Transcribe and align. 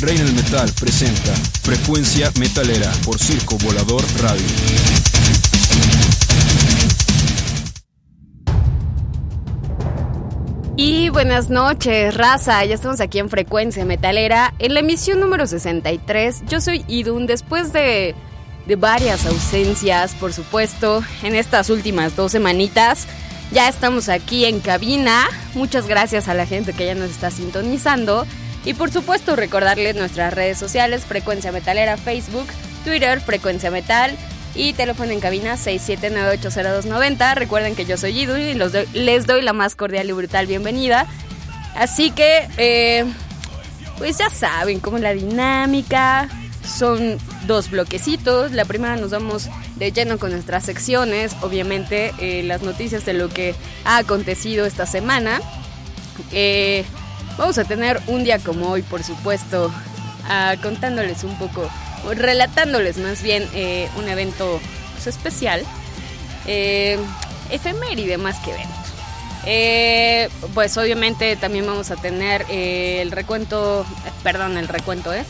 Reina 0.00 0.24
del 0.24 0.32
Metal 0.32 0.72
presenta 0.80 1.34
Frecuencia 1.62 2.32
Metalera 2.38 2.90
por 3.04 3.18
Circo 3.18 3.58
Volador 3.58 4.02
Radio. 4.22 4.46
Y 10.78 11.10
buenas 11.10 11.50
noches, 11.50 12.14
raza. 12.14 12.64
Ya 12.64 12.76
estamos 12.76 13.02
aquí 13.02 13.18
en 13.18 13.28
Frecuencia 13.28 13.84
Metalera, 13.84 14.54
en 14.58 14.72
la 14.72 14.80
emisión 14.80 15.20
número 15.20 15.46
63. 15.46 16.44
Yo 16.48 16.62
soy 16.62 16.82
Idun, 16.88 17.26
después 17.26 17.74
de, 17.74 18.14
de 18.66 18.76
varias 18.76 19.26
ausencias, 19.26 20.14
por 20.14 20.32
supuesto, 20.32 21.04
en 21.22 21.34
estas 21.34 21.68
últimas 21.68 22.16
dos 22.16 22.32
semanitas. 22.32 23.06
Ya 23.52 23.68
estamos 23.68 24.08
aquí 24.08 24.46
en 24.46 24.60
cabina. 24.60 25.26
Muchas 25.54 25.86
gracias 25.86 26.28
a 26.28 26.32
la 26.34 26.46
gente 26.46 26.72
que 26.72 26.86
ya 26.86 26.94
nos 26.94 27.10
está 27.10 27.30
sintonizando. 27.30 28.26
Y 28.64 28.74
por 28.74 28.90
supuesto 28.90 29.36
recordarles 29.36 29.96
nuestras 29.96 30.34
redes 30.34 30.58
sociales, 30.58 31.04
Frecuencia 31.04 31.50
Metalera, 31.50 31.96
Facebook, 31.96 32.46
Twitter, 32.84 33.20
Frecuencia 33.20 33.70
Metal 33.70 34.16
y 34.54 34.72
teléfono 34.74 35.12
en 35.12 35.20
cabina 35.20 35.56
67980290. 35.56 37.34
Recuerden 37.34 37.74
que 37.74 37.86
yo 37.86 37.96
soy 37.96 38.20
Idu 38.20 38.36
y 38.36 38.54
les 38.54 39.26
doy 39.26 39.42
la 39.42 39.52
más 39.52 39.76
cordial 39.76 40.08
y 40.08 40.12
brutal 40.12 40.46
bienvenida. 40.46 41.06
Así 41.74 42.10
que, 42.10 42.48
eh, 42.58 43.04
pues 43.98 44.18
ya 44.18 44.28
saben 44.28 44.80
cómo 44.80 44.96
es 44.98 45.02
la 45.02 45.14
dinámica. 45.14 46.28
Son 46.64 47.18
dos 47.46 47.70
bloquecitos. 47.70 48.52
La 48.52 48.64
primera 48.64 48.96
nos 48.96 49.10
vamos 49.10 49.48
de 49.76 49.92
lleno 49.92 50.18
con 50.18 50.32
nuestras 50.32 50.64
secciones. 50.64 51.34
Obviamente 51.40 52.12
eh, 52.18 52.42
las 52.42 52.62
noticias 52.62 53.04
de 53.06 53.14
lo 53.14 53.28
que 53.28 53.54
ha 53.84 53.98
acontecido 53.98 54.66
esta 54.66 54.84
semana. 54.84 55.40
Eh, 56.32 56.84
Vamos 57.36 57.58
a 57.58 57.64
tener 57.64 58.00
un 58.06 58.24
día 58.24 58.38
como 58.38 58.70
hoy, 58.70 58.82
por 58.82 59.02
supuesto, 59.02 59.72
ah, 60.28 60.56
contándoles 60.62 61.24
un 61.24 61.36
poco, 61.38 61.68
relatándoles 62.14 62.98
más 62.98 63.22
bien 63.22 63.48
eh, 63.54 63.88
un 63.96 64.08
evento 64.08 64.60
pues, 64.92 65.06
especial, 65.06 65.62
eh, 66.46 66.98
efeméride 67.50 68.18
más 68.18 68.38
que 68.40 68.50
evento. 68.52 68.74
Eh, 69.46 70.28
pues 70.54 70.76
obviamente 70.76 71.34
también 71.36 71.66
vamos 71.66 71.90
a 71.90 71.96
tener 71.96 72.44
eh, 72.50 73.00
el 73.00 73.10
recuento, 73.10 73.86
perdón, 74.22 74.58
el 74.58 74.68
recuento, 74.68 75.14
¿eh? 75.14 75.24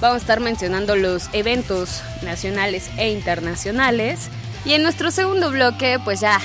Vamos 0.00 0.16
a 0.16 0.20
estar 0.20 0.40
mencionando 0.40 0.96
los 0.96 1.30
eventos 1.32 2.02
nacionales 2.22 2.90
e 2.98 3.10
internacionales. 3.10 4.28
Y 4.66 4.74
en 4.74 4.82
nuestro 4.82 5.10
segundo 5.10 5.50
bloque, 5.50 5.98
pues 6.04 6.20
ya 6.20 6.40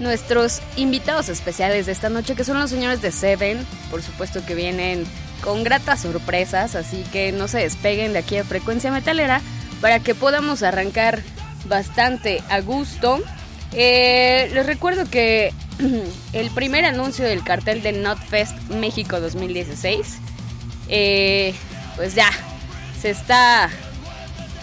nuestros 0.00 0.60
invitados 0.76 1.28
especiales 1.28 1.86
de 1.86 1.92
esta 1.92 2.08
noche, 2.08 2.34
que 2.34 2.44
son 2.44 2.58
los 2.58 2.70
señores 2.70 3.02
de 3.02 3.12
Seven, 3.12 3.66
por 3.90 4.02
supuesto 4.02 4.44
que 4.44 4.54
vienen 4.54 5.04
con 5.42 5.64
gratas 5.64 6.02
sorpresas, 6.02 6.74
así 6.74 7.04
que 7.12 7.32
no 7.32 7.48
se 7.48 7.58
despeguen 7.58 8.12
de 8.12 8.20
aquí 8.20 8.36
a 8.36 8.44
Frecuencia 8.44 8.90
Metalera 8.90 9.40
para 9.80 10.00
que 10.00 10.14
podamos 10.14 10.62
arrancar 10.62 11.22
bastante 11.66 12.42
a 12.48 12.60
gusto. 12.60 13.20
Eh, 13.72 14.50
les 14.52 14.66
recuerdo 14.66 15.08
que 15.08 15.52
el 16.32 16.50
primer 16.50 16.84
anuncio 16.84 17.24
del 17.24 17.44
cartel 17.44 17.82
de 17.82 17.92
NotFest 17.92 18.56
México 18.70 19.20
2016, 19.20 20.18
eh, 20.88 21.54
pues 21.96 22.14
ya, 22.14 22.30
se 23.00 23.10
está, 23.10 23.70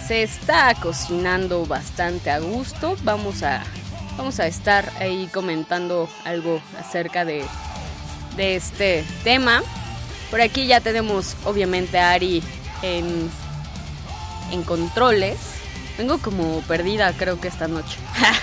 se 0.08 0.24
está 0.24 0.74
cocinando 0.76 1.66
bastante 1.66 2.32
a 2.32 2.40
gusto. 2.40 2.98
Vamos 3.04 3.44
a 3.44 3.64
vamos 4.18 4.40
a 4.40 4.48
estar 4.48 4.92
ahí 5.00 5.30
comentando 5.32 6.10
algo 6.24 6.62
acerca 6.80 7.26
de, 7.26 7.44
de 8.36 8.56
este 8.56 9.04
tema. 9.24 9.62
Por 10.30 10.42
aquí 10.42 10.68
ya 10.68 10.82
tenemos 10.82 11.36
obviamente 11.46 12.00
a 12.00 12.12
Ari 12.12 12.44
en, 12.82 13.30
en 14.52 14.64
controles. 14.64 15.38
Vengo 15.98 16.18
como 16.18 16.62
perdida 16.62 17.14
creo 17.14 17.40
que 17.40 17.48
esta 17.48 17.68
noche. 17.68 17.98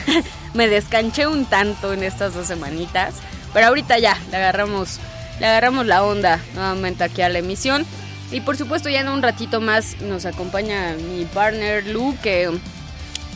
Me 0.54 0.68
descanché 0.68 1.26
un 1.26 1.44
tanto 1.44 1.92
en 1.92 2.02
estas 2.02 2.34
dos 2.34 2.46
semanitas. 2.46 3.14
Pero 3.52 3.66
ahorita 3.66 3.98
ya, 3.98 4.16
le 4.30 4.38
agarramos, 4.38 4.98
le 5.38 5.46
agarramos 5.46 5.86
la 5.86 6.02
onda 6.02 6.40
nuevamente 6.54 7.04
aquí 7.04 7.22
a 7.22 7.28
la 7.28 7.38
emisión. 7.38 7.84
Y 8.30 8.40
por 8.40 8.56
supuesto 8.56 8.88
ya 8.88 9.00
en 9.00 9.08
un 9.08 9.20
ratito 9.20 9.60
más 9.60 10.00
nos 10.00 10.24
acompaña 10.24 10.94
mi 10.94 11.26
partner 11.26 11.86
Lu 11.86 12.16
que 12.22 12.50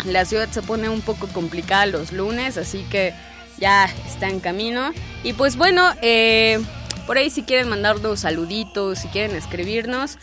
la 0.06 0.24
ciudad 0.24 0.48
se 0.50 0.62
pone 0.62 0.88
un 0.88 1.00
poco 1.00 1.26
complicada 1.28 1.86
los 1.86 2.12
lunes, 2.12 2.56
así 2.56 2.84
que 2.90 3.12
ya 3.58 3.86
está 4.06 4.28
en 4.28 4.40
camino. 4.40 4.92
Y 5.22 5.32
pues 5.32 5.56
bueno, 5.56 5.92
eh, 6.02 6.60
por 7.06 7.18
ahí 7.18 7.30
si 7.30 7.42
quieren 7.42 7.68
mandarnos 7.68 8.20
saluditos, 8.20 8.98
si 8.98 9.08
quieren 9.08 9.36
escribirnos, 9.36 10.18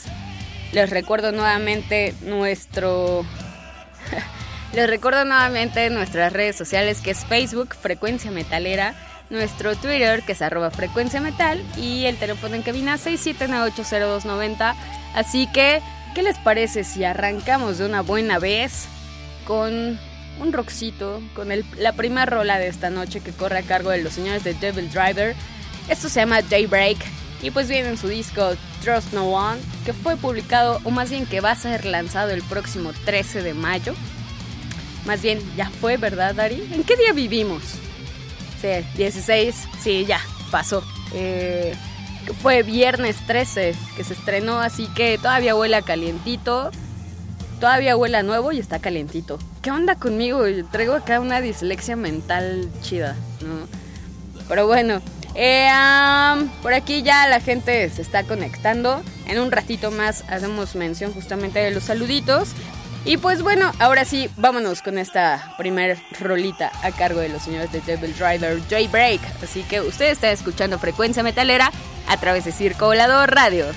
les 0.72 0.90
recuerdo 0.90 1.32
nuevamente 1.32 2.14
nuestro... 2.22 3.26
les 4.74 4.90
recuerdo 4.90 5.26
nuevamente 5.26 5.90
nuestras 5.90 6.34
redes 6.34 6.56
sociales 6.56 7.00
que 7.02 7.12
es 7.12 7.26
Facebook, 7.26 7.76
Frecuencia 7.76 8.32
Metalera, 8.32 8.96
nuestro 9.30 9.76
Twitter 9.76 10.24
que 10.24 10.34
es 10.34 10.42
arroba 10.42 10.72
Frecuencia 10.72 11.22
Metal 11.22 11.64
y 11.78 12.06
el 12.06 12.18
teléfono 12.18 12.56
en 12.56 12.64
cabina 12.64 12.98
679802290. 12.98 14.76
Así 15.16 15.48
que, 15.48 15.82
¿qué 16.16 16.24
les 16.24 16.38
parece 16.40 16.84
si 16.84 17.04
arrancamos 17.04 17.78
de 17.78 17.86
una 17.86 18.02
buena 18.02 18.40
vez? 18.40 18.88
Con 19.46 20.00
un 20.40 20.54
rockcito, 20.54 21.22
con 21.36 21.50
la 21.78 21.94
primera 21.94 22.26
rola 22.26 22.58
de 22.58 22.68
esta 22.68 22.90
noche 22.90 23.22
que 23.22 23.32
corre 23.32 23.60
a 23.60 23.64
cargo 23.64 23.90
de 23.90 24.02
los 24.02 24.14
señores 24.14 24.44
de 24.44 24.54
Devil 24.54 24.90
Driver. 24.90 25.36
Esto 25.90 26.10
se 26.10 26.22
llama 26.22 26.42
Daybreak 26.42 26.98
y 27.42 27.52
pues 27.52 27.68
viene 27.68 27.90
en 27.90 27.98
su 27.98 28.08
disco 28.08 28.56
Trust 28.82 29.14
No 29.14 29.26
One, 29.26 29.60
que 29.86 29.94
fue 29.94 30.16
publicado, 30.16 30.80
o 30.84 30.92
más 30.92 31.10
bien 31.10 31.26
que 31.26 31.42
va 31.42 31.52
a 31.52 31.56
ser 31.56 31.86
lanzado 31.86 32.32
el 32.32 32.42
próximo 32.44 32.92
13 33.06 33.44
de 33.44 33.54
mayo. 33.54 33.94
Más 35.06 35.22
bien, 35.22 35.40
ya 35.58 35.70
fue, 35.70 35.98
¿verdad, 35.98 36.34
Dari? 36.34 36.70
¿En 36.72 36.84
qué 36.84 36.96
día 36.96 37.12
vivimos? 37.12 37.62
Sí, 38.62 38.70
16, 38.96 39.56
sí, 39.82 40.06
ya, 40.06 40.22
pasó. 40.52 40.84
Eh, 41.14 41.76
fue 42.42 42.64
viernes 42.64 43.18
13 43.28 43.76
que 43.98 44.04
se 44.06 44.14
estrenó, 44.14 44.62
así 44.62 44.88
que 44.96 45.18
todavía 45.18 45.56
huele 45.56 45.82
calientito. 45.84 46.72
Todavía 47.64 47.96
huele 47.96 48.22
nuevo 48.24 48.52
y 48.52 48.60
está 48.60 48.80
calientito. 48.80 49.40
¿Qué 49.62 49.72
onda 49.72 49.96
conmigo? 49.96 50.44
traigo 50.70 50.96
acá 50.96 51.22
una 51.22 51.40
dislexia 51.40 51.96
mental 51.96 52.70
chida, 52.82 53.16
¿no? 53.40 53.70
Pero 54.50 54.68
bueno, 54.68 55.02
eh, 55.34 55.70
por 56.62 56.74
aquí 56.74 57.04
ya 57.04 57.26
la 57.26 57.40
gente 57.40 57.90
se 57.90 58.02
está 58.02 58.24
conectando. 58.26 59.02
En 59.28 59.40
un 59.40 59.50
ratito 59.50 59.92
más 59.92 60.26
hacemos 60.28 60.76
mención 60.76 61.14
justamente 61.14 61.60
de 61.60 61.72
los 61.72 61.86
saluditos. 61.86 62.50
Y 63.06 63.16
pues 63.16 63.42
bueno, 63.42 63.72
ahora 63.80 64.04
sí, 64.04 64.30
vámonos 64.36 64.82
con 64.82 64.98
esta 64.98 65.56
primer 65.58 65.98
rolita 66.20 66.70
a 66.84 66.92
cargo 66.92 67.22
de 67.22 67.30
los 67.30 67.44
señores 67.44 67.72
de 67.72 67.80
Devil 67.80 68.14
Driver 68.14 68.62
Jaybreak. 68.70 69.22
Así 69.42 69.64
que 69.64 69.80
usted 69.80 70.12
está 70.12 70.30
escuchando 70.34 70.80
Frecuencia 70.80 71.24
Metalera 71.24 71.72
a 72.10 72.18
través 72.18 72.44
de 72.44 72.52
Circo 72.52 72.88
Volador 72.88 73.34
Radio. 73.34 73.68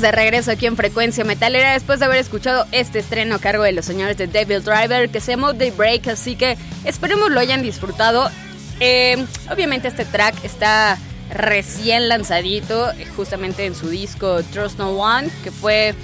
De 0.00 0.12
regreso 0.12 0.52
aquí 0.52 0.66
en 0.66 0.76
Frecuencia 0.76 1.24
Metalera 1.24 1.72
después 1.72 1.98
de 1.98 2.04
haber 2.04 2.18
escuchado 2.18 2.66
este 2.72 3.00
estreno 3.00 3.36
a 3.36 3.38
cargo 3.38 3.64
de 3.64 3.72
los 3.72 3.84
señores 3.84 4.16
de 4.16 4.26
Devil 4.26 4.62
Driver 4.62 5.08
que 5.10 5.20
se 5.20 5.32
llamó 5.32 5.52
Break, 5.54 6.08
así 6.08 6.36
que 6.36 6.56
esperemos 6.84 7.30
lo 7.30 7.40
hayan 7.40 7.62
disfrutado. 7.62 8.30
Eh, 8.80 9.24
obviamente 9.50 9.88
este 9.88 10.04
track 10.04 10.44
está 10.44 10.98
recién 11.30 12.08
lanzadito, 12.08 12.92
justamente 13.16 13.66
en 13.66 13.74
su 13.74 13.88
disco 13.88 14.42
Trust 14.52 14.78
No 14.78 14.90
One, 14.90 15.30
que 15.42 15.50
fue 15.50 15.94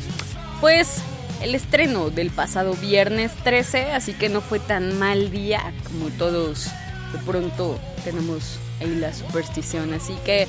pues 0.60 0.98
el 1.40 1.54
estreno 1.54 2.10
del 2.10 2.30
pasado 2.30 2.74
viernes 2.74 3.32
13, 3.44 3.92
así 3.92 4.12
que 4.12 4.28
no 4.28 4.40
fue 4.40 4.58
tan 4.58 4.98
mal 4.98 5.30
día 5.30 5.72
como 5.84 6.08
todos 6.10 6.68
de 7.12 7.18
pronto 7.24 7.78
tenemos 8.04 8.58
ahí 8.80 8.94
la 8.96 9.12
superstición, 9.12 9.94
así 9.94 10.14
que 10.24 10.48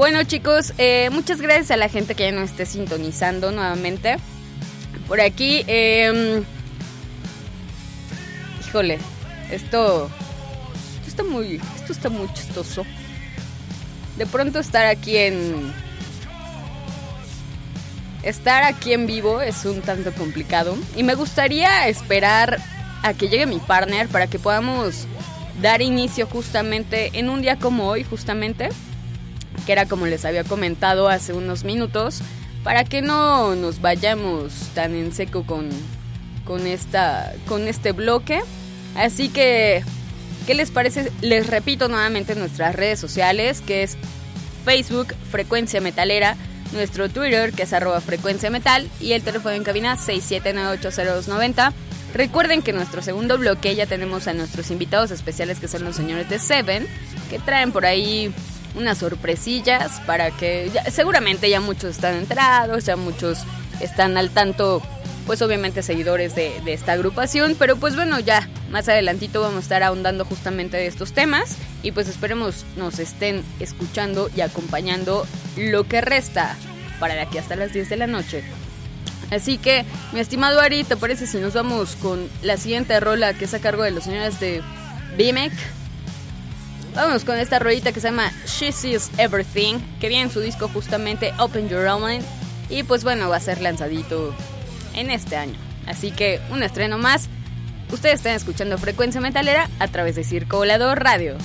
bueno 0.00 0.24
chicos, 0.24 0.72
eh, 0.78 1.10
muchas 1.12 1.42
gracias 1.42 1.70
a 1.72 1.76
la 1.76 1.90
gente 1.90 2.14
que 2.14 2.22
ya 2.22 2.32
nos 2.32 2.52
esté 2.52 2.64
sintonizando 2.64 3.52
nuevamente. 3.52 4.16
Por 5.06 5.20
aquí, 5.20 5.62
em, 5.66 6.42
híjole, 8.66 8.98
esto, 9.50 10.10
esto 11.00 11.06
está 11.06 11.22
muy, 11.22 11.60
esto 11.76 11.92
está 11.92 12.08
muy 12.08 12.32
chistoso. 12.32 12.86
De 14.16 14.24
pronto 14.24 14.60
estar 14.60 14.86
aquí 14.86 15.18
en, 15.18 15.70
estar 18.22 18.62
aquí 18.62 18.94
en 18.94 19.06
vivo 19.06 19.42
es 19.42 19.66
un 19.66 19.82
tanto 19.82 20.14
complicado 20.14 20.78
y 20.96 21.02
me 21.02 21.14
gustaría 21.14 21.88
esperar 21.88 22.58
a 23.02 23.12
que 23.12 23.28
llegue 23.28 23.44
mi 23.44 23.58
partner 23.58 24.08
para 24.08 24.28
que 24.28 24.38
podamos 24.38 25.06
dar 25.60 25.82
inicio 25.82 26.26
justamente 26.26 27.10
en 27.18 27.28
un 27.28 27.42
día 27.42 27.56
como 27.56 27.86
hoy, 27.86 28.02
justamente 28.02 28.70
que 29.70 29.74
era 29.74 29.86
como 29.86 30.06
les 30.06 30.24
había 30.24 30.42
comentado 30.42 31.08
hace 31.08 31.32
unos 31.32 31.62
minutos, 31.62 32.22
para 32.64 32.82
que 32.82 33.02
no 33.02 33.54
nos 33.54 33.80
vayamos 33.80 34.52
tan 34.74 34.96
en 34.96 35.12
seco 35.12 35.46
con, 35.46 35.68
con, 36.44 36.66
esta, 36.66 37.32
con 37.46 37.68
este 37.68 37.92
bloque. 37.92 38.40
Así 38.96 39.28
que, 39.28 39.84
¿qué 40.44 40.54
les 40.54 40.72
parece? 40.72 41.12
Les 41.20 41.46
repito 41.46 41.86
nuevamente 41.86 42.34
nuestras 42.34 42.74
redes 42.74 42.98
sociales, 42.98 43.60
que 43.60 43.84
es 43.84 43.96
Facebook 44.64 45.14
Frecuencia 45.30 45.80
Metalera, 45.80 46.36
nuestro 46.72 47.08
Twitter, 47.08 47.52
que 47.52 47.62
es 47.62 47.72
arroba 47.72 48.00
frecuencia 48.00 48.50
metal, 48.50 48.90
y 48.98 49.12
el 49.12 49.22
teléfono 49.22 49.54
en 49.54 49.62
cabina 49.62 49.96
6798090. 49.96 51.72
Recuerden 52.12 52.62
que 52.62 52.72
en 52.72 52.78
nuestro 52.78 53.02
segundo 53.02 53.38
bloque 53.38 53.76
ya 53.76 53.86
tenemos 53.86 54.26
a 54.26 54.32
nuestros 54.32 54.72
invitados 54.72 55.12
especiales 55.12 55.60
que 55.60 55.68
son 55.68 55.84
los 55.84 55.94
señores 55.94 56.28
de 56.28 56.40
Seven, 56.40 56.88
que 57.30 57.38
traen 57.38 57.70
por 57.70 57.86
ahí 57.86 58.34
unas 58.74 58.98
sorpresillas 58.98 60.00
para 60.06 60.30
que 60.30 60.70
seguramente 60.90 61.48
ya 61.50 61.60
muchos 61.60 61.90
están 61.90 62.16
enterados, 62.16 62.84
ya 62.84 62.96
muchos 62.96 63.38
están 63.80 64.16
al 64.16 64.30
tanto, 64.30 64.82
pues 65.26 65.42
obviamente 65.42 65.82
seguidores 65.82 66.34
de, 66.34 66.60
esta 66.66 66.92
agrupación, 66.92 67.56
pero 67.58 67.76
pues 67.76 67.96
bueno, 67.96 68.20
ya 68.20 68.48
más 68.70 68.88
adelantito 68.88 69.40
vamos 69.40 69.58
a 69.58 69.60
estar 69.60 69.82
ahondando 69.82 70.24
justamente 70.24 70.76
de 70.76 70.86
estos 70.86 71.12
temas 71.12 71.56
y 71.82 71.92
pues 71.92 72.08
esperemos 72.08 72.64
nos 72.76 72.98
estén 72.98 73.42
escuchando 73.58 74.30
y 74.36 74.42
acompañando 74.42 75.26
lo 75.56 75.84
que 75.84 76.00
resta 76.00 76.56
para 76.98 77.14
de 77.14 77.20
aquí 77.20 77.38
hasta 77.38 77.56
las 77.56 77.72
10 77.72 77.88
de 77.88 77.96
la 77.96 78.06
noche. 78.06 78.44
Así 79.30 79.58
que, 79.58 79.84
mi 80.12 80.18
estimado 80.18 80.60
Ari, 80.60 80.82
¿te 80.82 80.96
parece 80.96 81.26
si 81.26 81.38
nos 81.38 81.54
vamos 81.54 81.94
con 81.96 82.28
la 82.42 82.56
siguiente 82.56 82.98
rola 82.98 83.32
que 83.32 83.44
es 83.44 83.54
a 83.54 83.60
cargo 83.60 83.84
de 83.84 83.92
los 83.92 84.04
señores 84.04 84.40
de 84.40 84.60
BMEC? 85.16 85.52
Vamos 86.94 87.24
con 87.24 87.38
esta 87.38 87.58
rolita 87.58 87.92
que 87.92 88.00
se 88.00 88.08
llama 88.08 88.32
She 88.46 88.72
Sees 88.72 89.10
Everything, 89.16 89.78
que 90.00 90.08
viene 90.08 90.24
en 90.24 90.30
su 90.30 90.40
disco 90.40 90.68
justamente 90.68 91.32
Open 91.38 91.68
Your 91.68 91.86
Mind. 92.00 92.24
Y 92.68 92.82
pues 92.82 93.04
bueno, 93.04 93.28
va 93.28 93.36
a 93.36 93.40
ser 93.40 93.60
lanzadito 93.60 94.34
en 94.94 95.10
este 95.10 95.36
año. 95.36 95.56
Así 95.86 96.10
que 96.10 96.40
un 96.50 96.62
estreno 96.62 96.98
más. 96.98 97.28
Ustedes 97.92 98.16
están 98.16 98.34
escuchando 98.34 98.78
Frecuencia 98.78 99.20
Metalera 99.20 99.68
a 99.78 99.88
través 99.88 100.14
de 100.14 100.24
Circo 100.24 100.58
Volador 100.58 101.02
Radio. 101.02 101.36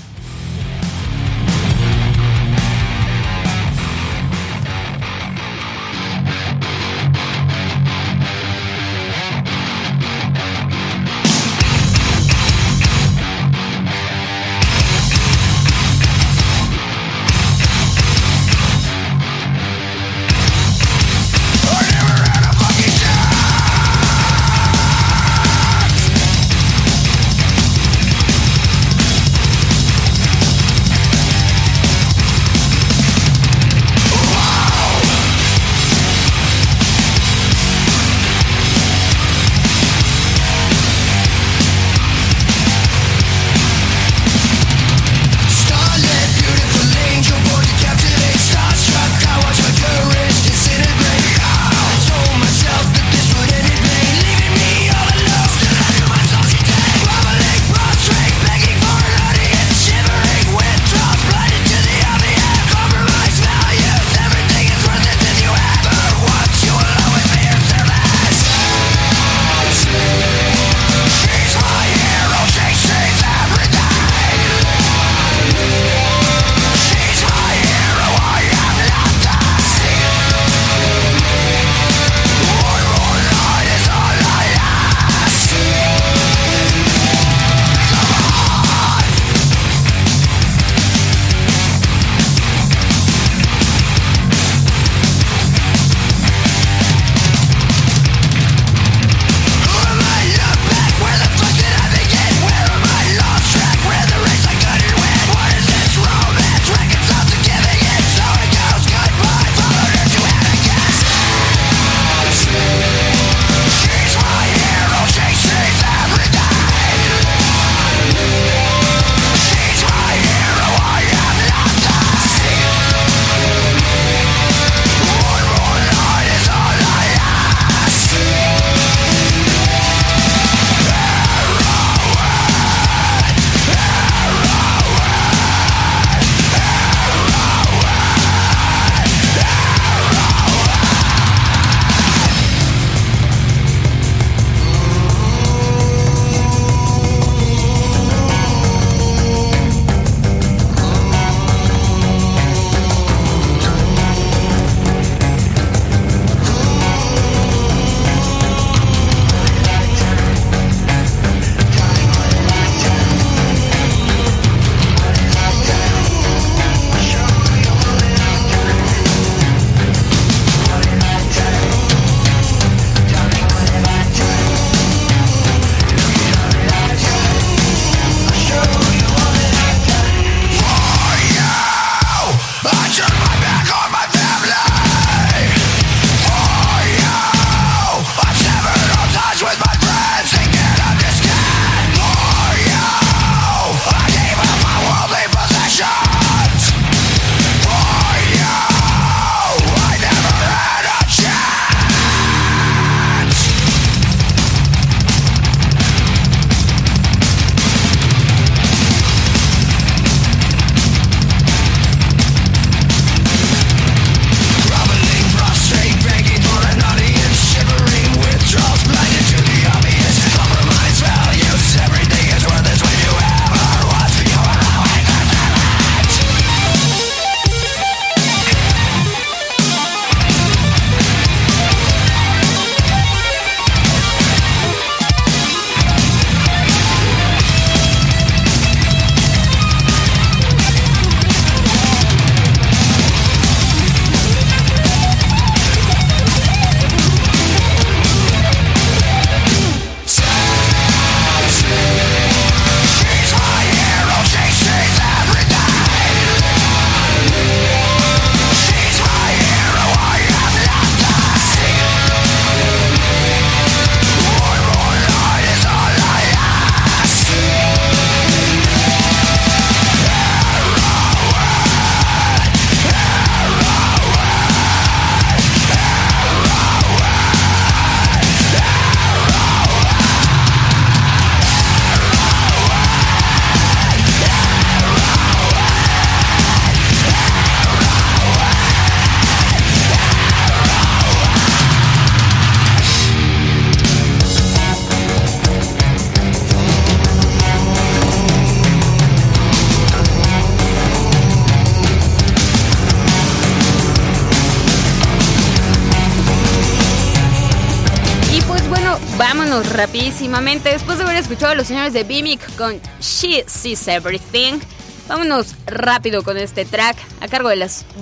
Después 310.36 310.98
de 310.98 311.06
haber 311.06 311.16
escuchado 311.16 311.54
a 311.54 311.56
los 311.56 311.66
señores 311.66 311.94
de 311.94 312.04
Bimic 312.04 312.58
con 312.58 312.82
She 313.00 313.46
Sees 313.48 313.88
Everything, 313.88 314.60
vámonos 315.08 315.56
rápido 315.66 316.24
con 316.24 316.36
este 316.36 316.66
track 316.66 316.98
a 317.22 317.30
cargo 317.30 317.48
de 317.48 317.56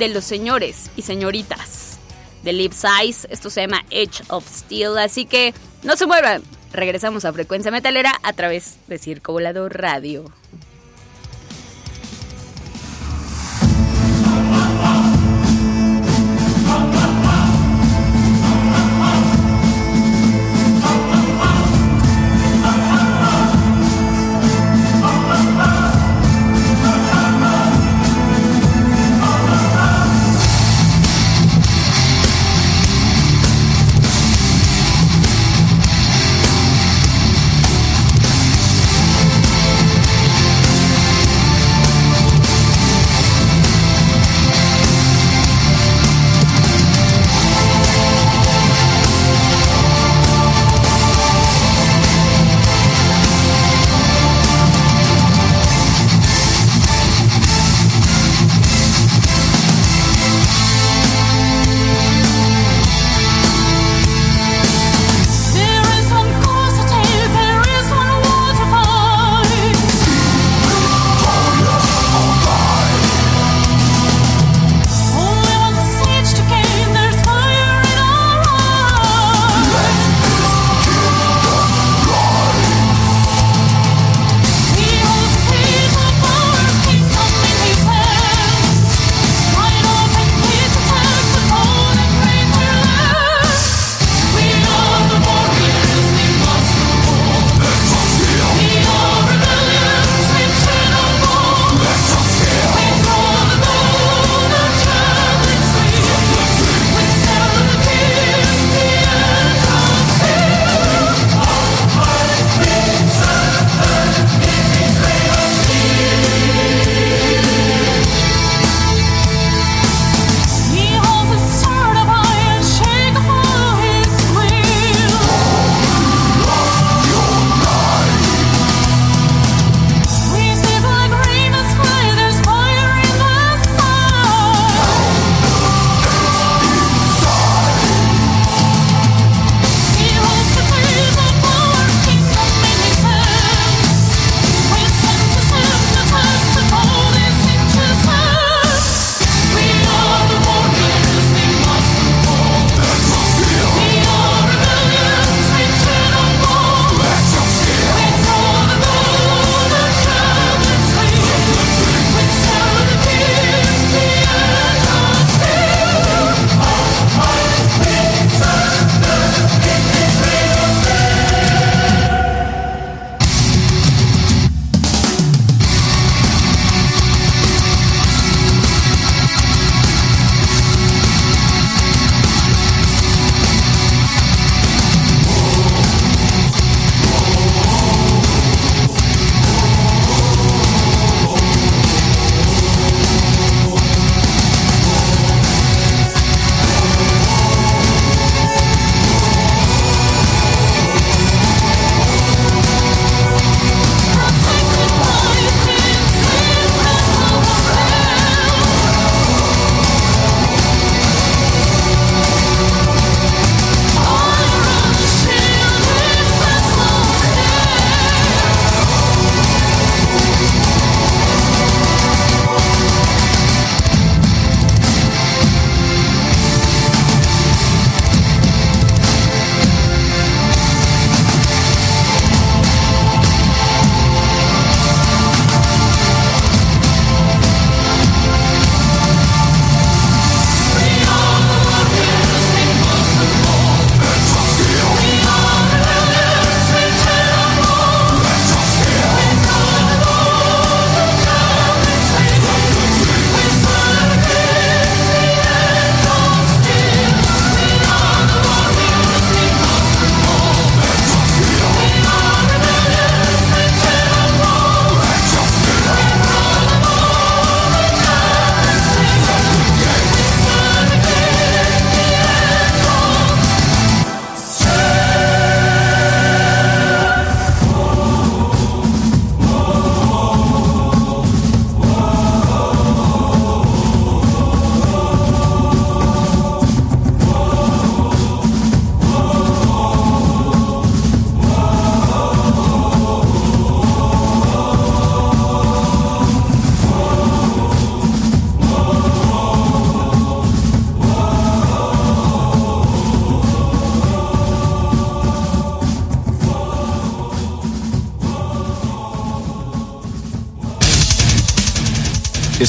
los 0.09 0.23
señores 0.23 0.89
y 0.95 1.03
señoritas 1.03 1.99
de 2.41 2.53
Lip 2.53 2.71
Size. 2.73 3.27
Esto 3.29 3.51
se 3.51 3.61
llama 3.61 3.85
Edge 3.91 4.23
of 4.29 4.49
Steel. 4.51 4.97
Así 4.97 5.25
que 5.25 5.53
no 5.83 5.95
se 5.95 6.07
muevan. 6.07 6.41
Regresamos 6.71 7.23
a 7.23 7.33
Frecuencia 7.33 7.69
Metalera 7.69 8.11
a 8.23 8.33
través 8.33 8.77
de 8.87 8.97
Circo 8.97 9.31
Volador 9.31 9.79
Radio. 9.79 10.25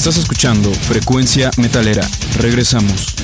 Estás 0.06 0.18
escuchando 0.18 0.70
Frecuencia 0.70 1.50
Metalera. 1.56 2.06
Regresamos. 2.36 3.16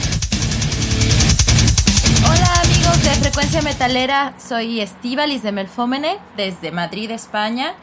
Hola 2.26 2.62
amigos 2.62 3.02
de 3.02 3.10
Frecuencia 3.20 3.60
Metalera, 3.60 4.32
soy 4.38 4.80
Estivalis 4.80 5.42
de 5.42 5.52
Melfómene 5.52 6.16
desde 6.38 6.72
Madrid, 6.72 7.10
España. 7.10 7.74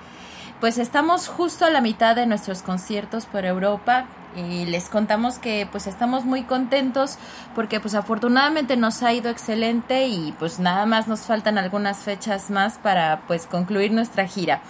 Pues 0.59 0.79
estamos 0.79 1.27
justo 1.27 1.65
a 1.65 1.69
la 1.69 1.79
mitad 1.79 2.15
de 2.15 2.25
nuestros 2.25 2.63
conciertos 2.63 3.27
por 3.27 3.45
Europa 3.45 4.07
y 4.35 4.65
les 4.65 4.89
contamos 4.89 5.37
que 5.37 5.67
pues 5.71 5.85
estamos 5.85 6.25
muy 6.25 6.41
contentos 6.41 7.19
porque 7.57 7.79
pues 7.79 7.95
afortunadamente 7.95 8.77
nos 8.77 9.01
ha 9.01 9.13
ido 9.13 9.31
excelente 9.31 10.05
y 10.05 10.31
pues 10.37 10.59
nada 10.59 10.85
más 10.85 11.07
nos 11.07 11.21
faltan 11.21 11.57
algunas 11.57 11.97
fechas 11.97 12.51
más 12.51 12.77
para 12.77 13.23
pues 13.25 13.47
concluir 13.47 13.91
nuestra 13.91 14.27
gira. 14.27 14.61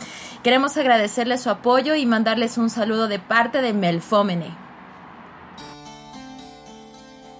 Queremos 0.41 0.77
agradecerles 0.77 1.41
su 1.41 1.49
apoyo 1.49 1.95
y 1.95 2.05
mandarles 2.05 2.57
un 2.57 2.69
saludo 2.69 3.09
de 3.09 3.19
parte 3.19 3.61
de 3.61 3.73
Melfómene. 3.73 4.55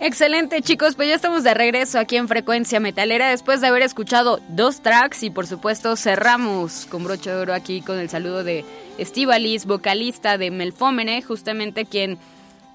Excelente 0.01 0.62
chicos, 0.62 0.95
pues 0.95 1.07
ya 1.07 1.15
estamos 1.15 1.45
de 1.45 1.53
regreso 1.53 1.97
aquí 1.97 2.17
en 2.17 2.27
Frecuencia 2.27 2.81
Metalera 2.81 3.29
después 3.29 3.62
de 3.62 3.67
haber 3.67 3.83
escuchado 3.83 4.41
dos 4.49 4.81
tracks 4.81 5.23
y 5.23 5.29
por 5.29 5.47
supuesto 5.47 5.95
cerramos 5.95 6.86
con 6.88 7.05
broche 7.05 7.29
de 7.29 7.38
oro 7.38 7.53
aquí 7.53 7.79
con 7.79 7.99
el 7.99 8.10
saludo 8.10 8.43
de 8.43 8.65
Estivalis, 8.97 9.65
vocalista 9.65 10.38
de 10.38 10.51
Melfómene, 10.51 11.21
justamente 11.21 11.86
quien, 11.86 12.17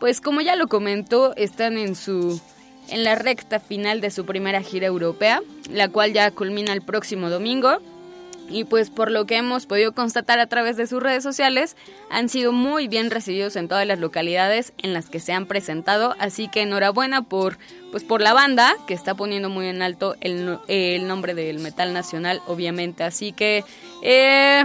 pues 0.01 0.23
como 0.23 0.41
ya 0.41 0.57
lo 0.57 0.69
comentó, 0.69 1.37
están 1.37 1.77
en 1.77 1.97
su 1.97 2.41
en 2.89 3.05
la 3.05 3.15
recta 3.15 3.61
final 3.61 4.01
de 4.01 4.11
su 4.11 4.25
primera 4.25 4.63
gira 4.63 4.87
europea, 4.87 5.43
la 5.71 5.89
cual 5.89 6.13
ya 6.13 6.31
culmina 6.31 6.73
el 6.73 6.83
próximo 6.83 7.31
domingo. 7.31 7.79
Y 8.51 8.65
pues 8.65 8.91
por 8.91 9.11
lo 9.11 9.25
que 9.25 9.37
hemos 9.37 9.67
podido 9.67 9.93
constatar 9.93 10.39
a 10.39 10.47
través 10.47 10.77
de 10.77 10.87
sus 10.87 11.03
redes 11.03 11.23
sociales, 11.23 11.77
han 12.11 12.29
sido 12.29 12.53
muy 12.53 12.87
bien 12.87 13.11
recibidos 13.11 13.57
en 13.57 13.69
todas 13.69 13.87
las 13.87 13.99
localidades 13.99 14.75
en 14.79 14.93
las 14.93 15.09
que 15.09 15.21
se 15.21 15.33
han 15.33 15.47
presentado, 15.47 16.15
así 16.19 16.49
que 16.49 16.63
enhorabuena 16.63 17.23
por 17.23 17.57
pues 17.93 18.05
por 18.05 18.21
la 18.21 18.35
banda 18.35 18.75
que 18.87 18.95
está 18.95 19.15
poniendo 19.15 19.49
muy 19.49 19.69
en 19.69 19.81
alto 19.81 20.17
el, 20.21 20.59
el 20.69 21.07
nombre 21.09 21.35
del 21.35 21.61
metal 21.61 21.95
nacional, 21.95 22.43
obviamente, 22.47 23.05
así 23.05 23.33
que 23.33 23.65
eh, 24.03 24.65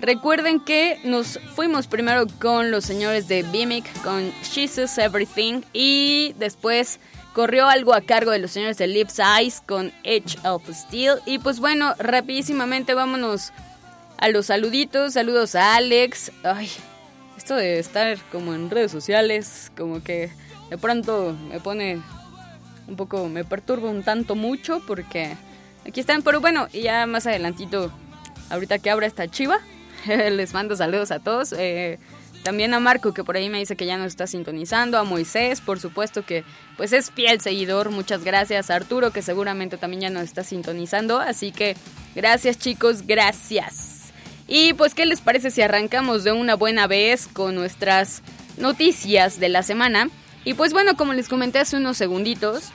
Recuerden 0.00 0.60
que 0.60 0.98
nos 1.04 1.40
fuimos 1.54 1.86
primero 1.86 2.26
con 2.38 2.70
los 2.70 2.84
señores 2.84 3.28
de 3.28 3.42
Bimic, 3.42 3.86
con 4.02 4.30
Jesus 4.52 4.98
Everything, 4.98 5.62
y 5.72 6.34
después 6.38 7.00
corrió 7.36 7.68
algo 7.68 7.92
a 7.92 8.00
cargo 8.00 8.30
de 8.30 8.38
los 8.38 8.52
señores 8.52 8.78
de 8.78 8.86
Lips 8.86 9.18
Eyes 9.18 9.60
con 9.66 9.92
Edge 10.04 10.38
of 10.42 10.66
Steel. 10.72 11.16
Y 11.26 11.38
pues 11.38 11.60
bueno, 11.60 11.94
rapidísimamente 11.98 12.94
vámonos 12.94 13.52
a 14.16 14.30
los 14.30 14.46
saluditos. 14.46 15.12
Saludos 15.12 15.54
a 15.54 15.76
Alex. 15.76 16.32
Ay, 16.42 16.70
esto 17.36 17.54
de 17.54 17.78
estar 17.78 18.16
como 18.32 18.54
en 18.54 18.70
redes 18.70 18.90
sociales, 18.90 19.70
como 19.76 20.02
que 20.02 20.30
de 20.70 20.78
pronto 20.78 21.36
me 21.50 21.60
pone 21.60 22.00
un 22.88 22.96
poco, 22.96 23.28
me 23.28 23.44
perturba 23.44 23.90
un 23.90 24.02
tanto 24.02 24.34
mucho 24.34 24.80
porque 24.86 25.36
aquí 25.86 26.00
están. 26.00 26.22
Pero 26.22 26.40
bueno, 26.40 26.68
y 26.72 26.80
ya 26.80 27.04
más 27.04 27.26
adelantito, 27.26 27.92
ahorita 28.48 28.78
que 28.78 28.88
abra 28.88 29.06
esta 29.06 29.28
chiva, 29.28 29.58
les 30.06 30.54
mando 30.54 30.74
saludos 30.74 31.10
a 31.10 31.18
todos. 31.18 31.52
Eh, 31.52 31.98
también 32.46 32.74
a 32.74 32.78
Marco, 32.78 33.12
que 33.12 33.24
por 33.24 33.36
ahí 33.36 33.50
me 33.50 33.58
dice 33.58 33.74
que 33.74 33.86
ya 33.86 33.98
nos 33.98 34.06
está 34.06 34.28
sintonizando. 34.28 34.98
A 34.98 35.02
Moisés, 35.02 35.60
por 35.60 35.80
supuesto 35.80 36.24
que 36.24 36.44
pues 36.76 36.92
es 36.92 37.10
fiel 37.10 37.40
seguidor. 37.40 37.90
Muchas 37.90 38.22
gracias. 38.22 38.70
A 38.70 38.76
Arturo, 38.76 39.10
que 39.10 39.20
seguramente 39.20 39.78
también 39.78 40.02
ya 40.02 40.10
nos 40.10 40.22
está 40.22 40.44
sintonizando. 40.44 41.18
Así 41.18 41.50
que 41.50 41.74
gracias 42.14 42.56
chicos, 42.56 43.04
gracias. 43.04 44.12
Y 44.46 44.74
pues, 44.74 44.94
¿qué 44.94 45.06
les 45.06 45.20
parece 45.20 45.50
si 45.50 45.60
arrancamos 45.60 46.22
de 46.22 46.30
una 46.30 46.54
buena 46.54 46.86
vez 46.86 47.26
con 47.26 47.56
nuestras 47.56 48.22
noticias 48.58 49.40
de 49.40 49.48
la 49.48 49.64
semana? 49.64 50.08
Y 50.44 50.54
pues 50.54 50.72
bueno, 50.72 50.96
como 50.96 51.14
les 51.14 51.28
comenté 51.28 51.58
hace 51.58 51.76
unos 51.76 51.96
segunditos, 51.96 52.70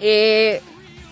eh, 0.00 0.60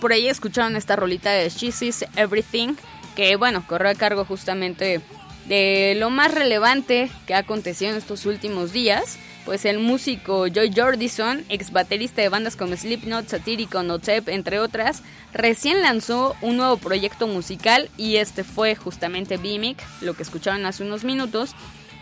por 0.01 0.11
ahí 0.11 0.27
escucharon 0.27 0.75
esta 0.75 0.97
rolita 0.97 1.31
de 1.31 1.47
She 1.47 1.71
Sees 1.71 2.05
Everything, 2.17 2.73
que 3.15 3.37
bueno, 3.37 3.63
corrió 3.65 3.91
a 3.91 3.95
cargo 3.95 4.25
justamente 4.25 4.99
de 5.47 5.95
lo 5.97 6.09
más 6.09 6.33
relevante 6.33 7.09
que 7.25 7.33
ha 7.33 7.39
acontecido 7.39 7.91
en 7.91 7.97
estos 7.97 8.25
últimos 8.25 8.71
días, 8.71 9.17
pues 9.45 9.65
el 9.65 9.79
músico 9.79 10.47
Joy 10.47 10.71
Jordison, 10.75 11.43
ex 11.49 11.71
baterista 11.71 12.21
de 12.21 12.29
bandas 12.29 12.55
como 12.55 12.75
Slipknot, 12.75 13.27
Satírico, 13.27 13.81
Notep, 13.83 14.29
entre 14.29 14.59
otras, 14.59 15.01
recién 15.33 15.81
lanzó 15.81 16.35
un 16.41 16.57
nuevo 16.57 16.77
proyecto 16.77 17.27
musical 17.27 17.89
y 17.97 18.17
este 18.17 18.43
fue 18.43 18.75
justamente 18.75 19.37
Bimic, 19.37 19.77
lo 20.01 20.13
que 20.13 20.23
escucharon 20.23 20.65
hace 20.65 20.83
unos 20.83 21.03
minutos, 21.03 21.55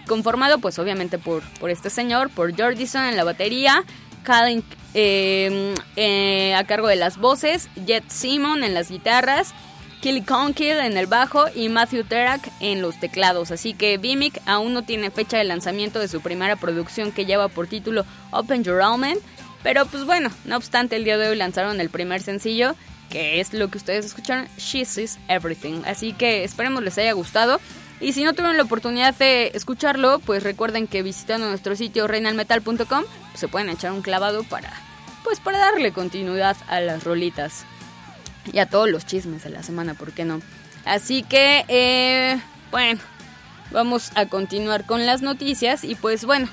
conformado 0.07 0.59
pues 0.59 0.79
obviamente 0.79 1.17
por, 1.17 1.43
por 1.59 1.69
este 1.69 1.89
señor, 1.89 2.29
por 2.29 2.55
Jordison 2.55 3.05
en 3.05 3.15
la 3.15 3.23
batería, 3.23 3.83
Colin 4.25 4.63
eh, 4.93 5.73
eh, 5.95 6.55
a 6.55 6.63
cargo 6.65 6.87
de 6.87 6.95
las 6.97 7.17
voces, 7.17 7.69
Jet 7.85 8.03
Simon 8.09 8.63
en 8.63 8.73
las 8.73 8.89
guitarras, 8.89 9.53
Kelly 10.01 10.21
Conkill 10.21 10.79
en 10.79 10.97
el 10.97 11.07
bajo 11.07 11.45
y 11.53 11.69
Matthew 11.69 12.05
Terak 12.05 12.49
en 12.59 12.81
los 12.81 12.99
teclados. 12.99 13.51
Así 13.51 13.73
que 13.73 13.97
Bimic 13.97 14.41
aún 14.45 14.73
no 14.73 14.83
tiene 14.83 15.11
fecha 15.11 15.37
de 15.37 15.43
lanzamiento 15.43 15.99
de 15.99 16.07
su 16.07 16.21
primera 16.21 16.55
producción 16.55 17.11
que 17.11 17.25
lleva 17.25 17.49
por 17.49 17.67
título 17.67 18.05
Open 18.31 18.63
Your 18.63 18.81
Almond. 18.81 19.19
Pero 19.61 19.85
pues 19.85 20.05
bueno, 20.05 20.29
no 20.45 20.55
obstante 20.55 20.95
el 20.95 21.03
día 21.03 21.17
de 21.17 21.27
hoy 21.27 21.35
lanzaron 21.35 21.81
el 21.81 21.89
primer 21.89 22.21
sencillo 22.21 22.75
que 23.09 23.39
es 23.39 23.53
lo 23.53 23.69
que 23.69 23.77
ustedes 23.77 24.05
escucharon, 24.05 24.47
She 24.57 24.85
Sees 24.85 25.17
Everything. 25.27 25.81
Así 25.85 26.13
que 26.13 26.43
esperemos 26.43 26.83
les 26.83 26.97
haya 26.97 27.11
gustado. 27.13 27.59
Y 27.99 28.13
si 28.13 28.23
no 28.23 28.33
tuvieron 28.33 28.55
la 28.55 28.63
oportunidad 28.63 29.13
de 29.15 29.51
escucharlo, 29.53 30.19
pues 30.19 30.43
recuerden 30.43 30.87
que 30.87 31.03
visitando 31.03 31.49
nuestro 31.49 31.75
sitio 31.75 32.07
reinalmetal.com 32.07 32.75
pues 32.85 33.39
se 33.39 33.47
pueden 33.47 33.69
echar 33.69 33.91
un 33.91 34.01
clavado 34.01 34.43
para 34.43 34.71
pues 35.23 35.41
para 35.41 35.57
darle 35.57 35.91
continuidad 35.91 36.55
a 36.69 36.79
las 36.79 37.03
rolitas 37.03 37.65
y 38.51 38.59
a 38.59 38.67
todos 38.67 38.89
los 38.89 39.05
chismes 39.05 39.43
de 39.43 39.49
la 39.49 39.63
semana, 39.63 39.93
¿por 39.93 40.11
qué 40.11 40.25
no? 40.25 40.41
Así 40.85 41.23
que, 41.23 41.65
eh, 41.67 42.39
bueno, 42.71 42.99
vamos 43.71 44.11
a 44.15 44.25
continuar 44.25 44.85
con 44.85 45.05
las 45.05 45.21
noticias 45.21 45.83
y 45.83 45.95
pues 45.95 46.25
bueno, 46.25 46.47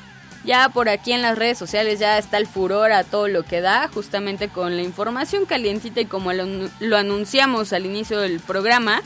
ya 0.45 0.69
por 0.69 0.89
aquí 0.89 1.13
en 1.13 1.23
las 1.23 1.37
redes 1.37 1.59
sociales 1.59 1.99
ya 1.99 2.19
está 2.19 2.39
el 2.39 2.47
furor 2.47 2.93
a 2.93 3.05
todo 3.05 3.29
lo 3.29 3.43
que 3.43 3.61
da, 3.61 3.89
justamente 3.89 4.49
con 4.49 4.77
la 4.77 4.83
información 4.83 5.45
calientita 5.45 6.01
y 6.01 6.07
como 6.07 6.33
lo, 6.33 6.97
anunciamos 6.97 7.73
al 7.73 7.85
inicio 7.85 8.21
del 8.21 8.41
programa, 8.41 9.03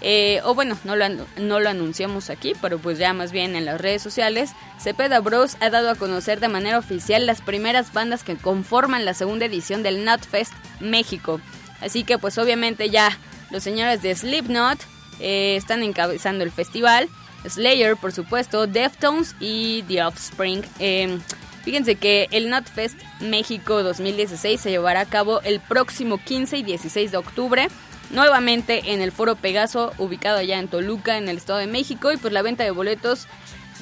eh, 0.00 0.40
o 0.44 0.54
bueno, 0.54 0.76
no 0.84 0.96
lo, 0.96 1.06
no 1.38 1.60
lo 1.60 1.68
anunciamos 1.70 2.28
aquí, 2.28 2.54
pero 2.60 2.78
pues 2.78 2.98
ya 2.98 3.12
más 3.14 3.32
bien 3.32 3.56
en 3.56 3.64
las 3.64 3.80
redes 3.80 4.02
sociales, 4.02 4.50
Cepeda 4.78 5.20
Bros 5.20 5.56
ha 5.60 5.70
dado 5.70 5.90
a 5.90 5.94
conocer 5.94 6.40
de 6.40 6.48
manera 6.48 6.78
oficial 6.78 7.24
las 7.24 7.40
primeras 7.40 7.92
bandas 7.92 8.24
que 8.24 8.36
conforman 8.36 9.04
la 9.04 9.14
segunda 9.14 9.46
edición 9.46 9.82
del 9.82 10.04
NotFest 10.04 10.52
México. 10.80 11.40
Así 11.82 12.04
que 12.04 12.18
pues 12.18 12.38
obviamente 12.38 12.90
ya 12.90 13.18
los 13.50 13.62
señores 13.62 14.02
de 14.02 14.14
Slipknot 14.14 14.78
eh, 15.20 15.56
están 15.56 15.82
encabezando 15.82 16.44
el 16.44 16.50
festival. 16.50 17.08
Slayer, 17.48 17.96
por 17.96 18.12
supuesto, 18.12 18.66
Deftones 18.66 19.34
y 19.40 19.82
The 19.88 20.04
Offspring. 20.04 20.64
Em, 20.78 21.20
fíjense 21.64 21.96
que 21.96 22.28
el 22.30 22.48
NotFest 22.48 22.98
México 23.20 23.82
2016 23.82 24.60
se 24.60 24.70
llevará 24.70 25.00
a 25.00 25.06
cabo 25.06 25.40
el 25.42 25.60
próximo 25.60 26.18
15 26.18 26.58
y 26.58 26.62
16 26.62 27.10
de 27.10 27.16
octubre. 27.16 27.68
Nuevamente 28.10 28.92
en 28.92 29.00
el 29.00 29.10
Foro 29.10 29.36
Pegaso, 29.36 29.92
ubicado 29.98 30.38
allá 30.38 30.58
en 30.58 30.68
Toluca, 30.68 31.16
en 31.16 31.28
el 31.28 31.38
Estado 31.38 31.58
de 31.58 31.66
México. 31.66 32.12
Y 32.12 32.16
pues 32.16 32.32
la 32.32 32.42
venta 32.42 32.62
de 32.62 32.70
boletos 32.70 33.26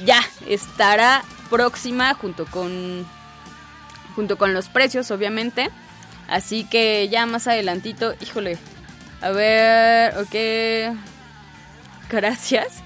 ya 0.05 0.21
estará 0.47 1.25
próxima 1.51 2.15
junto 2.15 2.47
con, 2.47 3.07
junto 4.15 4.39
con 4.39 4.55
los 4.55 4.69
precios, 4.69 5.11
obviamente. 5.11 5.71
Así 6.31 6.65
que 6.65 7.09
ya 7.11 7.27
más 7.27 7.49
adelantito, 7.49 8.15
híjole. 8.23 8.57
A 9.21 9.31
ver, 9.31 10.17
ok. 10.17 10.97
Gracias. 12.09 12.83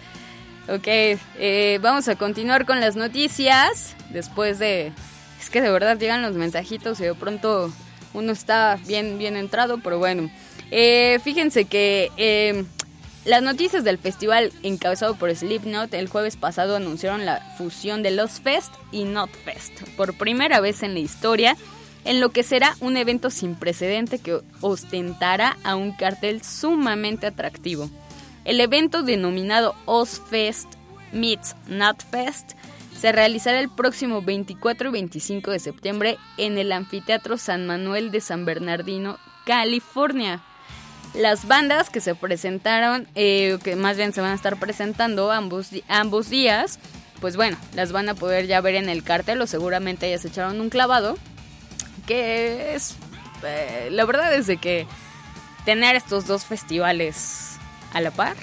Ok, 0.66 0.86
eh, 0.86 1.78
vamos 1.82 2.08
a 2.08 2.16
continuar 2.16 2.64
con 2.64 2.80
las 2.80 2.96
noticias. 2.96 3.94
Después 4.08 4.58
de... 4.58 4.92
Es 5.38 5.50
que 5.50 5.60
de 5.60 5.70
verdad 5.70 5.98
llegan 5.98 6.22
los 6.22 6.34
mensajitos 6.34 6.98
y 7.00 7.04
de 7.04 7.14
pronto 7.14 7.70
uno 8.14 8.32
está 8.32 8.78
bien, 8.86 9.18
bien 9.18 9.36
entrado, 9.36 9.78
pero 9.78 9.98
bueno. 9.98 10.30
Eh, 10.70 11.20
fíjense 11.22 11.66
que 11.66 12.10
eh, 12.16 12.64
las 13.26 13.42
noticias 13.42 13.84
del 13.84 13.98
festival 13.98 14.52
encabezado 14.62 15.16
por 15.16 15.34
Slipknot 15.34 15.92
el 15.92 16.08
jueves 16.08 16.36
pasado 16.36 16.76
anunciaron 16.76 17.26
la 17.26 17.40
fusión 17.58 18.02
de 18.02 18.10
Los 18.10 18.40
Fest 18.40 18.72
y 18.90 19.04
Not 19.04 19.30
Fest. 19.44 19.82
Por 19.98 20.16
primera 20.16 20.60
vez 20.60 20.82
en 20.82 20.94
la 20.94 21.00
historia, 21.00 21.58
en 22.04 22.20
lo 22.20 22.30
que 22.30 22.42
será 22.42 22.76
un 22.80 22.96
evento 22.96 23.30
sin 23.30 23.54
precedente 23.54 24.18
que 24.18 24.40
ostentará 24.60 25.56
a 25.64 25.76
un 25.76 25.92
cartel 25.92 26.42
sumamente 26.42 27.26
atractivo. 27.26 27.90
El 28.44 28.60
evento 28.60 29.02
denominado 29.02 29.74
Ozfest 29.86 30.68
Meets 31.12 31.56
Nutfest 31.68 32.52
se 33.00 33.12
realizará 33.12 33.60
el 33.60 33.70
próximo 33.70 34.22
24 34.22 34.88
y 34.88 34.92
25 34.92 35.50
de 35.50 35.58
septiembre 35.58 36.18
en 36.36 36.58
el 36.58 36.72
Anfiteatro 36.72 37.38
San 37.38 37.66
Manuel 37.66 38.10
de 38.10 38.20
San 38.20 38.44
Bernardino, 38.44 39.18
California. 39.46 40.42
Las 41.14 41.46
bandas 41.46 41.90
que 41.90 42.00
se 42.00 42.14
presentaron, 42.14 43.06
eh, 43.14 43.58
que 43.62 43.76
más 43.76 43.96
bien 43.96 44.12
se 44.12 44.20
van 44.20 44.32
a 44.32 44.34
estar 44.34 44.58
presentando 44.58 45.30
ambos, 45.30 45.68
ambos 45.88 46.28
días, 46.28 46.78
pues 47.20 47.36
bueno, 47.36 47.56
las 47.74 47.92
van 47.92 48.08
a 48.08 48.14
poder 48.14 48.46
ya 48.46 48.60
ver 48.60 48.74
en 48.74 48.88
el 48.88 49.04
cartel 49.04 49.40
o 49.40 49.46
seguramente 49.46 50.10
ya 50.10 50.18
se 50.18 50.28
echaron 50.28 50.60
un 50.60 50.70
clavado. 50.70 51.16
Que 52.06 52.74
es... 52.74 52.96
Eh, 53.44 53.88
la 53.90 54.04
verdad 54.04 54.34
es 54.34 54.46
de 54.46 54.56
que 54.56 54.86
tener 55.64 55.96
estos 55.96 56.26
dos 56.26 56.44
festivales 56.44 57.56
a 57.92 58.00
la 58.00 58.10
par, 58.10 58.36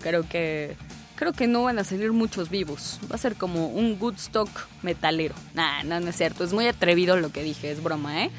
creo 0.00 0.28
que 0.28 0.76
creo 1.22 1.32
que 1.32 1.46
no 1.46 1.62
van 1.62 1.78
a 1.78 1.84
salir 1.84 2.12
muchos 2.12 2.50
vivos. 2.50 2.98
Va 3.10 3.14
a 3.14 3.18
ser 3.18 3.36
como 3.36 3.68
un 3.68 3.96
Woodstock 4.00 4.48
metalero. 4.82 5.36
Nah, 5.54 5.84
no, 5.84 6.00
no 6.00 6.08
es 6.08 6.16
cierto. 6.16 6.42
Es 6.42 6.52
muy 6.52 6.66
atrevido 6.66 7.16
lo 7.16 7.30
que 7.30 7.44
dije, 7.44 7.70
es 7.70 7.80
broma, 7.80 8.24
¿eh? 8.24 8.30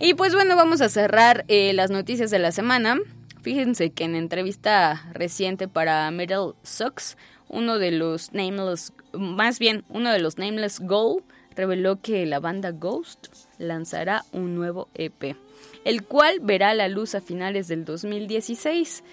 Y 0.00 0.14
pues 0.14 0.34
bueno, 0.34 0.56
vamos 0.56 0.80
a 0.80 0.88
cerrar 0.88 1.44
eh, 1.46 1.72
las 1.72 1.90
noticias 1.90 2.32
de 2.32 2.40
la 2.40 2.50
semana. 2.50 2.98
Fíjense 3.42 3.90
que 3.90 4.04
en 4.04 4.16
entrevista 4.16 5.08
reciente 5.12 5.68
para 5.68 6.10
Metal 6.10 6.54
Sucks, 6.64 7.16
uno 7.48 7.78
de 7.78 7.92
los 7.92 8.32
Nameless, 8.32 8.92
más 9.12 9.58
bien 9.58 9.84
uno 9.88 10.10
de 10.10 10.18
los 10.18 10.36
Nameless 10.36 10.80
Gold, 10.80 11.22
reveló 11.54 12.00
que 12.00 12.26
la 12.26 12.40
banda 12.40 12.72
Ghost 12.72 13.28
lanzará 13.60 14.24
un 14.32 14.56
nuevo 14.56 14.88
EP, 14.94 15.36
el 15.84 16.02
cual 16.02 16.40
verá 16.40 16.74
la 16.74 16.88
luz 16.88 17.14
a 17.14 17.20
finales 17.20 17.68
del 17.68 17.84
2016. 17.84 19.04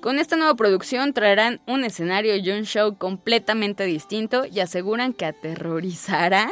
Con 0.00 0.18
esta 0.18 0.36
nueva 0.36 0.54
producción 0.54 1.12
traerán 1.12 1.60
un 1.66 1.84
escenario 1.84 2.36
y 2.36 2.50
un 2.50 2.64
show 2.64 2.96
completamente 2.96 3.84
distinto 3.84 4.46
y 4.46 4.60
aseguran 4.60 5.12
que 5.12 5.26
aterrorizarán 5.26 6.50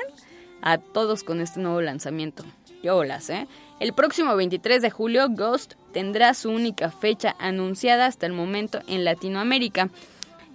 a 0.60 0.78
todos 0.78 1.24
con 1.24 1.40
este 1.40 1.60
nuevo 1.60 1.80
lanzamiento. 1.80 2.44
¡Qué 2.82 2.90
olas, 2.90 3.30
eh! 3.30 3.46
El 3.80 3.92
próximo 3.92 4.34
23 4.36 4.82
de 4.82 4.90
julio, 4.90 5.26
Ghost 5.30 5.74
tendrá 5.92 6.32
su 6.34 6.50
única 6.50 6.90
fecha 6.90 7.34
anunciada 7.38 8.06
hasta 8.06 8.26
el 8.26 8.32
momento 8.32 8.80
en 8.86 9.04
Latinoamérica. 9.04 9.90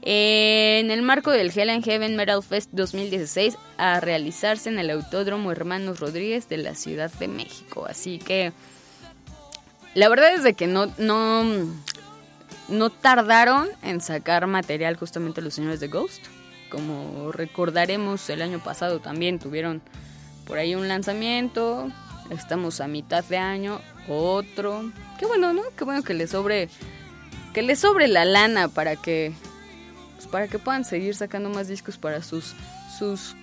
En 0.01 0.91
el 0.91 1.01
marco 1.01 1.31
del 1.31 1.51
Hell 1.53 1.69
and 1.69 1.83
Heaven 1.83 2.15
Metal 2.15 2.41
Fest 2.41 2.69
2016 2.71 3.57
a 3.77 3.99
realizarse 3.99 4.69
en 4.69 4.79
el 4.79 4.89
Autódromo 4.89 5.51
Hermanos 5.51 5.99
Rodríguez 5.99 6.47
de 6.47 6.57
la 6.57 6.75
Ciudad 6.75 7.11
de 7.13 7.27
México. 7.27 7.85
Así 7.87 8.19
que 8.19 8.53
la 9.93 10.07
verdad 10.07 10.33
es 10.33 10.43
de 10.43 10.53
que 10.53 10.67
no, 10.67 10.87
no, 10.97 11.43
no 12.69 12.89
tardaron 12.89 13.67
en 13.83 14.01
sacar 14.01 14.47
material 14.47 14.95
justamente 14.95 15.41
los 15.41 15.53
señores 15.53 15.79
de 15.79 15.87
Ghost. 15.87 16.23
Como 16.69 17.31
recordaremos, 17.31 18.29
el 18.29 18.41
año 18.41 18.63
pasado 18.63 18.99
también 18.99 19.39
tuvieron 19.39 19.81
por 20.45 20.57
ahí 20.57 20.75
un 20.75 20.87
lanzamiento, 20.87 21.91
Estamos 22.29 22.79
a 22.79 22.87
mitad 22.87 23.23
de 23.23 23.37
año, 23.37 23.81
otro. 24.07 24.91
Qué 25.17 25.25
bueno, 25.25 25.51
¿no? 25.51 25.63
Qué 25.75 25.83
bueno 25.83 26.03
que 26.03 26.13
le 26.13 26.27
sobre 26.27 26.69
que 27.53 27.63
le 27.63 27.75
sobre 27.75 28.07
la 28.07 28.23
lana 28.23 28.67
para 28.67 28.95
que 28.95 29.33
pues 30.19 30.27
para 30.27 30.49
que 30.49 30.59
puedan 30.59 30.83
seguir 30.83 31.15
sacando 31.15 31.49
más 31.49 31.69
discos 31.69 31.97
para 31.97 32.21
sus 32.21 32.53
sus 32.97 33.37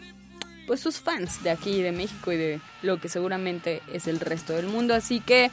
pues 0.67 0.79
sus 0.79 1.01
fans 1.01 1.43
de 1.43 1.49
aquí 1.49 1.81
de 1.81 1.91
México 1.91 2.33
y 2.33 2.37
de 2.37 2.61
lo 2.83 3.01
que 3.01 3.09
seguramente 3.09 3.81
es 3.91 4.07
el 4.07 4.21
resto 4.21 4.53
del 4.53 4.67
mundo, 4.67 4.95
así 4.95 5.21
que 5.21 5.51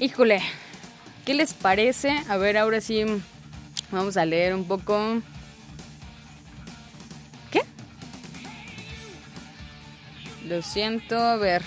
híjole, 0.00 0.42
¿qué 1.24 1.34
les 1.34 1.54
parece? 1.54 2.10
A 2.28 2.36
ver, 2.38 2.56
ahora 2.56 2.80
sí 2.80 3.04
vamos 3.92 4.16
a 4.16 4.24
leer 4.24 4.52
un 4.56 4.64
poco 4.64 5.22
¿Qué? 7.52 7.62
Lo 10.44 10.60
siento, 10.60 11.16
a 11.16 11.36
ver 11.36 11.62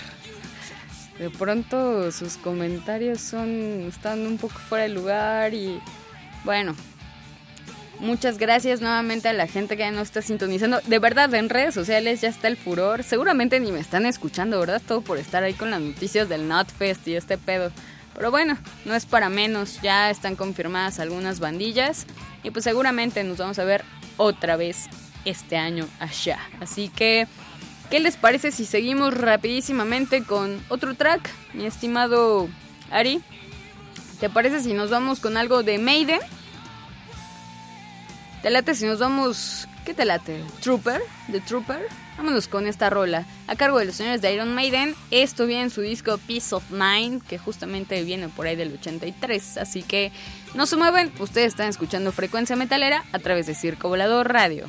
de 1.18 1.30
pronto 1.30 2.12
sus 2.12 2.36
comentarios 2.36 3.22
son 3.22 3.86
están 3.88 4.26
un 4.26 4.36
poco 4.36 4.58
fuera 4.58 4.82
de 4.82 4.90
lugar 4.90 5.54
y 5.54 5.80
bueno, 6.44 6.76
muchas 8.00 8.38
gracias 8.38 8.80
nuevamente 8.80 9.28
a 9.28 9.32
la 9.32 9.46
gente 9.46 9.76
que 9.76 9.90
nos 9.90 10.02
está 10.02 10.22
sintonizando. 10.22 10.80
De 10.86 10.98
verdad, 10.98 11.32
en 11.34 11.48
redes 11.48 11.74
sociales 11.74 12.20
ya 12.20 12.28
está 12.28 12.48
el 12.48 12.56
furor. 12.56 13.02
Seguramente 13.02 13.60
ni 13.60 13.72
me 13.72 13.80
están 13.80 14.06
escuchando, 14.06 14.60
¿verdad? 14.60 14.82
Todo 14.86 15.00
por 15.00 15.18
estar 15.18 15.42
ahí 15.42 15.54
con 15.54 15.70
las 15.70 15.80
noticias 15.80 16.28
del 16.28 16.48
Notfest 16.48 17.06
y 17.08 17.16
este 17.16 17.38
pedo. 17.38 17.70
Pero 18.14 18.30
bueno, 18.30 18.58
no 18.84 18.94
es 18.94 19.06
para 19.06 19.28
menos, 19.28 19.80
ya 19.80 20.10
están 20.10 20.34
confirmadas 20.34 20.98
algunas 20.98 21.38
bandillas 21.38 22.06
y 22.42 22.50
pues 22.50 22.64
seguramente 22.64 23.22
nos 23.22 23.38
vamos 23.38 23.58
a 23.58 23.64
ver 23.64 23.84
otra 24.16 24.56
vez 24.56 24.88
este 25.24 25.56
año 25.56 25.86
allá. 26.00 26.38
Así 26.60 26.88
que 26.88 27.28
¿Qué 27.90 28.00
les 28.00 28.16
parece 28.16 28.52
si 28.52 28.66
seguimos 28.66 29.14
rapidísimamente 29.14 30.22
con 30.22 30.62
otro 30.68 30.94
track, 30.94 31.30
mi 31.54 31.64
estimado 31.64 32.48
Ari? 32.90 33.22
¿Te 34.20 34.28
parece 34.28 34.60
si 34.60 34.74
nos 34.74 34.90
vamos 34.90 35.20
con 35.20 35.38
algo 35.38 35.62
de 35.62 35.78
Maiden? 35.78 36.20
¿Te 38.42 38.50
late 38.50 38.74
si 38.74 38.86
nos 38.86 38.98
vamos... 38.98 39.68
¿Qué 39.84 39.94
te 39.94 40.04
late? 40.04 40.44
¿Trooper? 40.60 41.00
¿The 41.32 41.40
Trooper? 41.40 41.80
Vámonos 42.18 42.46
con 42.46 42.66
esta 42.66 42.90
rola. 42.90 43.24
A 43.46 43.56
cargo 43.56 43.78
de 43.78 43.86
los 43.86 43.96
señores 43.96 44.20
de 44.20 44.32
Iron 44.34 44.54
Maiden. 44.54 44.94
Esto 45.10 45.46
viene 45.46 45.62
en 45.64 45.70
su 45.70 45.80
disco 45.80 46.18
Peace 46.26 46.54
of 46.54 46.70
Mind, 46.70 47.22
que 47.22 47.38
justamente 47.38 48.02
viene 48.04 48.28
por 48.28 48.46
ahí 48.46 48.54
del 48.54 48.74
83. 48.74 49.56
Así 49.56 49.82
que 49.82 50.12
no 50.54 50.66
se 50.66 50.76
mueven, 50.76 51.10
ustedes 51.20 51.48
están 51.48 51.68
escuchando 51.68 52.12
Frecuencia 52.12 52.54
Metalera 52.54 53.04
a 53.12 53.18
través 53.18 53.46
de 53.46 53.54
Circo 53.54 53.88
Volador 53.88 54.32
Radio. 54.32 54.66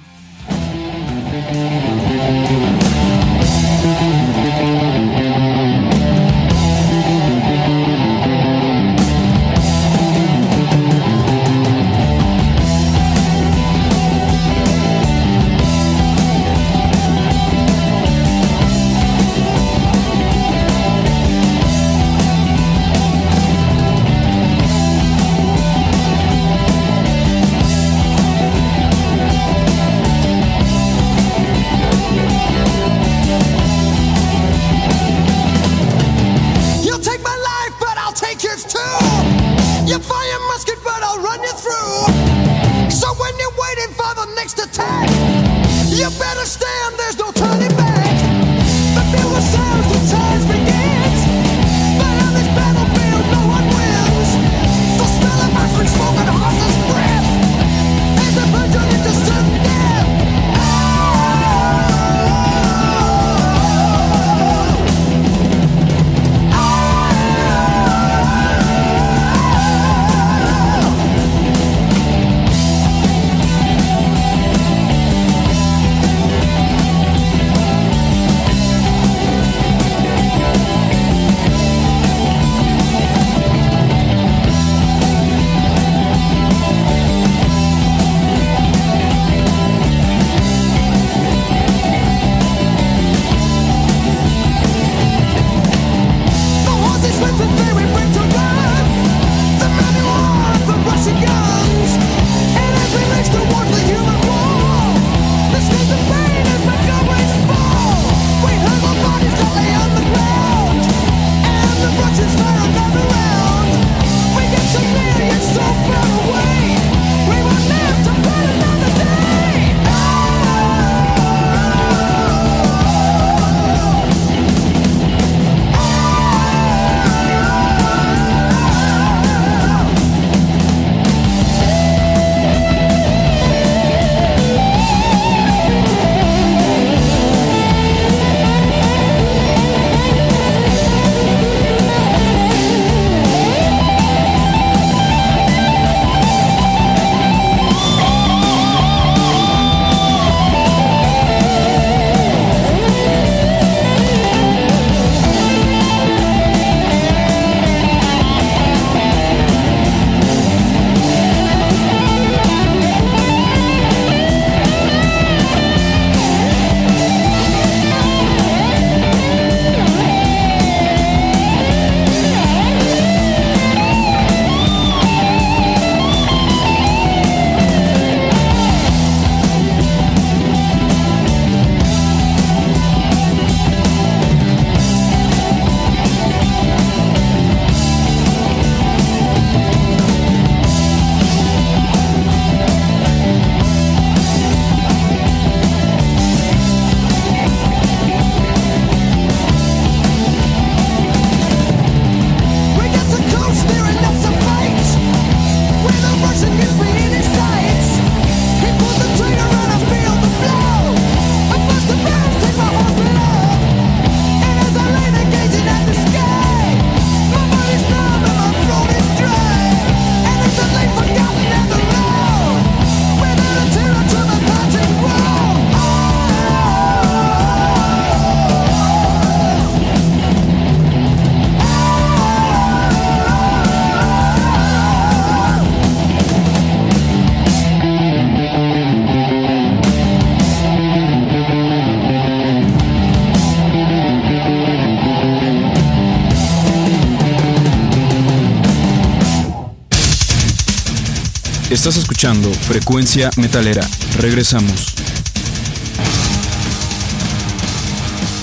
Estás 251.79 251.95
escuchando 251.95 252.53
Frecuencia 252.53 253.29
Metalera. 253.37 253.81
Regresamos. 254.17 254.95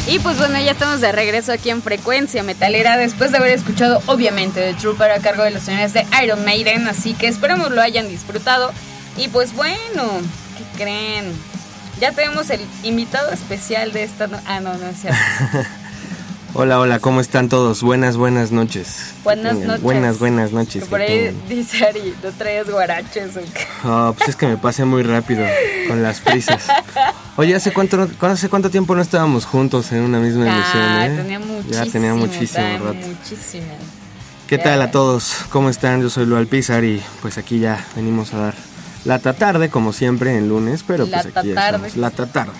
Y 0.06 0.18
pues 0.20 0.38
bueno, 0.38 0.58
ya 0.58 0.70
estamos 0.70 1.02
de 1.02 1.12
regreso 1.12 1.52
aquí 1.52 1.68
en 1.68 1.82
Frecuencia 1.82 2.42
Metalera 2.42 2.96
después 2.96 3.32
de 3.32 3.36
haber 3.36 3.50
escuchado 3.50 4.00
obviamente 4.06 4.62
The 4.62 4.80
Trooper 4.80 5.10
a 5.10 5.18
cargo 5.18 5.42
de 5.42 5.50
los 5.50 5.62
señores 5.62 5.92
de 5.92 6.06
Iron 6.24 6.46
Maiden, 6.46 6.88
así 6.88 7.12
que 7.12 7.26
esperamos 7.26 7.72
lo 7.72 7.82
hayan 7.82 8.08
disfrutado. 8.08 8.72
Y 9.18 9.28
pues 9.28 9.52
bueno, 9.52 10.04
¿qué 10.56 10.82
creen? 10.82 11.30
Ya 12.00 12.12
tenemos 12.12 12.48
el 12.48 12.62
invitado 12.84 13.30
especial 13.32 13.92
de 13.92 14.04
esta... 14.04 14.28
No 14.28 14.40
ah, 14.46 14.60
no, 14.60 14.78
no 14.78 14.86
es 14.86 14.98
cierto. 14.98 15.20
Hola, 16.58 16.80
hola, 16.80 17.00
¿cómo 17.00 17.20
están 17.20 17.50
todos? 17.50 17.82
Buenas, 17.82 18.16
buenas 18.16 18.50
noches. 18.50 19.12
Buenas 19.24 19.58
noches. 19.58 19.82
Buenas, 19.82 20.18
buenas 20.18 20.52
noches. 20.52 20.84
por 20.86 21.02
ahí 21.02 21.38
dice 21.50 21.84
Ari, 21.84 22.14
¿no 22.24 22.30
traes 22.32 22.70
guaraches 22.70 23.36
o 23.36 23.40
qué? 23.40 23.66
Oh, 23.84 24.14
pues 24.16 24.30
es 24.30 24.36
que 24.36 24.46
me 24.46 24.56
pasé 24.56 24.86
muy 24.86 25.02
rápido 25.02 25.44
con 25.86 26.02
las 26.02 26.20
prisas. 26.20 26.66
Oye, 27.36 27.54
¿hace 27.54 27.74
cuánto, 27.74 28.08
¿hace 28.22 28.48
cuánto 28.48 28.70
tiempo 28.70 28.94
no 28.94 29.02
estábamos 29.02 29.44
juntos 29.44 29.92
en 29.92 30.00
una 30.00 30.18
misma 30.18 30.46
emisión? 30.46 30.82
Ah, 30.82 31.08
tenía 31.14 31.38
muchísimo. 31.40 31.84
Ya 31.84 31.92
tenía 31.92 32.14
muchísimo 32.14 32.78
rato. 32.78 33.06
Muchísimo. 33.06 33.66
¿Qué 34.46 34.56
tal 34.56 34.80
a 34.80 34.90
todos? 34.90 35.34
¿Cómo 35.50 35.68
están? 35.68 36.00
Yo 36.00 36.08
soy 36.08 36.24
Lual 36.24 36.46
Pizar 36.46 36.82
y 36.84 37.02
pues 37.20 37.36
aquí 37.36 37.58
ya 37.58 37.84
venimos 37.94 38.32
a 38.32 38.38
dar 38.38 38.54
la 39.04 39.18
tarde 39.18 39.68
como 39.68 39.92
siempre 39.92 40.38
en 40.38 40.48
lunes, 40.48 40.84
pero 40.86 41.06
pues 41.06 41.26
aquí 41.26 41.50
estamos. 41.50 41.98
La 41.98 42.10
tarde. 42.10 42.52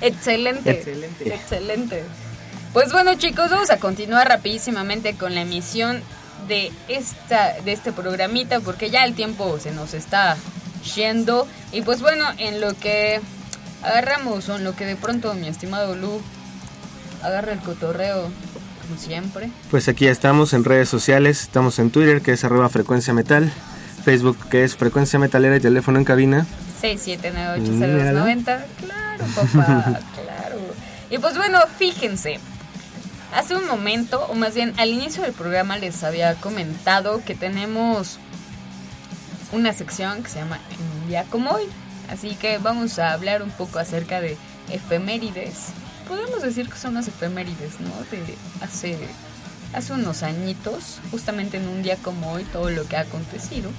Excelente. 0.00 0.70
Excelente. 0.70 1.34
Excelente. 1.34 2.04
Pues 2.76 2.92
bueno 2.92 3.14
chicos, 3.14 3.50
vamos 3.50 3.70
a 3.70 3.78
continuar 3.78 4.28
rapidísimamente 4.28 5.14
con 5.14 5.34
la 5.34 5.40
emisión 5.40 6.02
de, 6.46 6.70
esta, 6.88 7.54
de 7.64 7.72
este 7.72 7.90
programita 7.90 8.60
porque 8.60 8.90
ya 8.90 9.06
el 9.06 9.14
tiempo 9.14 9.58
se 9.58 9.70
nos 9.70 9.94
está 9.94 10.36
yendo. 10.94 11.48
Y 11.72 11.80
pues 11.80 12.02
bueno, 12.02 12.26
en 12.36 12.60
lo 12.60 12.74
que 12.74 13.22
agarramos 13.82 14.50
o 14.50 14.56
en 14.56 14.64
lo 14.64 14.76
que 14.76 14.84
de 14.84 14.94
pronto 14.94 15.32
mi 15.32 15.48
estimado 15.48 15.96
Lu 15.96 16.20
agarra 17.22 17.54
el 17.54 17.60
cotorreo 17.60 18.24
como 18.82 19.00
siempre. 19.00 19.48
Pues 19.70 19.88
aquí 19.88 20.06
estamos 20.06 20.52
en 20.52 20.62
redes 20.62 20.90
sociales, 20.90 21.44
estamos 21.44 21.78
en 21.78 21.90
Twitter 21.90 22.20
que 22.20 22.32
es 22.32 22.44
arroba 22.44 22.68
frecuencia 22.68 23.14
metal, 23.14 23.50
Facebook 24.04 24.36
que 24.50 24.64
es 24.64 24.76
frecuencia 24.76 25.18
metalera 25.18 25.56
y 25.56 25.60
teléfono 25.60 25.98
en 25.98 26.04
cabina. 26.04 26.46
67980290, 26.82 28.44
claro 28.44 29.24
papá, 29.34 29.98
claro. 30.14 30.58
Y 31.08 31.16
pues 31.16 31.38
bueno, 31.38 31.60
fíjense, 31.78 32.38
Hace 33.34 33.56
un 33.56 33.66
momento, 33.66 34.24
o 34.26 34.34
más 34.34 34.54
bien 34.54 34.72
al 34.78 34.90
inicio 34.90 35.22
del 35.22 35.32
programa 35.32 35.76
les 35.76 36.02
había 36.04 36.34
comentado 36.36 37.22
que 37.24 37.34
tenemos 37.34 38.18
una 39.52 39.72
sección 39.72 40.22
que 40.22 40.30
se 40.30 40.38
llama 40.38 40.58
Un 41.02 41.08
día 41.08 41.24
como 41.30 41.50
hoy. 41.50 41.64
Así 42.10 42.36
que 42.36 42.58
vamos 42.58 42.98
a 42.98 43.12
hablar 43.12 43.42
un 43.42 43.50
poco 43.50 43.78
acerca 43.78 44.20
de 44.20 44.36
efemérides. 44.70 45.68
Podemos 46.08 46.42
decir 46.42 46.68
que 46.68 46.78
son 46.78 46.94
las 46.94 47.08
efemérides, 47.08 47.80
¿no? 47.80 47.90
De 48.10 48.36
hace, 48.60 48.96
hace 49.72 49.92
unos 49.92 50.22
añitos, 50.22 51.00
justamente 51.10 51.56
en 51.56 51.68
un 51.68 51.82
día 51.82 51.96
como 51.96 52.32
hoy, 52.32 52.44
todo 52.44 52.70
lo 52.70 52.86
que 52.86 52.96
ha 52.96 53.00
acontecido. 53.00 53.70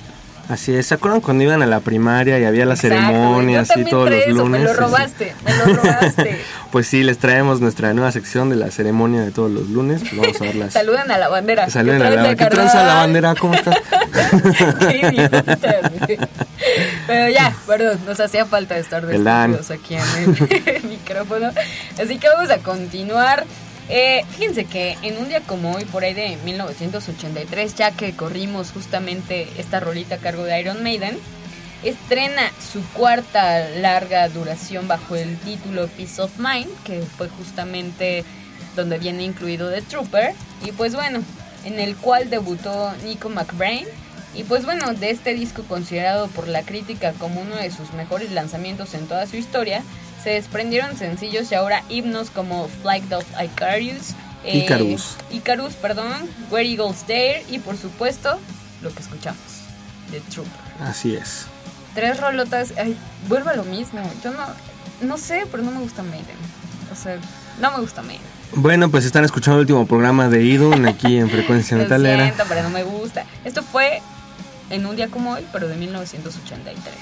Así 0.50 0.74
es, 0.74 0.88
¿se 0.88 0.94
acuerdan 0.94 1.20
cuando 1.20 1.44
iban 1.44 1.62
a 1.62 1.66
la 1.66 1.82
primaria 1.82 2.40
y 2.40 2.46
había 2.46 2.66
las 2.66 2.80
ceremonias 2.80 3.70
y 3.76 3.84
todos 3.84 4.10
los 4.10 4.28
lunes? 4.28 4.62
Me 4.62 4.66
lo 4.66 4.74
robaste, 4.74 5.36
me 5.44 5.54
lo 5.54 5.66
robaste. 5.82 6.42
pues 6.72 6.88
sí, 6.88 7.04
les 7.04 7.18
traemos 7.18 7.60
nuestra 7.60 7.94
nueva 7.94 8.14
sección 8.14 8.50
de 8.50 8.56
la 8.56 8.72
ceremonia 8.72 9.22
de 9.22 9.32
todos 9.32 9.52
los 9.52 9.68
lunes. 9.68 10.02
Pues 10.02 10.16
vamos 10.16 10.42
a 10.42 10.44
verlas. 10.46 10.74
Saluden 10.78 11.12
a 11.12 11.18
la 11.18 11.28
bandera. 11.28 11.70
Saluden 11.70 12.02
a 12.02 12.10
la 12.10 12.24
bandera. 12.24 12.50
¿Qué 12.50 12.56
tranza 12.56 12.84
la 12.86 12.94
bandera? 12.96 13.36
¿Cómo 13.36 13.56
estás? 13.56 13.76
Qué 14.80 16.20
Pero 17.08 17.30
ya, 17.30 17.54
perdón, 17.68 18.00
nos 18.06 18.20
hacía 18.20 18.46
falta 18.46 18.78
estar 18.78 19.06
despedidos 19.06 19.70
aquí 19.72 19.96
en 19.96 20.74
el 20.76 20.84
micrófono. 20.84 21.52
Así 22.02 22.18
que 22.20 22.30
vamos 22.30 22.50
a 22.52 22.60
continuar. 22.60 23.46
Eh, 23.90 24.26
fíjense 24.32 24.66
que 24.66 24.98
en 25.02 25.18
un 25.18 25.30
día 25.30 25.42
como 25.42 25.74
hoy, 25.74 25.86
por 25.86 26.04
ahí 26.04 26.14
de 26.14 26.38
1983, 26.44 27.76
ya 27.76 27.92
que 27.92 28.14
corrimos 28.14 28.72
justamente 28.72 29.48
esta 29.58 29.80
rolita 29.80 30.16
a 30.16 30.18
cargo 30.18 30.44
de 30.44 30.60
Iron 30.60 30.84
Maiden, 30.84 31.18
estrena 31.84 32.52
su 32.60 32.82
cuarta 32.94 33.70
larga 33.70 34.28
duración 34.30 34.88
bajo 34.88 35.16
el 35.16 35.38
título 35.38 35.88
Peace 35.88 36.22
of 36.22 36.38
Mind, 36.38 36.70
que 36.84 37.02
fue 37.02 37.30
justamente 37.30 38.26
donde 38.76 38.98
viene 38.98 39.24
incluido 39.24 39.72
The 39.72 39.82
Trooper, 39.84 40.34
y 40.66 40.72
pues 40.74 40.94
bueno, 40.94 41.22
en 41.66 41.80
el 41.80 41.96
cual 41.96 42.30
debutó 42.30 42.94
Nico 43.04 43.30
McBrain. 43.30 43.86
Y 44.36 44.44
pues 44.44 44.66
bueno, 44.66 44.94
de 44.94 45.10
este 45.10 45.34
disco 45.34 45.64
considerado 45.64 46.28
por 46.28 46.48
la 46.48 46.64
crítica 46.64 47.14
como 47.14 47.42
uno 47.42 47.56
de 47.56 47.72
sus 47.72 47.94
mejores 47.94 48.32
lanzamientos 48.32 48.94
en 48.94 49.08
toda 49.08 49.26
su 49.26 49.36
historia, 49.36 49.82
se 50.24 50.32
desprendieron 50.32 50.98
sencillos 50.98 51.52
y 51.52 51.56
ahora 51.56 51.84
himnos 51.90 52.30
como 52.30 52.68
Flight 52.82 53.12
of 53.14 53.26
Icarus, 53.42 54.12
eh, 54.44 54.60
Icarus. 54.60 55.16
Icarus, 55.32 55.74
perdón, 55.76 56.14
Where 56.52 56.70
Eagles 56.70 57.02
Dare 57.08 57.46
y 57.50 57.60
por 57.60 57.78
supuesto 57.78 58.40
lo 58.82 58.94
que 58.94 59.02
escuchamos, 59.02 59.40
The 60.12 60.20
Trooper. 60.32 60.52
Así 60.82 61.16
es. 61.16 61.46
Tres 61.96 62.20
rolotas, 62.20 62.74
ay, 62.78 62.96
vuelvo 63.28 63.50
a 63.50 63.56
lo 63.56 63.64
mismo. 63.64 64.02
Yo 64.24 64.32
no, 64.32 64.46
no 65.02 65.18
sé, 65.18 65.46
pero 65.52 65.64
no 65.64 65.72
me 65.72 65.80
gusta 65.80 66.04
Maiden. 66.04 66.38
O 66.92 66.96
sea, 66.96 67.18
no 67.60 67.72
me 67.72 67.80
gusta 67.80 68.02
Maiden. 68.02 68.22
Bueno, 68.54 68.90
pues 68.90 69.06
están 69.06 69.26
escuchando 69.26 69.58
el 69.58 69.62
último 69.62 69.88
programa 69.88 70.30
de 70.30 70.44
Idun 70.44 70.88
aquí 70.88 71.18
en 71.18 71.30
Frecuencia 71.32 71.76
Metalera. 71.76 72.18
Lo 72.18 72.24
siento, 72.24 72.44
pero 72.48 72.64
no 72.64 72.70
me 72.70 72.84
gusta. 72.84 73.26
Esto 73.44 73.64
fue 73.64 74.02
en 74.70 74.86
un 74.86 74.96
día 74.96 75.08
como 75.08 75.34
hoy, 75.34 75.46
pero 75.52 75.68
de 75.68 75.76
1983. 75.76 76.96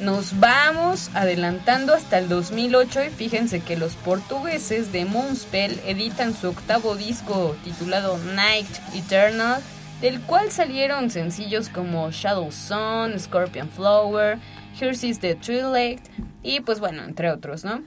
Nos 0.00 0.38
vamos 0.40 1.10
adelantando 1.14 1.94
hasta 1.94 2.18
el 2.18 2.28
2008 2.28 3.04
y 3.04 3.10
fíjense 3.10 3.60
que 3.60 3.76
los 3.76 3.94
portugueses 3.94 4.90
de 4.92 5.04
Moonspell 5.04 5.80
editan 5.86 6.34
su 6.34 6.48
octavo 6.48 6.96
disco 6.96 7.56
titulado 7.62 8.18
Night 8.18 8.66
Eternal, 8.92 9.62
del 10.00 10.20
cual 10.20 10.50
salieron 10.50 11.10
sencillos 11.10 11.68
como 11.68 12.10
Shadow 12.10 12.50
Sun, 12.50 13.18
Scorpion 13.18 13.70
Flower, 13.70 14.38
Here's 14.78 15.04
is 15.04 15.20
the 15.20 15.36
Tree 15.36 16.00
y 16.42 16.60
pues 16.60 16.80
bueno, 16.80 17.04
entre 17.04 17.30
otros, 17.30 17.64
¿no? 17.64 17.82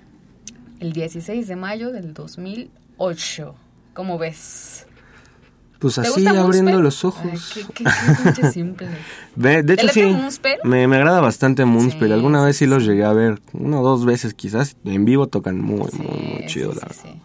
El 0.80 0.93
16 0.93 1.47
de 1.47 1.55
mayo 1.58 1.91
del 1.91 2.14
2008. 2.14 3.55
¿Cómo 3.93 4.18
ves? 4.18 4.87
Pues 5.80 5.99
así 5.99 6.25
abriendo 6.25 6.82
los 6.82 7.05
ojos. 7.05 7.53
qué, 8.36 8.51
simple. 8.51 8.88
de 9.36 9.73
hecho 9.73 9.88
sí, 9.89 10.03
me, 10.63 10.84
agrada 10.86 11.21
bastante 11.21 11.65
Moonspell. 11.65 12.11
Alguna 12.11 12.43
vez 12.43 12.57
sí, 12.57 12.65
los 12.65 12.84
llegué 12.84 13.03
a 13.03 13.13
ver, 13.13 13.39
una 13.53 13.80
o 13.82 13.84
dos 13.84 14.05
veces 14.05 14.34
quizás. 14.34 14.75
En 14.86 15.05
vivo 15.05 15.28
tocan 15.28 15.61
muy, 15.61 15.89
muy, 15.93 16.07
muy 16.07 16.45
chido, 16.47 16.73
la 16.73 16.82
verdad. 16.82 17.15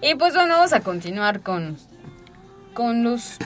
Y 0.00 0.14
pues 0.14 0.34
bueno, 0.34 0.54
vamos 0.54 0.72
a 0.72 0.80
continuar 0.80 1.40
con, 1.40 1.76
con, 2.72 3.04
los, 3.04 3.36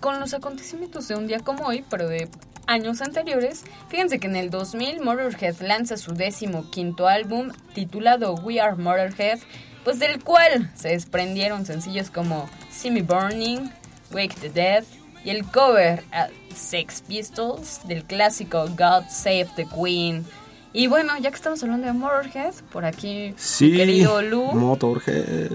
con 0.00 0.20
los 0.20 0.34
acontecimientos 0.34 1.08
de 1.08 1.16
un 1.16 1.26
día 1.26 1.40
como 1.40 1.66
hoy, 1.66 1.84
pero 1.88 2.08
de 2.08 2.28
años 2.68 3.00
anteriores. 3.00 3.64
Fíjense 3.88 4.20
que 4.20 4.28
en 4.28 4.36
el 4.36 4.50
2000 4.50 5.00
Motorhead 5.00 5.60
lanza 5.60 5.96
su 5.96 6.14
décimo 6.14 6.70
quinto 6.70 7.08
álbum 7.08 7.50
titulado 7.74 8.34
We 8.34 8.60
Are 8.60 8.76
Motorhead, 8.76 9.40
pues 9.84 9.98
del 9.98 10.22
cual 10.22 10.70
se 10.74 10.88
desprendieron 10.88 11.66
sencillos 11.66 12.10
como 12.10 12.48
See 12.70 12.90
Me 12.90 13.02
Burning, 13.02 13.70
Wake 14.12 14.34
the 14.40 14.50
Dead 14.50 14.84
y 15.24 15.30
el 15.30 15.44
cover 15.44 16.02
a 16.12 16.28
Sex 16.54 17.02
Pistols 17.06 17.80
del 17.86 18.04
clásico 18.04 18.66
God 18.68 19.04
Save 19.10 19.48
the 19.56 19.66
Queen. 19.66 20.24
Y 20.72 20.86
bueno, 20.86 21.12
ya 21.18 21.30
que 21.30 21.36
estamos 21.36 21.62
hablando 21.62 21.86
de 21.86 21.92
Motorhead, 21.92 22.54
por 22.72 22.84
aquí 22.84 23.34
sí, 23.36 23.72
querido 23.74 24.22
Lu. 24.22 24.52
Motorhead. 24.52 25.50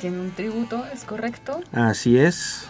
Tiene 0.00 0.18
un 0.18 0.30
tributo, 0.32 0.84
¿es 0.92 1.04
correcto? 1.04 1.60
Así 1.72 2.18
es. 2.18 2.66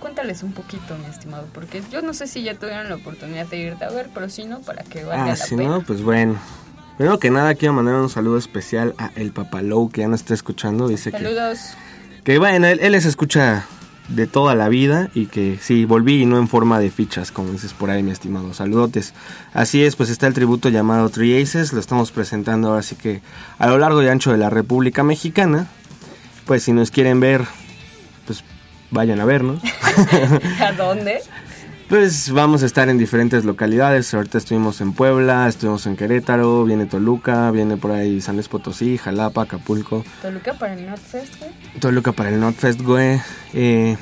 cuéntales 0.00 0.42
un 0.42 0.52
poquito, 0.52 0.96
mi 0.96 1.06
estimado, 1.06 1.46
porque 1.52 1.82
yo 1.92 2.00
no 2.02 2.14
sé 2.14 2.26
si 2.26 2.42
ya 2.42 2.54
tuvieron 2.54 2.88
la 2.88 2.96
oportunidad 2.96 3.46
de 3.46 3.58
irte 3.58 3.84
a 3.84 3.90
ver, 3.90 4.08
pero 4.14 4.28
si 4.28 4.44
no, 4.44 4.60
para 4.60 4.82
que 4.82 5.04
valga 5.04 5.24
ah, 5.24 5.28
la 5.28 5.36
si 5.36 5.56
no, 5.56 5.82
pues 5.82 6.02
bueno. 6.02 6.38
Primero 6.96 7.18
que 7.18 7.30
nada, 7.30 7.54
quiero 7.56 7.74
mandar 7.74 7.96
un 7.96 8.08
saludo 8.08 8.38
especial 8.38 8.94
a 8.98 9.10
El 9.16 9.32
Papalou, 9.32 9.90
que 9.90 10.02
ya 10.02 10.08
nos 10.08 10.20
está 10.20 10.32
escuchando. 10.32 10.86
Dice 10.86 11.10
Saludos. 11.10 11.58
que. 12.22 12.32
Que 12.34 12.38
bueno, 12.38 12.68
él, 12.68 12.78
él 12.80 12.92
les 12.92 13.04
escucha 13.04 13.66
de 14.08 14.26
toda 14.26 14.54
la 14.54 14.68
vida 14.68 15.08
y 15.14 15.26
que 15.26 15.58
sí, 15.60 15.84
volví 15.84 16.22
y 16.22 16.26
no 16.26 16.38
en 16.38 16.48
forma 16.48 16.78
de 16.78 16.90
fichas, 16.90 17.30
como 17.30 17.52
dices 17.52 17.72
por 17.72 17.90
ahí, 17.90 18.02
mi 18.02 18.10
estimado. 18.10 18.52
Saludotes. 18.52 19.14
Así 19.52 19.82
es, 19.82 19.96
pues 19.96 20.10
está 20.10 20.26
el 20.26 20.34
tributo 20.34 20.68
llamado 20.68 21.08
Three 21.08 21.40
Aces, 21.40 21.72
lo 21.72 21.80
estamos 21.80 22.12
presentando 22.12 22.68
ahora 22.68 22.82
sí 22.82 22.96
que 22.96 23.22
a 23.58 23.66
lo 23.66 23.78
largo 23.78 24.02
y 24.02 24.08
ancho 24.08 24.32
de 24.32 24.38
la 24.38 24.50
República 24.50 25.02
Mexicana. 25.02 25.68
Pues 26.44 26.62
si 26.62 26.72
nos 26.72 26.90
quieren 26.90 27.20
ver, 27.20 27.42
pues 28.26 28.44
vayan 28.90 29.20
a 29.20 29.24
vernos. 29.24 29.62
¿A 30.60 30.72
dónde? 30.72 31.22
Pues 31.88 32.30
vamos 32.30 32.62
a 32.62 32.66
estar 32.66 32.88
en 32.88 32.96
diferentes 32.96 33.44
localidades. 33.44 34.12
Ahorita 34.14 34.38
estuvimos 34.38 34.80
en 34.80 34.94
Puebla, 34.94 35.46
estuvimos 35.46 35.86
en 35.86 35.96
Querétaro, 35.96 36.64
viene 36.64 36.86
Toluca, 36.86 37.50
viene 37.50 37.76
por 37.76 37.92
ahí 37.92 38.20
San 38.20 38.36
Luis 38.36 38.48
Potosí, 38.48 38.96
Jalapa, 38.96 39.42
Acapulco. 39.42 40.02
¿Toluca 40.22 40.54
para 40.54 40.74
el 40.74 40.86
Notfest, 40.86 41.38
güey? 41.38 41.50
Toluca 41.80 42.12
para 42.12 42.30
el 42.30 42.40
Notfest, 42.40 42.80
güey. 42.80 43.20
Eh, 43.52 43.96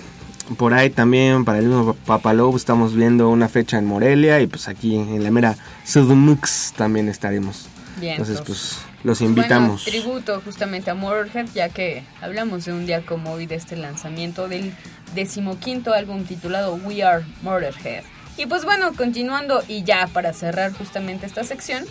por 0.56 0.74
ahí 0.74 0.90
también 0.90 1.44
para 1.44 1.58
el 1.58 1.66
mismo 1.66 1.94
Papalou 2.06 2.54
estamos 2.56 2.94
viendo 2.94 3.28
una 3.28 3.48
fecha 3.48 3.78
en 3.78 3.86
Morelia 3.86 4.40
y 4.40 4.46
pues 4.46 4.68
aquí 4.68 4.96
en 4.96 5.22
la 5.22 5.30
mera 5.30 5.56
Sudmux 5.84 6.72
también 6.76 7.08
estaremos. 7.08 7.66
Bien. 8.00 8.12
Entonces 8.12 8.40
pues 8.42 8.78
los 9.05 9.20
invitamos. 9.20 9.84
Bueno, 9.84 10.03
tributo 10.03 10.40
justamente 10.44 10.90
a 10.90 10.94
Motorhead 10.94 11.48
ya 11.55 11.68
que 11.68 12.05
hablamos 12.20 12.64
de 12.64 12.72
un 12.72 12.86
día 12.86 13.05
como 13.05 13.32
hoy 13.32 13.46
de 13.46 13.57
este 13.57 13.76
lanzamiento 13.76 14.48
del 14.48 14.74
decimoquinto 15.14 15.92
álbum 15.92 16.24
titulado 16.24 16.74
We 16.74 17.03
Are 17.03 17.24
Motorhead. 17.42 18.05
Y 18.36 18.46
pues 18.46 18.64
bueno, 18.64 18.92
continuando 18.96 19.62
y 19.68 19.82
ya 19.82 20.07
para 20.07 20.32
cerrar 20.32 20.72
justamente 20.72 21.26
esta 21.26 21.44
sección, 21.44 21.84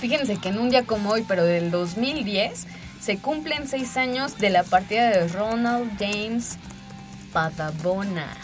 fíjense 0.00 0.36
que 0.36 0.50
en 0.50 0.58
un 0.58 0.70
día 0.70 0.84
como 0.84 1.10
hoy, 1.10 1.24
pero 1.26 1.44
del 1.44 1.70
2010, 1.70 2.66
se 3.00 3.18
cumplen 3.18 3.68
seis 3.68 3.96
años 3.96 4.36
de 4.38 4.50
la 4.50 4.64
partida 4.64 5.10
de 5.10 5.28
Ronald 5.28 5.92
James 5.98 6.58
Padabona. 7.32 8.36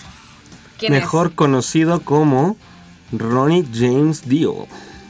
Mejor 0.89 1.35
conocido 1.35 2.01
como 2.01 2.57
Ronnie 3.12 3.64
James 3.72 4.28
Dio. 4.28 4.66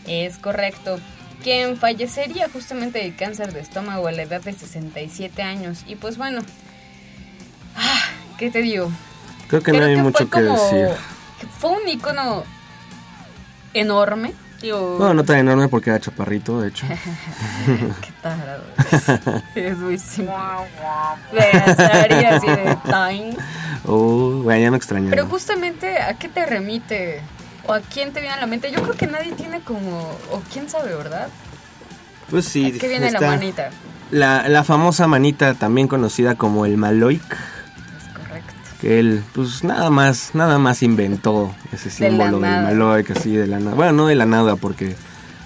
Es 0.07 0.39
correcto. 0.39 0.99
Quien 1.43 1.77
fallecería 1.77 2.49
justamente 2.49 3.01
de 3.01 3.15
cáncer 3.15 3.53
de 3.53 3.61
estómago 3.61 4.07
a 4.07 4.13
la 4.13 4.23
edad 4.23 4.41
de 4.41 4.53
67 4.53 5.43
años. 5.43 5.85
Y 5.87 5.97
pues 5.97 6.17
bueno, 6.17 6.41
ah, 7.77 8.05
¿qué 8.39 8.51
te 8.51 8.63
digo? 8.63 8.91
Creo 9.49 9.63
que 9.63 9.73
no 9.73 9.85
hay 9.85 9.97
mucho 9.97 10.31
que 10.31 10.41
decir. 10.41 10.89
Fue 11.59 11.71
un 11.71 11.89
icono 11.89 12.45
enorme. 13.75 14.33
Digo, 14.61 14.97
no, 15.01 15.13
no 15.13 15.25
tan 15.25 15.39
enorme 15.39 15.67
porque 15.67 15.91
era 15.91 15.99
chaparrito, 15.99 16.61
de 16.61 16.69
hecho. 16.69 16.87
Qué 17.67 18.13
tarado 18.23 18.63
es. 19.57 19.57
es 19.57 19.79
muy 19.79 19.99
simple. 19.99 20.33
así 22.31 22.47
de 22.47 22.79
time. 22.85 23.37
Oh, 23.85 24.41
bueno, 24.45 24.63
ya 24.63 24.71
me 24.71 24.77
extrañé. 24.77 25.11
Pero 25.11 25.27
justamente, 25.27 26.01
¿a 26.01 26.15
qué 26.15 26.29
te 26.29 26.47
remite? 26.47 27.21
¿O 27.67 27.73
a 27.73 27.81
quién 27.81 28.13
te 28.13 28.21
viene 28.21 28.35
a 28.35 28.41
la 28.41 28.47
mente? 28.47 28.71
Yo 28.73 28.83
creo 28.83 28.97
que 28.97 29.07
nadie 29.07 29.33
tiene 29.33 29.61
como... 29.61 30.01
O 30.31 30.43
quién 30.53 30.69
sabe, 30.69 30.95
¿verdad? 30.95 31.29
Pues 32.31 32.47
sí. 32.47 32.73
¿A 32.77 32.79
qué 32.79 32.89
viene 32.89 33.11
la 33.11 33.21
manita? 33.21 33.71
La, 34.11 34.49
la 34.49 34.65
famosa 34.65 35.07
manita, 35.07 35.55
también 35.55 35.89
conocida 35.89 36.35
como 36.35 36.67
el 36.67 36.77
Maloic. 36.77 37.23
Es 37.23 38.19
correcto. 38.19 38.53
Que 38.81 38.99
él, 38.99 39.23
pues 39.33 39.65
nada 39.65 39.91
más, 39.91 40.31
nada 40.35 40.59
más 40.59 40.83
inventó 40.83 41.55
ese 41.73 41.91
símbolo 41.91 42.41
del 42.41 42.63
Maloic, 42.63 43.11
así 43.13 43.35
de 43.35 43.47
la 43.47 43.59
nada. 43.59 43.75
Bueno, 43.75 43.93
no 43.93 44.07
de 44.07 44.17
la 44.17 44.27
nada, 44.27 44.57
porque 44.57 44.97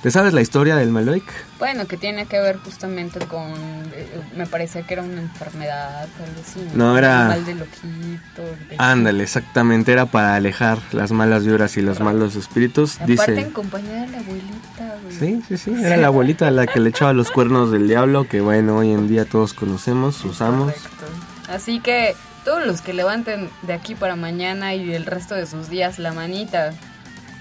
¿Te 0.06 0.12
sabes 0.12 0.32
la 0.32 0.40
historia 0.40 0.76
del 0.76 0.90
Maloic? 0.90 1.24
Bueno, 1.58 1.88
que 1.88 1.96
tiene 1.96 2.26
que 2.26 2.38
ver 2.38 2.58
justamente 2.58 3.18
con. 3.26 3.50
Eh, 3.92 4.20
me 4.36 4.46
parece 4.46 4.84
que 4.84 4.94
era 4.94 5.02
una 5.02 5.20
enfermedad, 5.20 6.02
algo 6.02 6.40
así. 6.40 6.64
No, 6.74 6.96
era. 6.96 7.26
Mal 7.26 7.44
de 7.44 7.56
loquito. 7.56 8.42
Ándale, 8.78 9.24
exactamente. 9.24 9.90
Era 9.90 10.06
para 10.06 10.36
alejar 10.36 10.78
las 10.92 11.10
malas 11.10 11.44
vibras 11.44 11.76
y 11.76 11.82
los 11.82 11.98
malos 11.98 12.36
espíritus. 12.36 13.00
Aparte, 13.00 13.32
dice. 13.32 13.40
en 13.40 13.50
compañía 13.50 14.02
de 14.02 14.06
la 14.06 14.18
abuelita, 14.18 14.96
güey. 15.02 15.18
Sí, 15.18 15.42
sí, 15.48 15.56
sí. 15.56 15.74
Era 15.84 15.96
la 15.96 16.06
abuelita 16.06 16.48
la 16.52 16.68
que 16.68 16.78
le 16.78 16.90
echaba 16.90 17.12
los 17.12 17.32
cuernos 17.32 17.72
del 17.72 17.88
diablo, 17.88 18.28
que 18.28 18.40
bueno, 18.40 18.76
hoy 18.76 18.92
en 18.92 19.08
día 19.08 19.24
todos 19.24 19.54
conocemos, 19.54 20.24
usamos. 20.24 20.72
Correcto. 20.72 21.06
Así 21.48 21.80
que 21.80 22.14
todos 22.44 22.64
los 22.64 22.80
que 22.80 22.92
levanten 22.92 23.50
de 23.62 23.72
aquí 23.72 23.96
para 23.96 24.14
mañana 24.14 24.72
y 24.72 24.94
el 24.94 25.04
resto 25.04 25.34
de 25.34 25.46
sus 25.46 25.68
días 25.68 25.98
la 25.98 26.12
manita 26.12 26.74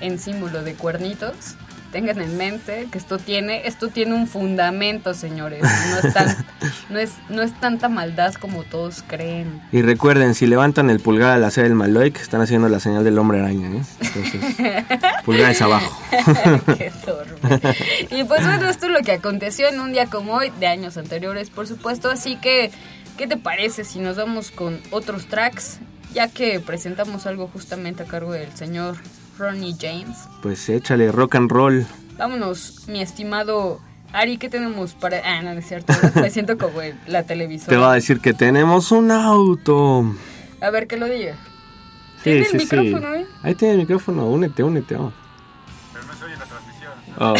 en 0.01 0.17
símbolo 0.17 0.63
de 0.63 0.73
cuernitos 0.73 1.57
tengan 1.95 2.19
en 2.19 2.35
mente 2.35 2.89
que 2.91 2.97
esto 2.97 3.19
tiene, 3.19 3.65
esto 3.67 3.87
tiene 3.87 4.15
un 4.15 4.27
fundamento, 4.27 5.13
señores. 5.13 5.61
No 5.61 6.09
es, 6.09 6.13
tan, 6.13 6.45
no 6.89 6.99
es, 6.99 7.13
no 7.29 7.41
es 7.41 7.57
tanta 7.61 7.87
maldad 7.87 8.33
como 8.33 8.65
todos 8.65 9.01
creen. 9.07 9.61
Y 9.71 9.81
recuerden, 9.81 10.35
si 10.35 10.45
levantan 10.45 10.89
el 10.89 10.99
pulgar 10.99 11.31
al 11.31 11.45
hacer 11.45 11.63
el 11.63 11.73
maloic, 11.73 12.19
están 12.19 12.41
haciendo 12.41 12.67
la 12.67 12.81
señal 12.81 13.05
del 13.05 13.17
hombre 13.17 13.39
araña, 13.39 13.69
¿eh? 13.69 13.81
Entonces, 14.01 14.41
es 15.49 15.61
abajo. 15.61 15.97
Qué 16.77 16.91
y 18.11 18.25
pues 18.25 18.45
bueno, 18.45 18.67
esto 18.67 18.87
es 18.87 18.91
lo 18.91 18.99
que 18.99 19.13
aconteció 19.13 19.69
en 19.69 19.79
un 19.79 19.93
día 19.93 20.07
como 20.07 20.33
hoy, 20.33 20.51
de 20.59 20.67
años 20.67 20.97
anteriores, 20.97 21.49
por 21.49 21.65
supuesto. 21.65 22.09
Así 22.09 22.35
que, 22.35 22.71
¿qué 23.17 23.25
te 23.25 23.37
parece 23.37 23.85
si 23.85 23.99
nos 23.99 24.17
vamos 24.17 24.51
con 24.51 24.81
otros 24.91 25.27
tracks? 25.27 25.79
Ya 26.13 26.27
que 26.27 26.59
presentamos 26.59 27.25
algo 27.25 27.47
justamente 27.47 28.03
a 28.03 28.05
cargo 28.05 28.33
del 28.33 28.51
señor 28.51 28.97
Ronnie 29.37 29.75
James. 29.79 30.17
Pues 30.41 30.67
échale 30.69 31.11
rock 31.11 31.35
and 31.35 31.51
roll. 31.51 31.85
Vámonos, 32.17 32.87
mi 32.87 33.01
estimado 33.01 33.81
Ari, 34.15 34.37
¿qué 34.37 34.47
tenemos 34.49 34.93
para...? 34.93 35.21
Ah, 35.25 35.41
no, 35.41 35.51
es 35.51 35.67
cierto, 35.67 35.93
me 36.15 36.29
siento 36.29 36.57
como 36.57 36.79
la 37.07 37.23
televisora. 37.23 37.69
Te 37.69 37.75
va 37.75 37.91
a 37.91 37.95
decir 37.95 38.21
que 38.21 38.33
tenemos 38.33 38.91
un 38.93 39.11
auto. 39.11 40.05
A 40.61 40.69
ver, 40.69 40.87
que 40.87 40.95
lo 40.95 41.07
diga. 41.07 41.35
¿Tiene 42.23 42.47
el 42.47 42.57
micrófono, 42.57 43.13
eh? 43.13 43.27
Ahí 43.43 43.55
tiene 43.55 43.73
el 43.73 43.79
micrófono, 43.81 44.25
únete, 44.27 44.63
únete. 44.63 44.95
Oh. 44.95 45.11
Pero 45.91 46.05
no 46.05 46.13
se 46.15 46.25
oye 46.25 46.37
la 46.37 46.45
transmisión. 46.45 46.93
Oh. 47.19 47.33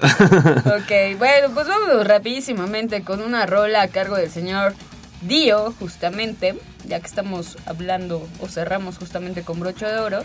ok, 0.82 1.18
bueno, 1.18 1.48
pues 1.54 1.66
vámonos 1.66 2.06
rapidísimamente 2.06 3.02
con 3.02 3.22
una 3.22 3.46
rola 3.46 3.82
a 3.82 3.88
cargo 3.88 4.16
del 4.16 4.30
señor 4.30 4.74
Dio, 5.22 5.72
justamente, 5.78 6.58
ya 6.86 7.00
que 7.00 7.06
estamos 7.06 7.56
hablando 7.66 8.28
o 8.40 8.48
cerramos 8.48 8.98
justamente 8.98 9.42
con 9.42 9.60
broche 9.60 9.86
de 9.86 9.98
oro. 9.98 10.24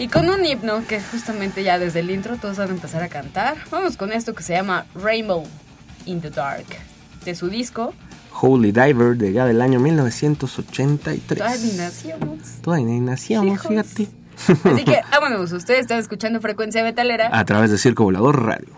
Y 0.00 0.08
con 0.08 0.30
un 0.30 0.46
himno 0.46 0.82
que 0.88 0.98
justamente 0.98 1.62
ya 1.62 1.78
desde 1.78 2.00
el 2.00 2.10
intro 2.10 2.38
todos 2.38 2.56
van 2.56 2.70
a 2.70 2.72
empezar 2.72 3.02
a 3.02 3.08
cantar. 3.08 3.58
Vamos 3.70 3.98
con 3.98 4.12
esto 4.12 4.34
que 4.34 4.42
se 4.42 4.54
llama 4.54 4.86
Rainbow 4.94 5.44
in 6.06 6.22
the 6.22 6.30
Dark. 6.30 6.64
De 7.22 7.34
su 7.34 7.50
disco 7.50 7.92
Holy 8.40 8.72
Diver 8.72 9.18
de 9.18 9.34
ya 9.34 9.44
del 9.44 9.60
año 9.60 9.78
1983. 9.78 11.38
Todavía 11.38 11.66
ni 11.66 11.72
nacíamos. 11.76 12.38
Todavía 12.62 12.86
ni 12.86 13.00
nacíamos, 13.00 13.60
fíjate. 13.60 14.08
Así 14.64 14.84
que 14.86 15.02
vámonos, 15.10 15.52
ustedes 15.52 15.80
están 15.80 15.98
escuchando 15.98 16.40
Frecuencia 16.40 16.82
Metalera. 16.82 17.28
A 17.30 17.44
través 17.44 17.70
de 17.70 17.76
Circo 17.76 18.04
Volador 18.04 18.42
Radio. 18.42 18.68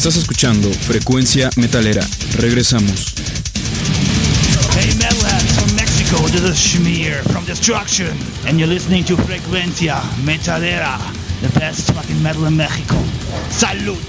Estás 0.00 0.16
escuchando 0.16 0.72
Frecuencia 0.72 1.50
Metalera. 1.56 2.00
Regresamos. 2.38 3.12
Hey 4.74 4.92
metalheads 4.94 5.52
from 5.60 5.76
Mexico, 5.76 6.16
this 6.28 6.42
is 6.42 6.56
Shmir 6.56 7.22
from 7.30 7.44
Destruction, 7.44 8.08
and 8.46 8.58
you're 8.58 8.66
listening 8.66 9.04
to 9.04 9.14
Frecuencia 9.14 10.00
Metalera, 10.24 10.96
the 11.42 11.50
best 11.60 11.92
fucking 11.92 12.22
metal 12.22 12.46
in 12.46 12.56
Mexico. 12.56 12.94
Salud! 13.50 14.00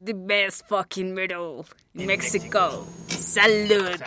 The 0.00 0.14
best 0.14 0.66
fucking 0.68 1.12
metal 1.12 1.66
in 1.94 2.06
Mexico. 2.06 2.86
Salud. 3.08 4.00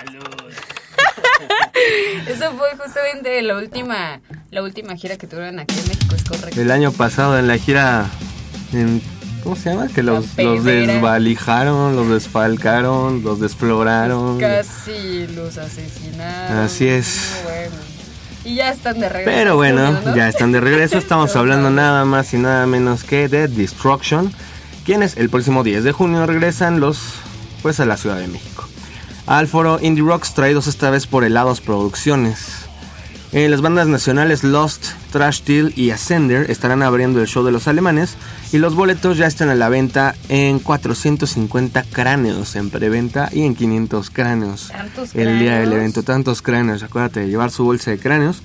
Eso 2.27 2.57
fue 2.57 2.75
justamente 2.75 3.39
la 3.43 3.55
última, 3.55 4.19
la 4.49 4.63
última 4.63 4.95
gira 4.95 5.15
que 5.17 5.27
tuvieron 5.27 5.59
aquí 5.59 5.77
en 5.77 5.87
México, 5.89 6.15
es 6.15 6.23
correcto. 6.23 6.59
El 6.59 6.71
año 6.71 6.91
pasado 6.91 7.37
en 7.37 7.47
la 7.47 7.59
gira 7.59 8.09
en 8.73 8.99
¿Cómo 9.45 9.55
se 9.55 9.69
llama? 9.69 9.87
Que 9.89 10.01
los, 10.01 10.35
los 10.39 10.63
desvalijaron, 10.63 11.95
los 11.95 12.09
desfalcaron, 12.09 13.21
los 13.23 13.39
desfloraron. 13.39 14.39
Casi 14.39 15.27
los 15.35 15.59
asesinaron. 15.59 16.57
Así 16.57 16.87
es. 16.87 17.41
Bueno. 17.43 17.75
Y 18.43 18.55
ya 18.55 18.71
están 18.71 18.99
de 18.99 19.07
regreso. 19.07 19.37
Pero 19.37 19.55
bueno, 19.55 20.15
ya 20.15 20.29
están 20.29 20.51
de 20.51 20.61
regreso. 20.61 20.97
Estamos 20.97 21.35
hablando 21.35 21.69
nada 21.69 22.05
más 22.05 22.33
y 22.33 22.37
nada 22.37 22.65
menos 22.65 23.03
que 23.03 23.27
de 23.27 23.47
Destruction, 23.47 24.33
quienes 24.83 25.15
el 25.15 25.29
próximo 25.29 25.63
10 25.63 25.83
de 25.83 25.91
junio 25.91 26.25
regresan 26.25 26.79
los 26.79 27.13
pues 27.61 27.79
a 27.79 27.85
la 27.85 27.97
Ciudad 27.97 28.17
de 28.17 28.27
México. 28.27 28.67
Al 29.27 29.47
foro 29.47 29.77
Indie 29.79 30.03
Rocks 30.03 30.33
traídos 30.33 30.65
esta 30.65 30.89
vez 30.89 31.05
por 31.05 31.23
Helados 31.23 31.61
Producciones. 31.61 32.64
Eh, 33.37 33.49
las 33.49 33.59
bandas 33.59 33.87
nacionales 33.89 34.45
Lost, 34.45 34.85
Trash 35.11 35.39
Steel 35.39 35.73
y 35.75 35.89
Ascender 35.89 36.49
estarán 36.49 36.81
abriendo 36.81 37.19
el 37.19 37.27
show 37.27 37.43
de 37.43 37.51
los 37.51 37.67
alemanes 37.67 38.15
y 38.53 38.59
los 38.59 38.75
boletos 38.75 39.17
ya 39.17 39.27
están 39.27 39.49
a 39.49 39.55
la 39.55 39.67
venta 39.67 40.15
en 40.29 40.59
450 40.59 41.83
cráneos 41.91 42.55
en 42.55 42.69
preventa 42.69 43.27
y 43.33 43.41
en 43.41 43.53
500 43.53 44.09
cráneos 44.09 44.69
Tantos 44.69 45.13
el 45.15 45.39
día 45.39 45.51
del 45.55 45.63
cráneos. 45.63 45.73
evento. 45.73 46.03
Tantos 46.03 46.41
cráneos, 46.41 46.81
acuérdate 46.83 47.19
de 47.19 47.27
llevar 47.27 47.51
su 47.51 47.65
bolsa 47.65 47.91
de 47.91 47.99
cráneos. 47.99 48.41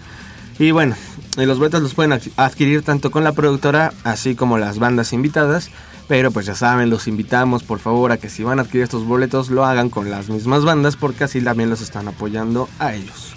Y 0.59 0.73
bueno, 0.73 0.97
eh, 1.37 1.47
los 1.47 1.59
boletos 1.59 1.83
los 1.83 1.95
pueden 1.95 2.11
adqu- 2.11 2.33
adquirir 2.37 2.83
tanto 2.83 3.13
con 3.13 3.23
la 3.23 3.31
productora 3.31 3.93
así 4.03 4.35
como 4.35 4.59
las 4.59 4.81
bandas 4.81 5.13
invitadas. 5.13 5.71
Pero 6.09 6.33
pues 6.33 6.47
ya 6.47 6.57
saben, 6.57 6.91
los 6.91 7.07
invitamos 7.07 7.63
por 7.63 7.79
favor 7.79 8.11
a 8.11 8.17
que 8.17 8.29
si 8.29 8.43
van 8.43 8.59
a 8.59 8.63
adquirir 8.63 8.83
estos 8.83 9.05
boletos 9.05 9.51
lo 9.51 9.65
hagan 9.65 9.89
con 9.89 10.11
las 10.11 10.29
mismas 10.29 10.65
bandas 10.65 10.97
porque 10.97 11.23
así 11.23 11.41
también 11.41 11.71
los 11.71 11.81
están 11.81 12.09
apoyando 12.09 12.69
a 12.81 12.93
ellos. 12.95 13.37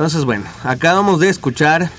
Entonces 0.00 0.24
bueno, 0.24 0.46
acabamos 0.64 1.20
de 1.20 1.28
escuchar... 1.28 1.90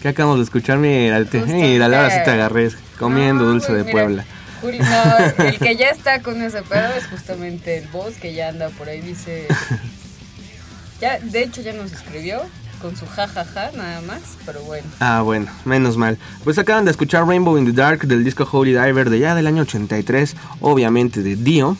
¿Qué 0.00 0.08
acabamos 0.08 0.38
de 0.38 0.44
escuchar? 0.44 0.78
Mira, 0.78 1.22
te, 1.26 1.42
mira, 1.42 1.84
ahora 1.84 2.08
sí 2.08 2.16
te 2.24 2.30
agarré 2.30 2.70
comiendo 2.98 3.44
No, 3.44 3.50
dulce 3.50 3.66
güey, 3.66 3.78
de 3.80 3.84
mira, 3.84 3.92
Puebla. 3.92 4.24
No, 4.62 5.44
el 5.44 5.58
que 5.58 5.76
ya 5.76 5.90
está 5.90 6.22
con 6.22 6.40
ese 6.40 6.62
pedo 6.62 6.88
es 6.96 7.06
justamente 7.08 7.76
el 7.76 7.88
boss 7.88 8.14
que 8.14 8.32
ya 8.32 8.48
anda 8.48 8.70
por 8.70 8.88
ahí, 8.88 9.02
dice... 9.02 9.46
Ya, 11.02 11.18
de 11.18 11.42
hecho 11.42 11.60
ya 11.60 11.74
nos 11.74 11.92
escribió 11.92 12.40
con 12.80 12.96
su 12.96 13.04
jajaja 13.04 13.72
nada 13.76 14.00
más, 14.00 14.22
pero 14.46 14.62
bueno. 14.62 14.86
Ah, 15.00 15.20
bueno, 15.20 15.48
menos 15.66 15.98
mal. 15.98 16.16
Pues 16.44 16.56
acaban 16.56 16.86
de 16.86 16.92
escuchar 16.92 17.26
Rainbow 17.26 17.58
in 17.58 17.66
the 17.66 17.72
Dark 17.72 18.06
del 18.06 18.24
disco 18.24 18.48
Holy 18.50 18.70
Diver 18.72 19.10
de 19.10 19.18
ya 19.18 19.34
del 19.34 19.46
año 19.46 19.60
83, 19.62 20.34
obviamente 20.60 21.22
de 21.22 21.36
Dio, 21.36 21.76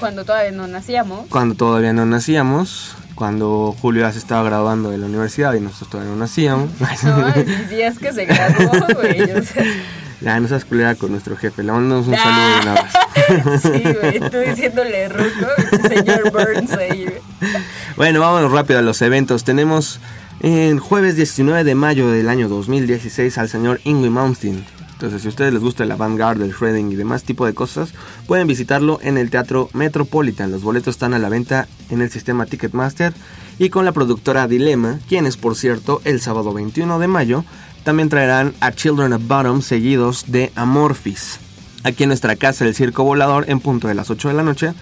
Cuando 0.00 0.24
todavía 0.24 0.50
no 0.50 0.66
nacíamos. 0.66 1.28
cuando 1.28 1.54
todavía 1.54 1.92
no 1.92 2.06
nacíamos, 2.06 2.96
cuando 3.16 3.74
Julio 3.80 4.02
ya 4.02 4.12
se 4.12 4.18
estaba 4.18 4.44
graduando 4.44 4.90
de 4.90 4.98
la 4.98 5.06
universidad 5.06 5.54
y 5.54 5.60
nosotros 5.60 5.90
todavía 5.90 6.12
no 6.12 6.18
nacíamos. 6.18 6.70
No, 7.02 7.32
si, 7.68 7.80
es 7.80 7.98
que 7.98 8.12
se 8.12 8.26
graduó, 8.26 8.70
güey. 8.94 9.22
o 9.22 9.42
sea, 9.42 9.64
ya, 10.20 10.38
no 10.38 10.48
seas 10.48 10.64
culera 10.64 10.94
con 10.94 11.10
nuestro 11.10 11.36
jefe, 11.36 11.62
le 11.62 11.72
mandamos 11.72 12.06
un 12.06 12.16
saludo 12.16 12.48
de 12.48 12.62
una 12.62 12.74
vez. 12.74 13.62
sí, 13.62 13.82
güey, 14.00 14.30
tú 14.30 14.38
diciéndole 14.38 15.08
ruco, 15.08 15.46
señor 15.88 16.30
Burns 16.30 16.72
ahí, 16.72 17.04
güey. 17.06 17.52
Bueno, 17.96 18.20
vámonos 18.20 18.52
rápido 18.52 18.78
a 18.78 18.82
los 18.82 19.00
eventos. 19.02 19.44
Tenemos 19.44 20.00
el 20.40 20.78
jueves 20.78 21.16
19 21.16 21.64
de 21.64 21.74
mayo 21.74 22.10
del 22.10 22.28
año 22.28 22.48
2016 22.48 23.38
al 23.38 23.48
señor 23.48 23.80
Ingrid 23.84 24.10
Malmsteen. 24.10 24.64
Entonces, 24.96 25.20
si 25.20 25.28
a 25.28 25.30
ustedes 25.30 25.52
les 25.52 25.62
gusta 25.62 25.84
el 25.84 25.92
avant-garde, 25.92 26.42
el 26.42 26.52
shredding 26.52 26.90
y 26.90 26.94
demás 26.94 27.22
tipo 27.22 27.44
de 27.44 27.52
cosas, 27.52 27.92
pueden 28.26 28.46
visitarlo 28.46 28.98
en 29.02 29.18
el 29.18 29.28
Teatro 29.28 29.68
Metropolitan. 29.74 30.50
Los 30.50 30.62
boletos 30.62 30.94
están 30.94 31.12
a 31.12 31.18
la 31.18 31.28
venta 31.28 31.68
en 31.90 32.00
el 32.00 32.10
sistema 32.10 32.46
Ticketmaster 32.46 33.12
y 33.58 33.68
con 33.68 33.84
la 33.84 33.92
productora 33.92 34.48
Dilema, 34.48 34.98
quienes, 35.06 35.36
por 35.36 35.54
cierto, 35.54 36.00
el 36.04 36.22
sábado 36.22 36.54
21 36.54 36.98
de 36.98 37.08
mayo 37.08 37.44
también 37.84 38.08
traerán 38.08 38.54
a 38.60 38.72
Children 38.72 39.12
of 39.12 39.28
Bottom 39.28 39.60
seguidos 39.60 40.24
de 40.28 40.50
Amorphis. 40.54 41.40
Aquí 41.84 42.02
en 42.02 42.08
nuestra 42.08 42.34
casa, 42.34 42.64
el 42.64 42.74
Circo 42.74 43.04
Volador, 43.04 43.44
en 43.48 43.60
punto 43.60 43.86
de 43.86 43.94
las 43.94 44.10
8 44.10 44.28
de 44.28 44.34
la 44.34 44.42
noche. 44.42 44.72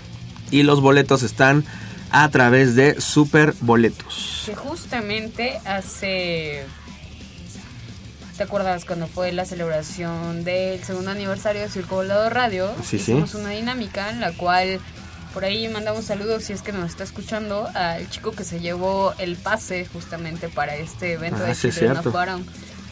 Y 0.50 0.62
los 0.62 0.80
boletos 0.80 1.22
están 1.22 1.64
a 2.10 2.28
través 2.30 2.76
de 2.76 3.00
Super 3.00 3.54
Boletos. 3.60 4.44
Que 4.46 4.54
justamente 4.54 5.60
hace. 5.66 6.64
¿Te 8.36 8.42
acuerdas 8.42 8.84
cuando 8.84 9.06
fue 9.06 9.30
la 9.32 9.44
celebración 9.44 10.42
del 10.42 10.82
segundo 10.82 11.12
aniversario 11.12 11.62
de 11.62 11.68
Circo 11.68 11.96
Volador 11.96 12.34
Radio? 12.34 12.74
Sí, 12.82 12.98
sí. 12.98 13.12
Hicimos 13.12 13.34
una 13.34 13.50
dinámica 13.50 14.10
en 14.10 14.20
la 14.20 14.32
cual 14.32 14.80
por 15.32 15.44
ahí 15.44 15.68
mandamos 15.68 16.04
saludos 16.06 16.42
si 16.44 16.52
es 16.52 16.62
que 16.62 16.72
nos 16.72 16.90
está 16.90 17.04
escuchando 17.04 17.68
al 17.74 18.08
chico 18.10 18.32
que 18.32 18.42
se 18.42 18.58
llevó 18.60 19.14
el 19.18 19.36
pase 19.36 19.86
justamente 19.92 20.48
para 20.48 20.74
este 20.74 21.12
evento 21.12 21.38
Ah, 21.44 21.48
de 21.48 21.54
sí. 21.54 21.70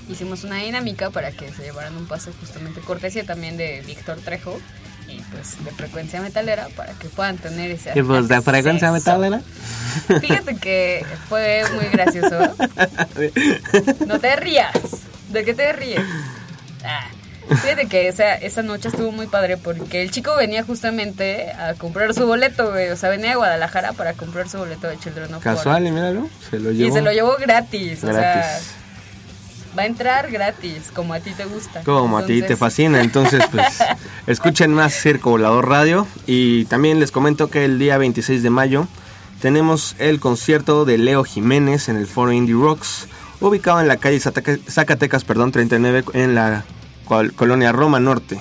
Hicimos 0.08 0.44
una 0.44 0.56
dinámica 0.56 1.10
para 1.10 1.32
que 1.32 1.52
se 1.52 1.62
llevaran 1.62 1.96
un 1.96 2.06
pase 2.06 2.30
justamente 2.40 2.80
cortesía 2.80 3.24
también 3.24 3.56
de 3.56 3.82
Víctor 3.86 4.18
Trejo 4.18 4.60
y 5.08 5.20
pues 5.32 5.62
de 5.64 5.70
frecuencia 5.72 6.20
metalera 6.20 6.68
para 6.76 6.92
que 6.94 7.08
puedan 7.08 7.36
tener 7.36 7.70
ese 7.72 7.92
¿Y 7.96 8.02
pues 8.02 8.28
de 8.28 8.40
frecuencia 8.42 8.92
metalera? 8.92 9.40
Fíjate 10.20 10.56
que 10.56 11.04
fue 11.28 11.64
muy 11.74 11.86
gracioso. 11.86 12.38
No 14.06 14.18
te 14.20 14.36
rías. 14.36 14.72
¿De 15.32 15.44
qué 15.44 15.54
te 15.54 15.72
ríes? 15.72 16.00
Ah, 16.84 17.06
fíjate 17.48 17.86
que 17.86 18.08
esa, 18.08 18.34
esa 18.34 18.62
noche 18.62 18.88
estuvo 18.88 19.12
muy 19.12 19.26
padre 19.26 19.56
porque 19.56 20.02
el 20.02 20.10
chico 20.10 20.34
venía 20.36 20.62
justamente 20.64 21.50
a 21.52 21.74
comprar 21.74 22.12
su 22.14 22.26
boleto, 22.26 22.70
güey. 22.70 22.90
O 22.90 22.96
sea, 22.96 23.08
venía 23.10 23.30
de 23.30 23.36
Guadalajara 23.36 23.92
para 23.92 24.12
comprar 24.14 24.48
su 24.48 24.58
boleto 24.58 24.86
de 24.88 24.98
Children 24.98 25.34
of 25.34 25.42
Casual, 25.42 25.86
y 25.86 25.90
míralo, 25.90 26.28
se 26.50 26.58
lo 26.58 26.70
Y 26.72 26.76
llevó. 26.76 26.94
se 26.94 27.02
lo 27.02 27.12
llevó 27.12 27.36
gratis. 27.38 28.02
O 28.04 28.06
sea, 28.08 28.12
gratis. 28.12 28.70
va 29.78 29.82
a 29.82 29.86
entrar 29.86 30.30
gratis, 30.30 30.90
como 30.94 31.14
a 31.14 31.20
ti 31.20 31.30
te 31.32 31.44
gusta. 31.44 31.82
Como 31.82 32.18
a 32.18 32.26
ti 32.26 32.42
te 32.42 32.56
fascina, 32.56 33.00
entonces 33.00 33.42
pues 33.50 33.78
escuchen 34.26 34.72
más 34.74 34.92
Circo 34.94 35.30
Volador 35.30 35.68
Radio 35.68 36.06
y 36.26 36.64
también 36.66 37.00
les 37.00 37.10
comento 37.10 37.48
que 37.48 37.64
el 37.64 37.78
día 37.78 37.96
26 37.98 38.42
de 38.42 38.50
mayo 38.50 38.86
tenemos 39.40 39.96
el 39.98 40.20
concierto 40.20 40.84
de 40.84 40.98
Leo 40.98 41.24
Jiménez 41.24 41.88
en 41.88 41.96
el 41.96 42.06
Foro 42.06 42.32
Indie 42.32 42.54
Rocks, 42.54 43.08
ubicado 43.48 43.80
en 43.80 43.88
la 43.88 43.96
calle 43.98 44.20
Zacatecas, 44.20 45.24
perdón, 45.24 45.52
39 45.52 46.04
en 46.14 46.34
la 46.34 46.64
col- 47.04 47.32
colonia 47.34 47.72
Roma 47.72 48.00
Norte. 48.00 48.40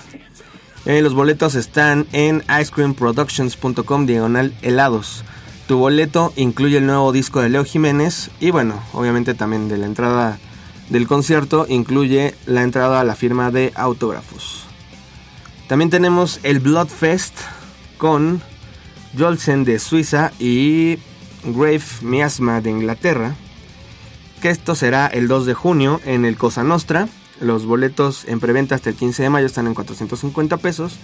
Eh, 0.86 1.02
los 1.02 1.14
boletos 1.14 1.56
están 1.56 2.08
en 2.12 2.44
icecreamproductions.com 2.50 4.06
diagonal 4.06 4.54
helados. 4.62 5.24
Tu 5.68 5.78
boleto 5.78 6.34
incluye 6.36 6.78
el 6.78 6.86
nuevo 6.88 7.12
disco 7.12 7.42
de 7.42 7.50
Leo 7.50 7.64
Jiménez 7.64 8.30
y 8.40 8.52
bueno, 8.52 8.82
obviamente 8.94 9.34
también 9.34 9.70
de 9.70 9.78
la 9.78 9.86
entrada 9.86 10.40
del 10.90 11.08
concierto 11.08 11.66
incluye 11.70 12.36
la 12.46 12.64
entrada 12.64 13.00
a 13.00 13.04
la 13.04 13.16
firma 13.16 13.52
de 13.52 13.72
autógrafos. 13.76 14.64
También 15.68 15.90
tenemos 15.90 16.40
el 16.44 16.60
Bloodfest 16.60 17.34
con 17.98 18.42
Jolsen 19.18 19.64
de 19.64 19.80
Suiza 19.80 20.32
y 20.40 20.98
Grave 21.46 21.82
Miasma 22.02 22.60
de 22.60 22.72
Inglaterra. 22.72 23.36
Que 24.42 24.50
esto 24.50 24.76
será 24.76 25.08
el 25.08 25.28
2 25.28 25.46
de 25.46 25.54
junio 25.54 26.02
en 26.06 26.26
el 26.26 26.38
Cosa 26.38 26.64
Nostra. 26.64 27.08
Los 27.40 27.66
boletos 27.66 28.26
en 28.26 28.40
preventa 28.40 28.76
hasta 28.76 28.90
el 28.90 28.96
15 28.96 29.24
de 29.24 29.30
mayo 29.30 29.46
están 29.46 29.68
en 29.68 29.74
450 29.74 30.58
pesos. 30.58 30.98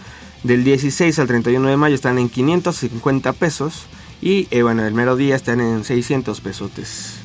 Del 0.44 0.64
16 0.64 1.18
al 1.20 1.28
31 1.28 1.68
de 1.68 1.78
mayo 1.78 1.96
están 1.96 2.18
en 2.18 2.30
550 2.30 3.34
pesos. 3.34 3.86
Y 4.22 4.48
eh, 4.52 4.64
bueno, 4.64 4.86
el 4.86 4.94
mero 4.94 5.16
día 5.16 5.36
están 5.36 5.62
en 5.62 5.84
600 5.84 6.42
pesotes. 6.42 7.20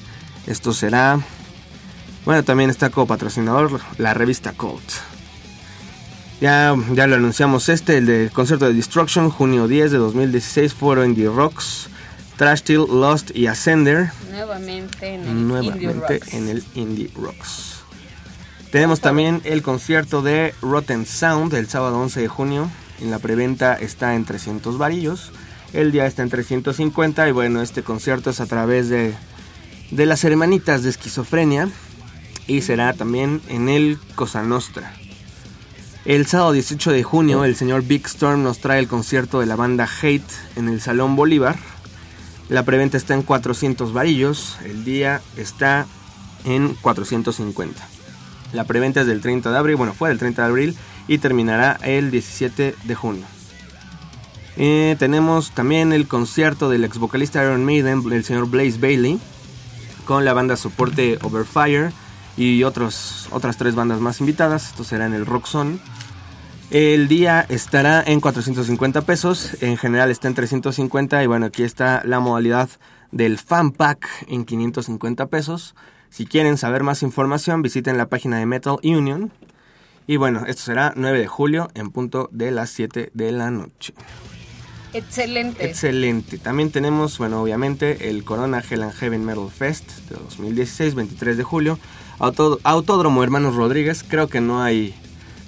Esto 0.47 0.73
será 0.73 1.19
bueno, 2.25 2.45
también 2.45 2.71
está 2.71 2.91
como 2.91 3.07
patrocinador 3.07 3.81
la 3.99 4.15
revista 4.15 4.53
Cult. 4.53 4.83
Ya, 6.41 6.75
ya 6.93 7.07
lo 7.07 7.17
anunciamos 7.17 7.69
este, 7.69 7.99
el 7.99 8.07
del 8.07 8.31
concierto 8.31 8.67
de 8.67 8.75
Destruction, 8.75 9.29
junio 9.31 9.67
10 9.67 9.91
de 9.91 9.99
2016, 9.99 10.73
Foro 10.75 11.05
Indie 11.05 11.29
Rocks, 11.29 11.89
Trash 12.43 12.59
Steel, 12.59 12.87
Lost 12.89 13.31
y 13.37 13.47
Ascender, 13.47 14.11
Nuevamente 14.33 15.15
en 15.15 15.21
el 15.21 15.29
Indie 15.29 15.45
nuevamente 15.45 16.19
Rocks. 16.19 16.35
en 16.35 16.49
el 16.49 16.65
Indie 16.75 17.11
Rocks. 17.15 17.85
Tenemos 18.73 19.01
también 19.01 19.41
el 19.45 19.63
concierto 19.63 20.23
de 20.23 20.53
Rotten 20.61 21.07
Sound 21.07 21.55
el 21.55 21.69
sábado 21.69 22.01
11 22.01 22.21
de 22.21 22.27
junio. 22.27 22.69
En 23.01 23.13
la 23.13 23.21
preventa 23.21 23.75
está 23.75 24.17
en 24.17 24.25
300 24.25 24.77
varillos. 24.77 25.31
El 25.73 25.93
día 25.93 26.05
está 26.05 26.25
en 26.25 26.31
350 26.31 27.29
y 27.29 27.31
bueno, 27.31 27.63
este 27.63 27.85
concierto 27.85 28.31
es 28.31 28.41
a 28.41 28.47
través 28.47 28.89
de, 28.89 29.15
de 29.93 30.07
las 30.07 30.25
hermanitas 30.25 30.83
de 30.83 30.91
esquizofrenia 30.91 31.69
y 32.49 32.63
será 32.63 32.93
también 32.93 33.41
en 33.51 33.69
el 33.69 34.01
Cosa 34.17 34.43
Nostra. 34.43 34.93
El 36.05 36.27
sábado 36.27 36.51
18 36.51 36.91
de 36.91 37.05
junio, 37.05 37.45
el 37.45 37.55
señor 37.55 37.85
Big 37.85 38.05
Storm 38.07 38.43
nos 38.43 38.59
trae 38.59 38.81
el 38.81 38.89
concierto 38.89 39.39
de 39.39 39.47
la 39.47 39.55
banda 39.55 39.89
Hate 40.03 40.25
en 40.57 40.69
el 40.69 40.81
Salón 40.81 41.15
Bolívar. 41.15 41.57
La 42.49 42.65
preventa 42.65 42.97
está 42.97 43.15
en 43.15 43.23
400 43.23 43.93
varillos, 43.93 44.59
el 44.65 44.85
día 44.85 45.21
está 45.37 45.87
en 46.45 46.75
450. 46.75 47.89
La 48.53 48.65
preventa 48.65 49.01
es 49.01 49.07
del 49.07 49.21
30 49.21 49.51
de 49.51 49.59
abril, 49.59 49.77
bueno, 49.77 49.95
fue 49.95 50.09
del 50.11 50.19
30 50.19 50.43
de 50.43 50.49
abril 50.49 50.77
y 51.09 51.19
terminará 51.19 51.79
el 51.83 52.11
17 52.11 52.75
de 52.85 52.95
junio. 52.95 53.25
Eh, 54.57 54.97
tenemos 54.99 55.53
también 55.53 55.93
el 55.93 56.07
concierto 56.07 56.69
del 56.69 56.85
ex 56.85 56.99
vocalista 56.99 57.43
Iron 57.43 57.65
Maiden, 57.65 58.03
el 58.13 58.25
señor 58.25 58.51
Blaze 58.51 58.79
Bailey, 58.79 59.19
con 60.05 60.25
la 60.25 60.35
banda 60.35 60.57
soporte 60.57 61.19
Overfire 61.23 61.93
y 62.37 62.65
otros, 62.65 63.29
otras 63.31 63.57
tres 63.57 63.75
bandas 63.75 64.01
más 64.01 64.21
invitadas. 64.21 64.69
Esto 64.69 64.85
será 64.85 65.07
en 65.07 65.15
el 65.15 65.25
Rock 65.27 65.47
Zone. 65.47 65.79
El 66.73 67.07
día 67.07 67.45
estará 67.51 68.03
en 68.03 68.23
450 68.23 69.03
pesos, 69.03 69.63
en 69.63 69.77
general 69.77 70.11
está 70.11 70.29
en 70.29 70.35
350 70.35 71.23
y 71.23 71.27
bueno, 71.27 71.45
aquí 71.45 71.65
está 71.65 72.01
la 72.07 72.19
modalidad 72.19 72.71
del 73.11 73.37
fan 73.37 73.73
pack 73.73 74.09
en 74.27 74.47
550 74.47 75.27
pesos. 75.27 75.75
Si 76.09 76.25
quieren 76.25 76.57
saber 76.57 76.83
más 76.83 77.03
información, 77.03 77.61
visiten 77.61 77.99
la 77.99 78.09
página 78.09 78.39
de 78.39 78.47
Metal 78.47 78.79
Union. 78.83 79.31
Y 80.07 80.17
bueno, 80.17 80.47
esto 80.47 80.63
será 80.63 80.95
9 80.97 81.19
de 81.19 81.27
julio 81.27 81.69
en 81.75 81.91
punto 81.91 82.31
de 82.33 82.51
las 82.51 82.71
7 82.71 83.11
de 83.13 83.33
la 83.33 83.51
noche. 83.51 83.93
Excelente. 84.95 85.67
Excelente. 85.67 86.39
También 86.39 86.71
tenemos, 86.71 87.19
bueno, 87.19 87.43
obviamente, 87.43 88.09
el 88.09 88.25
Corona 88.25 88.65
Hell 88.67 88.83
and 88.83 88.95
Heaven 88.95 89.27
Metal 89.27 89.51
Fest 89.51 90.09
de 90.09 90.17
2016, 90.17 90.95
23 90.95 91.37
de 91.37 91.43
julio. 91.43 91.79
Autódromo 92.19 93.23
Hermanos 93.23 93.57
Rodríguez. 93.57 94.03
Creo 94.09 94.29
que 94.29 94.41
no 94.41 94.63
hay 94.63 94.95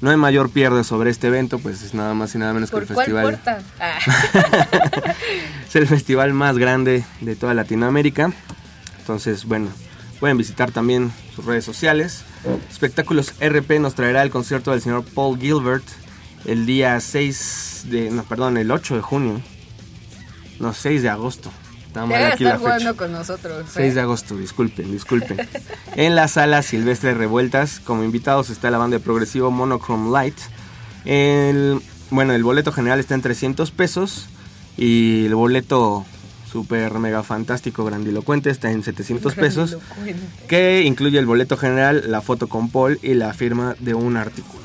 no 0.04 0.10
hay 0.10 0.18
mayor 0.18 0.50
pierde 0.50 0.84
sobre 0.84 1.08
este 1.08 1.28
evento, 1.28 1.58
pues 1.58 1.80
es 1.82 1.94
nada 1.94 2.12
más 2.12 2.34
y 2.34 2.38
nada 2.38 2.52
menos 2.52 2.70
que 2.70 2.76
el 2.76 2.86
festival. 2.86 3.40
Ah. 3.80 3.98
es 5.66 5.74
el 5.74 5.86
festival 5.86 6.34
más 6.34 6.58
grande 6.58 7.06
de 7.22 7.36
toda 7.36 7.54
Latinoamérica. 7.54 8.30
Entonces, 8.98 9.46
bueno, 9.46 9.68
pueden 10.20 10.36
visitar 10.36 10.70
también 10.72 11.10
sus 11.34 11.46
redes 11.46 11.64
sociales. 11.64 12.22
Espectáculos 12.70 13.32
RP 13.40 13.80
nos 13.80 13.94
traerá 13.94 14.22
el 14.22 14.28
concierto 14.28 14.72
del 14.72 14.82
señor 14.82 15.06
Paul 15.06 15.38
Gilbert 15.38 15.86
el 16.44 16.66
día 16.66 17.00
6 17.00 17.86
de, 17.88 18.10
no, 18.10 18.24
perdón, 18.24 18.58
el 18.58 18.70
8 18.70 18.96
de 18.96 19.00
junio. 19.00 19.40
No, 20.60 20.74
6 20.74 21.02
de 21.02 21.08
agosto. 21.08 21.50
Debe 21.94 22.28
estar 22.32 22.58
jugando 22.58 22.96
con 22.96 23.12
nosotros. 23.12 23.66
6 23.72 23.76
¿eh? 23.76 23.94
de 23.94 24.00
agosto, 24.00 24.36
disculpen, 24.36 24.90
disculpen. 24.90 25.36
en 25.96 26.16
la 26.16 26.26
sala 26.26 26.62
Silvestre 26.62 27.14
Revueltas, 27.14 27.80
como 27.80 28.02
invitados 28.02 28.50
está 28.50 28.70
la 28.70 28.78
banda 28.78 28.98
de 28.98 29.04
progresivo 29.04 29.50
Monochrome 29.52 30.10
Light. 30.10 30.36
El, 31.04 31.80
bueno, 32.10 32.32
el 32.32 32.42
boleto 32.42 32.72
general 32.72 32.98
está 32.98 33.14
en 33.14 33.22
300 33.22 33.70
pesos 33.70 34.28
y 34.76 35.26
el 35.26 35.34
boleto 35.36 36.04
super 36.50 36.98
mega 36.98 37.22
fantástico 37.22 37.84
grandilocuente 37.84 38.50
está 38.50 38.70
en 38.70 38.82
700 38.82 39.34
pesos 39.34 39.76
que 40.48 40.82
incluye 40.82 41.18
el 41.18 41.26
boleto 41.26 41.56
general, 41.56 42.04
la 42.08 42.20
foto 42.20 42.48
con 42.48 42.70
Paul 42.70 42.98
y 43.02 43.14
la 43.14 43.32
firma 43.32 43.76
de 43.78 43.94
un 43.94 44.16
artículo. 44.16 44.64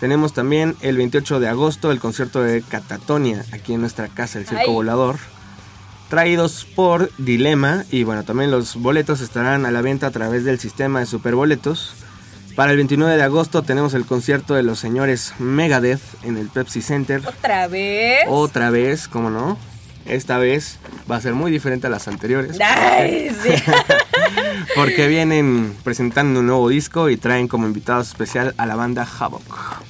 Tenemos 0.00 0.32
también 0.32 0.76
el 0.80 0.96
28 0.96 1.40
de 1.40 1.48
agosto 1.48 1.90
el 1.90 1.98
concierto 1.98 2.40
de 2.40 2.62
Catatonia 2.62 3.44
aquí 3.52 3.74
en 3.74 3.80
nuestra 3.80 4.08
casa, 4.08 4.38
el 4.38 4.46
Circo 4.46 4.72
Volador 4.72 5.18
traídos 6.08 6.66
por 6.74 7.10
Dilema 7.18 7.84
y 7.90 8.04
bueno, 8.04 8.24
también 8.24 8.50
los 8.50 8.76
boletos 8.76 9.20
estarán 9.20 9.66
a 9.66 9.70
la 9.70 9.82
venta 9.82 10.08
a 10.08 10.10
través 10.10 10.44
del 10.44 10.58
sistema 10.58 11.00
de 11.00 11.06
superboletos. 11.06 11.94
Para 12.56 12.72
el 12.72 12.78
29 12.78 13.16
de 13.16 13.22
agosto 13.22 13.62
tenemos 13.62 13.94
el 13.94 14.04
concierto 14.04 14.54
de 14.54 14.62
los 14.62 14.78
señores 14.78 15.34
Megadeth 15.38 16.00
en 16.24 16.36
el 16.36 16.48
Pepsi 16.48 16.82
Center. 16.82 17.22
¿Otra 17.24 17.68
vez? 17.68 18.20
Otra 18.26 18.70
vez, 18.70 19.06
¿cómo 19.06 19.30
no? 19.30 19.56
Esta 20.06 20.38
vez 20.38 20.78
va 21.08 21.16
a 21.16 21.20
ser 21.20 21.34
muy 21.34 21.52
diferente 21.52 21.86
a 21.86 21.90
las 21.90 22.08
anteriores. 22.08 22.56
porque 24.74 25.06
vienen 25.06 25.76
presentando 25.84 26.40
un 26.40 26.46
nuevo 26.46 26.68
disco 26.68 27.10
y 27.10 27.16
traen 27.16 27.46
como 27.46 27.66
invitado 27.66 28.00
especial 28.00 28.54
a 28.56 28.66
la 28.66 28.74
banda 28.74 29.06
Havoc. 29.06 29.82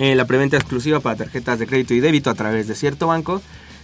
Eh, 0.00 0.14
la 0.14 0.26
preventa 0.26 0.56
exclusiva 0.56 1.00
para 1.00 1.16
tarjetas 1.16 1.58
de 1.58 1.66
crédito 1.66 1.94
y 1.94 2.00
débito 2.00 2.30
a 2.30 2.34
través 2.34 2.68
de 2.68 2.74
cierto 2.74 3.06
banco 3.06 3.40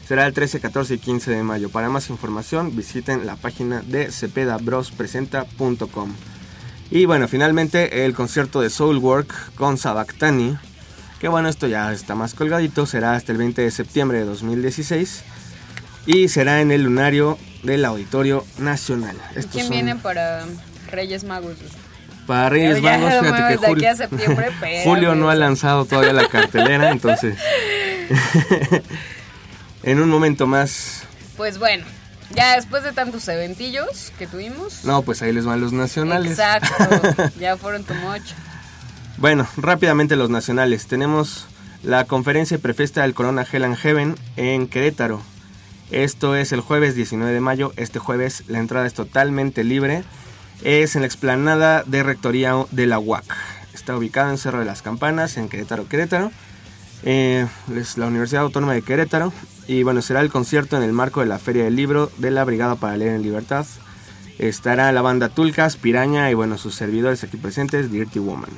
será 0.07 0.27
el 0.27 0.35
13, 0.35 0.61
14 0.61 0.95
y 0.95 0.99
15 0.99 1.31
de 1.31 1.43
mayo. 1.43 1.71
Para 1.71 1.89
más 1.89 2.11
información 2.11 2.77
visiten 2.77 3.27
la 3.27 3.37
página 3.37 3.83
de 3.83 4.11
cepedabrospresenta.com. 4.11 6.15
Y 6.91 7.07
bueno, 7.07 7.29
finalmente 7.29 8.05
el 8.05 8.15
concierto 8.15 8.61
de 8.61 8.71
Soulwork 8.71 9.55
con 9.55 9.79
Sabactani, 9.79 10.57
que 11.19 11.29
bueno, 11.29 11.49
esto 11.49 11.67
ya 11.67 11.93
está 11.93 12.15
más 12.15 12.35
colgadito, 12.35 12.87
será 12.87 13.15
hasta 13.15 13.33
el 13.33 13.39
20 13.39 13.63
de 13.63 13.71
septiembre 13.71 14.19
de 14.19 14.25
2016 14.27 15.25
y 16.07 16.29
será 16.29 16.61
en 16.61 16.71
el 16.71 16.83
lunario 16.83 17.39
del 17.63 17.85
Auditorio 17.85 18.45
Nacional. 18.59 19.17
¿Quién 19.51 19.71
viene 19.71 19.97
para 19.97 20.45
Reyes 20.91 21.25
Magos? 21.25 21.57
Para 22.27 22.51
Reyes 22.51 22.83
Magos, 22.83 23.13
fíjate 23.21 23.59
que 23.59 23.67
Julio, 23.67 23.89
Julio 24.85 25.15
no 25.15 25.31
ha 25.31 25.35
lanzado 25.35 25.87
todavía 25.87 26.13
la 26.13 26.29
cartelera, 26.29 26.91
entonces 26.91 27.39
en 29.85 30.01
un 30.01 30.09
momento 30.09 30.47
más. 30.47 31.03
Pues 31.37 31.59
bueno, 31.59 31.85
ya 32.35 32.57
después 32.57 32.83
de 32.83 32.93
tantos 32.93 33.29
eventillos 33.29 34.13
que 34.19 34.27
tuvimos. 34.27 34.85
No, 34.85 35.03
pues 35.03 35.23
ahí 35.23 35.33
les 35.33 35.45
van 35.45 35.61
los 35.61 35.73
nacionales. 35.73 36.33
Exacto, 36.33 37.31
ya 37.41 37.57
fueron 37.57 37.85
tu 37.85 37.95
mocho. 37.95 38.35
Bueno, 39.19 39.47
rápidamente 39.57 40.17
los 40.17 40.31
nacionales. 40.31 40.87
Tenemos 40.87 41.47
la 41.83 42.05
conferencia 42.05 42.59
prefesta 42.59 43.03
del 43.03 43.15
Corona 43.15 43.47
Hell 43.51 43.65
and 43.65 43.77
Heaven 43.77 44.15
en 44.37 44.67
Querétaro. 44.67 45.23
Esto 45.91 46.35
es 46.35 46.53
el 46.53 46.61
jueves 46.61 46.95
19 46.95 47.33
de 47.33 47.41
mayo. 47.41 47.73
Este 47.77 47.99
jueves 47.99 48.45
la 48.49 48.59
entrada 48.59 48.87
es 48.87 48.95
totalmente 48.95 49.65
libre. 49.65 50.03
Es 50.63 50.97
en 50.97 51.03
la 51.03 51.07
explanada 51.07 51.85
de 51.85 52.03
rectoría 52.03 52.55
de 52.71 52.87
la 52.87 52.99
UAC. 52.99 53.25
Está 53.75 53.97
ubicada 53.97 54.31
en 54.31 54.39
Cerro 54.39 54.61
de 54.61 54.65
las 54.65 54.83
Campanas, 54.83 55.37
en 55.37 55.49
Querétaro, 55.49 55.87
Querétaro. 55.87 56.33
Eh, 57.03 57.47
es 57.77 57.99
la 57.99 58.07
Universidad 58.07 58.43
Autónoma 58.43 58.73
de 58.73 58.83
Querétaro. 58.83 59.33
Y 59.67 59.83
bueno, 59.83 60.03
será 60.03 60.21
el 60.21 60.31
concierto 60.31 60.77
en 60.77 60.83
el 60.83 60.93
marco 60.93 61.21
de 61.21 61.27
la 61.27 61.39
Feria 61.39 61.65
del 61.65 61.77
Libro 61.77 62.11
de 62.19 62.31
la 62.31 62.45
Brigada 62.45 62.77
para 62.77 62.97
Leer 62.97 63.15
en 63.15 63.23
Libertad. 63.23 63.67
Estará 64.39 64.93
la 64.93 65.03
banda 65.03 65.29
Tulcas, 65.29 65.77
Piraña 65.77 66.31
y 66.31 66.35
bueno, 66.35 66.59
sus 66.59 66.75
servidores 66.75 67.25
aquí 67.25 67.37
presentes, 67.37 67.91
Dirty 67.91 68.19
Woman. 68.19 68.51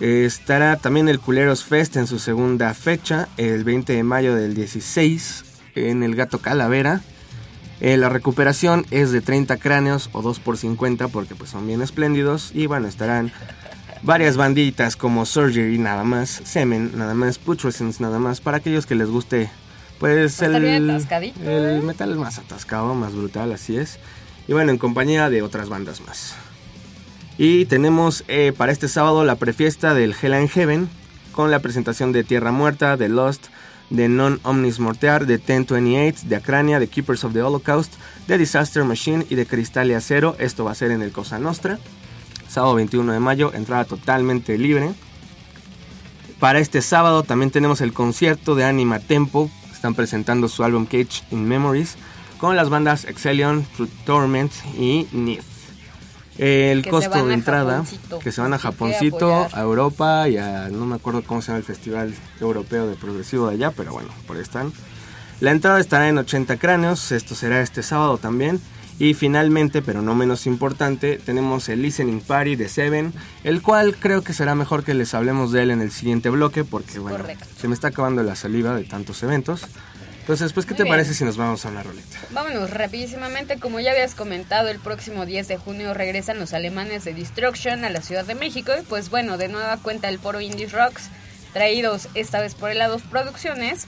Estará 0.00 0.76
también 0.76 1.08
el 1.08 1.20
Culeros 1.20 1.64
Fest 1.64 1.96
en 1.96 2.06
su 2.06 2.18
segunda 2.18 2.74
fecha, 2.74 3.28
el 3.36 3.64
20 3.64 3.92
de 3.92 4.02
mayo 4.02 4.34
del 4.34 4.54
16, 4.54 5.44
en 5.74 6.02
el 6.02 6.16
Gato 6.16 6.38
Calavera. 6.38 7.02
Eh, 7.80 7.96
la 7.96 8.10
recuperación 8.10 8.84
es 8.90 9.10
de 9.10 9.22
30 9.22 9.56
cráneos 9.56 10.10
o 10.12 10.20
2 10.20 10.40
por 10.40 10.58
50 10.58 11.08
porque 11.08 11.34
pues 11.34 11.50
son 11.50 11.66
bien 11.66 11.80
espléndidos 11.80 12.50
y 12.54 12.66
bueno, 12.66 12.88
estarán 12.88 13.32
varias 14.02 14.36
banditas 14.36 14.96
como 14.96 15.26
Surgery 15.26 15.78
nada 15.78 16.04
más, 16.04 16.42
Semen 16.44 16.92
nada 16.96 17.14
más, 17.14 17.38
Putrescence 17.38 18.02
nada 18.02 18.18
más, 18.18 18.40
para 18.40 18.58
aquellos 18.58 18.86
que 18.86 18.94
les 18.94 19.08
guste 19.08 19.50
pues 19.98 20.40
el, 20.40 20.54
el 20.54 21.04
¿eh? 21.44 21.80
metal 21.84 22.16
más 22.16 22.38
atascado, 22.38 22.94
más 22.94 23.14
brutal, 23.14 23.52
así 23.52 23.76
es. 23.76 23.98
Y 24.48 24.54
bueno, 24.54 24.72
en 24.72 24.78
compañía 24.78 25.28
de 25.28 25.42
otras 25.42 25.68
bandas 25.68 26.00
más. 26.00 26.36
Y 27.36 27.66
tenemos 27.66 28.24
eh, 28.26 28.54
para 28.56 28.72
este 28.72 28.88
sábado 28.88 29.24
la 29.24 29.34
prefiesta 29.34 29.92
del 29.92 30.14
Hell 30.20 30.32
and 30.32 30.48
Heaven 30.48 30.88
con 31.32 31.50
la 31.50 31.58
presentación 31.58 32.12
de 32.12 32.24
Tierra 32.24 32.50
Muerta, 32.50 32.96
de 32.96 33.10
Lost, 33.10 33.48
de 33.90 34.08
Non 34.08 34.40
Omnis 34.42 34.78
Mortear, 34.78 35.26
de 35.26 35.36
1028, 35.36 36.22
de 36.28 36.36
Acrania, 36.36 36.80
de 36.80 36.88
Keepers 36.88 37.24
of 37.24 37.34
the 37.34 37.42
Holocaust, 37.42 37.92
de 38.26 38.38
Disaster 38.38 38.84
Machine 38.84 39.26
y 39.28 39.34
de 39.34 39.46
Cristal 39.46 39.90
y 39.90 39.94
Acero. 39.94 40.34
Esto 40.38 40.64
va 40.64 40.72
a 40.72 40.74
ser 40.74 40.92
en 40.92 41.02
el 41.02 41.12
Cosa 41.12 41.38
Nostra 41.38 41.78
sábado 42.50 42.74
21 42.74 43.12
de 43.12 43.20
mayo, 43.20 43.52
entrada 43.54 43.84
totalmente 43.84 44.58
libre. 44.58 44.92
Para 46.40 46.58
este 46.58 46.82
sábado 46.82 47.22
también 47.22 47.50
tenemos 47.50 47.80
el 47.80 47.92
concierto 47.92 48.54
de 48.54 48.64
Anima 48.64 48.98
Tempo, 48.98 49.50
están 49.72 49.94
presentando 49.94 50.48
su 50.48 50.64
álbum 50.64 50.84
Cage 50.84 51.22
in 51.30 51.46
Memories 51.46 51.96
con 52.38 52.56
las 52.56 52.70
bandas 52.70 53.04
Exelion, 53.04 53.64
True 53.76 53.88
Torment 54.04 54.52
y 54.78 55.06
Nith. 55.12 55.42
El 56.38 56.88
costo 56.88 57.26
de 57.26 57.34
entrada, 57.34 57.84
que 58.22 58.32
se 58.32 58.40
van 58.40 58.54
a 58.54 58.58
Japoncito, 58.58 59.46
a, 59.52 59.60
Europa 59.60 60.26
y 60.26 60.38
a, 60.38 60.70
no 60.70 60.86
me 60.86 60.96
acuerdo 60.96 61.22
cómo 61.22 61.42
se 61.42 61.48
llama 61.48 61.58
el 61.58 61.64
Festival 61.64 62.14
Europeo 62.40 62.86
de 62.86 62.96
Progresivo 62.96 63.48
de 63.48 63.54
allá, 63.54 63.72
pero 63.72 63.92
bueno, 63.92 64.08
por 64.26 64.36
ahí 64.36 64.42
están. 64.42 64.72
La 65.40 65.50
entrada 65.50 65.78
estará 65.78 66.08
en 66.08 66.16
80 66.16 66.56
cráneos, 66.56 67.12
esto 67.12 67.34
será 67.34 67.60
este 67.60 67.82
sábado 67.82 68.16
también. 68.16 68.58
Y 69.00 69.14
finalmente, 69.14 69.80
pero 69.80 70.02
no 70.02 70.14
menos 70.14 70.46
importante, 70.46 71.16
tenemos 71.16 71.70
el 71.70 71.80
Listening 71.80 72.20
Party 72.20 72.54
de 72.54 72.68
Seven, 72.68 73.14
el 73.44 73.62
cual 73.62 73.96
creo 73.96 74.22
que 74.22 74.34
será 74.34 74.54
mejor 74.54 74.84
que 74.84 74.92
les 74.92 75.14
hablemos 75.14 75.52
de 75.52 75.62
él 75.62 75.70
en 75.70 75.80
el 75.80 75.90
siguiente 75.90 76.28
bloque, 76.28 76.64
porque 76.64 76.98
bueno, 76.98 77.24
se 77.58 77.66
me 77.66 77.72
está 77.72 77.88
acabando 77.88 78.22
la 78.22 78.36
saliva 78.36 78.76
de 78.76 78.84
tantos 78.84 79.22
eventos. 79.22 79.62
Entonces, 80.20 80.52
pues, 80.52 80.66
¿qué 80.66 80.74
Muy 80.74 80.76
te 80.76 80.82
bien. 80.84 80.92
parece 80.92 81.14
si 81.14 81.24
nos 81.24 81.38
vamos 81.38 81.64
a 81.64 81.70
una 81.70 81.82
roleta? 81.82 82.18
Vámonos 82.30 82.68
rapidísimamente, 82.68 83.58
como 83.58 83.80
ya 83.80 83.92
habías 83.92 84.14
comentado, 84.14 84.68
el 84.68 84.78
próximo 84.78 85.24
10 85.24 85.48
de 85.48 85.56
junio 85.56 85.94
regresan 85.94 86.38
los 86.38 86.52
alemanes 86.52 87.02
de 87.04 87.14
Destruction 87.14 87.86
a 87.86 87.90
la 87.90 88.02
Ciudad 88.02 88.26
de 88.26 88.34
México 88.34 88.72
y 88.78 88.84
pues 88.84 89.08
bueno, 89.08 89.38
de 89.38 89.48
nueva 89.48 89.78
cuenta 89.78 90.10
el 90.10 90.18
foro 90.18 90.42
Indies 90.42 90.72
Rocks, 90.72 91.08
traídos 91.54 92.08
esta 92.14 92.38
vez 92.40 92.54
por 92.54 92.70
Helados 92.70 93.00
Producciones, 93.00 93.86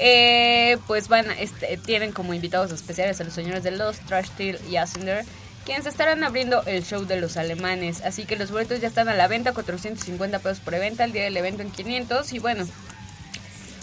eh, 0.00 0.78
pues 0.86 1.08
van, 1.08 1.30
a- 1.30 1.34
este, 1.38 1.76
tienen 1.78 2.12
como 2.12 2.34
invitados 2.34 2.72
especiales 2.72 3.20
a 3.20 3.24
los 3.24 3.32
señores 3.32 3.62
de 3.62 3.70
Lost, 3.72 4.02
Trash 4.06 4.26
Steel 4.26 4.58
y 4.70 4.76
Ascender, 4.76 5.24
quienes 5.64 5.86
estarán 5.86 6.24
abriendo 6.24 6.62
el 6.64 6.82
show 6.84 7.04
de 7.04 7.20
los 7.20 7.36
alemanes, 7.36 8.02
así 8.04 8.24
que 8.24 8.36
los 8.36 8.50
boletos 8.50 8.80
ya 8.80 8.88
están 8.88 9.08
a 9.08 9.14
la 9.14 9.28
venta, 9.28 9.52
450 9.52 10.38
pesos 10.38 10.60
por 10.60 10.74
evento, 10.74 11.02
el 11.04 11.12
día 11.12 11.24
del 11.24 11.36
evento 11.36 11.62
en 11.62 11.70
500 11.70 12.32
y 12.32 12.38
bueno, 12.38 12.64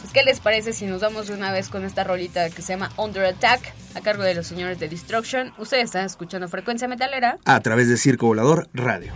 pues, 0.02 0.14
¿Qué 0.14 0.24
les 0.24 0.40
parece 0.40 0.74
si 0.74 0.86
nos 0.86 1.02
vamos 1.02 1.28
de 1.28 1.34
una 1.34 1.52
vez 1.52 1.70
con 1.70 1.84
esta 1.86 2.04
rolita 2.04 2.50
que 2.50 2.62
se 2.62 2.74
llama 2.74 2.92
Under 2.98 3.26
Attack 3.26 3.74
a 3.94 4.02
cargo 4.02 4.24
de 4.24 4.34
los 4.36 4.48
señores 4.48 4.80
de 4.80 4.88
Destruction? 4.90 5.54
Ustedes 5.58 5.86
están 5.86 6.06
escuchando 6.06 6.48
Frecuencia 6.48 6.88
Metalera. 6.88 7.38
A 7.46 7.60
través 7.60 7.90
de 7.90 7.98
Circo 7.98 8.28
Volador 8.28 8.70
Radio. 8.74 9.12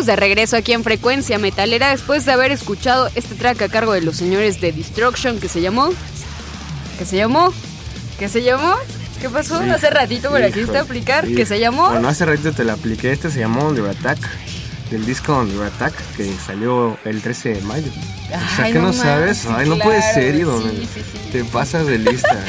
Estamos 0.00 0.06
de 0.06 0.16
regreso 0.16 0.56
aquí 0.56 0.72
en 0.72 0.82
Frecuencia 0.82 1.38
Metalera 1.38 1.90
después 1.90 2.24
de 2.24 2.32
haber 2.32 2.52
escuchado 2.52 3.10
este 3.16 3.34
track 3.34 3.60
a 3.60 3.68
cargo 3.68 3.92
de 3.92 4.00
los 4.00 4.16
señores 4.16 4.58
de 4.58 4.72
Destruction 4.72 5.38
que 5.38 5.48
se 5.48 5.60
llamó... 5.60 5.90
que 6.98 7.04
se 7.04 7.16
llamó... 7.16 7.52
que 8.18 8.28
se 8.30 8.42
llamó... 8.42 8.76
¿Qué 9.20 9.28
pasó? 9.28 9.56
Hace 9.56 9.90
ratito 9.90 10.30
me 10.30 10.40
la 10.40 10.50
quisiste 10.50 10.78
aplicar, 10.78 11.26
sí. 11.26 11.34
que 11.34 11.44
se 11.44 11.60
llamó... 11.60 11.90
Bueno, 11.90 12.08
hace 12.08 12.24
ratito 12.24 12.52
te 12.52 12.64
la 12.64 12.72
apliqué. 12.74 13.12
Este 13.12 13.30
se 13.30 13.40
llamó 13.40 13.68
Under 13.68 13.84
Attack. 13.88 14.18
Del 14.90 15.04
disco 15.04 15.38
Under 15.38 15.66
Attack 15.66 15.92
que 16.16 16.32
salió 16.46 16.96
el 17.04 17.20
13 17.20 17.54
de 17.56 17.60
mayo. 17.60 17.88
o 17.88 18.56
sea, 18.56 18.64
Ay, 18.64 18.72
que 18.72 18.78
no, 18.78 18.86
no 18.86 18.92
sabes. 18.94 19.44
Ay, 19.46 19.68
no 19.68 19.76
puede 19.78 19.98
claro, 19.98 20.14
ser, 20.14 20.34
sí, 20.34 20.88
sí, 20.94 21.00
sí. 21.12 21.30
Te 21.30 21.44
pasas 21.44 21.86
de 21.86 21.98
lista. 21.98 22.28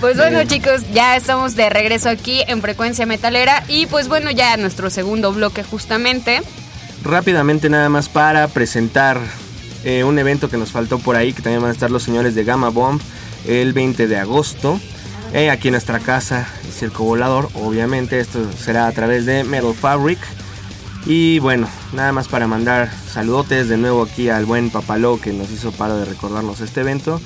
Pues 0.00 0.18
bueno, 0.18 0.40
Eh, 0.40 0.46
chicos, 0.46 0.82
ya 0.92 1.16
estamos 1.16 1.56
de 1.56 1.70
regreso 1.70 2.10
aquí 2.10 2.42
en 2.46 2.60
Frecuencia 2.60 3.06
Metalera 3.06 3.64
y 3.68 3.86
pues 3.86 4.06
bueno, 4.06 4.30
ya 4.30 4.54
nuestro 4.58 4.90
segundo 4.90 5.32
bloque 5.32 5.62
justamente. 5.62 6.42
Rápidamente 7.04 7.68
nada 7.68 7.90
más 7.90 8.08
para 8.08 8.48
presentar 8.48 9.20
eh, 9.84 10.04
un 10.04 10.18
evento 10.18 10.48
que 10.48 10.56
nos 10.56 10.72
faltó 10.72 10.98
por 10.98 11.16
ahí, 11.16 11.34
que 11.34 11.42
también 11.42 11.60
van 11.60 11.68
a 11.68 11.74
estar 11.74 11.90
los 11.90 12.02
señores 12.02 12.34
de 12.34 12.44
Gamma 12.44 12.70
Bomb 12.70 13.00
el 13.46 13.74
20 13.74 14.06
de 14.06 14.16
agosto. 14.16 14.80
eh, 15.34 15.50
aquí 15.50 15.68
en 15.68 15.72
nuestra 15.72 16.00
casa, 16.00 16.48
el 16.64 16.72
Circo 16.72 17.04
Volador, 17.04 17.50
obviamente 17.54 18.20
esto 18.20 18.40
será 18.52 18.86
a 18.86 18.92
través 18.92 19.26
de 19.26 19.44
Metal 19.44 19.74
Fabric. 19.74 20.18
Y 21.04 21.40
bueno, 21.40 21.68
nada 21.92 22.12
más 22.12 22.28
para 22.28 22.46
mandar 22.46 22.90
saludotes 23.12 23.68
de 23.68 23.76
nuevo 23.76 24.04
aquí 24.04 24.30
al 24.30 24.46
buen 24.46 24.70
Papaló 24.70 25.20
que 25.20 25.34
nos 25.34 25.50
hizo 25.50 25.72
paro 25.72 25.98
de 25.98 26.06
recordarnos 26.06 26.62
este 26.62 26.80
evento. 26.80 27.20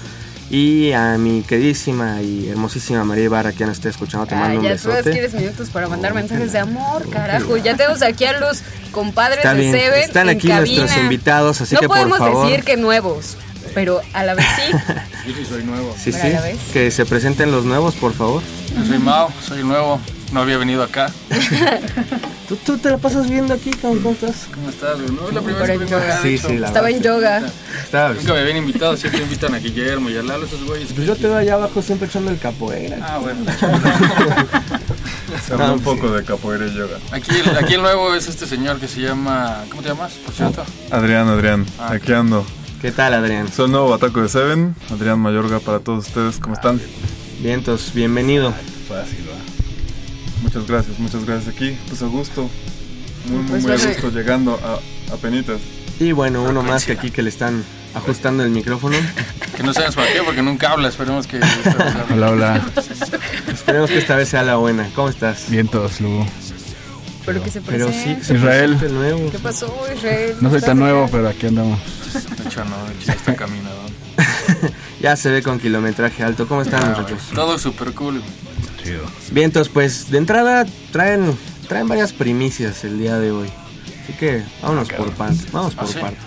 Y 0.50 0.92
a 0.92 1.18
mi 1.18 1.42
queridísima 1.42 2.22
y 2.22 2.48
hermosísima 2.48 3.04
María 3.04 3.24
Ibarra 3.24 3.52
que 3.52 3.58
ya 3.58 3.66
nos 3.66 3.76
está 3.76 3.90
escuchando, 3.90 4.26
te 4.26 4.34
mando 4.34 4.54
Ah, 4.56 4.60
un 4.60 4.64
ya 4.64 4.76
tú 4.76 4.88
besote. 4.88 5.10
quieres 5.10 5.34
minutos 5.34 5.68
para 5.68 5.88
mandar 5.88 6.12
Oh, 6.12 6.14
mensajes 6.14 6.52
de 6.52 6.58
amor, 6.58 7.04
oh, 7.06 7.10
carajo. 7.10 7.56
Ya 7.58 7.76
tenemos 7.76 8.00
aquí 8.02 8.24
a 8.24 8.38
los 8.40 8.62
compadres 8.90 9.38
Está 9.38 9.52
de 9.54 9.60
bien, 9.60 9.72
Seven 9.74 10.00
están 10.04 10.28
en 10.30 10.36
aquí 10.38 10.48
cabina. 10.48 10.78
nuestros 10.80 11.02
invitados, 11.02 11.60
así 11.60 11.74
no 11.74 11.80
que 11.82 11.88
por 11.88 11.96
podemos 11.98 12.18
favor. 12.18 12.46
decir 12.46 12.64
que 12.64 12.76
nuevos, 12.78 13.36
pero 13.74 14.00
a 14.14 14.24
la 14.24 14.34
vez 14.34 14.46
sí. 14.56 14.72
Yo 15.28 15.34
sí 15.34 15.44
soy 15.46 15.64
nuevo. 15.64 15.94
Sí, 16.02 16.12
Mira, 16.12 16.22
sí, 16.42 16.56
¿ya 16.56 16.72
que 16.72 16.90
se 16.90 17.04
presenten 17.04 17.50
los 17.52 17.66
nuevos, 17.66 17.94
por 17.96 18.14
favor. 18.14 18.42
Yo 18.74 18.84
soy 18.86 18.98
Mao, 18.98 19.30
soy 19.46 19.62
nuevo. 19.62 20.00
No 20.32 20.40
había 20.40 20.58
venido 20.58 20.82
acá. 20.82 21.10
¿Tú, 22.48 22.56
tú 22.56 22.78
te 22.78 22.90
la 22.90 22.98
pasas 22.98 23.28
viendo 23.28 23.52
aquí, 23.54 23.70
¿cómo 23.82 23.94
cómo 24.00 24.10
estás? 24.12 24.46
¿Cómo 24.54 24.68
estás? 24.70 24.98
No 24.98 25.28
es 25.28 25.34
la 25.34 25.40
primera 25.42 25.66
vez 25.66 25.78
que 25.78 25.84
vengo 25.84 25.96
acá. 25.96 26.20
Sí, 26.22 26.38
sí, 26.38 26.56
la 26.58 26.68
Estaba 26.68 26.90
en 26.90 27.02
yoga. 27.02 27.42
Está 27.84 28.12
Nunca 28.14 28.32
me 28.34 28.40
habían 28.40 28.56
invitado, 28.58 28.96
siempre 28.96 29.22
invitan 29.22 29.54
a 29.54 29.58
Guillermo 29.58 30.08
y 30.10 30.16
a 30.16 30.22
Lalo, 30.22 30.46
esos 30.46 30.64
güeyes. 30.64 30.92
Pues 30.94 31.06
yo 31.06 31.14
te 31.16 31.28
veo 31.28 31.36
allá 31.36 31.54
abajo 31.54 31.82
siempre 31.82 32.08
echando 32.08 32.30
el 32.30 32.38
capoeira. 32.38 32.98
Ah, 33.02 33.18
bueno. 33.18 33.44
Se 35.46 35.52
habla 35.52 35.72
un 35.72 35.80
poco 35.80 36.10
de 36.12 36.24
capoeira 36.24 36.66
y 36.66 36.74
yoga. 36.74 36.98
Aquí 37.12 37.30
el, 37.34 37.56
aquí 37.56 37.74
el 37.74 37.82
nuevo 37.82 38.14
es 38.14 38.28
este 38.28 38.46
señor 38.46 38.78
que 38.80 38.88
se 38.88 39.00
llama. 39.02 39.64
¿Cómo 39.70 39.82
te 39.82 39.88
llamas, 39.88 40.12
por 40.24 40.34
cierto? 40.34 40.64
Adrián, 40.90 41.28
Adrián, 41.28 41.66
Ah, 41.78 41.92
aquí 41.92 42.12
ando. 42.12 42.46
¿Qué 42.80 42.92
tal, 42.92 43.12
Adrián? 43.14 43.50
Soy 43.52 43.66
el 43.66 43.72
nuevo 43.72 43.88
bataco 43.90 44.22
de 44.22 44.28
Seven, 44.28 44.74
Adrián 44.90 45.18
Mayorga 45.18 45.58
para 45.60 45.80
todos 45.80 46.06
ustedes, 46.06 46.38
¿cómo 46.38 46.54
están? 46.54 46.80
Vientos, 47.40 47.92
bienvenido. 47.92 48.52
Fácil, 48.88 49.26
va. 49.28 49.47
Muchas 50.48 50.66
gracias, 50.66 50.98
muchas 50.98 51.24
gracias 51.26 51.54
aquí, 51.54 51.76
pues 51.88 52.02
a 52.02 52.06
gusto. 52.06 52.48
Muy, 53.28 53.38
muy, 53.40 53.48
Pues 53.50 53.62
muy 53.64 53.72
a 53.72 53.76
bueno. 53.76 53.90
gusto 53.92 54.10
llegando 54.10 54.60
a, 54.64 55.12
a 55.12 55.16
penitas. 55.18 55.60
Y 56.00 56.12
bueno, 56.12 56.42
uno 56.42 56.62
más 56.62 56.84
que 56.86 56.92
aquí 56.92 57.10
que 57.10 57.22
le 57.22 57.28
están 57.28 57.62
ajustando 57.94 58.42
el 58.44 58.50
micrófono. 58.50 58.96
Que 59.58 59.64
no 59.64 59.74
sabes 59.74 59.96
para 59.96 60.12
qué, 60.12 60.22
porque 60.22 60.40
nunca 60.40 60.70
habla. 60.70 60.86
Esperemos 60.88 61.26
que. 61.26 61.40
Hola, 62.14 62.30
hola. 62.30 62.66
Esperemos 63.52 63.90
que 63.90 63.98
esta 63.98 64.14
vez 64.14 64.28
sea 64.28 64.44
la 64.44 64.54
buena. 64.54 64.88
¿Cómo 64.94 65.08
estás? 65.08 65.50
Vientos, 65.50 66.00
Lugo. 66.00 66.24
Pero 67.26 67.42
que 67.42 67.50
se 67.50 67.60
Pero 67.62 67.86
presente. 67.88 68.20
sí, 68.20 68.24
se 68.24 68.34
Israel. 68.36 68.78
nuevo. 68.94 69.28
¿Qué 69.32 69.40
pasó, 69.40 69.66
Israel? 69.92 70.36
No 70.40 70.48
soy 70.50 70.58
¿Estás 70.58 70.70
tan 70.70 70.78
nuevo, 70.78 71.08
pero 71.10 71.28
aquí 71.28 71.46
andamos. 71.48 71.80
De 72.14 72.44
hecho, 72.48 72.64
no, 72.66 72.76
ya 73.04 73.12
está 73.14 73.34
caminando. 73.34 73.70
Ya 75.00 75.16
se 75.16 75.28
ve 75.30 75.42
con 75.42 75.58
kilometraje 75.58 76.22
alto. 76.22 76.46
¿Cómo 76.46 76.62
están, 76.62 76.82
Ah, 76.84 76.88
muchachos? 76.96 77.18
Todo 77.34 77.58
súper 77.58 77.92
cool. 77.94 78.22
Chido. 78.88 79.02
Vientos, 79.32 79.68
pues 79.68 80.10
de 80.10 80.18
entrada 80.18 80.66
traen, 80.92 81.36
traen 81.68 81.88
varias 81.88 82.12
primicias 82.12 82.84
el 82.84 82.98
día 82.98 83.18
de 83.18 83.30
hoy. 83.30 83.48
Así 84.04 84.12
que 84.14 84.42
vámonos 84.62 84.88
por 84.90 85.10
partes. 85.12 85.52
Vamos 85.52 85.74
¿Ah, 85.76 85.80
por 85.80 85.88
sí? 85.88 85.98
partes. 85.98 86.18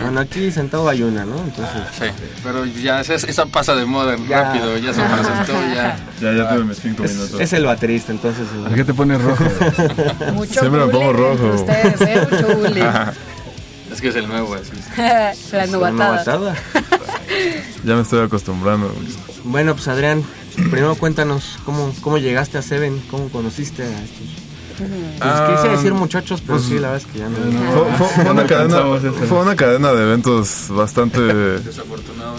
Bueno, 0.00 0.18
aquí 0.18 0.50
sentado 0.50 0.88
hay 0.88 1.02
una, 1.04 1.24
¿no? 1.24 1.38
Entonces, 1.38 1.82
Sí, 1.96 2.06
pero 2.42 2.64
ya 2.66 3.00
esa, 3.00 3.14
esa 3.14 3.46
pasa 3.46 3.76
de 3.76 3.84
moda 3.84 4.16
Ya. 4.28 4.42
rápido, 4.42 4.76
ya 4.76 4.92
se 4.92 5.00
presentó, 5.02 5.52
ya. 5.74 5.96
Ya, 6.20 6.32
ya 6.32 6.48
tuve 6.48 6.64
mis 6.64 6.78
cinco 6.80 7.04
es, 7.04 7.14
minutos. 7.14 7.40
es 7.40 7.52
el 7.52 7.64
baterista, 7.64 8.10
entonces. 8.10 8.44
¿Por 8.48 8.74
qué 8.74 8.84
te 8.84 8.92
pones 8.92 9.22
rojo? 9.22 9.44
Mucho 10.34 10.58
Siempre 10.60 10.84
me 10.84 10.90
pongo 10.90 11.12
rojo. 11.12 11.46
Ustedes, 11.54 12.00
¿eh? 12.00 12.26
Mucho 12.28 12.48
bullying. 12.56 12.84
Es 13.92 14.00
que 14.00 14.08
es 14.08 14.16
el 14.16 14.26
nuevo, 14.26 14.54
así 14.54 14.72
es. 14.74 15.52
La 15.52 15.66
novatada. 15.68 16.10
novatada. 16.12 16.54
Ya 17.84 17.94
me 17.94 18.02
estoy 18.02 18.24
acostumbrando. 18.24 18.92
Bueno, 19.44 19.74
pues 19.76 19.86
Adrián, 19.86 20.24
primero 20.70 20.94
cuéntanos 20.96 21.58
cómo, 21.64 21.92
cómo 22.00 22.18
llegaste 22.18 22.58
a 22.58 22.62
Seven, 22.62 23.00
cómo 23.10 23.28
conociste 23.28 23.82
a 23.82 23.86
estos. 24.02 24.26
Pues 24.78 24.90
Ah, 25.20 25.56
quise 25.56 25.68
decir 25.76 25.92
muchachos, 25.92 26.40
pero 26.40 26.58
pues, 26.58 26.68
sí, 26.68 26.74
la 26.78 26.92
verdad 26.92 26.96
es 26.98 27.06
que 27.12 27.18
ya 27.18 27.28
no. 27.28 27.36
Fue, 27.36 28.06
fue- 28.06 28.22
fue 28.24 28.30
una 28.32 28.46
cadena, 28.46 28.82
fue 29.28 29.38
una 29.42 29.56
cadena 29.56 29.92
de 29.92 30.02
eventos 30.04 30.66
bastante 30.70 31.20
Desafortunado. 31.60 32.34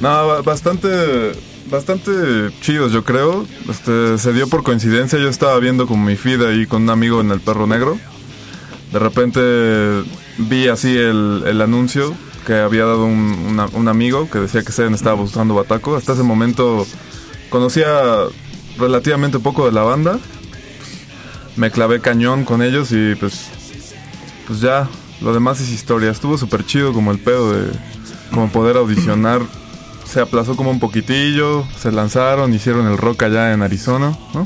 No, 0.00 0.26
ba- 0.28 0.42
bastante, 0.42 1.32
bastante 1.70 2.12
chidos, 2.60 2.92
yo 2.92 3.02
creo. 3.02 3.44
Este, 3.68 4.18
se 4.18 4.32
dio 4.32 4.46
por 4.48 4.62
coincidencia. 4.62 5.18
Yo 5.18 5.28
estaba 5.28 5.58
viendo 5.58 5.86
como 5.88 6.04
mi 6.04 6.14
feed 6.16 6.42
ahí 6.42 6.66
con 6.66 6.82
un 6.82 6.90
amigo 6.90 7.20
en 7.20 7.30
el 7.32 7.40
Perro 7.40 7.66
Negro. 7.66 7.98
De 8.92 8.98
repente 9.00 9.40
vi 10.38 10.68
así 10.68 10.96
el, 10.96 11.42
el 11.46 11.60
anuncio 11.60 12.14
que 12.46 12.54
había 12.54 12.84
dado 12.84 13.04
un, 13.06 13.46
una- 13.48 13.66
un 13.72 13.88
amigo 13.88 14.28
que 14.30 14.38
decía 14.38 14.62
que 14.62 14.70
Seven 14.70 14.94
estaba 14.94 15.16
buscando 15.16 15.54
Bataco. 15.54 15.96
Hasta 15.96 16.12
ese 16.12 16.22
momento 16.22 16.86
conocía 17.54 17.86
relativamente 18.78 19.38
poco 19.38 19.66
de 19.66 19.70
la 19.70 19.82
banda. 19.82 20.18
Me 21.54 21.70
clavé 21.70 22.00
cañón 22.00 22.44
con 22.44 22.62
ellos 22.62 22.90
y 22.90 23.14
pues, 23.14 23.46
pues 24.48 24.60
ya, 24.60 24.88
lo 25.20 25.32
demás 25.32 25.60
es 25.60 25.68
historia. 25.70 26.10
Estuvo 26.10 26.36
súper 26.36 26.66
chido 26.66 26.92
como 26.92 27.12
el 27.12 27.20
pedo 27.20 27.52
de 27.52 27.70
como 28.32 28.50
poder 28.50 28.76
audicionar 28.76 29.40
se 30.04 30.20
aplazó 30.20 30.56
como 30.56 30.72
un 30.72 30.80
poquitillo, 30.80 31.64
se 31.78 31.92
lanzaron, 31.92 32.52
hicieron 32.52 32.88
el 32.88 32.98
rock 32.98 33.22
allá 33.22 33.52
en 33.52 33.62
Arizona, 33.62 34.18
¿no? 34.34 34.44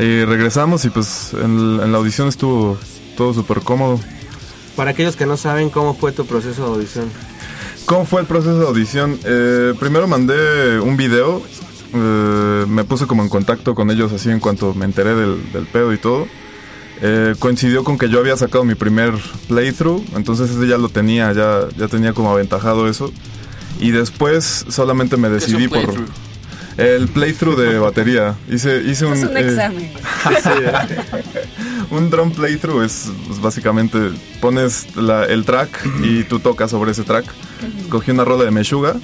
Y 0.00 0.24
regresamos 0.24 0.84
y 0.84 0.90
pues 0.90 1.34
en, 1.34 1.80
en 1.82 1.90
la 1.90 1.98
audición 1.98 2.28
estuvo 2.28 2.78
todo 3.16 3.34
súper 3.34 3.62
cómodo. 3.62 3.98
Para 4.76 4.92
aquellos 4.92 5.16
que 5.16 5.26
no 5.26 5.36
saben 5.36 5.70
cómo 5.70 5.94
fue 5.94 6.12
tu 6.12 6.24
proceso 6.24 6.66
de 6.66 6.68
audición. 6.68 7.10
¿Cómo 7.84 8.06
fue 8.06 8.20
el 8.20 8.28
proceso 8.28 8.60
de 8.60 8.66
audición? 8.66 9.18
Eh, 9.24 9.74
primero 9.80 10.06
mandé 10.06 10.78
un 10.78 10.96
video, 10.96 11.42
eh, 11.94 12.64
me 12.68 12.84
puse 12.84 13.06
como 13.06 13.22
en 13.22 13.28
contacto 13.28 13.74
con 13.74 13.90
ellos 13.90 14.12
así 14.12 14.30
en 14.30 14.40
cuanto 14.40 14.74
me 14.74 14.84
enteré 14.84 15.14
del, 15.14 15.52
del 15.52 15.66
pedo 15.66 15.92
y 15.92 15.98
todo. 15.98 16.26
Eh, 17.04 17.34
coincidió 17.38 17.82
con 17.82 17.98
que 17.98 18.08
yo 18.08 18.20
había 18.20 18.36
sacado 18.36 18.64
mi 18.64 18.76
primer 18.76 19.12
playthrough, 19.48 20.02
entonces 20.14 20.50
ese 20.50 20.68
ya 20.68 20.78
lo 20.78 20.88
tenía, 20.88 21.32
ya, 21.32 21.62
ya 21.76 21.88
tenía 21.88 22.12
como 22.12 22.30
aventajado 22.30 22.88
eso. 22.88 23.12
Y 23.80 23.90
después 23.90 24.64
solamente 24.68 25.16
me 25.16 25.28
¿Qué 25.28 25.36
es 25.36 25.48
un 25.48 25.52
decidí 25.54 25.68
por... 25.68 25.94
El 26.78 27.08
playthrough 27.08 27.58
de 27.58 27.78
batería. 27.78 28.34
Hice, 28.48 28.82
hice 28.82 29.04
un, 29.04 29.12
Es 29.14 29.22
un 29.24 29.36
eh, 29.36 29.40
examen. 29.40 29.90
un 31.90 32.08
drum 32.10 32.30
playthrough 32.32 32.82
es 32.84 33.10
pues, 33.26 33.40
básicamente 33.40 33.98
pones 34.40 34.96
la- 34.96 35.24
el 35.26 35.44
track 35.44 35.84
y 36.02 36.22
tú 36.24 36.38
tocas 36.38 36.70
sobre 36.70 36.92
ese 36.92 37.02
track. 37.02 37.26
Cogí 37.90 38.10
una 38.10 38.24
rola 38.24 38.44
de 38.44 38.50
Meshuga 38.50 38.94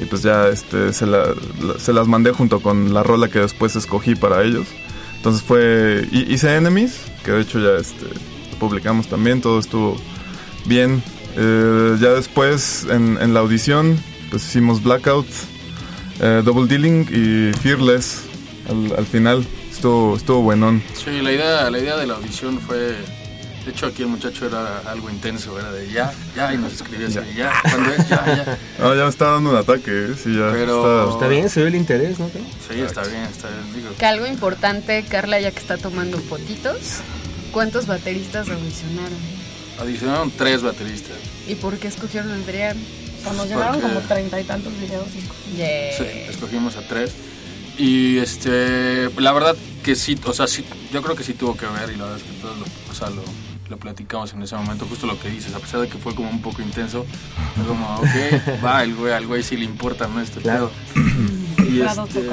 y 0.00 0.06
pues 0.06 0.22
ya 0.22 0.48
este, 0.48 0.92
se, 0.92 1.06
la- 1.06 1.34
la- 1.62 1.78
se 1.78 1.92
las 1.92 2.06
mandé 2.08 2.32
junto 2.32 2.60
con 2.60 2.92
la 2.94 3.02
rola 3.02 3.28
que 3.28 3.40
después 3.40 3.76
escogí 3.76 4.14
para 4.14 4.42
ellos. 4.42 4.66
Entonces 5.16 5.42
fue. 5.42 6.06
hi- 6.10 6.26
Hice 6.32 6.54
Enemies, 6.56 7.00
que 7.24 7.32
de 7.32 7.40
hecho 7.42 7.58
ya 7.60 7.78
este, 7.80 8.06
publicamos 8.58 9.08
también, 9.08 9.40
todo 9.40 9.58
estuvo 9.58 9.96
bien. 10.66 11.02
Eh, 11.36 11.96
ya 12.00 12.10
después 12.10 12.86
en, 12.90 13.18
en 13.20 13.34
la 13.34 13.40
audición, 13.40 13.98
pues 14.30 14.44
hicimos 14.46 14.82
Blackout, 14.82 15.26
eh, 16.20 16.42
Double 16.44 16.66
Dealing 16.66 17.02
y 17.10 17.56
Fearless 17.58 18.22
al, 18.68 18.94
al 18.98 19.06
final. 19.06 19.46
Estuvo, 19.70 20.16
estuvo 20.16 20.42
buenón. 20.42 20.82
Sí, 20.94 21.20
la 21.22 21.32
idea, 21.32 21.70
la 21.70 21.78
idea 21.78 21.96
de 21.96 22.06
la 22.06 22.14
audición 22.14 22.58
fue. 22.58 22.96
De 23.64 23.72
hecho, 23.72 23.86
aquí 23.86 24.02
el 24.02 24.08
muchacho 24.08 24.46
era 24.46 24.78
algo 24.90 25.10
intenso, 25.10 25.58
era 25.58 25.70
de 25.70 25.90
ya, 25.92 26.12
ya, 26.34 26.52
y 26.54 26.56
nos 26.56 26.72
escribía 26.72 27.08
así, 27.08 27.18
ya, 27.36 27.52
cuando 27.62 27.90
es 27.92 28.08
ya, 28.08 28.24
ya. 28.26 28.58
No, 28.78 28.94
ya 28.96 29.02
me 29.04 29.10
está 29.10 29.32
dando 29.32 29.50
un 29.50 29.56
ataque, 29.56 29.90
¿eh? 29.90 30.14
sí, 30.22 30.34
ya. 30.34 30.50
Pero- 30.50 31.12
Está 31.12 31.28
bien, 31.28 31.50
se 31.50 31.60
ve 31.62 31.68
el 31.68 31.74
interés, 31.74 32.18
¿no? 32.18 32.28
Sí, 32.30 32.80
está 32.80 33.02
bien, 33.02 33.22
está 33.24 33.48
bien, 33.48 33.74
digo. 33.74 33.90
Que 33.98 34.06
algo 34.06 34.26
importante, 34.26 35.04
Carla, 35.04 35.38
ya 35.40 35.50
que 35.50 35.58
está 35.58 35.76
tomando 35.76 36.18
fotitos, 36.18 36.78
¿cuántos 37.52 37.86
bateristas 37.86 38.48
audicionaron? 38.48 39.18
Adicionaron 39.78 40.30
tres 40.30 40.62
bateristas. 40.62 41.16
¿Y 41.46 41.54
por 41.54 41.76
qué 41.78 41.88
escogieron 41.88 42.30
a 42.32 42.34
Adrián? 42.36 42.76
O 43.20 43.22
sea, 43.22 43.32
nos 43.34 43.46
llenaron 43.46 43.80
Porque- 43.80 43.94
como 43.94 44.00
treinta 44.08 44.40
y 44.40 44.44
tantos 44.44 44.72
videos. 44.80 45.06
y. 45.14 45.56
Yeah. 45.56 45.96
Sí, 45.98 46.04
escogimos 46.30 46.76
a 46.76 46.86
tres. 46.88 47.12
Y 47.76 48.18
este, 48.18 49.10
la 49.18 49.32
verdad 49.32 49.54
que 49.82 49.94
sí, 49.96 50.18
o 50.24 50.32
sea, 50.32 50.46
sí, 50.46 50.64
yo 50.92 51.00
creo 51.02 51.14
que 51.16 51.24
sí 51.24 51.32
tuvo 51.34 51.56
que 51.56 51.66
ver 51.66 51.90
y 51.90 51.96
la 51.96 52.04
verdad 52.04 52.18
es 52.18 52.24
que 52.24 52.32
todos 52.42 52.58
lo, 52.58 52.64
o 52.90 52.94
sea, 52.94 53.08
lo, 53.08 53.22
lo 53.70 53.76
platicamos 53.78 54.32
en 54.34 54.42
ese 54.42 54.56
momento, 54.56 54.84
justo 54.86 55.06
lo 55.06 55.18
que 55.18 55.30
dices, 55.30 55.54
a 55.54 55.60
pesar 55.60 55.80
de 55.80 55.88
que 55.88 55.96
fue 55.96 56.12
como 56.14 56.28
un 56.28 56.42
poco 56.42 56.60
intenso, 56.60 57.06
fue 57.54 57.64
como, 57.64 57.96
ok, 57.96 58.04
va, 58.64 58.82
el 58.82 58.94
güey, 58.96 59.12
al 59.14 59.26
güey 59.26 59.42
sí 59.44 59.56
le 59.56 59.64
importa, 59.64 60.08
¿no? 60.08 60.20
Este 60.20 60.40
Claro. 60.40 60.70
Y 61.70 61.82
este, 61.82 62.28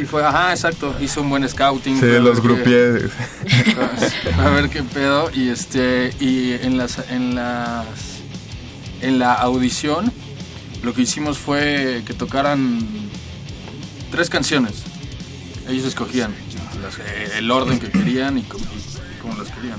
y 0.00 0.04
fue, 0.06 0.24
ajá, 0.26 0.50
exacto, 0.50 0.92
hizo 1.00 1.20
un 1.22 1.30
buen 1.30 1.48
scouting. 1.48 2.00
Sí, 2.00 2.06
los 2.20 2.40
grupié. 2.42 3.08
a 4.40 4.50
ver 4.50 4.68
qué 4.70 4.82
pedo 4.82 5.30
y 5.32 5.50
este 5.50 6.12
y 6.18 6.54
en 6.54 6.76
las 6.76 6.98
en 7.10 7.36
las 7.36 7.86
en 9.02 9.20
la 9.20 9.34
audición 9.34 10.10
lo 10.82 10.94
que 10.94 11.02
hicimos 11.02 11.38
fue 11.38 12.02
que 12.06 12.12
tocaran 12.12 12.80
tres 14.10 14.28
canciones 14.30 14.82
ellos 15.68 15.84
escogían 15.84 16.34
las- 16.82 16.98
el 17.36 17.48
orden 17.52 17.78
que 17.78 17.88
querían 17.88 18.36
y 18.38 18.42
cómo, 18.42 18.64
y 18.64 19.20
cómo 19.22 19.36
las 19.40 19.48
querían 19.52 19.78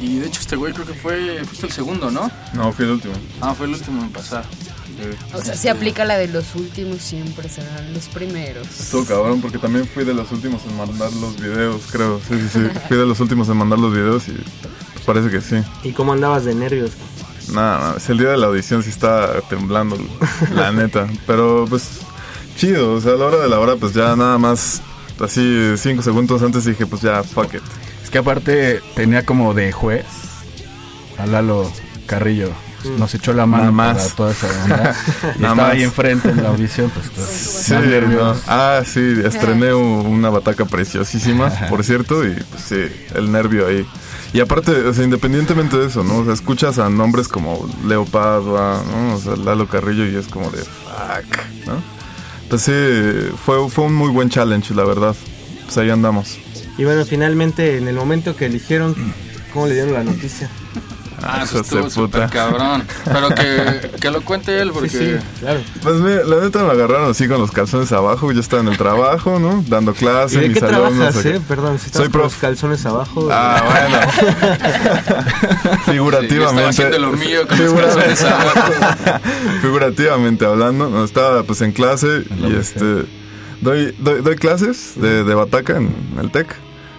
y 0.00 0.18
de 0.18 0.26
hecho 0.26 0.40
este 0.40 0.56
güey 0.56 0.72
creo 0.72 0.86
que 0.86 0.94
fue 0.94 1.42
fuiste 1.44 1.66
el 1.66 1.72
segundo 1.72 2.10
no 2.10 2.30
No, 2.52 2.72
fui 2.72 2.84
el 2.84 2.92
último. 2.92 3.14
ah 3.40 3.54
fue 3.54 3.66
el 3.66 3.72
último 3.74 4.02
en 4.02 4.10
pasar 4.10 4.44
O 5.34 5.42
sea, 5.42 5.54
se 5.56 5.70
aplica 5.70 6.04
la 6.04 6.16
de 6.18 6.28
los 6.28 6.54
últimos 6.54 7.02
siempre 7.02 7.48
serán 7.48 7.92
los 7.92 8.06
primeros. 8.08 8.66
Estuvo 8.80 9.04
cabrón 9.04 9.40
porque 9.40 9.58
también 9.58 9.86
fui 9.86 10.04
de 10.04 10.14
los 10.14 10.30
últimos 10.32 10.62
en 10.68 10.76
mandar 10.76 11.12
los 11.14 11.36
videos, 11.40 11.82
creo. 11.90 12.20
Sí, 12.28 12.34
sí, 12.40 12.48
sí. 12.52 12.60
Fui 12.88 12.96
de 12.96 13.04
los 13.06 13.18
últimos 13.20 13.48
en 13.48 13.56
mandar 13.56 13.78
los 13.80 13.92
videos 13.92 14.28
y 14.28 14.32
pues, 14.92 15.04
parece 15.04 15.30
que 15.30 15.40
sí. 15.40 15.56
¿Y 15.82 15.92
cómo 15.92 16.12
andabas 16.12 16.44
de 16.44 16.54
nervios? 16.54 16.92
Nada, 17.52 17.90
no, 17.90 17.96
es 17.98 18.08
el 18.08 18.18
día 18.18 18.28
de 18.30 18.36
la 18.38 18.46
audición 18.46 18.82
sí 18.84 18.90
está 18.90 19.40
temblando, 19.50 19.98
la 20.54 20.70
neta. 20.80 21.08
Pero 21.26 21.66
pues 21.68 21.98
chido, 22.56 22.94
o 22.94 23.00
sea, 23.00 23.12
a 23.12 23.16
la 23.16 23.24
hora 23.26 23.38
de 23.38 23.48
la 23.48 23.58
hora 23.58 23.74
pues 23.76 23.92
ya 23.94 24.14
nada 24.16 24.38
más 24.38 24.80
así 25.20 25.74
cinco 25.76 26.02
segundos 26.02 26.40
antes 26.42 26.64
dije 26.64 26.86
pues 26.86 27.02
ya, 27.02 27.22
fuck 27.24 27.52
it. 27.54 27.62
Que 28.14 28.18
aparte 28.18 28.80
tenía 28.94 29.26
como 29.26 29.54
de 29.54 29.72
juez 29.72 30.04
a 31.18 31.26
Lalo 31.26 31.68
Carrillo. 32.06 32.50
Nos 32.96 33.12
echó 33.14 33.32
la 33.32 33.44
mano 33.44 33.72
Nada 33.72 33.72
más. 33.72 33.96
para 33.96 34.08
toda 34.14 34.30
esa 34.30 34.46
onda. 34.62 34.94
Y 35.22 35.24
Nada 35.24 35.32
estaba 35.34 35.54
más. 35.56 35.72
ahí 35.72 35.82
enfrente 35.82 36.28
en 36.28 36.40
la 36.40 36.50
audición, 36.50 36.90
pues, 36.90 37.06
pues 37.12 37.26
Sí, 37.26 37.74
no. 37.74 38.36
Ah, 38.46 38.82
sí, 38.86 39.00
estrené 39.24 39.74
un- 39.74 40.06
una 40.06 40.30
bataca 40.30 40.64
preciosísima, 40.64 41.48
por 41.68 41.82
cierto, 41.82 42.24
y 42.24 42.34
pues 42.34 42.62
sí, 42.62 42.84
el 43.16 43.32
nervio 43.32 43.66
ahí. 43.66 43.84
Y 44.32 44.38
aparte, 44.38 44.70
o 44.70 44.94
sea, 44.94 45.02
independientemente 45.02 45.76
de 45.76 45.86
eso, 45.88 46.04
¿no? 46.04 46.18
O 46.18 46.24
sea, 46.24 46.34
escuchas 46.34 46.78
a 46.78 46.88
nombres 46.90 47.26
como 47.26 47.68
Leo 47.84 48.04
Padua, 48.04 48.80
¿no? 48.88 49.14
O 49.16 49.18
sea, 49.18 49.34
Lalo 49.34 49.66
Carrillo 49.66 50.06
y 50.06 50.14
es 50.14 50.28
como 50.28 50.50
de 50.52 50.58
fuck, 50.58 51.38
¿no? 51.66 51.82
Pues 52.48 52.62
sí, 52.62 52.72
fue, 53.44 53.68
fue 53.70 53.86
un 53.86 53.94
muy 53.94 54.10
buen 54.10 54.28
challenge, 54.30 54.72
la 54.72 54.84
verdad. 54.84 55.16
Pues 55.64 55.76
ahí 55.78 55.90
andamos. 55.90 56.38
Y 56.78 56.84
bueno, 56.84 57.04
finalmente, 57.04 57.78
en 57.78 57.88
el 57.88 57.94
momento 57.94 58.34
que 58.36 58.46
eligieron, 58.46 58.94
¿cómo 59.52 59.66
le 59.66 59.74
dieron 59.74 59.92
la 59.94 60.04
noticia? 60.04 60.48
ah 61.26 61.42
eso 61.44 61.60
estuvo 61.60 61.88
súper 61.88 62.24
puta. 62.24 62.28
cabrón 62.28 62.84
pero 63.04 63.28
que, 63.30 63.92
que 63.98 64.10
lo 64.10 64.20
cuente 64.22 64.60
él 64.60 64.72
porque 64.72 64.90
Sí, 64.90 64.98
sí, 64.98 65.16
claro. 65.40 65.60
Pues 65.80 65.94
mira, 65.94 66.24
la 66.24 66.40
neta 66.42 66.62
me 66.64 66.72
agarraron 66.72 67.10
así 67.12 67.28
con 67.28 67.38
los 67.40 67.50
calzones 67.50 67.90
abajo, 67.92 68.30
yo 68.32 68.40
estaba 68.40 68.60
en 68.62 68.68
el 68.68 68.76
trabajo, 68.76 69.38
¿no? 69.38 69.64
Dando 69.68 69.92
¿Y 69.92 69.94
clase, 69.94 70.40
de 70.40 70.48
mis 70.48 70.58
qué 70.58 70.64
alumnos. 70.66 70.92
trabajas, 70.98 71.24
eh? 71.24 71.40
Perdón, 71.48 71.78
si 71.78 71.84
Soy 71.84 71.86
estás 71.86 72.02
con 72.02 72.10
prof. 72.12 72.24
los 72.24 72.34
calzones 72.36 72.84
abajo. 72.84 73.28
Ah, 73.30 73.62
bueno. 73.70 73.98
Figurativamente. 75.86 76.92
Sí, 76.92 76.98
lo 77.00 77.12
mío 77.12 77.46
con 77.48 77.58
los 77.58 77.72
calzones 77.72 78.22
abajo. 78.24 78.72
Figurativamente 79.62 80.44
hablando, 80.44 80.90
no, 80.90 81.04
estaba 81.04 81.42
pues 81.44 81.60
en 81.62 81.72
clase 81.72 82.24
la 82.38 82.48
y 82.48 82.56
este 82.56 82.84
doy, 83.60 83.94
doy, 83.98 84.20
doy 84.20 84.36
clases 84.36 84.92
de, 84.96 85.24
de 85.24 85.34
bataca 85.34 85.76
en 85.76 85.94
el 86.20 86.30
TEC. 86.30 86.54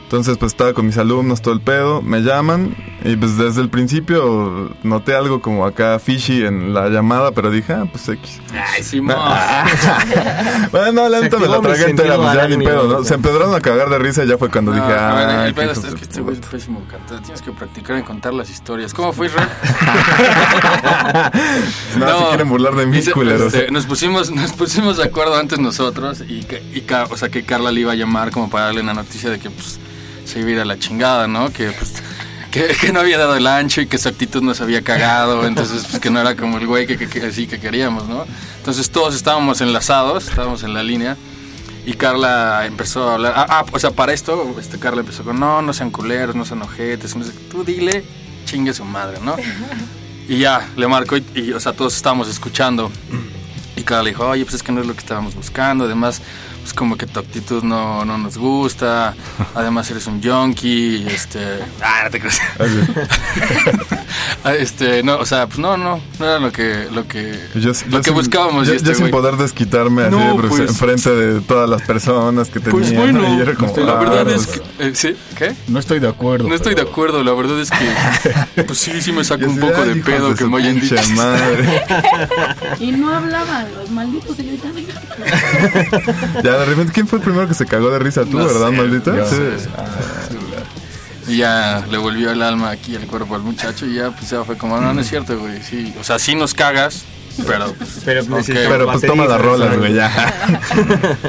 Entonces 0.05 0.37
pues 0.37 0.51
estaba 0.51 0.73
con 0.73 0.85
mis 0.85 0.99
alumnos 0.99 1.41
todo 1.41 1.55
el 1.55 1.61
pedo, 1.61 2.03
me 2.03 2.21
llaman 2.21 2.75
y 3.03 3.15
pues 3.15 3.39
desde 3.39 3.61
el 3.61 3.69
principio 3.69 4.71
noté 4.83 5.15
algo 5.15 5.41
como 5.41 5.65
acá 5.65 5.97
fishy 5.97 6.45
en 6.45 6.75
la 6.75 6.89
llamada, 6.89 7.31
pero 7.31 7.49
dije, 7.49 7.73
ah, 7.73 7.85
pues 7.91 8.07
X. 8.09 8.39
ay 8.53 8.83
Simón 8.83 9.15
Bueno, 10.71 10.91
no, 10.91 11.09
la 11.09 11.21
neta 11.21 11.37
me 11.39 11.47
la 11.47 11.59
tragué 11.59 11.89
entera, 11.89 12.17
pues 12.17 12.33
ya 12.35 12.47
ni 12.47 12.63
pedo, 12.63 12.87
¿no? 12.87 13.03
Se 13.03 13.15
empedraron 13.15 13.55
a 13.55 13.61
cagar 13.61 13.89
de 13.89 13.97
risa 13.97 14.23
y 14.23 14.27
ya 14.27 14.37
fue 14.37 14.51
cuando 14.51 14.75
No, 14.75 14.77
dije, 14.77 14.95
ah, 14.95 15.45
el 15.47 15.55
qué 15.55 15.61
pedo 15.61 15.71
es 15.71 15.79
que 15.79 16.01
este 16.03 16.21
güey 16.21 16.35
es 16.35 16.39
puta". 16.39 16.51
pésimo 16.51 16.83
cantante. 16.89 17.23
Tienes 17.23 17.41
que 17.41 17.51
practicar 17.51 17.97
en 17.97 18.03
contar 18.03 18.35
las 18.35 18.51
historias. 18.51 18.93
¿Cómo 18.93 19.11
fue, 19.11 19.25
Israel? 19.27 19.49
No, 21.97 22.19
se 22.19 22.27
quieren 22.29 22.49
burlar 22.49 22.75
de 22.75 22.85
mí, 22.85 22.97
dice, 22.97 23.11
culeros. 23.11 23.53
este, 23.53 23.71
nos 23.71 23.85
pusimos 23.85 24.29
nos 24.29 24.51
pusimos 24.51 24.97
de 24.97 25.03
acuerdo 25.05 25.35
antes 25.35 25.59
nosotros 25.59 26.21
y, 26.21 26.45
y 26.73 26.85
o 27.09 27.17
sea 27.17 27.29
que 27.29 27.43
Carla 27.43 27.71
le 27.71 27.81
iba 27.81 27.93
a 27.93 27.95
llamar 27.95 28.31
como 28.31 28.49
para 28.49 28.65
darle 28.65 28.81
una 28.81 28.93
noticia 28.93 29.29
de 29.29 29.39
que 29.39 29.49
pues 29.49 29.79
se 30.25 30.39
iba 30.39 30.49
a 30.49 30.51
ir 30.53 30.59
a 30.59 30.65
la 30.65 30.77
chingada, 30.77 31.27
¿no? 31.27 31.51
Que 31.53 31.71
pues 31.71 31.93
que, 32.51 32.67
que 32.79 32.91
no 32.93 32.99
había 33.01 33.17
dado 33.17 33.35
el 33.35 33.47
ancho 33.47 33.81
y 33.81 33.87
que 33.87 33.97
su 33.97 34.07
actitud 34.09 34.41
nos 34.41 34.61
había 34.61 34.81
cagado, 34.81 35.45
entonces 35.45 35.85
pues 35.89 36.01
que 36.01 36.09
no 36.09 36.19
era 36.21 36.35
como 36.35 36.57
el 36.57 36.67
güey 36.67 36.87
que, 36.87 36.97
que, 36.97 37.07
que- 37.09 37.23
así 37.25 37.47
que 37.47 37.59
queríamos, 37.59 38.07
¿no? 38.07 38.25
Entonces 38.57 38.89
todos 38.91 39.13
estábamos 39.15 39.61
enlazados, 39.61 40.27
estábamos 40.29 40.63
en 40.63 40.73
la 40.73 40.81
línea 40.83 41.17
y 41.85 41.93
Carla 41.93 42.65
empezó 42.65 43.09
a 43.09 43.13
hablar, 43.15 43.33
ah, 43.35 43.45
ah, 43.49 43.65
o 43.71 43.77
sea, 43.79 43.91
para 43.91 44.13
esto, 44.13 44.55
este, 44.59 44.79
Carla 44.79 45.01
empezó 45.01 45.23
con, 45.23 45.39
no, 45.39 45.61
no 45.61 45.73
sean 45.73 45.91
culeros, 45.91 46.33
no 46.35 46.45
sean 46.45 46.61
ojetes, 46.61 47.15
no 47.15 47.23
sé, 47.25 47.31
tú 47.51 47.63
dile, 47.63 48.03
chingue 48.45 48.73
su 48.73 48.85
madre, 48.85 49.19
¿no? 49.21 49.35
Y 50.27 50.39
ya, 50.39 50.67
le 50.75 50.87
marcó 50.87 51.17
y, 51.17 51.23
y, 51.35 51.51
o 51.51 51.59
sea, 51.59 51.73
todos 51.73 51.95
estábamos 51.95 52.27
escuchando. 52.29 52.91
Y 53.75 53.83
Carla 53.83 54.09
dijo, 54.09 54.25
oye, 54.27 54.43
pues 54.43 54.55
es 54.55 54.63
que 54.63 54.71
no 54.71 54.81
es 54.81 54.87
lo 54.87 54.93
que 54.95 55.01
estábamos 55.01 55.35
buscando. 55.35 55.83
Además, 55.85 56.19
pues 56.65 56.73
como 56.73 56.97
que 56.97 57.05
tu 57.05 57.19
actitud 57.19 57.61
no, 57.61 58.03
no 58.05 58.17
nos 58.17 58.39
gusta. 58.39 59.13
Además, 59.53 59.91
eres 59.91 60.07
un 60.07 60.19
junkie. 60.19 61.05
Este... 61.07 61.59
Ah, 61.79 62.01
no 62.05 62.09
te 62.09 62.19
creas. 62.19 62.41
Ah, 64.43 64.53
este, 64.53 65.01
no, 65.01 65.17
o 65.17 65.25
sea, 65.25 65.47
pues 65.47 65.57
no, 65.57 65.75
no, 65.75 65.99
no 66.19 66.25
era 66.25 66.37
lo 66.39 66.51
que, 66.51 66.87
lo 66.91 67.07
que, 67.07 67.31
Yo, 67.55 67.71
lo 67.71 67.73
yo 67.73 67.97
que 68.01 68.03
sin- 68.03 68.13
buscábamos. 68.13 68.67
Yo, 68.67 68.73
este 68.75 68.89
yo 68.89 68.95
sin 68.95 69.09
poder 69.09 69.37
desquitarme 69.37 70.03
así 70.03 70.11
No, 70.15 70.39
de- 70.39 70.47
pues- 70.47 70.69
enfrente 70.69 71.09
de 71.09 71.41
todas 71.41 71.67
las 71.67 71.81
personas 71.81 72.49
que 72.49 72.59
tenían. 72.59 72.71
Pues 72.77 72.91
Y 72.91 73.41
era 73.41 73.55
como, 73.55 73.75
la 73.77 73.93
ah, 73.93 73.95
verdad 73.99 74.23
pues, 74.25 74.35
es 74.41 74.47
que... 74.47 74.87
eh, 74.87 74.91
¿Sí? 74.95 75.15
¿Qué? 75.35 75.55
No 75.67 75.79
estoy 75.79 75.99
de 75.99 76.07
acuerdo. 76.07 76.47
No 76.47 76.53
estoy 76.53 76.75
de 76.75 76.81
acuerdo, 76.83 77.23
la 77.23 77.33
verdad 77.33 77.59
es 77.59 77.71
que 77.71 78.63
pues 78.63 78.77
sí, 78.77 79.01
sí 79.01 79.11
me 79.11 79.23
saco 79.23 79.41
yo 79.41 79.47
un 79.49 79.53
así, 79.53 79.61
poco 79.67 79.81
"Ay, 79.81 79.89
de 79.89 79.95
pedo 80.03 80.29
de 80.29 80.35
que 80.35 80.45
me 80.45 80.57
hayan 80.57 80.79
dicho. 80.79 80.95
pinche 80.95 81.13
madre. 81.15 81.83
Y 82.79 82.91
no 82.91 83.15
hablaban, 83.15 83.67
los 83.75 83.89
malditos 83.89 84.35
señoritas. 84.35 84.71
ya, 86.43 86.57
de 86.59 86.65
repente, 86.65 86.93
¿quién 86.93 87.07
fue 87.07 87.19
el 87.19 87.23
primero 87.23 87.47
que 87.47 87.53
se 87.53 87.65
cagó 87.65 87.89
de 87.89 87.99
risa? 87.99 88.23
Tú, 88.25 88.37
No 88.37 88.45
¿verdad, 88.45 88.69
sé, 88.69 88.75
maldita? 88.75 89.25
Sí. 89.25 89.37
Y 91.27 91.37
ya 91.37 91.83
le 91.89 91.97
volvió 91.97 92.31
el 92.31 92.41
alma 92.41 92.69
aquí 92.69 92.95
al 92.95 93.07
cuerpo 93.07 93.35
al 93.35 93.41
muchacho 93.41 93.85
y 93.87 93.95
ya 93.95 94.11
pues 94.11 94.29
ya 94.29 94.43
fue 94.43 94.57
como, 94.57 94.79
no, 94.79 94.93
no 94.93 95.01
es 95.01 95.07
cierto, 95.07 95.37
güey, 95.39 95.61
sí, 95.63 95.93
o 95.99 96.03
sea, 96.03 96.19
sí 96.19 96.35
nos 96.35 96.53
cagas, 96.53 97.03
pero 97.47 97.73
pues, 97.73 98.01
Pero 98.05 98.21
ok. 98.21 98.29
necesitamos 98.29 98.69
Pero 98.69 98.91
pues 98.91 99.01
toma 99.01 99.25
las 99.25 99.41
rolas, 99.41 99.77
güey, 99.77 99.93
ya. 99.93 100.11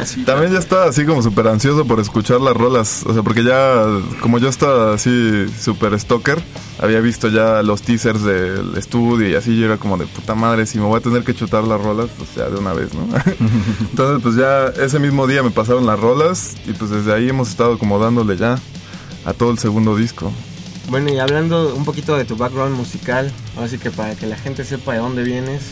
Sí, 0.05 0.23
También 0.27 0.53
ya 0.53 0.59
estaba 0.59 0.85
así 0.87 1.05
como 1.05 1.23
súper 1.23 1.49
ansioso 1.49 1.85
por 1.85 2.01
escuchar 2.01 2.41
las 2.41 2.55
rolas. 2.55 3.03
O 3.07 3.13
sea, 3.13 3.23
porque 3.23 3.43
ya, 3.43 3.85
como 4.21 4.39
yo 4.39 4.49
estaba 4.49 4.95
así 4.95 5.47
súper 5.61 5.99
stalker, 5.99 6.43
había 6.81 7.01
visto 7.01 7.29
ya 7.29 7.63
los 7.63 7.83
teasers 7.83 8.23
del 8.23 8.77
estudio 8.77 9.29
y 9.29 9.35
así 9.35 9.59
yo 9.59 9.67
era 9.67 9.77
como 9.79 9.97
de 9.97 10.07
puta 10.07 10.35
madre, 10.35 10.67
si 10.67 10.79
me 10.79 10.85
voy 10.85 10.99
a 10.99 11.01
tener 11.01 11.25
que 11.25 11.35
chutar 11.35 11.65
las 11.65 11.81
rolas, 11.81 12.09
pues 12.17 12.35
ya 12.37 12.49
de 12.49 12.59
una 12.59 12.73
vez, 12.73 12.93
¿no? 12.95 13.03
Entonces, 13.91 14.23
pues 14.23 14.37
ya 14.37 14.67
ese 14.83 14.99
mismo 14.99 15.27
día 15.27 15.43
me 15.43 15.51
pasaron 15.51 15.87
las 15.87 15.99
rolas 15.99 16.57
y 16.67 16.73
pues 16.73 16.91
desde 16.91 17.13
ahí 17.13 17.29
hemos 17.29 17.49
estado 17.49 17.79
como 17.79 17.99
dándole 17.99 18.37
ya 18.37 18.59
a 19.25 19.33
todo 19.33 19.51
el 19.51 19.59
segundo 19.59 19.97
disco. 19.97 20.33
Bueno, 20.89 21.13
y 21.13 21.19
hablando 21.19 21.75
un 21.75 21.85
poquito 21.85 22.17
de 22.17 22.25
tu 22.25 22.37
background 22.37 22.77
musical, 22.77 23.33
así 23.61 23.77
que 23.79 23.91
para 23.91 24.15
que 24.15 24.27
la 24.27 24.37
gente 24.37 24.65
sepa 24.65 24.93
de 24.93 24.99
dónde 25.01 25.25
vienes. 25.25 25.63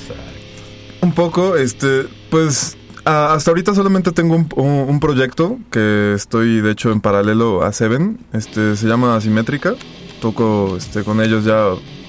Un 1.02 1.12
poco, 1.12 1.56
este, 1.56 2.06
pues 2.30 2.76
hasta 3.04 3.50
ahorita 3.50 3.74
solamente 3.74 4.10
tengo 4.12 4.34
un, 4.34 4.48
un- 4.56 4.88
un 4.88 5.00
proyecto 5.00 5.58
que 5.70 6.14
estoy 6.14 6.60
de 6.62 6.70
hecho 6.72 6.90
en 6.90 7.00
paralelo 7.00 7.62
a 7.62 7.72
Seven, 7.72 8.18
este, 8.32 8.76
se 8.76 8.86
llama 8.88 9.14
Asimétrica, 9.14 9.74
toco 10.20 10.76
este, 10.78 11.04
con 11.04 11.20
ellos 11.20 11.44
ya 11.44 11.68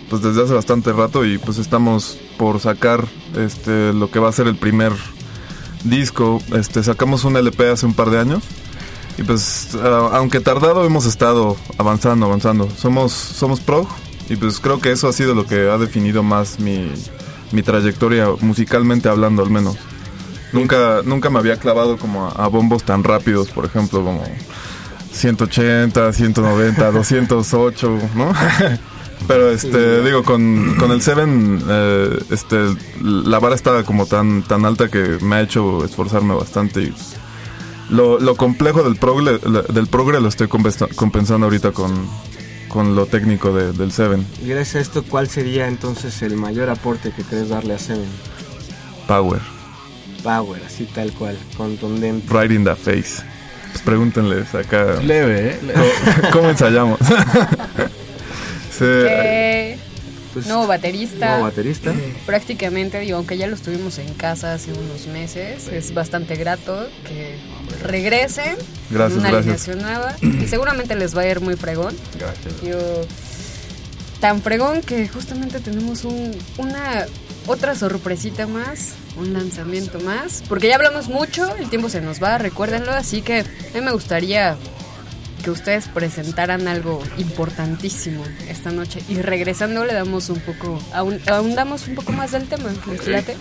pues 0.09 0.21
desde 0.21 0.43
hace 0.43 0.53
bastante 0.53 0.93
rato 0.93 1.25
y 1.25 1.37
pues 1.37 1.57
estamos 1.57 2.17
por 2.37 2.59
sacar 2.59 3.05
este, 3.37 3.91
lo 3.91 4.09
que 4.09 4.19
va 4.19 4.29
a 4.29 4.31
ser 4.31 4.47
el 4.47 4.55
primer 4.55 4.93
disco, 5.83 6.39
este, 6.55 6.81
sacamos 6.83 7.23
un 7.25 7.35
LP 7.37 7.69
hace 7.69 7.85
un 7.85 7.93
par 7.93 8.09
de 8.09 8.19
años. 8.19 8.43
Y 9.17 9.23
pues, 9.23 9.69
ah, 9.81 10.11
aunque 10.13 10.39
tardado, 10.39 10.85
hemos 10.85 11.05
estado 11.05 11.55
avanzando, 11.77 12.25
avanzando. 12.25 12.69
Somos, 12.77 13.13
somos 13.13 13.59
prog 13.59 13.87
y 14.29 14.35
pues 14.35 14.59
creo 14.59 14.79
que 14.79 14.91
eso 14.91 15.07
ha 15.07 15.13
sido 15.13 15.35
lo 15.35 15.45
que 15.45 15.69
ha 15.69 15.77
definido 15.77 16.23
más 16.23 16.59
mi, 16.59 16.91
mi 17.51 17.63
trayectoria 17.63 18.27
musicalmente 18.41 19.09
hablando 19.09 19.43
al 19.43 19.49
menos. 19.49 19.77
Nunca, 20.51 21.01
nunca 21.03 21.29
me 21.29 21.39
había 21.39 21.57
clavado 21.57 21.97
como 21.97 22.27
a, 22.27 22.31
a 22.31 22.47
bombos 22.47 22.83
tan 22.83 23.03
rápidos, 23.03 23.49
por 23.49 23.65
ejemplo, 23.65 24.03
como 24.03 24.23
180, 25.11 26.13
190, 26.13 26.91
208, 26.91 27.99
¿no? 28.15 28.33
Pero 29.27 29.49
este, 29.49 30.03
digo, 30.03 30.23
con, 30.23 30.75
con 30.75 30.91
el 30.91 31.01
Seven, 31.01 31.63
eh, 31.67 32.19
este, 32.29 32.57
la 33.01 33.39
vara 33.39 33.55
estaba 33.55 33.83
como 33.83 34.05
tan, 34.05 34.43
tan 34.43 34.65
alta 34.65 34.89
que 34.89 35.17
me 35.21 35.37
ha 35.37 35.41
hecho 35.41 35.83
esforzarme 35.83 36.35
bastante 36.35 36.81
y 36.83 36.93
lo, 37.89 38.19
lo 38.19 38.35
complejo 38.35 38.83
del 38.83 38.95
progre, 38.95 39.39
del 39.71 39.87
progre 39.87 40.19
lo 40.21 40.27
estoy 40.27 40.47
compensa- 40.47 40.87
compensando 40.95 41.45
ahorita 41.45 41.71
con, 41.71 41.93
con 42.67 42.95
lo 42.95 43.05
técnico 43.05 43.53
de- 43.53 43.71
del 43.73 43.91
Seven. 43.91 44.25
Y 44.43 44.49
gracias 44.49 44.75
a 44.75 44.79
esto, 44.79 45.03
¿cuál 45.03 45.29
sería 45.29 45.67
entonces 45.67 46.21
el 46.21 46.35
mayor 46.35 46.69
aporte 46.69 47.11
que 47.11 47.23
querés 47.23 47.49
darle 47.49 47.73
a 47.75 47.79
Seven? 47.79 48.07
Power. 49.07 49.39
Power, 50.23 50.61
así 50.65 50.85
tal 50.85 51.11
cual, 51.13 51.37
contundente. 51.55 52.27
Right 52.33 52.51
in 52.51 52.63
the 52.63 52.75
face. 52.75 53.23
Pues 53.71 53.83
pregúntenles 53.83 54.55
acá. 54.55 54.95
Leve, 55.03 55.49
¿eh? 55.51 55.59
Leve. 55.61 55.91
¿Cómo, 56.21 56.31
cómo 56.31 56.49
ensayamos? 56.49 56.99
Sí, 58.77 58.79
Que 58.83 59.79
Pues, 60.35 60.47
nuevo 60.47 60.67
baterista. 60.67 61.29
nuevo 61.29 61.43
baterista. 61.43 61.93
Prácticamente, 62.25 62.99
digo, 62.99 63.15
aunque 63.15 63.37
ya 63.37 63.47
lo 63.47 63.55
estuvimos 63.55 63.97
en 63.99 64.13
casa 64.15 64.53
hace 64.53 64.71
unos 64.73 65.07
meses, 65.07 65.69
es 65.69 65.93
bastante 65.93 66.35
grato 66.35 66.87
que 67.07 67.37
regresen 67.81 68.57
Gracias, 68.89 69.17
una 69.19 69.31
gracias. 69.31 69.67
alineación 69.67 69.81
nueva 69.81 70.15
y 70.43 70.47
seguramente 70.47 70.93
les 70.95 71.15
va 71.15 71.21
a 71.21 71.27
ir 71.27 71.39
muy 71.39 71.55
fregón. 71.55 71.95
Gracias. 72.19 72.61
Yo, 72.61 72.77
tan 74.19 74.41
fregón 74.41 74.81
que 74.81 75.07
justamente 75.07 75.61
tenemos 75.61 76.03
un, 76.03 76.31
una 76.57 77.05
otra 77.47 77.73
sorpresita 77.75 78.45
más, 78.45 78.93
un 79.17 79.31
lanzamiento 79.33 79.99
más, 80.01 80.43
porque 80.49 80.67
ya 80.67 80.75
hablamos 80.75 81.07
mucho, 81.07 81.55
el 81.55 81.69
tiempo 81.69 81.87
se 81.89 82.01
nos 82.01 82.21
va, 82.21 82.37
recuérdenlo, 82.37 82.91
así 82.91 83.21
que 83.21 83.39
a 83.39 83.45
mí 83.73 83.81
me 83.81 83.91
gustaría 83.91 84.57
que 85.45 85.51
ustedes 85.51 85.87
presentaran 85.87 86.67
algo 86.67 87.03
importantísimo 87.17 88.23
esta 88.49 88.71
noche 88.71 88.99
y 89.07 89.21
regresando 89.21 89.85
le 89.85 89.93
damos 89.93 90.29
un 90.29 90.39
poco, 90.39 90.81
ahondamos 90.91 91.87
un 91.87 91.93
poco 91.93 92.11
más 92.13 92.31
del 92.31 92.47
tema, 92.47 92.73
¿les 92.87 93.07
late? 93.07 93.37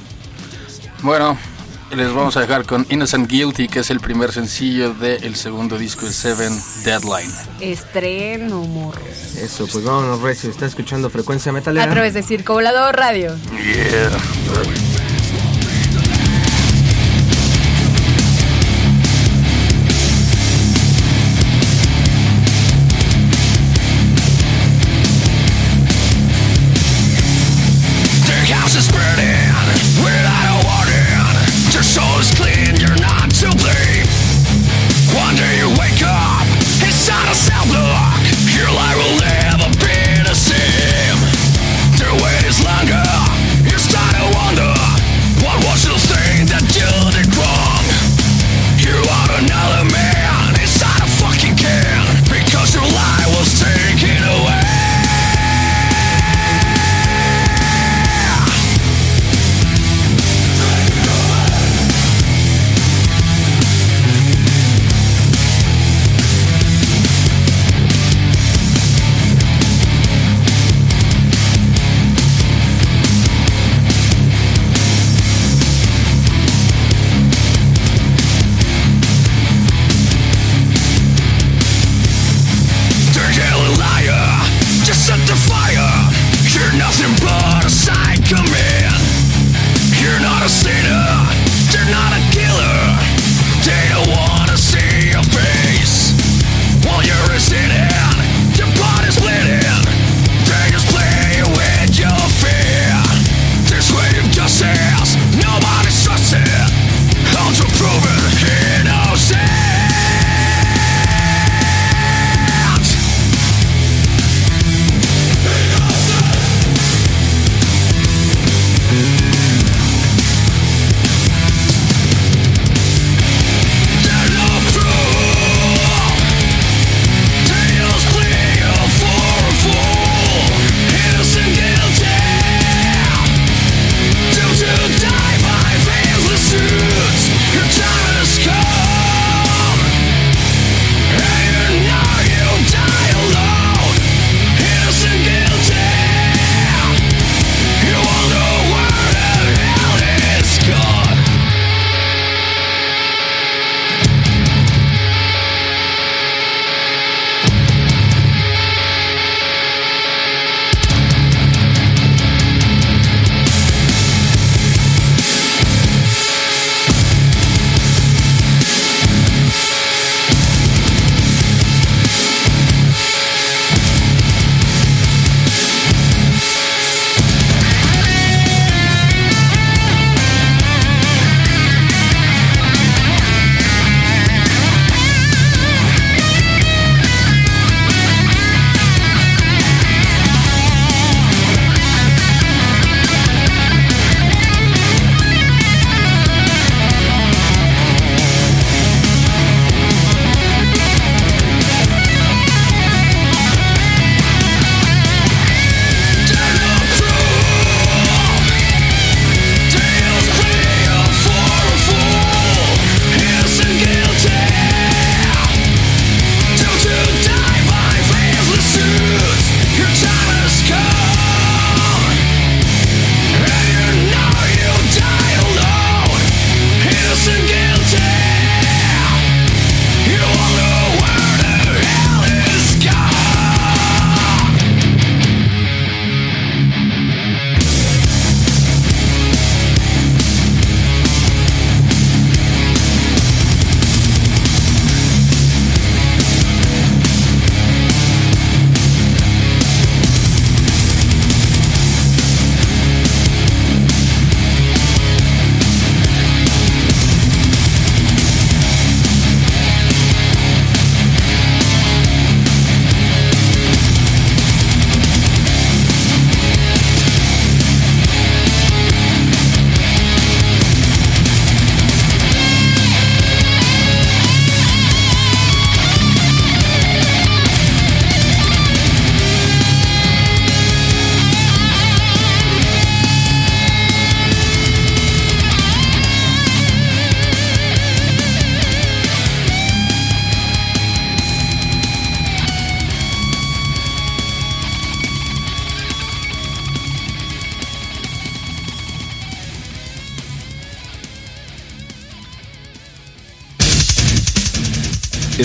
Bueno, 1.02 1.38
les 1.96 2.12
vamos 2.12 2.36
a 2.36 2.40
dejar 2.40 2.66
con 2.66 2.86
Innocent 2.90 3.26
Guilty, 3.26 3.68
que 3.68 3.78
es 3.78 3.90
el 3.90 4.00
primer 4.00 4.32
sencillo 4.32 4.92
del 4.92 5.34
segundo 5.34 5.78
disco 5.78 6.04
de 6.04 6.12
Seven, 6.12 6.52
Deadline. 6.84 7.32
Estreno, 7.60 8.60
morros. 8.64 9.36
Eso, 9.38 9.66
pues 9.66 9.82
vámonos, 9.82 10.20
Recio. 10.20 10.50
Está 10.50 10.66
escuchando 10.66 11.08
Frecuencia 11.08 11.52
Metalera. 11.52 11.86
A 11.86 11.90
través 11.90 12.12
de 12.12 12.22
Circo 12.22 12.52
Volador 12.52 12.96
Radio. 12.96 13.34
Yeah. 13.50 14.93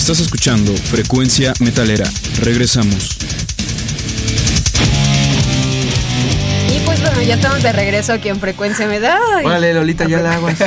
Estás 0.10 0.26
escuchando 0.26 0.76
Frecuencia 0.76 1.54
Metalera. 1.60 2.10
Regresamos. 2.42 3.16
Y 6.68 6.80
pues 6.80 7.00
bueno, 7.04 7.22
ya 7.22 7.36
estamos 7.36 7.62
de 7.62 7.72
regreso 7.72 8.14
aquí 8.14 8.30
en 8.30 8.40
Frecuencia 8.40 8.88
Metal. 8.88 9.20
Órale, 9.44 9.72
Lolita, 9.72 10.08
ya 10.08 10.20
la 10.22 10.34
aguas. 10.34 10.60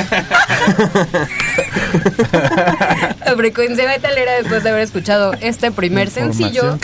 La 3.25 3.35
Frecuencia 3.35 3.85
Metalera 3.85 4.35
después 4.35 4.63
de 4.63 4.69
haber 4.69 4.83
escuchado 4.83 5.33
este 5.41 5.71
primer 5.71 6.09
sencillo 6.09 6.79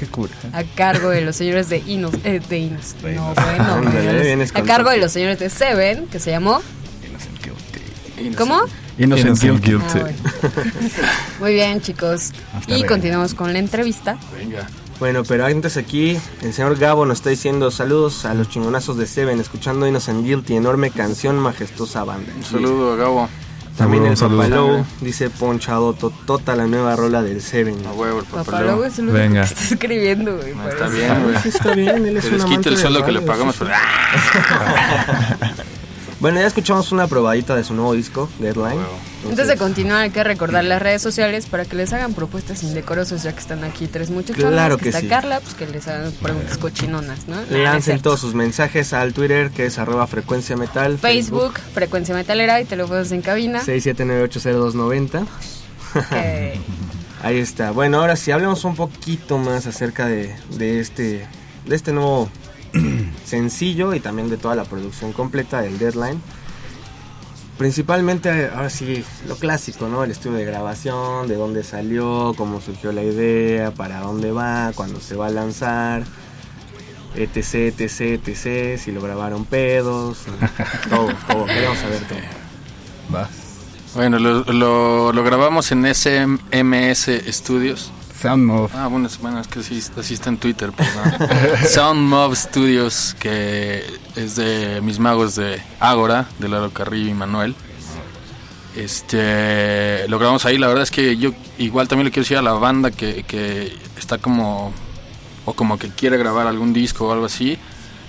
a 0.52 0.64
cargo 0.76 1.12
de 1.12 1.22
los 1.22 1.38
señores 1.38 1.70
de 1.70 1.82
Inos. 1.88 2.14
eh, 2.26 2.42
de 2.50 2.58
Inos. 2.58 2.96
No, 3.02 3.34
bueno. 3.36 3.90
A 4.54 4.64
cargo 4.64 4.90
de 4.90 4.98
los 4.98 5.14
señores 5.14 5.40
de 5.40 5.50
Seven, 5.50 6.08
que 6.08 6.20
se 6.20 6.32
llamó. 6.32 6.62
¿Cómo? 8.38 8.64
Innocent 9.00 9.44
Innocent 9.44 9.66
Guilty. 9.66 9.72
Ah, 9.82 9.94
Guilty. 9.94 10.00
bueno. 10.54 10.72
Muy 11.40 11.54
bien, 11.54 11.82
chicos. 11.82 12.32
Hasta 12.54 12.78
Y 12.78 12.84
continuamos 12.84 13.34
con 13.34 13.52
la 13.54 13.60
entrevista. 13.60 14.18
Venga. 14.38 14.68
Bueno, 15.00 15.24
pero 15.24 15.46
antes 15.46 15.78
aquí, 15.78 16.18
el 16.42 16.54
señor 16.54 16.78
Gabo 16.78 17.06
nos 17.06 17.20
está 17.20 17.30
diciendo 17.30 17.72
saludos 17.72 18.26
a 18.26 18.34
los 18.34 18.50
chingonazos 18.50 18.98
de 18.98 19.08
Seven, 19.08 19.40
escuchando 19.40 19.88
Innocent 19.88 20.26
Guilty, 20.26 20.58
enorme 20.58 20.92
canción, 20.92 21.40
majestuosa 21.40 22.04
banda. 22.04 22.32
Un 22.36 22.44
saludo 22.44 22.94
a 22.94 22.96
Gabo. 22.98 23.30
También 23.78 24.06
el 24.06 24.18
saludos. 24.18 24.86
dice 25.00 25.30
Ponchado 25.30 25.94
Totota, 25.94 26.54
la 26.58 26.68
nueva 26.68 26.98
rola 26.98 27.22
del 27.24 27.42
Seven. 27.42 27.78
A 27.88 27.94
huevo, 27.94 28.20
el 28.20 28.26
es 28.84 29.00
el 29.00 29.06
único 29.06 29.18
Venga. 29.18 29.42
que 29.48 29.54
está 29.54 29.64
escribiendo, 29.76 30.36
güey. 30.36 30.54
No, 30.54 30.68
está 30.68 30.90
bien, 30.90 31.24
güey. 31.24 31.38
Sí, 31.44 31.48
está 31.48 31.72
bien, 31.74 32.06
él 32.06 32.18
es 32.18 32.26
Se 32.26 32.32
les 32.32 32.44
quita 32.44 32.68
el 32.68 32.78
sueldo 32.78 33.06
que 33.06 33.14
le 33.14 33.22
pagamos. 33.22 33.56
sí, 33.56 33.62
sí. 33.64 33.70
pero- 33.70 35.56
Bueno, 36.20 36.42
ya 36.42 36.48
escuchamos 36.48 36.92
una 36.92 37.08
probadita 37.08 37.56
de 37.56 37.64
su 37.64 37.74
nuevo 37.74 37.94
disco, 37.94 38.30
Deadline. 38.40 38.80
Antes 39.30 39.48
de 39.48 39.56
continuar, 39.56 40.02
hay 40.02 40.10
que 40.10 40.22
recordar 40.22 40.66
las 40.66 40.82
redes 40.82 41.02
sociales 41.02 41.46
para 41.46 41.64
que 41.64 41.78
les 41.78 41.94
hagan 41.94 42.14
propuestas 42.14 42.62
indecorosas, 42.64 43.24
ya 43.24 43.32
que 43.32 43.40
están 43.40 43.64
aquí 43.64 43.88
tres 43.88 44.10
muchachonas. 44.10 44.52
Claro 44.52 44.78
que 44.78 44.90
está 44.90 45.00
sí. 45.00 45.08
Carla, 45.08 45.40
pues 45.40 45.54
que 45.56 45.66
les 45.68 45.88
hagan 45.88 46.12
preguntas 46.12 46.58
cochinonas, 46.58 47.28
¿no? 47.30 47.38
Lancen 47.50 48.02
todos 48.02 48.20
sus 48.20 48.34
mensajes 48.36 48.92
al 48.92 49.14
Twitter, 49.14 49.50
que 49.52 49.66
es 49.66 49.80
arroba 49.80 50.08
frecuencia 50.08 50.58
metal. 50.58 50.98
Facebook, 50.98 51.54
Frecuencia 51.74 52.14
Metalera 52.14 52.60
y 52.60 52.66
teléfonos 52.66 53.10
en 53.14 53.22
cabina. 53.22 53.62
67980290. 53.64 55.26
que- 56.10 56.60
Ahí 57.24 57.38
está. 57.38 57.72
Bueno, 57.72 58.00
ahora 58.00 58.16
sí, 58.18 58.32
hablemos 58.32 58.64
un 58.66 58.76
poquito 58.76 59.38
más 59.38 59.68
acerca 59.68 60.06
de, 60.08 60.36
de 60.58 60.80
este, 60.82 61.28
de 61.66 61.76
este 61.76 61.92
nuevo 61.94 62.30
sencillo 63.26 63.94
y 63.94 64.00
también 64.00 64.30
de 64.30 64.38
toda 64.38 64.56
la 64.56 64.66
producción 64.66 65.14
completa 65.14 65.62
del 65.62 65.78
Deadline. 65.78 66.22
Principalmente, 67.58 68.50
ahora 68.56 68.70
sí, 68.70 69.04
lo 69.28 69.36
clásico, 69.36 69.90
¿no? 69.90 70.06
El 70.06 70.12
estudio 70.12 70.38
de 70.38 70.46
grabación, 70.46 71.28
de 71.28 71.36
dónde 71.36 71.64
salió, 71.64 72.34
cómo 72.38 72.62
surgió 72.62 72.94
la 72.94 73.04
idea, 73.04 73.72
para 73.72 74.00
dónde 74.00 74.32
va, 74.32 74.72
cuándo 74.74 75.02
se 75.02 75.16
va 75.18 75.28
a 75.28 75.30
lanzar, 75.30 76.04
etc, 77.16 77.74
etc, 77.78 78.02
etc, 78.26 78.80
si 78.80 78.94
lo 78.94 79.02
grabaron 79.02 79.44
pedos, 79.44 80.20
todo, 80.90 81.10
todo, 81.28 81.46
queremos 81.48 81.78
saber 81.80 82.00
todo. 82.08 82.20
Va. 83.14 83.30
Bueno, 83.94 84.20
lo, 84.20 84.46
lo, 84.46 85.12
lo 85.12 85.24
grabamos 85.24 85.70
en 85.74 85.84
SMS 85.94 87.10
Studios. 87.28 87.92
Soundmove. 88.22 88.72
Ah, 88.76 88.88
bueno, 88.88 89.08
bueno, 89.22 89.40
es 89.40 89.48
que 89.48 89.64
sí, 89.64 89.82
en 90.26 90.38
Twitter, 90.38 90.72
perdón. 90.72 91.30
Soundmob 91.70 92.36
Studios, 92.36 93.16
que 93.20 93.84
es 94.16 94.36
de 94.36 94.82
mis 94.82 95.00
magos 95.00 95.36
de 95.36 95.62
Ágora, 95.80 96.28
de 96.38 96.50
Lalo 96.50 96.72
Carrillo 96.72 97.10
y 97.10 97.14
Manuel. 97.14 97.56
Este, 98.76 100.08
lo 100.10 100.20
grabamos 100.20 100.46
ahí, 100.46 100.58
la 100.58 100.68
verdad 100.68 100.84
es 100.84 100.92
que 100.92 101.18
yo 101.18 101.32
igual 101.58 101.88
también 101.88 102.06
le 102.06 102.12
quiero 102.12 102.24
decir 102.24 102.38
a 102.38 102.42
la 102.42 102.54
banda 102.54 102.92
que, 102.92 103.24
que 103.24 103.76
está 103.98 104.18
como, 104.18 104.74
o 105.46 105.54
como 105.54 105.78
que 105.78 105.90
quiere 105.90 106.18
grabar 106.18 106.48
algún 106.48 106.74
disco 106.74 107.08
o 107.08 107.12
algo 107.12 107.26
así, 107.26 107.58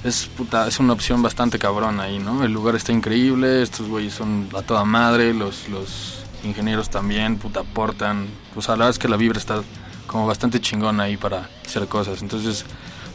es, 0.05 0.27
puta, 0.27 0.67
es 0.67 0.79
una 0.79 0.93
opción 0.93 1.23
bastante 1.23 1.59
cabrón 1.59 2.01
ahí, 2.01 2.19
¿no? 2.19 2.45
El 2.45 2.53
lugar 2.53 2.75
está 2.75 2.93
increíble, 2.93 3.63
estos 3.63 3.89
güeyes 3.89 4.15
son 4.15 4.49
a 4.57 4.63
toda 4.63 4.85
madre, 4.85 5.35
los, 5.35 5.69
los 5.69 6.25
ingenieros 6.43 6.91
también, 6.91 7.37
puta, 7.37 7.61
aportan. 7.61 8.29
O 8.57 8.63
sea, 8.63 8.75
la 8.75 8.85
verdad 8.85 8.91
es 8.91 8.99
que 8.99 9.09
la 9.09 9.17
vibra 9.17 9.39
está 9.39 9.63
como 10.11 10.27
bastante 10.27 10.61
chingona 10.61 11.05
ahí 11.05 11.17
para 11.17 11.49
hacer 11.65 11.87
cosas. 11.87 12.21
Entonces, 12.21 12.65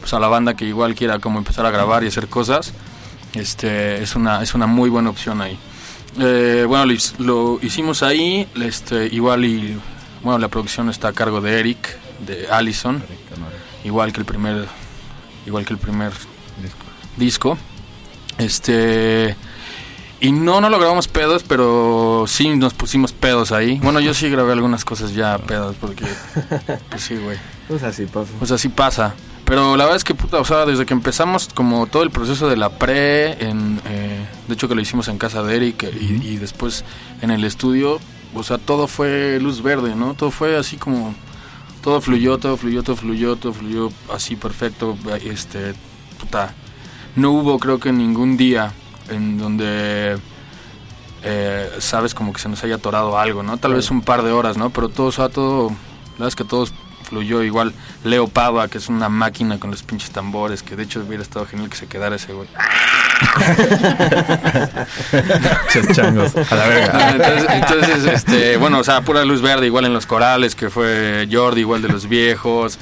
pues 0.00 0.14
a 0.14 0.18
la 0.18 0.28
banda 0.28 0.54
que 0.54 0.64
igual 0.64 0.94
quiera 0.94 1.18
como 1.18 1.38
empezar 1.38 1.66
a 1.66 1.70
grabar 1.70 2.02
y 2.02 2.06
hacer 2.06 2.26
cosas, 2.26 2.72
este, 3.34 4.02
es 4.02 4.16
una, 4.16 4.42
es 4.42 4.54
una 4.54 4.66
muy 4.66 4.88
buena 4.88 5.10
opción 5.10 5.42
ahí. 5.42 5.58
Eh, 6.18 6.64
bueno, 6.66 6.90
lo 7.18 7.58
hicimos 7.60 8.02
ahí, 8.02 8.48
este, 8.62 9.08
igual 9.12 9.44
y, 9.44 9.78
bueno, 10.22 10.38
la 10.38 10.48
producción 10.48 10.88
está 10.88 11.08
a 11.08 11.12
cargo 11.12 11.42
de 11.42 11.60
Eric, 11.60 11.98
de 12.26 12.48
Allison, 12.50 13.02
igual 13.84 14.14
que 14.14 14.20
el 14.20 14.24
primer, 14.24 14.66
igual 15.44 15.66
que 15.66 15.74
el 15.74 15.78
primer 15.78 16.12
disco. 17.18 17.58
Este 18.38 19.36
y 20.20 20.32
no 20.32 20.60
no 20.60 20.70
lo 20.70 20.78
grabamos 20.78 21.08
pedos, 21.08 21.42
pero 21.42 22.24
sí 22.26 22.56
nos 22.56 22.74
pusimos 22.74 23.12
pedos 23.12 23.52
ahí. 23.52 23.78
Bueno, 23.82 24.00
yo 24.00 24.14
sí 24.14 24.28
grabé 24.28 24.52
algunas 24.52 24.84
cosas 24.84 25.14
ya 25.14 25.38
pedos 25.38 25.76
porque 25.80 26.04
pues 26.90 27.02
sí, 27.02 27.16
güey. 27.16 27.38
Pues 27.68 27.82
así 27.82 28.06
pasa. 28.06 28.30
Pues 28.38 28.50
así 28.50 28.68
pasa. 28.68 29.14
Pero 29.44 29.76
la 29.76 29.84
verdad 29.84 29.96
es 29.96 30.02
que, 30.04 30.14
puta, 30.14 30.38
o 30.38 30.44
sea, 30.44 30.66
desde 30.66 30.86
que 30.86 30.94
empezamos 30.94 31.48
como 31.54 31.86
todo 31.86 32.02
el 32.02 32.10
proceso 32.10 32.48
de 32.48 32.56
la 32.56 32.70
pre, 32.70 33.44
en, 33.48 33.80
eh, 33.86 34.26
de 34.48 34.54
hecho 34.54 34.68
que 34.68 34.74
lo 34.74 34.80
hicimos 34.80 35.06
en 35.06 35.18
casa 35.18 35.44
de 35.44 35.54
Eric 35.54 35.84
eh, 35.84 35.92
y, 36.00 36.32
y 36.32 36.36
después 36.36 36.84
en 37.22 37.30
el 37.30 37.44
estudio, 37.44 38.00
o 38.34 38.42
sea, 38.42 38.58
todo 38.58 38.88
fue 38.88 39.38
luz 39.40 39.62
verde, 39.62 39.94
¿no? 39.94 40.14
Todo 40.14 40.32
fue 40.32 40.56
así 40.56 40.76
como, 40.76 41.14
todo 41.82 42.00
fluyó, 42.00 42.38
todo 42.38 42.56
fluyó, 42.56 42.82
todo 42.82 42.96
fluyó, 42.96 43.36
todo 43.36 43.52
fluyó 43.52 43.92
así 44.12 44.34
perfecto, 44.34 44.98
este, 45.24 45.74
puta, 46.18 46.52
no 47.14 47.30
hubo 47.30 47.60
creo 47.60 47.78
que 47.78 47.92
ningún 47.92 48.36
día 48.36 48.72
en 49.10 49.38
donde 49.38 50.18
eh, 51.22 51.70
sabes 51.78 52.14
como 52.14 52.32
que 52.32 52.40
se 52.40 52.48
nos 52.48 52.62
haya 52.64 52.76
atorado 52.76 53.18
algo, 53.18 53.42
¿no? 53.42 53.58
Tal 53.58 53.74
vez 53.74 53.90
un 53.90 54.02
par 54.02 54.22
de 54.22 54.32
horas, 54.32 54.56
¿no? 54.56 54.70
Pero 54.70 54.88
todo, 54.88 55.08
o 55.08 55.12
sea, 55.12 55.28
todo, 55.28 55.70
la 55.70 56.12
verdad 56.12 56.28
es 56.28 56.36
que 56.36 56.44
todo 56.44 56.66
fluyó 57.06 57.42
igual. 57.42 57.72
Leo 58.04 58.28
Pava, 58.28 58.68
que 58.68 58.78
es 58.78 58.88
una 58.88 59.08
máquina 59.08 59.58
con 59.58 59.70
los 59.70 59.82
pinches 59.82 60.10
tambores, 60.10 60.62
que 60.62 60.76
de 60.76 60.84
hecho 60.84 61.00
hubiera 61.00 61.22
estado 61.22 61.46
genial 61.46 61.70
que 61.70 61.76
se 61.76 61.86
quedara 61.86 62.16
ese 62.16 62.32
güey. 62.32 62.48
Changos, 65.94 66.36
a 66.36 66.54
la 66.54 66.66
verga. 66.66 67.10
entonces, 67.12 67.46
entonces, 67.50 68.06
este, 68.06 68.56
bueno, 68.56 68.80
o 68.80 68.84
sea, 68.84 69.00
pura 69.00 69.24
luz 69.24 69.40
verde, 69.40 69.66
igual 69.66 69.86
en 69.86 69.94
los 69.94 70.06
corales, 70.06 70.54
que 70.54 70.70
fue 70.70 71.26
Jordi, 71.30 71.62
igual 71.62 71.82
de 71.82 71.88
los 71.88 72.08
viejos. 72.08 72.78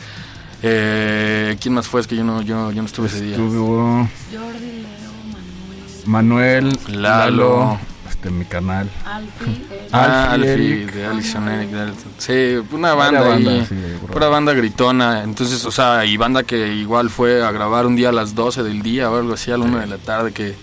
Eh, 0.62 1.56
¿Quién 1.60 1.74
más 1.74 1.86
fue? 1.86 2.01
Es 2.01 2.06
que 2.06 2.16
yo 2.16 2.24
no, 2.24 2.42
yo, 2.42 2.72
yo 2.72 2.82
no 2.82 2.86
estuve 2.86 3.09
ese 3.09 3.20
día. 3.20 3.32
Estuvo 3.32 4.09
Jordi, 4.32 4.82
Leo, 4.82 4.93
Manuel, 6.06 6.78
Lalo. 6.89 7.59
Lalo, 7.60 7.78
este, 8.09 8.31
mi 8.31 8.44
canal. 8.44 8.90
Alfie, 9.05 9.52
eh, 9.70 9.89
Ah, 9.93 10.32
Alfie, 10.32 10.86
de 10.86 11.06
Alison 11.06 11.48
Eric. 11.48 11.70
de- 11.70 11.93
Sí, 12.18 12.66
una 12.74 12.94
banda, 12.94 13.35
ahí. 13.35 13.64
sí, 13.68 13.74
bro. 14.02 14.12
pura 14.12 14.28
banda 14.28 14.52
gritona. 14.52 15.22
Entonces, 15.22 15.64
o 15.64 15.70
sea, 15.70 16.05
y 16.05 16.16
banda 16.16 16.43
que 16.43 16.74
igual 16.74 17.10
fue 17.10 17.44
a 17.44 17.51
grabar 17.52 17.86
un 17.86 17.97
día 17.97 18.09
a 18.09 18.12
las 18.12 18.35
12 18.35 18.62
del 18.62 18.82
día 18.82 19.10
o 19.10 19.16
algo 19.16 19.35
así, 19.35 19.51
a 19.51 19.56
la 19.56 19.64
1 19.64 19.78
de 19.78 19.86
la 19.86 19.98
tarde, 19.98 20.32
que, 20.32 20.55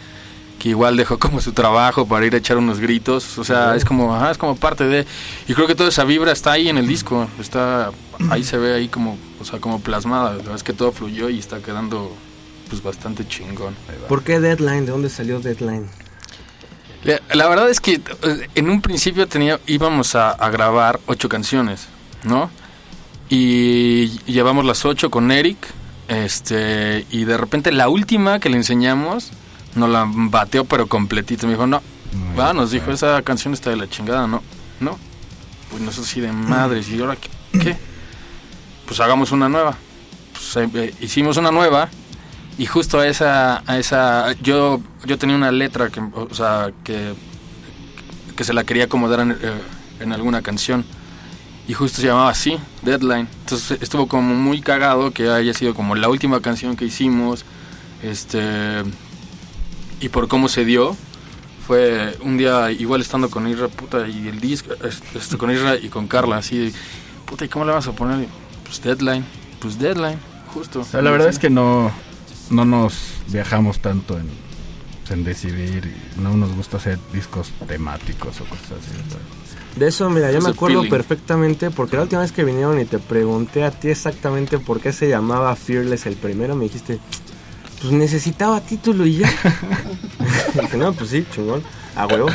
que 0.60 0.70
igual 0.70 0.96
dejó 0.98 1.18
como 1.18 1.40
su 1.42 1.54
trabajo 1.54 2.06
para 2.08 2.26
ir 2.26 2.34
a 2.36 2.38
echar 2.38 2.58
unos 2.58 2.80
gritos. 2.80 3.38
O 3.38 3.44
sea, 3.44 3.76
es 3.76 3.84
como, 3.86 4.14
ajá, 4.16 4.32
es 4.32 4.38
como 4.38 4.56
parte 4.56 4.84
de. 4.86 5.06
Y 5.48 5.54
creo 5.54 5.66
que 5.68 5.76
toda 5.76 5.90
esa 5.90 6.04
vibra 6.04 6.32
está 6.32 6.52
ahí 6.52 6.70
en 6.70 6.78
el 6.78 6.88
disco. 6.88 7.28
Está, 7.40 7.92
ahí 8.30 8.44
se 8.44 8.58
ve 8.58 8.74
ahí 8.76 8.88
como, 8.88 9.18
o 9.40 9.46
sea, 9.46 9.60
como 9.60 9.80
plasmada. 9.80 10.32
La 10.32 10.38
verdad 10.38 10.56
es 10.56 10.64
que 10.64 10.74
todo 10.74 10.92
fluyó 10.92 11.30
y 11.30 11.40
está 11.40 11.60
quedando, 11.60 12.16
pues, 12.72 12.82
bastante 12.82 13.28
chingón. 13.28 13.76
¿Por 14.08 14.24
qué 14.24 14.40
Deadline? 14.40 14.86
¿De 14.86 14.94
dónde 14.94 15.10
salió 15.10 15.42
Deadline? 15.42 15.90
La, 17.04 17.20
la 17.34 17.50
verdad 17.50 17.70
es 17.70 17.82
que 17.82 17.96
eh, 18.24 18.50
en 18.56 18.70
un 18.70 18.82
principio 18.82 19.28
tenía, 19.28 19.60
íbamos 19.68 20.16
a, 20.16 20.32
a 20.32 20.50
grabar 20.50 21.00
ocho 21.06 21.28
canciones, 21.28 21.88
¿no? 22.24 22.50
Y 23.28 24.20
llevamos 24.26 24.64
las 24.66 24.86
ocho 24.86 25.12
con 25.12 25.32
Eric, 25.32 25.58
este, 26.08 27.06
y 27.12 27.26
de 27.26 27.38
repente 27.38 27.72
la 27.74 27.90
última 27.90 28.40
que 28.40 28.50
le 28.50 28.58
enseñamos 28.58 29.32
nos 29.76 29.90
la 29.90 30.06
bateó 30.10 30.64
pero 30.64 30.88
completito. 30.88 31.48
Me 31.48 31.54
dijo, 31.54 31.68
no, 31.68 31.82
va, 32.40 32.54
nos 32.54 32.72
dijo, 32.72 32.92
esa 32.92 33.22
canción 33.22 33.54
está 33.54 33.70
de 33.70 33.76
la 33.76 33.90
chingada, 33.90 34.28
¿no? 34.28 34.42
No. 34.80 34.98
Pues 35.70 35.82
nosotros 35.82 36.08
sí 36.08 36.22
de 36.22 36.32
madres, 36.32 36.88
y 36.90 37.00
ahora 37.02 37.18
qué, 37.18 37.60
¿qué? 37.60 37.78
Pues 38.86 39.00
hagamos 39.02 39.32
una 39.32 39.50
nueva. 39.50 39.78
Pues 40.34 40.56
eh, 40.56 40.70
eh, 40.74 40.94
hicimos 41.02 41.38
una 41.38 41.52
nueva 41.52 41.90
y 42.62 42.66
justo 42.68 43.00
a 43.00 43.08
esa, 43.08 43.64
a 43.66 43.80
esa, 43.80 44.34
yo, 44.42 44.82
yo 45.06 45.18
tenía 45.18 45.36
una 45.36 45.52
letra 45.52 45.90
que, 45.90 46.00
o 46.00 46.34
sea, 46.34 46.72
que, 46.84 47.14
que 48.36 48.44
se 48.44 48.54
la 48.54 48.64
quería 48.64 48.84
acomodar 48.84 49.22
en, 49.22 49.32
eh, 49.32 49.38
en 50.00 50.14
alguna 50.14 50.44
canción. 50.44 50.86
Y 51.68 51.74
justo 51.74 52.02
se 52.02 52.08
llamaba 52.08 52.30
así, 52.30 52.60
Deadline. 52.84 53.28
Entonces 53.42 53.80
estuvo 53.82 54.08
como 54.08 54.36
muy 54.36 54.62
cagado 54.62 55.10
que 55.12 55.30
haya 55.30 55.54
sido 55.56 55.74
como 55.74 55.96
la 55.96 56.08
última 56.08 56.40
canción 56.42 56.76
que 56.76 56.86
hicimos. 56.86 57.46
Este. 58.04 58.84
Y 60.00 60.10
por 60.10 60.28
cómo 60.28 60.48
se 60.48 60.64
dio, 60.64 60.96
fue 61.66 62.16
un 62.22 62.38
día 62.38 62.72
igual 62.72 63.02
estando 63.02 63.30
con 63.32 63.48
Isra, 63.48 63.70
puta, 63.70 64.08
y 64.08 64.28
el 64.28 64.40
disco, 64.40 64.74
es- 64.84 65.02
este, 65.16 65.38
con 65.38 65.50
Isra 65.50 65.78
y 65.78 65.90
con 65.90 66.08
Carla, 66.08 66.38
así, 66.38 66.58
de, 66.58 66.74
puta, 67.26 67.46
¿y 67.46 67.48
cómo 67.50 67.66
le 67.66 67.72
vas 67.72 67.88
a 67.88 67.92
poner? 67.94 68.28
Pues 68.66 68.82
deadline, 68.84 69.26
pues 69.60 69.80
deadline, 69.80 70.20
justo. 70.54 70.82
O 70.82 70.84
sea, 70.84 71.02
la 71.02 71.10
verdad 71.12 71.30
es 71.30 71.38
que 71.40 71.50
no, 71.50 71.92
no 72.52 72.66
nos 72.66 72.94
viajamos 73.28 73.80
tanto 73.80 74.18
en, 74.18 74.28
en 75.10 75.24
decidir. 75.24 75.94
No 76.18 76.36
nos 76.36 76.54
gusta 76.54 76.78
hacer 76.78 77.00
discos 77.14 77.52
temáticos 77.68 78.40
o 78.42 78.46
cosas 78.46 78.72
así. 78.72 79.80
De 79.80 79.88
eso, 79.88 80.10
mira, 80.10 80.32
yo 80.32 80.42
me 80.42 80.50
acuerdo 80.50 80.80
feeling. 80.80 80.90
perfectamente 80.90 81.72
porque 81.72 81.96
la 81.96 82.04
última 82.04 82.22
vez 82.22 82.34
que 82.34 82.44
vinieron 82.44 82.80
y 82.80 82.86
te 82.86 83.00
pregunté 83.00 83.64
a 83.64 83.72
ti 83.72 83.88
exactamente 83.88 84.60
por 84.60 84.82
qué 84.82 84.92
se 84.92 85.08
llamaba 85.08 85.56
Fearless 85.56 86.06
el 86.08 86.16
primero, 86.16 86.56
me 86.56 86.66
dijiste, 86.66 87.00
pues 87.80 87.94
necesitaba 87.94 88.60
título 88.60 89.06
y 89.06 89.20
ya. 89.20 89.30
Dije, 90.62 90.78
no, 90.78 90.92
pues 90.92 91.12
sí, 91.12 91.26
chingón, 91.34 91.64
a 91.96 92.06
huevo. 92.06 92.28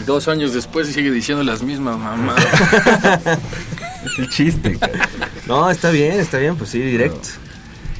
Y 0.00 0.02
dos 0.02 0.26
años 0.26 0.52
después 0.52 0.88
sigue 0.88 1.12
diciendo 1.12 1.44
las 1.44 1.62
mismas 1.62 1.98
mamás. 1.98 2.44
Es 4.04 4.18
el 4.18 4.28
chiste. 4.28 4.76
cara. 4.78 5.08
No, 5.46 5.70
está 5.70 5.88
bien, 5.88 6.20
está 6.20 6.36
bien, 6.36 6.56
pues 6.56 6.68
sí, 6.68 6.78
directo. 6.78 7.26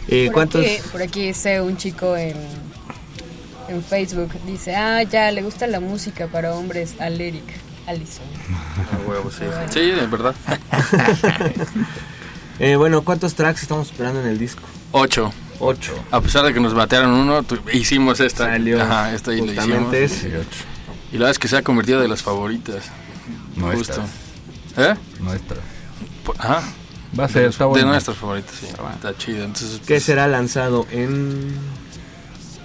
¿Y 0.09 0.27
Por 0.27 0.35
cuántos? 0.35 0.61
aquí, 0.65 0.77
por 0.93 1.03
aquí 1.03 1.33
sé 1.35 1.61
un 1.61 1.77
chico 1.77 2.17
en, 2.17 2.37
en 3.69 3.83
Facebook. 3.83 4.31
Dice, 4.47 4.75
ah, 4.77 5.03
ya, 5.03 5.31
le 5.31 5.43
gusta 5.43 5.67
la 5.67 5.81
música 5.81 6.27
para 6.29 6.55
hombres 6.55 6.95
al 7.01 7.21
Eric 7.21 7.45
Allison. 7.87 8.25
A 8.93 9.09
huevo, 9.09 9.31
sí. 9.31 9.45
Sí, 9.71 9.81
de 9.91 10.07
verdad. 10.07 10.35
Eh, 12.61 12.77
bueno, 12.77 13.03
¿cuántos 13.03 13.35
tracks 13.35 13.63
estamos 13.63 13.91
esperando 13.91 14.21
en 14.21 14.29
el 14.29 14.39
disco? 14.39 14.63
Ocho. 14.93 15.33
Ocho. 15.59 15.93
A 16.13 16.21
pesar 16.21 16.45
de 16.45 16.55
que 16.55 16.61
nos 16.61 16.73
batearon 16.73 17.11
uno, 17.11 17.43
tu- 17.43 17.59
hicimos 17.73 18.21
esta. 18.21 18.47
Salió 18.47 18.81
Ajá, 18.81 19.13
esta 19.13 19.33
y 19.35 19.41
la 19.45 19.53
hicimos. 19.61 19.93
ocho. 19.93 20.27
Y 21.11 21.15
la 21.15 21.19
verdad 21.19 21.31
es 21.33 21.39
que 21.41 21.49
se 21.49 21.57
ha 21.57 21.63
convertido 21.63 22.01
de 22.01 22.07
las 22.07 22.23
favoritas. 22.23 22.85
Nuestras. 23.57 23.99
Justo. 23.99 24.83
¿Eh? 24.83 24.95
Nuestra. 25.21 25.57
Por- 26.25 26.37
Ajá. 26.39 26.63
Va 27.19 27.25
a 27.25 27.29
ser, 27.29 27.45
está 27.45 27.65
De 27.65 27.71
bueno. 27.71 27.89
nuestras 27.89 28.17
favoritas, 28.17 28.55
sí. 28.59 28.67
Está 28.67 29.17
chido. 29.17 29.45
Entonces, 29.45 29.79
¿Qué 29.81 29.95
pues, 29.95 30.05
será 30.05 30.27
lanzado 30.27 30.87
en...? 30.91 31.55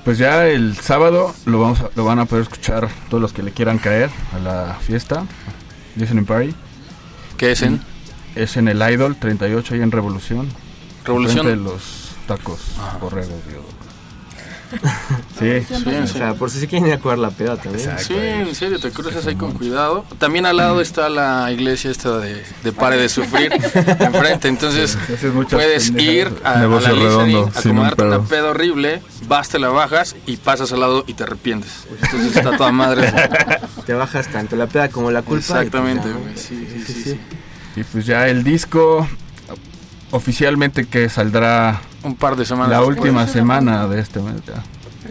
Pues 0.05 0.17
ya 0.17 0.47
el 0.47 0.76
sábado 0.77 1.35
lo 1.45 1.59
vamos 1.59 1.81
a- 1.81 1.89
lo 1.95 2.05
van 2.05 2.19
a 2.19 2.26
poder 2.26 2.43
escuchar 2.43 2.89
todos 3.09 3.21
los 3.21 3.34
que 3.34 3.43
le 3.43 3.51
quieran 3.51 3.77
caer 3.77 4.09
a 4.34 4.39
la 4.39 4.77
fiesta. 4.81 5.26
Listening 5.95 6.26
Party. 6.26 6.55
¿Qué 7.38 7.51
es 7.51 7.61
en? 7.61 7.81
Es 8.35 8.57
en 8.57 8.67
el 8.69 8.81
Idol 8.91 9.17
38 9.17 9.73
ahí 9.76 9.81
en 9.81 9.91
Revolución. 9.91 10.49
Revolución. 11.05 11.45
De 11.45 11.55
los 11.57 12.11
tacos 12.27 12.59
borregos, 13.01 13.30
Sí, 15.39 15.61
Sí, 15.67 15.95
O 16.03 16.07
sea, 16.07 16.33
por 16.33 16.51
si 16.51 16.59
se 16.59 16.67
quieren 16.67 16.87
ir 16.89 16.93
a 16.95 16.99
cuidar 16.99 17.17
la 17.17 17.29
peda 17.31 17.55
también. 17.55 17.89
Sí, 17.97 18.13
en 18.13 18.53
serio, 18.53 18.77
te 18.77 18.91
cruzas 18.91 19.25
ahí 19.25 19.35
con 19.35 19.53
cuidado. 19.53 20.03
También 20.17 20.45
al 20.45 20.57
lado 20.57 20.81
está 20.81 21.07
la 21.07 21.49
iglesia 21.51 21.89
esta 21.91 22.17
de, 22.19 22.43
de 22.63 22.71
Pare 22.73 22.97
de 22.97 23.07
Sufrir, 23.07 23.53
enfrente. 23.99 24.49
Entonces 24.49 24.97
puedes 25.49 25.91
ir 25.91 26.29
a, 26.43 26.59
a 26.59 26.65
la 26.67 26.79
redondo, 26.91 27.43
un 27.45 27.49
acomodarte 27.57 28.03
una 28.03 28.17
pedo. 28.17 28.23
peda 28.25 28.49
horrible, 28.49 29.01
vas, 29.27 29.47
te 29.47 29.59
la 29.59 29.69
bajas 29.69 30.17
y 30.25 30.35
pasas 30.37 30.73
al 30.73 30.81
lado 30.81 31.05
y 31.07 31.13
te 31.13 31.23
arrepientes. 31.23 31.87
Entonces 32.01 32.35
está 32.35 32.57
toda 32.57 32.71
madre. 32.73 33.11
Te 33.85 33.93
bajas 33.93 34.27
tanto 34.27 34.55
la 34.55 34.67
peda 34.67 34.89
como 34.89 35.09
la 35.09 35.21
culpa. 35.21 35.39
y 35.39 35.39
pues 35.39 35.49
Exactamente, 35.67 36.11
güey. 36.11 36.35
Sí, 36.37 36.67
sí, 36.69 36.83
sí, 36.93 37.03
sí. 37.03 37.19
Y 37.77 37.83
pues 37.85 38.05
ya 38.05 38.27
el 38.27 38.43
disco 38.43 39.07
oficialmente 40.11 40.86
que 40.88 41.10
saldrá 41.10 41.81
Un 42.03 42.15
par 42.15 42.36
de 42.36 42.45
semanas. 42.45 42.72
la 42.72 42.77
después. 42.80 42.98
última 42.99 43.27
semana 43.27 43.88
de 43.88 43.99
este 44.02 44.19
mes, 44.22 44.36
ya. 44.45 44.64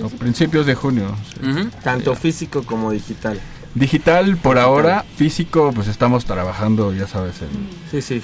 A 0.04 0.08
principios 0.10 0.66
de 0.66 0.74
junio. 0.74 1.14
sí. 1.34 1.68
Tanto 1.82 2.14
físico 2.14 2.62
como 2.62 2.90
digital. 2.92 3.40
Digital 3.74 4.36
por 4.36 4.58
ahora, 4.58 5.04
físico 5.16 5.72
pues 5.74 5.88
estamos 5.88 6.24
trabajando, 6.24 6.92
ya 6.92 7.06
sabes, 7.06 7.36
en 7.42 7.48
Sí, 7.90 8.00
sí. 8.02 8.22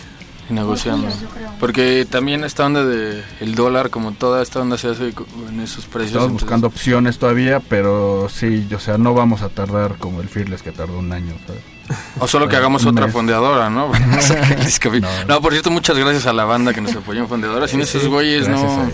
Y 0.48 0.52
negociando. 0.52 1.08
Porque 1.58 2.06
también 2.08 2.44
esta 2.44 2.66
onda 2.66 2.84
de 2.84 3.22
el 3.40 3.54
dólar, 3.54 3.88
como 3.90 4.12
toda 4.12 4.42
esta 4.42 4.60
onda 4.60 4.76
se 4.76 4.88
hace 4.88 5.14
en 5.48 5.60
esos 5.60 5.86
precios. 5.86 6.08
Estamos 6.12 6.26
entonces- 6.26 6.32
buscando 6.42 6.66
opciones 6.66 7.18
todavía, 7.18 7.60
pero 7.60 8.28
sí, 8.28 8.66
o 8.74 8.78
sea, 8.78 8.98
no 8.98 9.14
vamos 9.14 9.40
a 9.42 9.48
tardar 9.48 9.96
como 9.96 10.20
el 10.20 10.28
Fearless 10.28 10.62
que 10.62 10.70
tardó 10.72 10.98
un 10.98 11.12
año, 11.12 11.34
¿sabes? 11.46 11.62
O 12.18 12.26
solo 12.26 12.48
que 12.48 12.56
hagamos 12.56 12.86
otra 12.86 13.08
fondeadora, 13.08 13.70
¿no? 13.70 13.90
No, 15.00 15.08
no, 15.28 15.40
por 15.40 15.52
cierto, 15.52 15.70
muchas 15.70 15.96
gracias 15.98 16.26
a 16.26 16.32
la 16.32 16.44
banda 16.44 16.72
que 16.72 16.80
nos 16.80 16.94
apoyó 16.96 17.20
en 17.20 17.28
fondeadora. 17.28 17.68
Sin 17.68 17.80
esos 17.80 18.06
güeyes 18.06 18.48
no, 18.48 18.90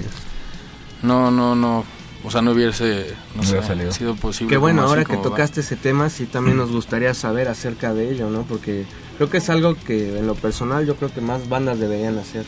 no, 1.03 1.31
no, 1.31 1.55
no, 1.55 1.85
o 2.25 2.31
sea, 2.31 2.43
no 2.43 2.51
hubiese, 2.53 3.15
no 3.35 3.39
No 3.39 3.43
sé, 3.43 3.51
hubiera 3.53 3.67
salido. 3.67 3.93
sido 3.93 4.15
posible. 4.17 4.51
Qué 4.51 4.57
bueno, 4.59 4.83
ahora 4.83 5.05
que 5.05 5.17
va. 5.17 5.23
tocaste 5.23 5.61
ese 5.61 5.77
tema, 5.77 6.09
sí 6.11 6.27
también 6.27 6.57
nos 6.57 6.71
gustaría 6.71 7.15
saber 7.15 7.49
acerca 7.49 7.95
de 7.95 8.11
ello, 8.11 8.29
¿no? 8.31 8.43
Porque 8.43 8.85
creo 9.17 9.31
que 9.31 9.39
es 9.39 9.49
algo 9.51 9.75
que 9.75 10.19
en 10.19 10.27
lo 10.27 10.35
personal 10.35 10.87
yo 10.87 10.97
creo 10.97 11.13
que 11.13 11.21
más 11.21 11.49
bandas 11.49 11.79
deberían 11.79 12.19
hacer. 12.19 12.45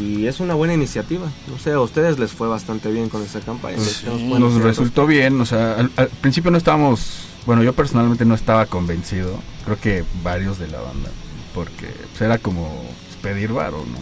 Y 0.00 0.26
es 0.26 0.40
una 0.40 0.54
buena 0.54 0.74
iniciativa. 0.74 1.26
No 1.48 1.58
sé, 1.58 1.72
a 1.72 1.80
ustedes 1.80 2.18
les 2.18 2.32
fue 2.32 2.48
bastante 2.48 2.90
bien 2.90 3.08
con 3.08 3.22
esa 3.22 3.40
campaña. 3.40 3.78
Sí, 3.78 4.04
¿Qué 4.04 4.38
nos 4.38 4.54
resultó 4.54 5.06
bien, 5.06 5.40
o 5.40 5.46
sea, 5.46 5.74
al, 5.74 5.90
al 5.96 6.08
principio 6.08 6.50
no 6.50 6.58
estábamos, 6.58 7.26
bueno, 7.46 7.62
yo 7.62 7.72
personalmente 7.72 8.24
no 8.24 8.34
estaba 8.34 8.66
convencido, 8.66 9.38
creo 9.64 9.78
que 9.80 10.04
varios 10.22 10.58
de 10.58 10.68
la 10.68 10.80
banda, 10.80 11.10
porque 11.54 11.86
pues, 12.10 12.22
era 12.22 12.38
como 12.38 12.84
pedir 13.22 13.52
varo, 13.52 13.78
¿no? 13.78 13.98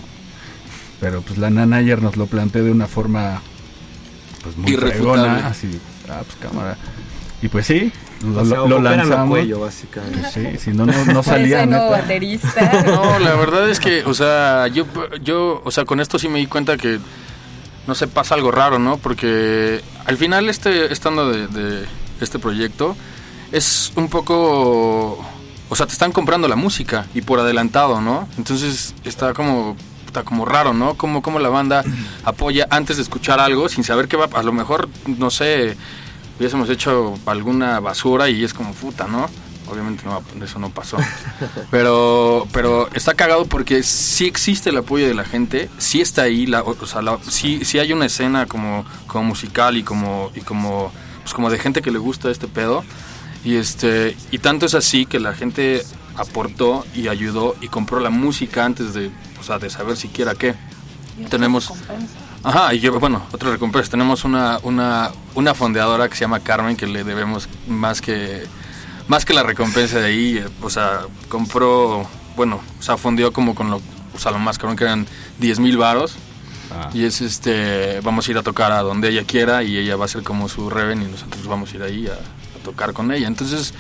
Pero 1.01 1.21
pues 1.21 1.39
la 1.39 1.51
Nana 1.51 1.77
ayer 1.77 2.03
nos 2.03 2.17
lo 2.17 2.27
planteó 2.27 2.65
de 2.65 2.71
una 2.71 2.87
forma 2.87 3.43
pues 4.43 4.57
muy 4.57 4.77
fregona, 4.77 5.49
así, 5.49 5.79
ah, 6.09 6.23
pues 6.25 6.37
cámara. 6.41 6.77
Y 7.43 7.49
pues 7.49 7.67
sí, 7.67 7.93
lo, 8.23 8.41
O 8.41 8.45
sea, 8.45 8.57
lo- 8.59 8.69
lo 8.69 8.77
ocupan 8.77 8.87
a 8.93 8.97
lanzamos. 8.97 9.29
cuello, 9.29 9.61
básicamente. 9.61 10.19
Pues 10.21 10.33
sí, 10.33 10.59
si 10.59 10.71
no, 10.71 10.87
no, 10.87 11.05
no 11.07 11.23
salía, 11.23 11.67
nuevo 11.67 11.85
neta. 11.91 12.03
baterista. 12.03 12.83
No, 12.87 13.19
la 13.19 13.35
verdad 13.35 13.69
es 13.69 13.79
que, 13.81 14.05
o 14.05 14.15
sea, 14.15 14.67
yo, 14.69 14.87
yo, 15.23 15.61
o 15.65 15.71
sea, 15.71 15.85
con 15.85 16.01
esto 16.01 16.19
sí 16.19 16.29
me 16.29 16.39
di 16.39 16.47
cuenta 16.47 16.77
que, 16.77 16.99
no 17.87 17.95
sé, 17.95 18.07
pasa 18.09 18.35
algo 18.35 18.51
raro, 18.51 18.79
¿no? 18.79 18.97
Porque 18.97 19.81
al 20.07 20.17
final 20.17 20.49
este, 20.49 20.93
estando 20.93 21.31
de, 21.31 21.47
de 21.49 21.87
este 22.21 22.39
proyecto, 22.39 22.97
es 23.53 23.93
un 23.97 24.09
poco, 24.09 25.25
o 25.69 25.77
sea, 25.77 25.87
te 25.87 25.93
están 25.93 26.13
comprando 26.13 26.49
la 26.49 26.57
música 26.57 27.07
y 27.15 27.21
por 27.23 27.39
adelantado, 27.41 28.01
¿no? 28.01 28.29
Entonces 28.39 28.95
está 29.05 29.35
como, 29.35 29.77
está 30.07 30.23
como 30.25 30.45
raro, 30.45 30.73
¿no? 30.73 30.95
Como, 30.95 31.23
como 31.23 31.39
la 31.39 31.49
banda 31.49 31.85
apoya 32.25 32.67
antes 32.71 32.97
de 32.97 33.03
escuchar 33.03 33.39
algo 33.41 33.69
sin 33.69 33.85
saber 33.85 34.09
qué 34.09 34.17
va, 34.17 34.29
a 34.33 34.43
lo 34.43 34.53
mejor, 34.53 34.89
no 35.07 35.31
sé, 35.31 35.77
hubiésemos 36.39 36.69
hecho 36.71 37.15
alguna 37.27 37.81
basura 37.81 38.29
y 38.29 38.45
es 38.45 38.53
como 38.55 38.73
puta, 38.75 39.07
¿no? 39.07 39.29
Obviamente 39.69 40.05
no, 40.05 40.23
eso 40.45 40.59
no 40.61 40.71
pasó. 40.71 40.97
Pero, 41.73 42.47
pero 42.53 42.89
está 42.95 43.15
cagado 43.15 43.47
porque 43.47 43.83
sí 43.83 44.25
existe 44.27 44.71
el 44.71 44.77
apoyo 44.77 45.09
de 45.09 45.15
la 45.15 45.25
gente, 45.25 45.69
sí 45.79 46.01
está 46.01 46.23
ahí, 46.23 46.47
la, 46.47 46.63
o, 46.63 46.87
sea, 46.87 47.03
la- 47.03 47.19
sí, 47.29 47.65
sí 47.65 47.81
hay 47.81 47.93
una 47.93 48.07
escena 48.07 48.47
como, 48.47 48.85
como 49.09 49.25
musical 49.25 49.77
y 49.77 49.83
como, 49.83 50.31
y 50.37 50.41
como, 50.43 50.93
pues 51.23 51.35
como 51.35 51.51
de 51.51 51.59
gente 51.59 51.83
que 51.83 51.91
le 51.91 51.99
gusta 51.99 52.31
este 52.31 52.47
pedo. 52.47 52.85
Y 53.45 53.57
este, 53.57 54.17
y 54.31 54.39
tanto 54.39 54.67
es 54.67 54.75
así 54.75 55.05
que 55.07 55.19
la 55.19 55.35
gente 55.35 55.83
aportó 56.17 56.85
y 56.95 57.09
ayudó 57.09 57.57
y 57.61 57.67
compró 57.69 57.99
la 58.01 58.11
música 58.11 58.65
antes 58.65 58.95
de, 58.95 59.11
o 59.41 59.43
sea, 59.43 59.59
de 59.59 59.69
saber 59.69 59.97
siquiera 59.97 60.35
qué. 60.37 60.55
Tenemos, 61.29 61.73
Ajá, 62.47 62.73
y 62.73 62.79
yo, 62.79 62.97
bueno, 63.01 63.27
otra 63.33 63.51
recompensa. 63.51 63.91
Tenemos 63.91 64.25
una, 64.25 64.61
una, 64.63 65.11
una 65.35 65.53
fondeadora 65.53 66.09
que 66.09 66.15
se 66.15 66.21
llama 66.21 66.39
Carmen, 66.39 66.77
que 66.77 66.87
le 66.87 67.03
debemos 67.03 67.49
más 67.67 68.01
que, 68.01 68.45
más 69.09 69.25
que 69.25 69.35
la 69.35 69.43
recompensa 69.43 69.99
de 69.99 70.07
ahí. 70.07 70.45
O 70.63 70.71
sea, 70.71 71.01
compró, 71.29 72.09
bueno, 72.37 72.61
o 72.79 72.83
sea, 72.85 72.97
fondeó 72.99 73.33
como 73.33 73.57
con 73.57 73.69
lo, 73.69 73.79
o 74.15 74.19
sea, 74.21 74.31
lo 74.31 74.39
más 74.39 74.59
cabrón 74.59 74.77
que 74.77 74.85
eran 74.85 75.09
10 75.41 75.59
mil 75.59 75.77
varos. 75.77 76.19
Ah. 76.71 76.89
Y 76.95 77.03
es 77.03 77.21
este, 77.21 78.01
vamos 78.03 78.29
a 78.29 78.31
ir 78.31 78.39
a 78.39 78.45
tocar 78.45 78.71
a 78.71 78.83
donde 78.83 79.09
ella 79.09 79.25
quiera 79.25 79.65
y 79.65 79.77
ella 79.77 79.97
va 79.97 80.05
a 80.05 80.09
ser 80.09 80.23
como 80.23 80.49
su 80.49 80.71
reven 80.71 81.03
y 81.03 81.07
nosotros 81.07 81.49
vamos 81.49 81.73
a 81.73 81.75
ir 81.75 81.83
ahí 81.83 82.07
a, 82.07 82.13
a 82.13 82.63
tocar 82.63 82.93
con 82.93 83.11
ella. 83.11 83.27
Entonces, 83.27 83.75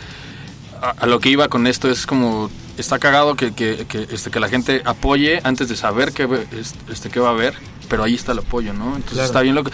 a, 0.82 0.90
a 0.90 1.06
lo 1.06 1.20
que 1.20 1.28
iba 1.28 1.46
con 1.46 1.68
esto 1.68 1.88
es 1.88 2.04
como 2.04 2.50
está 2.76 2.98
cagado 2.98 3.36
que, 3.36 3.52
que, 3.52 3.86
que, 3.86 4.08
este, 4.10 4.30
que 4.30 4.40
la 4.40 4.48
gente 4.48 4.82
apoye 4.84 5.40
antes 5.44 5.68
de 5.68 5.76
saber 5.76 6.12
qué 6.12 6.28
este, 6.90 7.10
qué 7.10 7.20
va 7.20 7.28
a 7.28 7.32
haber, 7.32 7.54
pero 7.88 8.04
ahí 8.04 8.14
está 8.14 8.32
el 8.32 8.38
apoyo, 8.40 8.72
¿no? 8.72 8.86
Entonces 8.96 9.12
Claro. 9.14 9.26
está 9.26 9.40
bien 9.42 9.54
lo 9.54 9.64
que... 9.64 9.70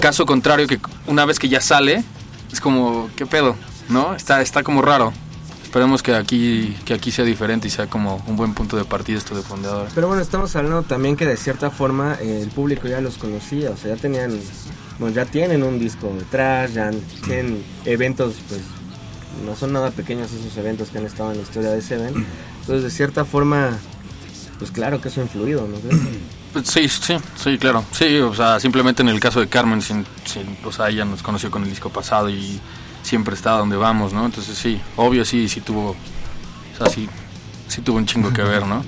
Caso 0.00 0.26
contrario, 0.26 0.66
que 0.66 0.80
una 1.06 1.24
vez 1.24 1.38
que 1.38 1.48
ya 1.48 1.60
sale, 1.60 2.02
es 2.52 2.60
como, 2.60 3.08
¿qué 3.16 3.26
pedo? 3.26 3.54
¿No? 3.88 4.14
Está, 4.14 4.42
está 4.42 4.62
como 4.62 4.82
raro. 4.82 5.12
Esperemos 5.62 6.02
que 6.02 6.14
aquí, 6.14 6.76
que 6.84 6.94
aquí 6.94 7.10
sea 7.10 7.24
diferente 7.24 7.66
y 7.68 7.70
sea 7.70 7.86
como 7.88 8.22
un 8.28 8.36
buen 8.36 8.54
punto 8.54 8.76
de 8.76 8.84
partida 8.84 9.18
esto 9.18 9.34
de 9.34 9.42
fondeadora. 9.42 9.90
Pero 9.94 10.06
bueno, 10.08 10.22
estamos 10.22 10.54
hablando 10.56 10.82
también 10.84 11.16
que 11.16 11.26
de 11.26 11.36
cierta 11.36 11.70
forma 11.70 12.16
eh, 12.20 12.42
el 12.42 12.48
público 12.50 12.86
ya 12.86 13.00
los 13.00 13.18
conocía, 13.18 13.70
o 13.70 13.76
sea, 13.76 13.94
ya 13.96 14.00
tenían, 14.00 14.38
bueno, 15.00 15.14
ya 15.14 15.24
tienen 15.26 15.62
un 15.64 15.78
disco 15.80 16.12
detrás, 16.16 16.74
ya 16.74 16.90
tienen 17.24 17.64
eventos, 17.84 18.34
pues 18.48 18.60
no 19.44 19.56
son 19.56 19.72
nada 19.72 19.90
pequeños 19.90 20.30
esos 20.32 20.56
eventos 20.56 20.90
que 20.90 20.98
han 20.98 21.06
estado 21.06 21.32
en 21.32 21.38
la 21.38 21.42
historia 21.42 21.70
de 21.70 21.82
Seven. 21.82 22.24
Entonces, 22.60 22.84
de 22.84 22.90
cierta 22.90 23.24
forma, 23.24 23.76
pues 24.60 24.70
claro 24.70 25.00
que 25.00 25.08
eso 25.08 25.20
ha 25.20 25.24
influido, 25.24 25.66
¿no 25.66 25.76
crees? 25.78 26.00
Pues 26.54 26.68
Sí, 26.68 26.88
sí, 26.88 27.16
sí, 27.36 27.58
claro. 27.58 27.84
Sí, 27.92 28.16
o 28.18 28.34
sea, 28.34 28.58
simplemente 28.60 29.02
en 29.02 29.10
el 29.10 29.20
caso 29.20 29.40
de 29.40 29.48
Carmen, 29.48 29.82
sin, 29.82 30.06
sin- 30.24 30.56
o 30.64 30.72
sea, 30.72 30.88
ella 30.88 31.04
nos 31.04 31.22
conoció 31.22 31.50
con 31.50 31.64
el 31.64 31.68
disco 31.68 31.90
pasado 31.90 32.30
y 32.30 32.58
siempre 33.02 33.34
está 33.34 33.50
donde 33.58 33.76
vamos, 33.76 34.14
¿no? 34.14 34.24
Entonces 34.24 34.56
sí, 34.56 34.80
obvio 34.96 35.26
sí, 35.26 35.48
sí 35.50 35.60
tuvo, 35.60 35.90
o 35.90 36.76
sea, 36.78 36.86
sí, 36.88 37.06
sí 37.68 37.82
tuvo 37.82 37.98
un 37.98 38.06
chingo 38.06 38.32
que 38.32 38.40
ver, 38.44 38.66
¿no? 38.66 38.82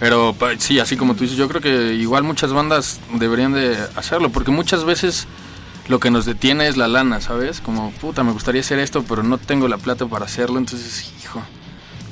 Pero 0.00 0.34
sí, 0.58 0.80
así 0.80 0.96
como 0.96 1.14
tú 1.14 1.24
dices, 1.24 1.36
yo 1.36 1.48
creo 1.48 1.60
que 1.60 1.94
igual 1.94 2.22
muchas 2.24 2.52
bandas 2.52 3.00
deberían 3.14 3.52
de 3.52 3.76
hacerlo, 3.94 4.30
porque 4.30 4.50
muchas 4.50 4.84
veces 4.84 5.26
lo 5.88 6.00
que 6.00 6.10
nos 6.10 6.24
detiene 6.24 6.66
es 6.68 6.76
la 6.76 6.88
lana, 6.88 7.20
¿sabes? 7.20 7.60
Como, 7.60 7.90
puta, 7.92 8.22
me 8.24 8.32
gustaría 8.32 8.60
hacer 8.62 8.78
esto, 8.78 9.04
pero 9.08 9.22
no 9.22 9.38
tengo 9.38 9.68
la 9.68 9.76
plata 9.78 10.06
para 10.06 10.24
hacerlo, 10.24 10.58
entonces, 10.58 11.12
hijo. 11.22 11.42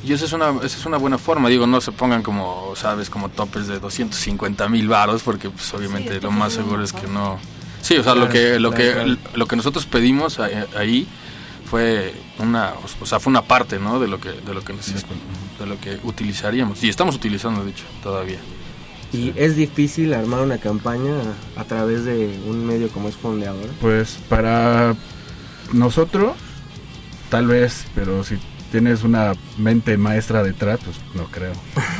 Y 0.02 0.12
esa 0.14 0.24
es 0.24 0.32
una, 0.32 0.50
esa 0.64 0.78
es 0.78 0.86
una 0.86 0.96
buena 0.96 1.18
forma, 1.18 1.48
digo, 1.50 1.66
no 1.66 1.80
se 1.80 1.92
pongan 1.92 2.22
como, 2.22 2.72
¿sabes? 2.74 3.10
Como 3.10 3.28
topes 3.28 3.66
de 3.66 3.78
250 3.80 4.68
mil 4.68 4.88
varos, 4.88 5.22
porque 5.22 5.50
pues 5.50 5.72
obviamente 5.74 6.20
lo 6.20 6.30
más 6.30 6.54
seguro 6.54 6.82
es 6.82 6.92
que 6.92 7.06
no... 7.06 7.38
Sí, 7.82 7.96
o 7.96 8.02
sea, 8.02 8.14
lo 8.14 8.28
que, 8.28 8.58
lo, 8.58 8.72
claro, 8.72 9.04
que, 9.04 9.16
lo 9.38 9.46
que 9.46 9.56
nosotros 9.56 9.84
pedimos 9.86 10.38
a- 10.40 10.48
ahí 10.76 11.06
fue 11.64 12.14
una, 12.38 12.72
o 13.00 13.06
sea, 13.06 13.20
fue 13.20 13.30
una 13.30 13.42
parte, 13.42 13.78
¿no? 13.78 14.00
De 14.00 14.08
lo 14.08 14.20
que, 14.20 14.30
de 14.32 14.54
lo 14.54 14.62
que, 14.64 14.72
de 14.72 15.66
lo 15.66 15.78
que 15.80 15.98
utilizaríamos. 16.02 16.82
Y 16.82 16.88
estamos 16.88 17.14
utilizando, 17.14 17.64
de 17.64 17.70
hecho, 17.70 17.84
todavía. 18.02 18.38
Y 19.12 19.32
es 19.36 19.56
difícil 19.56 20.14
armar 20.14 20.40
una 20.40 20.58
campaña 20.58 21.14
a 21.56 21.64
través 21.64 22.04
de 22.04 22.38
un 22.46 22.64
medio 22.66 22.88
como 22.90 23.08
es 23.08 23.16
Fondeador. 23.16 23.68
Pues 23.80 24.18
para 24.28 24.94
nosotros, 25.72 26.32
tal 27.28 27.46
vez, 27.46 27.86
pero 27.94 28.24
si 28.24 28.36
tienes 28.70 29.02
una 29.04 29.32
mente 29.58 29.96
maestra 29.96 30.42
detrás, 30.42 30.80
pues 30.84 30.96
no 31.14 31.24
creo. 31.24 31.52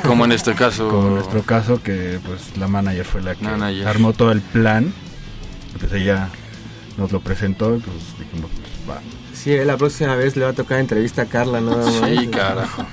Como 0.05 0.25
en 0.25 0.33
este 0.33 0.55
caso. 0.55 0.89
Como 0.89 1.09
en 1.09 1.15
nuestro 1.15 1.43
caso, 1.43 1.83
que 1.83 2.19
pues 2.25 2.57
la 2.57 2.69
manager 2.69 3.05
fue 3.05 3.23
la 3.23 3.35
que 3.35 3.45
Manager. 3.45 3.89
armó 3.89 4.13
todo 4.13 4.33
el 4.33 4.41
plan. 4.41 4.93
Pues 5.79 5.93
ella 5.93 6.29
nos 6.97 7.13
lo 7.13 7.21
presentó 7.21 7.77
y 7.77 7.81
pues 7.81 7.97
dijimos, 8.19 8.51
pues 8.51 8.97
va. 8.97 9.01
Sí, 9.35 9.57
la 9.65 9.77
próxima 9.77 10.15
vez 10.17 10.37
le 10.37 10.45
va 10.45 10.51
a 10.51 10.55
tocar 10.55 10.81
entrevista 10.81 11.23
a 11.23 11.27
Carla, 11.27 11.61
más. 11.61 11.87
Sí, 11.87 12.27
carajo. 12.29 12.85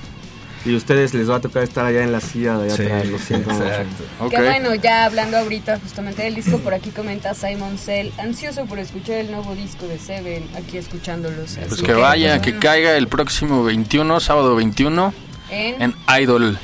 Y 0.67 0.73
a 0.73 0.77
ustedes 0.77 1.13
les 1.13 1.29
va 1.29 1.37
a 1.37 1.39
tocar 1.39 1.63
estar 1.63 1.85
allá 1.85 2.03
en 2.03 2.11
la 2.11 2.19
silla 2.19 2.57
de 2.57 2.65
allá 2.65 2.75
Sí, 2.75 2.83
atrás, 2.83 3.05
lo 3.07 3.19
siento 3.19 3.49
mucho. 3.51 3.65
exacto. 3.65 4.03
Ok. 4.19 4.31
Que 4.31 4.41
bueno, 4.41 4.75
ya 4.75 5.05
hablando 5.05 5.37
ahorita 5.37 5.79
justamente 5.79 6.23
del 6.23 6.35
disco, 6.35 6.57
por 6.59 6.73
aquí 6.73 6.89
comenta 6.91 7.33
Simon 7.33 7.77
Cell, 7.77 8.09
ansioso 8.17 8.65
por 8.65 8.77
escuchar 8.79 9.15
el 9.15 9.31
nuevo 9.31 9.55
disco 9.55 9.87
de 9.87 9.97
Seven, 9.97 10.45
aquí 10.57 10.77
escuchándolos. 10.77 11.57
Pues 11.69 11.81
que 11.81 11.93
vaya, 11.93 12.41
que 12.41 12.57
caiga 12.59 12.97
el 12.97 13.07
próximo 13.07 13.63
21, 13.63 14.19
sábado 14.19 14.55
21, 14.55 15.13
en, 15.51 15.81
en 15.81 15.95
Idol. 16.21 16.57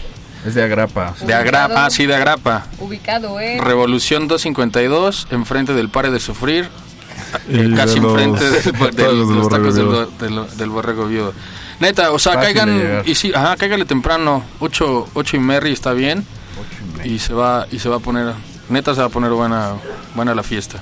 Es 0.46 0.56
de 0.56 0.64
Agrapa. 0.64 1.16
De 1.26 1.34
Agrapa, 1.34 1.86
ah, 1.86 1.90
sí, 1.90 2.06
de 2.06 2.16
Agrapa. 2.16 2.66
ubicado 2.80 3.40
en 3.40 3.64
Revolución 3.64 4.28
252, 4.28 5.28
enfrente 5.32 5.74
del 5.74 5.88
Pare 5.88 6.12
de 6.12 6.20
Sufrir, 6.20 6.68
eh, 7.49 7.73
casi 7.76 7.95
de 7.95 8.01
los 8.01 8.22
enfrente 8.22 8.49
del, 8.49 8.95
del 8.95 9.19
los 9.19 9.27
borrego 9.30 10.07
tacos 10.07 10.57
del, 10.57 10.69
borrego 10.69 11.07
viudo. 11.07 11.34
Neta, 11.80 12.11
o 12.11 12.19
sea, 12.19 12.34
Fácil 12.34 12.53
de 12.53 12.61
caigan 12.61 13.03
y 13.05 13.15
sí, 13.15 13.31
ajá, 13.34 13.55
cáigale 13.57 13.85
temprano, 13.85 14.43
8, 14.60 15.10
ocho 15.14 15.38
y 15.38 15.39
Merry 15.39 15.72
está 15.72 15.93
bien 15.93 16.26
y 17.03 17.19
se 17.19 17.34
va 17.34 17.68
y 17.72 17.80
se 17.80 17.89
va 17.89 17.97
a 17.97 17.99
poner, 17.99 18.34
neta 18.69 18.93
se 18.93 19.01
va 19.01 19.07
a 19.07 19.10
poner 19.10 19.31
buena 19.31 19.73
buena 20.15 20.35
la 20.35 20.43
fiesta. 20.43 20.81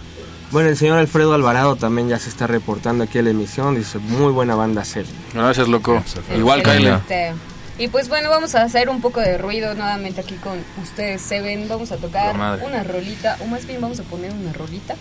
Bueno, 0.51 0.67
el 0.67 0.75
señor 0.75 0.97
Alfredo 0.97 1.33
Alvarado 1.33 1.77
también 1.77 2.09
ya 2.09 2.19
se 2.19 2.29
está 2.29 2.45
reportando 2.45 3.05
aquí 3.05 3.17
a 3.17 3.21
la 3.21 3.29
emisión. 3.29 3.73
Dice, 3.73 3.99
muy 3.99 4.33
buena 4.33 4.53
banda 4.53 4.83
Cell. 4.83 5.05
Gracias, 5.33 5.69
loco. 5.69 6.03
Igual. 6.35 6.59
Excelente. 6.59 7.33
Y 7.77 7.87
pues 7.87 8.09
bueno, 8.09 8.29
vamos 8.29 8.53
a 8.55 8.63
hacer 8.63 8.89
un 8.89 9.01
poco 9.01 9.21
de 9.21 9.37
ruido 9.37 9.73
nuevamente 9.75 10.19
aquí 10.19 10.35
con 10.35 10.59
ustedes, 10.83 11.21
Seven. 11.21 11.69
Vamos 11.69 11.93
a 11.93 11.97
tocar 11.97 12.35
una 12.35 12.83
rolita, 12.83 13.37
o 13.39 13.45
más 13.45 13.65
bien 13.65 13.79
vamos 13.79 14.01
a 14.01 14.03
poner 14.03 14.33
una 14.33 14.51
rolita. 14.51 14.95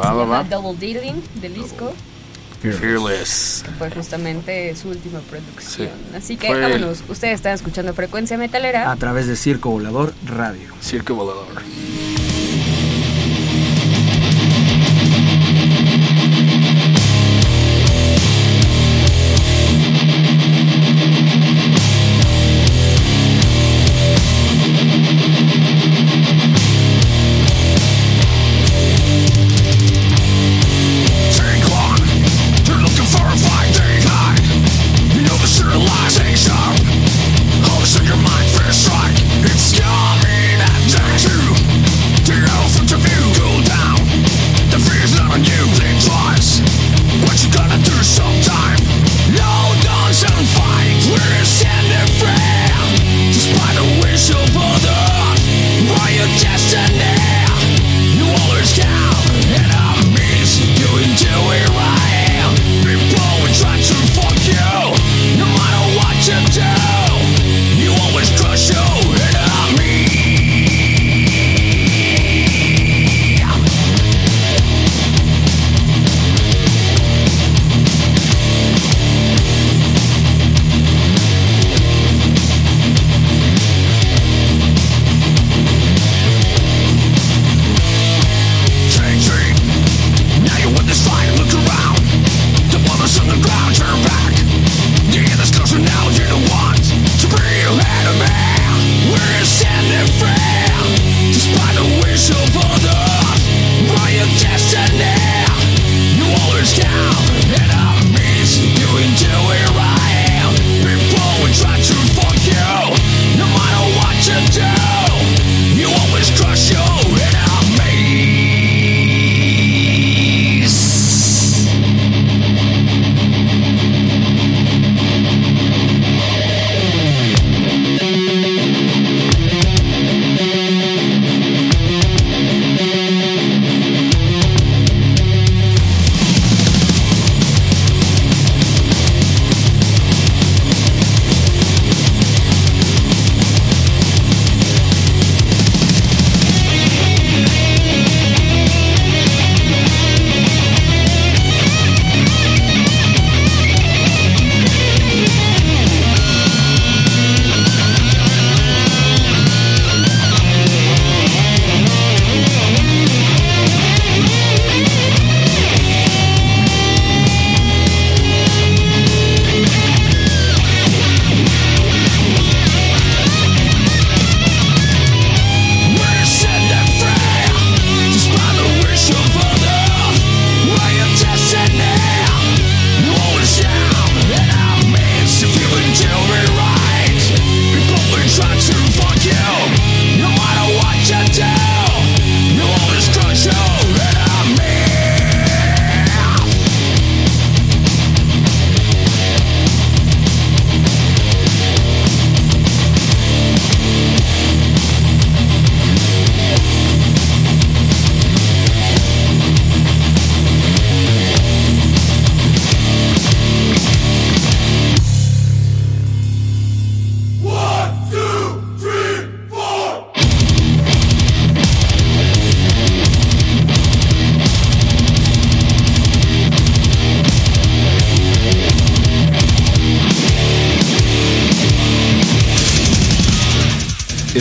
Que 0.00 0.06
Va, 0.06 0.10
se 0.10 0.16
va, 0.16 0.22
llama 0.24 0.42
va. 0.42 0.44
Double 0.44 0.72
Dating 0.94 1.22
del 1.40 1.54
disco. 1.54 1.92
Fearless. 2.60 3.62
que 3.64 3.70
Fue 3.72 3.90
justamente 3.90 4.74
su 4.74 4.88
última 4.88 5.20
producción. 5.20 5.88
Sí. 5.88 6.16
Así 6.16 6.36
que 6.36 6.48
Fue 6.48 6.56
el- 6.56 6.62
vámonos. 6.72 7.04
Ustedes 7.08 7.34
están 7.34 7.52
escuchando 7.54 7.94
Frecuencia 7.94 8.36
Metalera. 8.36 8.90
A 8.90 8.96
través 8.96 9.26
de 9.28 9.36
Circo 9.36 9.70
Volador 9.70 10.12
Radio. 10.26 10.72
Circo 10.80 11.14
volador. 11.14 11.46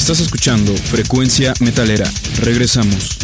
Estás 0.09 0.21
escuchando 0.21 0.73
Frecuencia 0.73 1.53
Metalera. 1.59 2.09
Regresamos. 2.39 3.19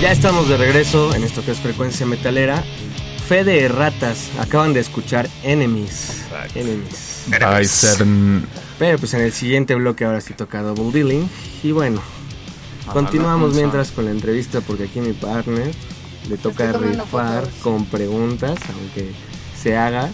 Ya 0.00 0.12
estamos 0.12 0.48
de 0.48 0.56
regreso 0.56 1.12
en 1.12 1.24
esto 1.24 1.44
que 1.44 1.50
es 1.50 1.58
Frecuencia 1.58 2.06
Metalera. 2.06 2.62
Fe 3.28 3.42
de 3.42 3.66
ratas, 3.66 4.28
acaban 4.38 4.72
de 4.72 4.78
escuchar 4.78 5.28
Enemies. 5.42 6.22
Enemies. 6.54 7.24
By 7.26 7.64
Seven. 7.64 8.46
Pero 8.78 8.96
pues 8.96 9.12
en 9.14 9.22
el 9.22 9.32
siguiente 9.32 9.74
bloque 9.74 10.04
ahora 10.04 10.20
sí 10.20 10.34
toca 10.34 10.62
Double 10.62 10.92
Dealing. 10.92 11.28
Y 11.64 11.72
bueno, 11.72 12.00
continuamos 12.92 13.54
mientras 13.54 13.90
con 13.90 14.04
la 14.04 14.12
entrevista 14.12 14.60
porque 14.60 14.84
aquí 14.84 15.00
mi 15.00 15.14
partner 15.14 15.72
le 16.28 16.36
toca 16.36 16.70
rifar 16.70 17.40
fotos. 17.40 17.58
con 17.60 17.86
preguntas, 17.86 18.56
aunque 18.72 19.10
se 19.60 19.76
haga. 19.76 20.08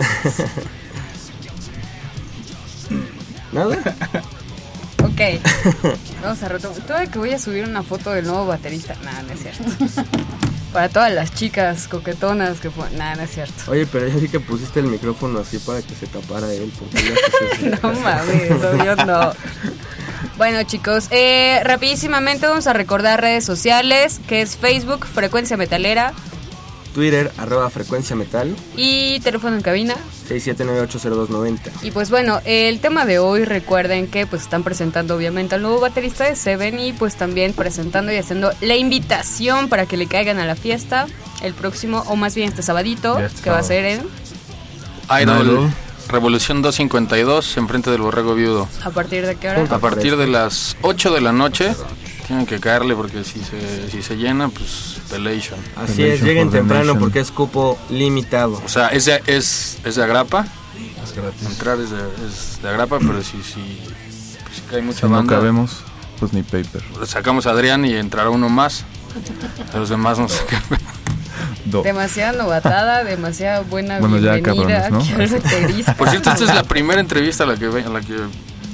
¿Nada? 3.52 3.76
Ok. 5.02 5.20
Vamos 6.22 6.42
a 6.42 6.48
retomar. 6.48 6.78
Todavía 6.80 7.10
que 7.10 7.18
voy 7.18 7.32
a 7.32 7.38
subir 7.38 7.64
una 7.64 7.82
foto 7.82 8.10
del 8.12 8.26
nuevo 8.26 8.46
baterista. 8.46 8.94
Nada, 9.04 9.22
no 9.22 9.32
es 9.32 9.40
cierto. 9.40 9.64
Para 10.72 10.88
todas 10.88 11.12
las 11.12 11.34
chicas 11.34 11.88
coquetonas 11.88 12.60
que 12.60 12.70
fue. 12.70 12.88
Nada, 12.90 13.16
no 13.16 13.22
es 13.22 13.30
cierto. 13.30 13.72
Oye, 13.72 13.86
pero 13.86 14.06
ya 14.06 14.14
vi 14.16 14.28
que 14.28 14.38
pusiste 14.38 14.78
el 14.78 14.86
micrófono 14.86 15.40
así 15.40 15.58
para 15.58 15.82
que 15.82 15.96
se 15.96 16.06
tapara 16.06 16.52
él. 16.52 16.72
porque 16.78 17.70
No 17.82 17.92
mames, 17.92 18.52
obvio 18.52 18.94
no. 19.04 19.32
Bueno 20.36 20.62
chicos, 20.62 21.08
eh, 21.10 21.60
rapidísimamente 21.64 22.46
vamos 22.46 22.68
a 22.68 22.72
recordar 22.72 23.20
redes 23.20 23.44
sociales, 23.44 24.20
que 24.28 24.42
es 24.42 24.56
Facebook, 24.56 25.06
Frecuencia 25.06 25.56
Metalera, 25.56 26.12
Twitter, 26.94 27.32
arroba 27.38 27.70
frecuencia 27.70 28.16
metal, 28.16 28.54
y 28.76 29.20
teléfono 29.20 29.56
en 29.56 29.62
cabina. 29.62 29.96
67980290. 30.28 31.70
Y 31.82 31.90
pues 31.90 32.10
bueno, 32.10 32.40
el 32.44 32.80
tema 32.80 33.04
de 33.04 33.18
hoy, 33.18 33.44
recuerden 33.44 34.06
que 34.06 34.26
pues 34.26 34.42
están 34.42 34.62
presentando 34.62 35.16
obviamente 35.16 35.54
al 35.54 35.62
nuevo 35.62 35.80
baterista 35.80 36.24
de 36.24 36.36
Seven 36.36 36.78
y 36.78 36.92
pues 36.92 37.16
también 37.16 37.52
presentando 37.52 38.12
y 38.12 38.16
haciendo 38.16 38.52
la 38.60 38.76
invitación 38.76 39.68
para 39.68 39.86
que 39.86 39.96
le 39.96 40.06
caigan 40.06 40.38
a 40.38 40.46
la 40.46 40.56
fiesta 40.56 41.06
el 41.42 41.54
próximo, 41.54 42.04
o 42.06 42.16
más 42.16 42.34
bien 42.34 42.48
este 42.48 42.62
sabadito, 42.62 43.18
este 43.18 43.42
que 43.42 43.50
va 43.50 43.58
a 43.58 43.62
ser 43.62 43.84
en, 43.84 44.00
Idol, 45.10 45.46
Idol. 45.46 45.70
Revolución 46.08 46.60
252, 46.60 47.56
enfrente 47.56 47.90
del 47.90 48.00
Borrego 48.00 48.34
Viudo. 48.34 48.68
a 48.82 48.90
partir 48.90 49.26
de 49.26 49.36
qué 49.36 49.48
hora. 49.50 49.62
A 49.70 49.78
partir 49.78 50.16
de 50.16 50.26
las 50.26 50.76
8 50.82 51.12
de 51.12 51.20
la 51.20 51.32
noche, 51.32 51.72
tienen 52.30 52.46
que 52.46 52.60
caerle 52.60 52.94
porque 52.94 53.24
si 53.24 53.40
se, 53.40 53.90
si 53.90 54.02
se 54.04 54.14
llena, 54.16 54.48
pues 54.50 55.00
Pelation. 55.10 55.58
Así 55.76 56.04
es, 56.04 56.22
lleguen 56.22 56.48
temprano 56.48 56.84
nation. 56.84 57.00
porque 57.00 57.18
es 57.18 57.32
cupo 57.32 57.76
limitado. 57.90 58.62
O 58.64 58.68
sea, 58.68 58.86
es 58.86 59.06
de, 59.06 59.20
es, 59.26 59.78
es 59.84 59.96
de 59.96 60.04
agrapa, 60.04 60.46
Es 61.02 61.12
gratis. 61.12 61.42
entrar 61.48 61.80
es 61.80 61.90
de, 61.90 61.96
es 62.28 62.62
de 62.62 62.68
agrapa, 62.68 63.00
pero 63.00 63.20
si, 63.24 63.42
si, 63.42 63.80
pues, 63.84 64.38
si 64.54 64.60
cae 64.70 64.80
mucha 64.80 65.00
Si 65.00 65.06
no 65.12 65.26
cabemos, 65.26 65.78
pues 66.20 66.32
ni 66.32 66.44
paper. 66.44 66.82
sacamos 67.04 67.46
a 67.48 67.50
Adrián 67.50 67.84
y 67.84 67.94
entrará 67.96 68.30
uno 68.30 68.48
más. 68.48 68.84
Los 69.74 69.88
demás 69.88 70.20
no 70.20 70.28
sé. 70.28 70.38
Do. 71.64 71.82
Demasiada 71.82 72.30
novatada, 72.32 73.02
demasiada 73.02 73.62
buena 73.62 73.98
Bueno, 73.98 74.18
ya, 74.18 74.34
bienvenida 74.34 74.88
cabrones, 74.88 74.90
¿no? 74.92 74.98
aquí 75.16 75.22
al 75.34 75.40
baterista. 75.40 75.94
Por 75.96 76.08
cierto, 76.10 76.30
esta 76.30 76.44
es 76.44 76.54
la 76.54 76.62
primera 76.62 77.00
entrevista 77.00 77.42
a 77.42 77.48
la 77.48 77.56
que, 77.56 77.66
ve- 77.66 77.82
a 77.84 77.88
la 77.88 78.00
que 78.00 78.14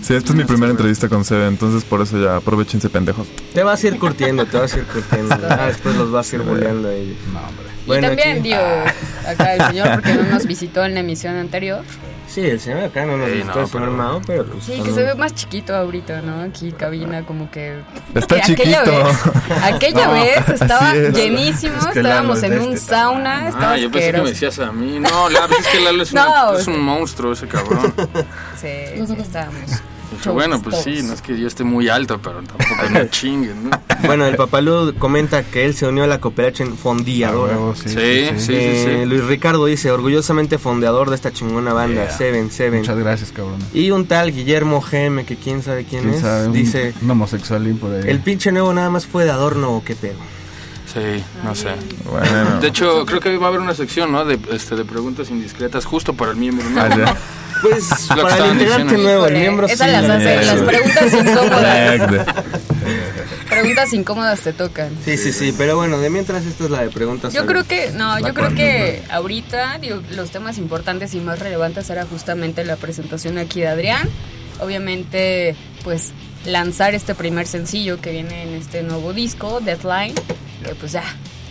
Sí, 0.03 0.15
esta 0.15 0.31
es 0.31 0.35
mi 0.37 0.45
primera 0.45 0.71
entrevista 0.71 1.09
con 1.09 1.25
Sebe, 1.25 1.47
entonces 1.49 1.83
por 1.85 2.01
eso 2.01 2.23
ya 2.23 2.37
aprovechense 2.37 2.89
pendejos. 2.89 3.27
Te 3.53 3.63
vas 3.65 3.83
a 3.83 3.89
ir 3.89 3.99
curtiendo, 3.99 4.47
te 4.47 4.57
vas 4.59 4.73
a 4.75 4.79
ir 4.79 4.85
curtiendo. 4.85 5.37
Ah, 5.51 5.67
después 5.67 5.97
los 5.97 6.11
vas 6.13 6.33
a 6.33 6.37
ir 6.37 6.43
boleando 6.43 6.89
a 6.89 6.95
ellos. 6.95 7.17
No, 7.33 7.41
hombre. 7.41 7.67
Y 7.83 7.87
Bueno, 7.87 8.09
también, 8.09 8.31
aquí- 8.39 8.41
digo, 8.49 8.61
acá 9.29 9.55
el 9.55 9.63
señor, 9.69 9.93
porque 9.95 10.15
no 10.15 10.23
nos 10.25 10.47
visitó 10.47 10.85
en 10.85 10.95
la 10.95 11.01
emisión 11.01 11.35
anterior. 11.37 11.83
Sí, 12.37 12.45
el 12.45 12.61
señor 12.61 12.85
acá 12.85 13.07
no 13.07 13.17
nos 13.17 13.31
Sí, 13.31 13.39
gustó 13.39 13.55
no, 13.55 13.61
el 13.63 13.67
señor 13.69 13.85
pero- 13.89 13.97
Mao, 13.97 14.21
pero 14.27 14.45
pues. 14.45 14.65
Sí, 14.65 14.81
que 14.83 14.93
se 14.93 15.03
ve 15.03 15.15
más 15.15 15.35
chiquito 15.35 15.75
ahorita, 15.75 16.21
¿no? 16.21 16.43
Aquí 16.43 16.71
cabina 16.73 17.25
como 17.25 17.51
que... 17.51 17.79
Está 18.15 18.37
que 18.43 18.43
aquella 18.53 18.85
chiquito. 18.85 19.05
Vez, 19.07 19.65
aquella 19.65 20.07
No, 20.09 20.13
vez 20.13 20.49
estaba 20.51 20.95
es. 20.95 21.15
llenísimo, 21.15 21.79
Es 21.79 21.87
que 21.87 22.01
estábamos 22.01 22.43
en 22.43 22.51
de 22.51 22.59
un 22.59 22.75
este 22.75 22.87
sauna, 22.91 23.49
estaba 23.49 23.73
Ah, 23.73 23.77
yo 23.79 23.91
pensé 23.91 24.13
que 24.13 24.21
me 24.21 24.29
decías 24.29 24.59
a 24.59 24.71
mí. 24.71 24.99
No, 25.01 25.31
la 25.31 25.47
es 25.59 25.67
que 25.67 25.81
Lalo 25.81 26.03
es, 26.03 26.13
No, 26.13 26.51
una- 26.51 26.59
es 26.61 26.67
un 26.67 26.79
monstruo 26.81 27.33
ese 27.33 27.49
cabrón. 27.49 27.95
Sí, 28.61 28.69
sí, 29.07 29.17
estábamos. 29.19 29.71
Dije, 30.17 30.31
bueno, 30.31 30.61
pues 30.63 30.77
sí, 30.83 31.01
no 31.03 31.13
es 31.13 31.23
que 31.23 31.39
yo 31.39 31.47
esté 31.47 31.65
muy 31.65 31.89
alto, 31.89 32.21
pero 32.23 32.43
tampoco 32.43 32.91
no 32.91 33.05
chinguen, 33.11 33.71
¿no? 33.71 33.81
Bueno, 34.05 34.27
el 34.27 34.37
papalud 34.37 34.95
comenta 34.99 35.43
que 35.43 35.65
él 35.65 35.75
se 35.75 35.87
unió 35.87 36.05
a 36.05 36.07
la 36.07 36.21
cooperación 36.21 36.77
fondeadora. 36.77 37.55
huevo, 37.57 37.75
sí, 37.75 37.89
Sí, 37.91 38.29
sí. 38.39 38.53
Eh, 38.55 39.05
Luis 39.07 39.25
Ricardo 39.25 39.65
dice, 39.67 39.91
orgullosamente 39.91 40.59
fondeador 40.59 41.11
de 41.11 41.17
esta 41.17 41.33
chingona 41.33 41.73
banda, 41.73 42.05
Yeah. 42.07 42.17
Seven, 42.17 42.51
Seven. 42.51 42.81
Muchas 42.81 42.99
gracias, 42.99 43.33
cabrón. 43.33 43.59
Y 43.73 43.91
un 43.91 44.07
tal 44.07 44.33
Guillermo 44.33 44.81
GM, 44.83 45.25
que 45.25 45.37
quién 45.37 45.63
sabe 45.63 45.85
quién, 45.85 46.03
¿Quién 46.03 46.15
es, 46.15 46.21
sabe? 46.21 46.47
Un- 46.49 46.53
dice, 46.53 46.95
Un 47.03 47.11
homosexualín 47.11 47.79
por 47.79 47.93
ahí. 47.95 48.03
el 48.07 48.21
pinche 48.21 48.53
nuevo 48.53 48.73
nada 48.75 48.91
más 48.91 49.07
fue 49.07 49.25
de 49.25 49.31
adorno 49.31 49.71
o 49.73 49.85
qué 49.85 49.95
pedo. 49.97 50.19
Sí, 50.93 51.23
no 51.45 51.55
sé. 51.55 51.71
Bueno. 52.11 52.61
De 52.61 52.69
hecho, 52.69 53.05
creo 53.05 53.21
que 53.21 53.37
va 53.37 53.47
a 53.47 53.49
haber 53.49 53.61
una 53.61 53.75
sección, 53.75 54.13
¿no? 54.13 54.25
De, 54.25 54.39
este, 54.53 54.77
de 54.77 54.85
preguntas 54.85 55.31
indiscretas 55.31 55.85
justo 55.85 56.15
para 56.15 56.31
el 56.31 56.37
miembro. 56.39 56.65
¿no? 56.71 56.81
Pues 57.63 58.11
lo 58.11 58.17
que 58.17 58.23
para 58.23 58.45
el 58.47 58.53
integrante 58.53 58.97
nuevo, 58.99 59.27
el 59.27 59.35
miembro 59.35 59.67
esas 59.67 59.87
sí. 59.89 59.93
las 59.93 60.11
hace, 60.11 60.43
las 60.45 60.63
preguntas 60.63 61.15
incómodas. 61.15 62.27
Preguntas 63.49 63.93
incómodas 63.93 64.41
te 64.41 64.53
tocan. 64.53 64.91
Sí, 65.05 65.17
sí, 65.17 65.33
sí, 65.33 65.55
pero 65.57 65.77
bueno, 65.77 65.99
de 65.99 66.11
mientras 66.11 66.45
esta 66.45 66.65
es 66.65 66.71
la 66.71 66.83
de 66.83 66.91
preguntas. 66.91 67.33
Yo 67.33 67.47
creo 67.47 67.65
que, 67.65 67.91
no, 67.93 68.19
yo 68.19 68.35
creo 68.35 68.55
que 68.55 69.03
ahorita 69.11 69.79
digo, 69.79 70.03
los 70.11 70.31
temas 70.31 70.59
importantes 70.59 71.15
y 71.15 71.21
más 71.21 71.39
relevantes 71.39 71.89
era 71.91 72.05
justamente 72.05 72.65
la 72.65 72.77
presentación 72.77 73.39
aquí 73.39 73.61
de 73.61 73.69
Adrián. 73.69 74.09
Obviamente, 74.61 75.55
pues 75.85 76.13
lanzar 76.45 76.95
este 76.95 77.15
primer 77.15 77.47
sencillo 77.47 78.01
que 78.01 78.11
viene 78.11 78.43
en 78.43 78.55
este 78.55 78.83
nuevo 78.83 79.13
disco, 79.13 79.61
Deadline, 79.61 80.15
que 80.65 80.75
pues 80.75 80.93
ya 80.93 81.05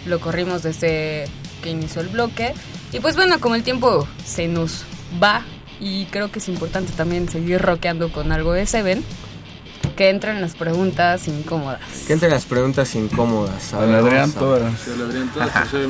lo 0.05 0.19
corrimos 0.19 0.63
desde 0.63 1.25
que 1.61 1.69
inició 1.69 2.01
el 2.01 2.09
bloque. 2.09 2.53
Y 2.91 2.99
pues 2.99 3.15
bueno, 3.15 3.39
como 3.39 3.55
el 3.55 3.63
tiempo 3.63 4.07
se 4.25 4.47
nos 4.47 4.83
va 5.21 5.43
y 5.79 6.05
creo 6.05 6.31
que 6.31 6.39
es 6.39 6.47
importante 6.49 6.91
también 6.93 7.29
seguir 7.29 7.61
rockeando 7.61 8.11
con 8.11 8.31
algo 8.31 8.53
de 8.53 8.65
Seven, 8.65 9.03
que 9.95 10.09
entren 10.09 10.41
las 10.41 10.55
preguntas 10.55 11.27
incómodas. 11.29 11.79
Que 12.05 12.13
entre 12.13 12.29
las 12.29 12.43
preguntas 12.45 12.93
incómodas. 12.95 13.73
A 13.73 13.79
ver, 13.79 13.95
Adrián, 13.95 14.31
todas. 14.33 14.73
Pues, 14.83 14.97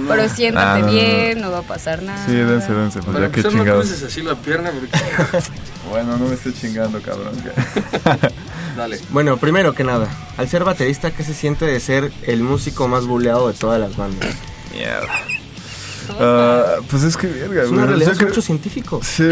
Pero 0.07 0.29
siéntate 0.29 0.67
Ah, 0.67 0.79
no, 0.79 0.85
no, 0.85 0.85
no. 0.85 0.91
bien, 0.91 1.41
no 1.41 1.51
va 1.51 1.59
a 1.59 1.63
pasar 1.63 2.03
nada. 2.03 2.23
Sí, 2.27 2.33
dense, 2.35 2.71
dense, 2.71 2.99
pues 3.01 3.17
ya 3.19 3.31
que 3.31 3.41
no 3.41 3.49
chingados. 3.49 3.85
cruces 3.87 4.03
así 4.03 4.21
la 4.21 4.35
pierna 4.35 4.71
porque... 4.71 5.49
Bueno, 5.89 6.17
no 6.17 6.25
me 6.27 6.33
esté 6.33 6.51
chingando, 6.51 6.99
cabrón. 6.99 7.33
Dale. 8.77 8.99
Bueno, 9.11 9.37
primero 9.37 9.73
que 9.73 9.83
nada, 9.83 10.07
al 10.35 10.49
ser 10.49 10.63
baterista, 10.63 11.11
¿qué 11.11 11.23
se 11.23 11.33
siente 11.35 11.65
de 11.65 11.79
ser 11.79 12.11
el 12.23 12.41
músico 12.41 12.87
más 12.87 13.05
buleado 13.05 13.47
de 13.47 13.53
todas 13.53 13.79
las 13.79 13.95
bandas? 13.95 14.35
Mierda. 14.73 15.07
Ah, 16.19 16.75
pues 16.89 17.03
es 17.03 17.17
que, 17.17 17.27
verga, 17.27 17.63
Es 17.63 17.69
una 17.69 17.85
güey. 17.85 17.97
realidad, 17.99 18.15
creo- 18.17 18.41
científico. 18.41 18.99
Sí. 19.03 19.23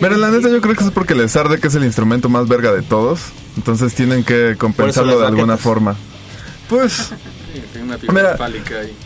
Pero 0.00 0.16
la 0.18 0.30
neta 0.30 0.48
yo 0.48 0.60
creo 0.60 0.74
que 0.74 0.84
es 0.84 0.90
porque 0.90 1.14
les 1.14 1.34
arde 1.36 1.58
que 1.58 1.68
es 1.68 1.74
el 1.74 1.84
instrumento 1.84 2.28
más 2.28 2.48
verga 2.48 2.72
de 2.72 2.82
todos. 2.82 3.20
Entonces 3.56 3.94
tienen 3.94 4.24
que 4.24 4.56
compensarlo 4.58 5.18
de 5.20 5.26
alguna 5.26 5.56
forma. 5.56 5.96
Pues 6.68 6.92
Sí, 6.92 7.62
Tengo 7.72 7.86
una 7.86 7.98
fibra 7.98 8.36
Mira. 8.38 8.46
ahí. 8.80 8.96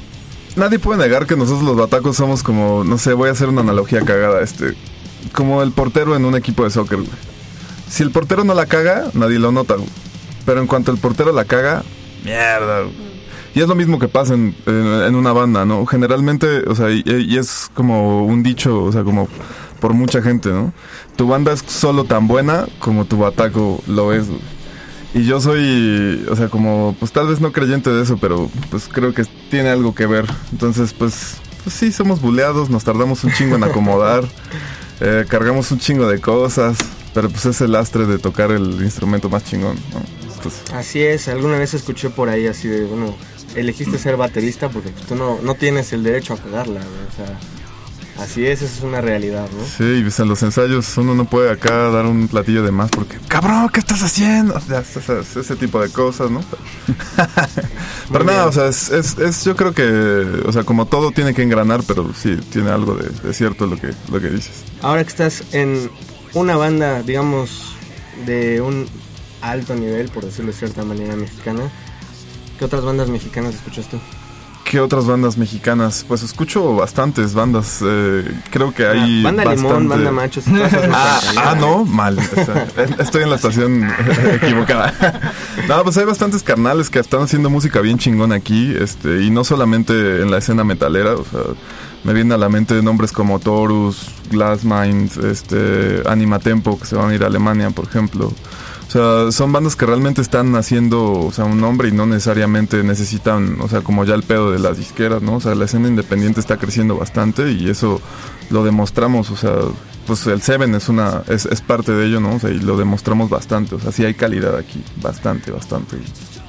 nadie 0.57 0.79
puede 0.79 0.99
negar 1.03 1.27
que 1.27 1.35
nosotros 1.37 1.63
los 1.63 1.77
batacos 1.77 2.17
somos 2.17 2.43
como, 2.43 2.85
no 2.85 2.99
sé, 2.99 3.15
voy 3.15 3.31
a 3.31 3.33
hacer 3.33 3.49
una 3.49 3.63
analogía 3.63 4.03
cagada, 4.03 4.43
este, 4.43 4.75
como 5.33 5.63
el 5.63 5.73
portero 5.73 6.15
en 6.15 6.27
un 6.27 6.35
equipo 6.37 6.65
de 6.65 6.71
soccer, 6.71 6.99
güey. 6.99 7.09
Si 7.89 8.03
el 8.03 8.11
portero 8.11 8.45
no 8.45 8.53
la 8.55 8.67
caga, 8.67 9.05
nadie 9.15 9.39
lo 9.39 9.51
nota, 9.51 9.75
güey. 9.77 9.89
Pero 10.45 10.61
en 10.61 10.67
cuanto 10.67 10.91
el 10.93 10.99
portero 10.99 11.33
la 11.33 11.47
caga, 11.47 11.83
mierda, 12.23 12.83
güey. 12.83 13.14
Y 13.55 13.61
es 13.61 13.69
lo 13.69 13.75
mismo 13.75 13.99
que 13.99 14.09
pasa 14.09 14.35
en, 14.35 14.55
en- 14.67 15.03
en 15.07 15.15
una 15.15 15.33
banda, 15.33 15.65
¿no? 15.65 15.87
Generalmente, 15.87 16.69
o 16.69 16.75
sea, 16.75 16.91
y, 16.91 17.03
y 17.07 17.37
es 17.39 17.71
como 17.75 18.25
un 18.27 18.43
dicho, 18.43 18.83
o 18.83 18.91
sea, 18.93 19.05
como 19.05 19.29
por 19.81 19.95
mucha 19.95 20.23
gente, 20.23 20.49
¿no? 20.51 20.73
Tu 21.17 21.27
banda 21.29 21.53
es 21.53 21.63
solo 21.67 22.05
tan 22.05 22.27
buena 22.27 22.67
como 22.81 23.05
tu 23.05 23.19
bataco 23.19 23.83
lo 23.87 24.13
es, 24.13 24.29
güey. 24.29 24.41
Y 25.15 25.25
yo 25.27 25.41
soy, 25.41 26.27
o 26.29 26.35
sea, 26.35 26.49
como, 26.49 26.97
pues 26.99 27.13
tal 27.13 27.29
vez 27.29 27.41
no 27.41 27.53
creyente 27.53 27.89
de 27.91 28.03
eso, 28.03 28.17
pero 28.21 28.51
pues 28.71 28.89
creo 28.91 29.15
que 29.15 29.25
tiene 29.49 29.69
algo 29.69 29.95
que 29.95 30.07
ver. 30.07 30.27
Entonces, 30.51 30.93
pues, 30.93 31.37
pues 31.63 31.77
sí, 31.77 31.93
somos 31.93 32.21
buleados, 32.21 32.69
nos 32.69 32.83
tardamos 32.83 33.23
un 33.23 33.33
chingo 33.33 33.55
en 33.55 33.63
acomodar, 33.65 34.25
eh, 35.01 35.25
cargamos 35.29 35.71
un 35.71 35.79
chingo 35.79 36.09
de 36.09 36.21
cosas, 36.21 36.79
pero 37.15 37.29
pues 37.31 37.47
es 37.47 37.61
el 37.61 37.71
lastre 37.71 38.07
de 38.07 38.19
tocar 38.19 38.51
el 38.51 38.83
instrumento 38.83 39.29
más 39.29 39.45
chingón, 39.45 39.77
¿no? 39.93 40.01
Pues, 40.43 40.61
Así 40.75 41.01
es, 41.01 41.29
alguna 41.29 41.59
vez 41.59 41.75
escuché 41.75 42.11
por 42.11 42.29
ahí 42.29 42.49
así 42.49 42.67
de, 42.67 42.85
bueno, 42.85 43.15
elegiste 43.55 43.99
ser 43.99 44.17
baterista 44.17 44.69
porque 44.69 44.91
pues, 44.91 45.07
tú 45.07 45.15
no, 45.15 45.39
no 45.43 45.55
tienes 45.55 45.93
el 45.93 46.03
derecho 46.03 46.35
a 46.35 46.39
cagarla, 46.39 46.81
güey, 46.81 47.09
o 47.09 47.17
sea, 47.17 48.25
así 48.25 48.47
es, 48.47 48.63
esa 48.63 48.77
es 48.79 48.83
una 48.83 49.01
realidad, 49.01 49.49
¿no? 49.57 49.65
sí, 49.65 50.01
pues 50.03 50.19
en 50.21 50.29
los 50.29 50.43
ensayos 50.43 50.97
uno 50.99 51.15
no 51.15 51.25
puede 51.25 51.51
acá 51.51 51.91
dar 51.91 52.07
un 52.07 52.29
platillo 52.29 52.63
de 52.63 52.71
más 52.71 52.91
porque, 52.91 53.17
cabrón, 53.29 53.69
¿qué 53.73 53.81
estás 53.81 54.03
haciendo? 54.03 54.57
Ese, 54.59 55.41
ese 55.41 55.57
tipo 55.57 55.81
de 55.81 55.89
cosas, 55.91 56.31
¿no? 56.31 56.41
Pero 58.13 58.25
nada, 58.25 58.47
o 58.47 58.53
sea, 58.53 58.67
es, 58.69 58.91
es, 58.91 59.19
es- 59.19 59.45
yo 59.45 59.57
creo 59.57 59.73
que, 59.73 59.83
o 60.47 60.53
sea, 60.53 60.65
como 60.65 60.87
todo 60.87 61.11
tiene 61.11 61.35
que 61.35 61.43
engranar, 61.43 61.83
pero 61.87 62.13
sí, 62.15 62.37
tiene 62.53 62.71
algo 62.71 62.95
de, 62.95 63.09
de 63.09 63.33
cierto 63.35 63.67
lo 63.67 63.77
que, 63.77 63.91
lo 64.11 64.21
que 64.21 64.29
dices. 64.29 64.53
Ahora 64.83 65.03
que 65.03 65.11
estás 65.11 65.43
en 65.53 65.91
una 66.35 66.57
banda, 66.57 67.03
digamos, 67.03 67.75
de 68.27 68.61
un 68.61 68.87
alto 69.41 69.75
nivel, 69.75 70.09
por 70.11 70.25
decirlo 70.25 70.53
de 70.53 70.59
cierta 70.59 70.85
manera, 70.85 71.17
mexicana, 71.17 71.71
¿qué 72.59 72.65
otras 72.65 72.85
bandas 72.85 73.09
mexicanas 73.09 73.55
escuchas 73.55 73.87
tú? 73.89 73.99
¿Qué 74.65 74.81
otras 74.81 75.05
bandas 75.05 75.37
mexicanas? 75.37 76.05
Pues 76.09 76.23
escucho 76.23 76.75
bastantes 76.75 77.35
bandas. 77.35 77.81
eh, 77.85 78.25
creo 78.51 78.73
que 78.73 78.87
hay. 78.87 79.21
Ah, 79.21 79.25
banda 79.25 79.45
bastante... 79.45 79.73
Limón, 79.73 79.89
Banda 79.89 80.11
Machos. 80.11 80.45
Ah, 80.93 81.21
ah, 81.37 81.55
no, 81.61 81.85
mal. 81.85 82.19
estoy 82.99 83.23
en 83.25 83.31
la 83.31 83.37
estación 83.37 83.87
equivocada. 84.43 85.21
No, 85.69 85.83
pues 85.85 85.97
hay 85.99 86.05
bastantes 86.07 86.43
carnales 86.43 86.89
que 86.89 86.99
están 86.99 87.23
haciendo 87.23 87.51
música 87.51 87.81
bien 87.81 87.99
chingón 87.99 88.33
aquí, 88.33 88.75
este, 88.81 89.23
y 89.23 89.31
no 89.31 89.45
solamente 89.45 90.23
en 90.23 90.31
la 90.31 90.39
escena 90.39 90.65
metalera, 90.65 91.15
o 91.15 91.25
sea, 91.25 91.41
me 92.03 92.13
vienen 92.15 92.33
a 92.33 92.39
la 92.39 92.49
mente 92.49 92.83
nombres 92.83 93.13
como 93.13 93.39
Taurus, 93.41 94.09
Glassmind, 94.31 95.25
este, 95.25 96.03
Anima 96.07 96.39
Tempo, 96.39 96.79
que 96.79 96.87
se 96.87 96.97
van 96.97 97.11
a 97.11 97.15
ir 97.15 97.23
a 97.23 97.27
Alemania, 97.27 97.71
por 97.71 97.85
ejemplo. 97.87 98.33
Sea, 98.95 99.33
son 99.33 99.51
bandas 99.51 99.75
que 99.75 99.87
realmente 99.87 100.21
están 100.21 100.55
haciendo, 100.55 101.15
o 101.15 101.33
sea, 101.33 101.47
un 101.47 101.61
nombre 101.61 101.89
y 101.89 101.91
no 101.91 102.07
necesariamente 102.07 102.85
necesitan, 102.85 103.61
o 103.61 103.69
sea, 103.69 103.81
como 103.81 104.05
ya 104.05 104.15
el 104.15 104.23
pedo 104.23 104.53
de 104.53 104.61
las 104.61 104.79
disqueras, 104.79 105.21
¿no? 105.21 105.35
O 105.35 105.41
sea, 105.41 105.57
la 105.57 105.65
escena 105.65 105.89
independiente 105.89 106.39
está 106.39 106.59
creciendo 106.59 106.97
bastante 106.97 107.51
y 107.51 107.69
eso 107.69 108.01
lo 108.51 108.63
demostramos, 108.63 109.33
o 109.33 109.37
sea, 109.37 109.53
pues 110.07 110.25
el 110.29 110.43
Seven 110.43 110.77
es 110.77 110.89
una, 110.89 111.25
es, 111.27 111.45
es 111.45 111.61
parte 111.61 111.91
de 111.91 112.07
ello, 112.07 112.21
¿no? 112.21 112.37
O 112.37 112.39
sea, 112.39 112.51
y 112.51 112.61
lo 112.61 112.77
demostramos 112.77 113.29
bastante, 113.29 113.75
o 113.75 113.81
sea, 113.81 113.91
sí 113.91 114.05
hay 114.05 114.15
calidad 114.15 114.57
aquí, 114.57 114.81
bastante, 115.03 115.51
bastante. 115.51 115.97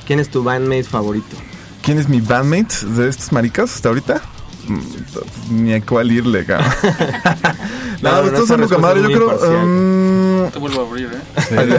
¿Quién 0.06 0.20
es 0.20 0.30
tu 0.30 0.44
bandmate 0.44 0.84
favorito? 0.84 1.36
¿Quién 1.82 1.98
es 1.98 2.08
mi 2.08 2.22
bandmate 2.22 2.86
de 2.86 3.10
estos 3.10 3.32
maricas 3.32 3.74
hasta 3.74 3.90
ahorita? 3.90 4.22
Mm, 4.68 5.64
Ni 5.64 5.74
a 5.74 5.82
cuál 5.86 6.12
irle, 6.12 6.46
cabrón. 6.46 6.70
No, 8.02 8.12
no, 8.12 8.22
no, 8.22 8.28
estos 8.28 8.40
esa 8.44 8.48
son 8.48 8.60
respuesta 8.60 8.78
madre, 8.88 9.02
es 9.02 9.10
yo 9.10 9.16
creo. 9.16 9.66
mm, 9.66 10.52
Te 10.52 10.60
vuelvo 10.60 10.82
a 10.84 10.88
abrir, 10.88 11.10
¿eh? 11.14 11.78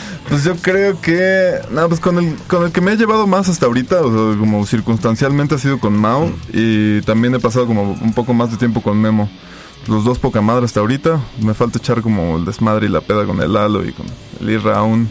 pues 0.28 0.42
yo 0.44 0.56
creo 0.56 1.00
que. 1.00 1.52
No, 1.70 1.86
pues 1.88 2.00
con 2.00 2.18
el, 2.18 2.34
con 2.48 2.64
el 2.64 2.72
que 2.72 2.80
me 2.80 2.92
he 2.92 2.96
llevado 2.96 3.26
más 3.26 3.48
hasta 3.48 3.66
ahorita, 3.66 4.00
o 4.00 4.10
sea, 4.32 4.38
como 4.40 4.64
circunstancialmente 4.66 5.54
ha 5.54 5.58
sido 5.58 5.78
con 5.78 5.96
Mao. 5.96 6.32
Y 6.52 7.02
también 7.02 7.34
he 7.34 7.38
pasado 7.40 7.66
como 7.66 7.92
un 7.92 8.12
poco 8.14 8.32
más 8.32 8.50
de 8.50 8.56
tiempo 8.56 8.80
con 8.82 9.00
Memo. 9.00 9.30
Los 9.86 10.04
dos 10.04 10.18
poca 10.18 10.40
madre 10.40 10.64
hasta 10.64 10.80
ahorita. 10.80 11.20
Me 11.42 11.52
falta 11.54 11.78
echar 11.78 12.00
como 12.02 12.36
el 12.38 12.44
desmadre 12.46 12.86
y 12.86 12.90
la 12.90 13.00
peda 13.02 13.24
con 13.26 13.40
el 13.40 13.52
Lalo 13.52 13.84
y 13.86 13.92
con 13.92 14.06
el 14.40 14.50
Irra 14.50 14.78
aún. 14.78 15.08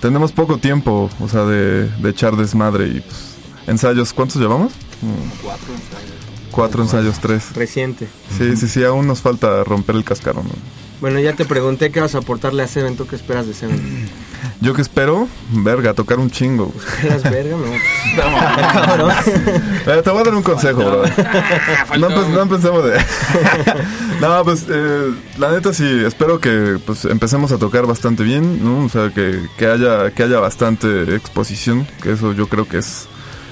Tenemos 0.00 0.30
poco 0.30 0.58
tiempo, 0.58 1.08
o 1.20 1.28
sea, 1.28 1.44
de, 1.44 1.88
de 1.88 2.10
echar 2.10 2.36
desmadre 2.36 2.86
y 2.88 3.00
pues. 3.00 3.34
Ensayos, 3.66 4.12
¿cuántos 4.12 4.40
llevamos? 4.40 4.72
Cuatro 5.42 5.72
ensayos. 5.72 6.14
Cuatro 6.56 6.82
ensayos, 6.82 7.20
tres. 7.20 7.54
Reciente. 7.54 8.08
Sí, 8.38 8.56
sí, 8.56 8.66
sí, 8.66 8.82
aún 8.82 9.06
nos 9.06 9.20
falta 9.20 9.62
romper 9.62 9.94
el 9.94 10.04
cascarón. 10.04 10.44
¿no? 10.44 10.54
Bueno, 11.02 11.20
ya 11.20 11.34
te 11.34 11.44
pregunté 11.44 11.92
qué 11.92 12.00
vas 12.00 12.14
a 12.14 12.18
aportarle 12.18 12.62
a 12.62 12.66
Seven. 12.66 12.96
¿Tú 12.96 13.06
qué 13.06 13.14
esperas 13.14 13.46
de 13.46 13.52
Seven? 13.52 13.78
Yo 14.62 14.72
que 14.72 14.80
espero, 14.80 15.28
verga, 15.50 15.92
tocar 15.92 16.18
un 16.18 16.30
chingo. 16.30 16.72
¿Esperas 16.96 17.22
verga? 17.24 17.58
No. 17.58 17.66
Eh, 19.86 20.02
te 20.02 20.10
voy 20.10 20.20
a 20.20 20.24
dar 20.24 20.34
un 20.34 20.42
consejo, 20.42 20.78
bro. 20.78 21.02
No, 21.98 22.08
pues, 22.08 22.28
no 22.28 22.42
empecemos 22.42 22.84
de. 22.84 22.98
no, 24.20 24.42
pues, 24.42 24.66
eh, 24.68 25.14
la 25.38 25.52
neta 25.52 25.72
sí, 25.72 26.02
espero 26.04 26.40
que 26.40 26.78
pues 26.84 27.04
empecemos 27.04 27.52
a 27.52 27.58
tocar 27.58 27.86
bastante 27.86 28.24
bien, 28.24 28.64
¿no? 28.64 28.84
O 28.84 28.88
sea, 28.88 29.10
que, 29.10 29.42
que 29.56 29.66
haya, 29.66 30.10
que 30.10 30.24
haya 30.24 30.40
bastante 30.40 31.14
exposición, 31.14 31.86
que 32.02 32.12
eso 32.12 32.32
yo 32.32 32.48
creo 32.48 32.66
que 32.66 32.78
es 32.78 33.06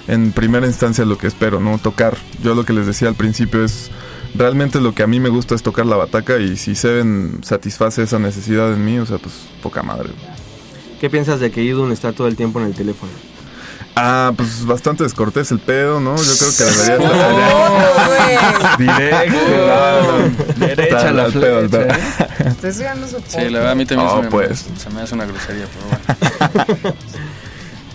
en 0.08 0.32
primera 0.32 0.66
instancia 0.66 1.04
lo 1.04 1.18
que 1.18 1.26
espero, 1.26 1.60
¿no? 1.60 1.78
Tocar. 1.78 2.16
Yo 2.42 2.54
lo 2.54 2.64
que 2.64 2.72
les 2.72 2.86
decía 2.86 3.08
al 3.08 3.14
principio 3.14 3.64
es. 3.64 3.90
Realmente 4.36 4.80
lo 4.80 4.92
que 4.94 5.04
a 5.04 5.06
mí 5.06 5.20
me 5.20 5.28
gusta 5.28 5.54
es 5.54 5.62
tocar 5.62 5.86
la 5.86 5.94
bataca 5.94 6.38
y 6.38 6.56
si 6.56 6.74
Seven 6.74 7.38
satisface 7.44 8.02
esa 8.02 8.18
necesidad 8.18 8.72
en 8.72 8.84
mí, 8.84 8.98
o 8.98 9.06
sea, 9.06 9.18
pues 9.18 9.32
poca 9.62 9.84
madre. 9.84 10.10
¿Qué 11.00 11.08
piensas 11.08 11.38
de 11.38 11.52
que 11.52 11.62
Idun 11.62 11.92
está 11.92 12.12
todo 12.12 12.26
el 12.26 12.34
tiempo 12.34 12.58
en 12.58 12.66
el 12.66 12.74
teléfono? 12.74 13.12
Ah, 13.94 14.32
pues 14.36 14.66
bastante 14.66 15.04
descortés 15.04 15.52
el 15.52 15.60
pedo, 15.60 16.00
¿no? 16.00 16.16
Yo 16.16 16.32
creo 16.36 16.50
que 16.56 16.64
debería 16.64 16.98
Directo. 18.76 20.58
Derecha 20.58 21.12
la 21.12 21.26
flecha. 21.26 21.86
Estoy 22.44 22.72
su 22.72 23.22
Sí, 23.28 23.38
la 23.50 23.58
verdad 23.58 23.70
a 23.70 23.74
mí 23.76 23.86
también 23.86 24.10
Oh, 24.10 24.16
se, 24.16 24.22
me, 24.22 24.30
pues. 24.30 24.66
se 24.76 24.90
me 24.90 25.00
hace 25.02 25.14
una 25.14 25.26
grosería, 25.26 25.66
pero 25.72 26.54
bueno. 26.82 26.96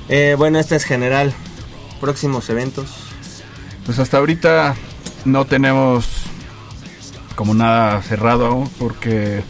Eh, 0.07 0.35
bueno, 0.37 0.57
este 0.57 0.77
es 0.77 0.85
general. 0.85 1.33
Próximos 1.99 2.49
eventos. 2.49 2.87
Pues 3.85 3.99
hasta 3.99 4.17
ahorita 4.17 4.75
no 5.25 5.45
tenemos 5.45 6.05
como 7.35 7.53
nada 7.53 8.01
cerrado 8.01 8.45
aún 8.47 8.69
porque 8.79 9.43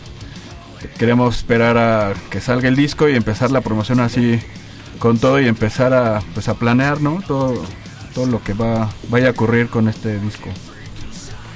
queremos 0.97 1.37
esperar 1.37 1.77
a 1.77 2.13
que 2.29 2.39
salga 2.39 2.67
el 2.67 2.75
disco 2.75 3.09
y 3.09 3.15
empezar 3.15 3.51
la 3.51 3.61
promoción 3.61 3.99
así 3.99 4.39
con 4.99 5.17
todo 5.17 5.39
y 5.41 5.47
empezar 5.47 5.93
a 5.93 6.21
pues 6.33 6.47
a 6.49 6.53
planear, 6.55 7.01
¿no? 7.01 7.21
Todo 7.27 7.63
todo 8.13 8.25
lo 8.25 8.43
que 8.43 8.53
va 8.53 8.89
vaya 9.09 9.27
a 9.29 9.31
ocurrir 9.31 9.69
con 9.69 9.87
este 9.87 10.19
disco. 10.19 10.49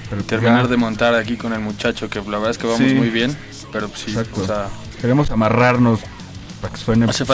Pero 0.09 0.23
Terminar 0.23 0.63
ya 0.63 0.67
de 0.67 0.77
montar 0.77 1.15
aquí 1.15 1.37
con 1.37 1.53
el 1.53 1.59
muchacho, 1.59 2.09
que 2.09 2.19
la 2.19 2.37
verdad 2.37 2.51
es 2.51 2.57
que 2.57 2.67
vamos 2.67 2.87
Sí. 2.87 2.93
muy 2.95 3.09
bien, 3.09 3.35
pero 3.71 3.87
pues 3.87 4.01
sí, 4.01 4.11
Exacto. 4.11 4.41
o 4.41 4.45
sea, 4.45 4.67
queremos 5.01 5.31
amarrarnos 5.31 5.99
para 6.61 6.73
que 6.73 6.79
suenen 6.79 7.09
Hace 7.09 7.25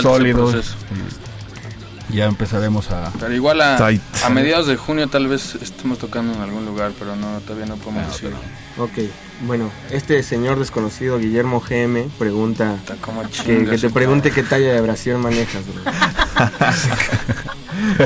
ya 2.10 2.26
empezaremos 2.26 2.90
a 2.91 3.11
pero 3.19 3.34
igual 3.34 3.61
a, 3.61 3.77
Tight. 3.77 4.02
a 4.23 4.30
mediados 4.30 4.68
de 4.68 4.76
junio 4.76 5.07
tal 5.07 5.27
vez 5.27 5.56
estemos 5.56 5.99
tocando 5.99 6.34
en 6.34 6.41
algún 6.41 6.65
lugar, 6.65 6.91
pero 6.98 7.15
no, 7.15 7.40
todavía 7.41 7.65
no 7.65 7.76
podemos 7.77 8.07
decirlo. 8.07 8.38
Ok, 8.77 8.94
bueno, 9.41 9.69
este 9.91 10.22
señor 10.23 10.60
desconocido, 10.60 11.18
Guillermo 11.18 11.61
GM, 11.61 12.10
pregunta 12.18 12.76
Está 12.76 12.95
como 12.95 13.22
que, 13.23 13.65
que 13.65 13.77
te 13.77 13.88
¿no? 13.88 13.94
pregunte 13.94 14.31
qué 14.31 14.44
talla 14.44 14.73
de 14.73 14.81
brasier 14.81 15.18
manejas, 15.18 15.64
bro. 15.65 15.84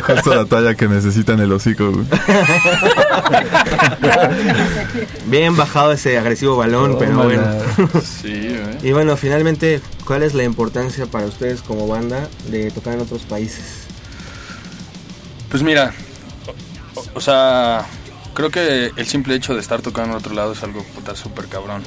Justo 0.01 0.35
la 0.41 0.45
talla 0.45 0.75
que 0.75 0.87
necesitan 0.87 1.39
el 1.39 1.51
hocico, 1.51 1.91
güey. 1.91 2.05
Bien 5.25 5.55
bajado 5.55 5.93
ese 5.93 6.17
agresivo 6.17 6.57
balón, 6.57 6.97
pero 6.99 7.23
bueno. 7.23 7.43
Sí, 8.03 8.33
¿eh? 8.33 8.77
Y 8.83 8.91
bueno, 8.91 9.17
finalmente, 9.17 9.81
¿cuál 10.05 10.23
es 10.23 10.33
la 10.33 10.43
importancia 10.43 11.05
para 11.05 11.25
ustedes 11.25 11.61
como 11.61 11.87
banda 11.87 12.27
de 12.49 12.71
tocar 12.71 12.95
en 12.95 13.01
otros 13.01 13.23
países? 13.23 13.82
Pues 15.53 15.61
mira, 15.61 15.93
o, 17.13 17.21
sea, 17.21 17.85
creo 18.33 18.49
que 18.49 18.89
el 18.95 19.05
simple 19.05 19.35
hecho 19.35 19.53
de 19.53 19.59
estar 19.59 19.83
tocando 19.83 20.13
en 20.13 20.17
otro 20.17 20.33
lado 20.33 20.53
es 20.53 20.63
algo 20.63 20.81
puta 20.81 21.15
súper 21.15 21.45
cabrón. 21.45 21.83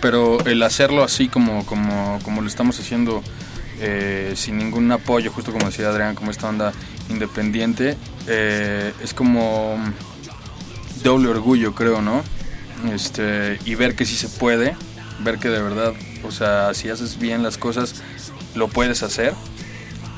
Pero 0.00 0.44
el 0.44 0.60
hacerlo 0.60 1.04
así 1.04 1.28
como, 1.28 1.64
como, 1.66 2.18
como 2.24 2.40
lo 2.40 2.48
estamos 2.48 2.80
haciendo, 2.80 3.22
eh, 3.78 4.32
sin 4.34 4.58
ningún 4.58 4.90
apoyo, 4.90 5.30
justo 5.30 5.52
como 5.52 5.66
decía 5.66 5.88
Adrián, 5.88 6.16
como 6.16 6.32
esta 6.32 6.48
onda 6.48 6.72
independiente, 7.08 7.96
eh, 8.26 8.92
es 9.00 9.14
como 9.14 9.78
doble 11.04 11.28
orgullo, 11.28 11.76
creo, 11.76 12.02
¿no? 12.02 12.24
Este, 12.92 13.60
y 13.64 13.76
ver 13.76 13.94
que 13.94 14.04
sí 14.04 14.16
se 14.16 14.28
puede, 14.28 14.74
ver 15.20 15.38
que 15.38 15.48
de 15.48 15.62
verdad, 15.62 15.92
o 16.24 16.32
sea, 16.32 16.74
si 16.74 16.88
haces 16.88 17.20
bien 17.20 17.44
las 17.44 17.56
cosas, 17.56 18.02
lo 18.56 18.66
puedes 18.66 19.04
hacer. 19.04 19.32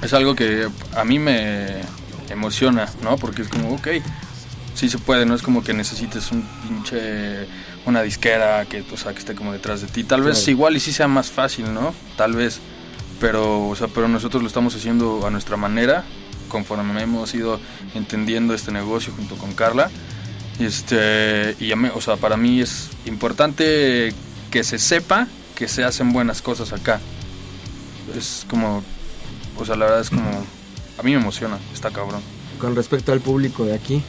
Es 0.01 0.15
algo 0.15 0.35
que 0.35 0.69
a 0.95 1.05
mí 1.05 1.19
me 1.19 1.83
emociona, 2.31 2.89
¿no? 3.03 3.17
Porque 3.17 3.43
es 3.43 3.49
como, 3.49 3.75
ok, 3.75 3.89
sí 4.75 4.89
se 4.89 4.99
puede, 4.99 5.27
no 5.27 5.35
es 5.35 5.43
como 5.43 5.63
que 5.63 5.73
necesites 5.75 6.31
un 6.33 6.43
pinche, 6.63 7.47
una 7.87 8.03
disquera 8.03 8.65
que, 8.67 8.85
o 8.93 8.97
sea, 8.97 9.13
que 9.13 9.21
esté 9.21 9.35
como 9.35 9.53
detrás 9.53 9.81
de 9.81 9.87
ti. 9.89 10.05
Tal 10.05 10.23
vez 10.23 10.39
Claro. 10.39 10.51
igual 10.51 10.77
y 10.77 10.81
sí 10.81 10.93
sea 10.93 11.09
más 11.09 11.31
fácil, 11.31 11.73
¿no? 11.73 11.95
Tal 12.17 12.35
vez. 12.35 12.61
Pero, 13.21 13.69
o 13.69 13.75
sea, 13.77 13.89
pero 13.89 14.09
nosotros 14.09 14.43
lo 14.43 14.49
estamos 14.49 14.75
haciendo 14.75 15.27
a 15.27 15.31
nuestra 15.31 15.57
manera, 15.57 16.05
conforme 16.49 17.03
hemos 17.03 17.35
ido 17.35 17.59
entendiendo 17.95 18.53
este 18.55 18.73
negocio 18.73 19.13
junto 19.17 19.37
con 19.37 19.55
Carla. 19.55 19.91
Este, 20.59 21.57
y 21.61 21.73
o 21.73 22.01
sea, 22.01 22.17
para 22.17 22.37
mí 22.37 22.61
es 22.61 22.91
importante 23.05 24.13
que 24.51 24.65
se 24.65 24.79
sepa 24.79 25.29
que 25.55 25.69
se 25.69 25.85
hacen 25.85 26.13
buenas 26.13 26.43
cosas 26.43 26.73
acá. 26.73 27.01
Es 28.17 28.47
como, 28.49 28.83
o 29.57 29.65
sea, 29.65 29.77
la 29.77 29.87
verdad 29.87 30.01
es 30.03 30.11
como, 30.11 30.47
a 30.99 31.03
mí 31.03 31.13
me 31.15 31.21
emociona, 31.21 31.59
está 31.73 31.91
cabrón. 31.91 32.21
Con 32.61 32.75
respecto 32.75 33.13
al 33.13 33.21
público 33.21 33.65
de 33.65 33.75
aquí, 33.75 34.03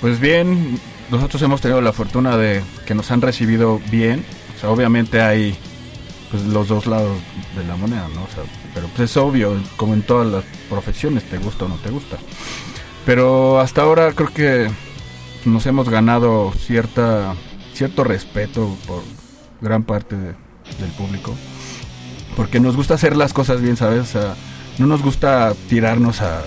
Pues 0.00 0.18
bien, 0.18 0.80
nosotros 1.10 1.40
hemos 1.42 1.60
tenido 1.60 1.80
la 1.80 1.92
fortuna 1.92 2.36
de 2.36 2.62
que 2.86 2.94
nos 2.94 3.10
han 3.12 3.20
recibido 3.20 3.80
bien. 3.90 4.24
O 4.56 4.60
sea, 4.60 4.70
obviamente 4.70 5.20
hay 5.20 5.56
pues 6.30 6.42
los 6.44 6.66
dos 6.66 6.86
lados 6.86 7.18
de 7.56 7.62
la 7.64 7.76
moneda, 7.76 8.08
¿no? 8.14 8.22
O 8.24 8.28
sea, 8.34 8.42
pero 8.74 8.88
pues 8.88 9.10
es 9.10 9.16
obvio, 9.16 9.54
como 9.76 9.94
en 9.94 10.02
todas 10.02 10.26
las 10.26 10.44
profesiones, 10.68 11.22
te 11.24 11.38
gusta 11.38 11.66
o 11.66 11.68
no 11.68 11.76
te 11.76 11.90
gusta. 11.90 12.16
Pero 13.06 13.60
hasta 13.60 13.82
ahora 13.82 14.12
creo 14.12 14.32
que 14.32 14.68
nos 15.44 15.66
hemos 15.66 15.88
ganado 15.88 16.52
cierta 16.66 17.34
cierto 17.74 18.02
respeto 18.04 18.76
por 18.86 19.02
gran 19.60 19.84
parte 19.84 20.16
de- 20.16 20.34
del 20.80 20.90
público. 20.96 21.34
Porque 22.36 22.58
nos 22.60 22.76
gusta 22.76 22.94
hacer 22.94 23.16
las 23.16 23.32
cosas 23.32 23.60
bien, 23.60 23.76
¿sabes? 23.76 24.00
O 24.00 24.06
sea, 24.06 24.34
no 24.78 24.86
nos 24.86 25.02
gusta 25.02 25.54
tirarnos 25.68 26.20
a 26.20 26.42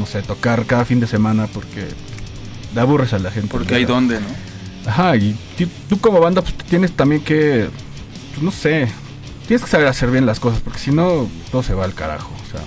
no 0.00 0.06
sé, 0.06 0.22
tocar 0.22 0.64
cada 0.64 0.84
fin 0.84 0.98
de 0.98 1.06
semana 1.06 1.46
porque 1.46 1.86
le 2.74 2.80
aburres 2.80 3.12
a 3.12 3.18
la 3.18 3.30
gente. 3.30 3.48
Porque 3.48 3.74
hay 3.74 3.84
dónde, 3.84 4.18
¿no? 4.20 4.26
Ajá, 4.90 5.14
y 5.16 5.36
tú 5.88 6.00
como 6.00 6.20
banda 6.20 6.40
pues 6.40 6.54
tienes 6.54 6.92
también 6.92 7.22
que, 7.22 7.68
pues, 8.30 8.42
no 8.42 8.50
sé, 8.50 8.88
tienes 9.46 9.62
que 9.62 9.70
saber 9.70 9.86
hacer 9.86 10.10
bien 10.10 10.24
las 10.24 10.40
cosas 10.40 10.60
porque 10.60 10.78
si 10.78 10.90
no, 10.90 11.28
todo 11.52 11.62
se 11.62 11.74
va 11.74 11.84
al 11.84 11.94
carajo. 11.94 12.32
O 12.32 12.50
sea, 12.50 12.60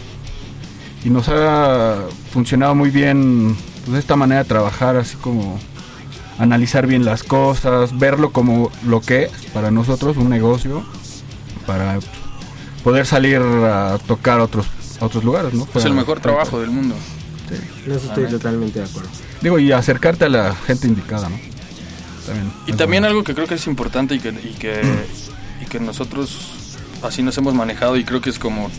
y 1.03 1.09
nos 1.09 1.27
ha 1.27 2.03
funcionado 2.31 2.75
muy 2.75 2.91
bien 2.91 3.57
pues, 3.85 3.97
esta 3.97 4.15
manera 4.15 4.43
de 4.43 4.47
trabajar, 4.47 4.95
así 4.95 5.17
como 5.17 5.59
analizar 6.37 6.85
bien 6.85 7.03
las 7.03 7.23
cosas, 7.23 7.97
verlo 7.97 8.31
como 8.31 8.71
lo 8.85 9.01
que 9.01 9.23
es 9.23 9.31
para 9.53 9.71
nosotros, 9.71 10.17
un 10.17 10.29
negocio, 10.29 10.83
para 11.65 11.99
poder 12.83 13.05
salir 13.07 13.37
a 13.37 13.97
tocar 14.07 14.39
otros, 14.39 14.67
a 15.03 15.07
otros 15.07 15.23
lugares, 15.23 15.53
¿no? 15.53 15.63
Es 15.63 15.69
Fuera- 15.69 15.87
el 15.89 15.93
mejor 15.95 16.19
trabajo 16.19 16.59
del 16.59 16.71
mundo. 16.71 16.95
En 17.85 17.91
eso 17.91 18.07
estoy 18.07 18.25
totalmente 18.27 18.79
de 18.79 18.85
acuerdo. 18.85 19.09
Digo, 19.41 19.59
y 19.59 19.71
acercarte 19.71 20.25
a 20.25 20.29
la 20.29 20.55
gente 20.55 20.87
indicada, 20.87 21.29
¿no? 21.29 21.37
También. 22.25 22.51
Y 22.67 22.73
también 22.73 23.03
bueno. 23.03 23.07
algo 23.07 23.23
que 23.23 23.35
creo 23.35 23.47
que 23.47 23.55
es 23.55 23.67
importante 23.67 24.15
y 24.15 24.19
que, 24.19 24.29
y 24.29 24.55
que, 24.57 24.81
y 25.61 25.65
que 25.65 25.79
nosotros 25.79 26.37
así 27.03 27.21
nos 27.21 27.37
hemos 27.37 27.53
manejado 27.53 27.97
y 27.97 28.05
creo 28.05 28.21
que 28.21 28.29
es 28.29 28.39
como 28.39 28.71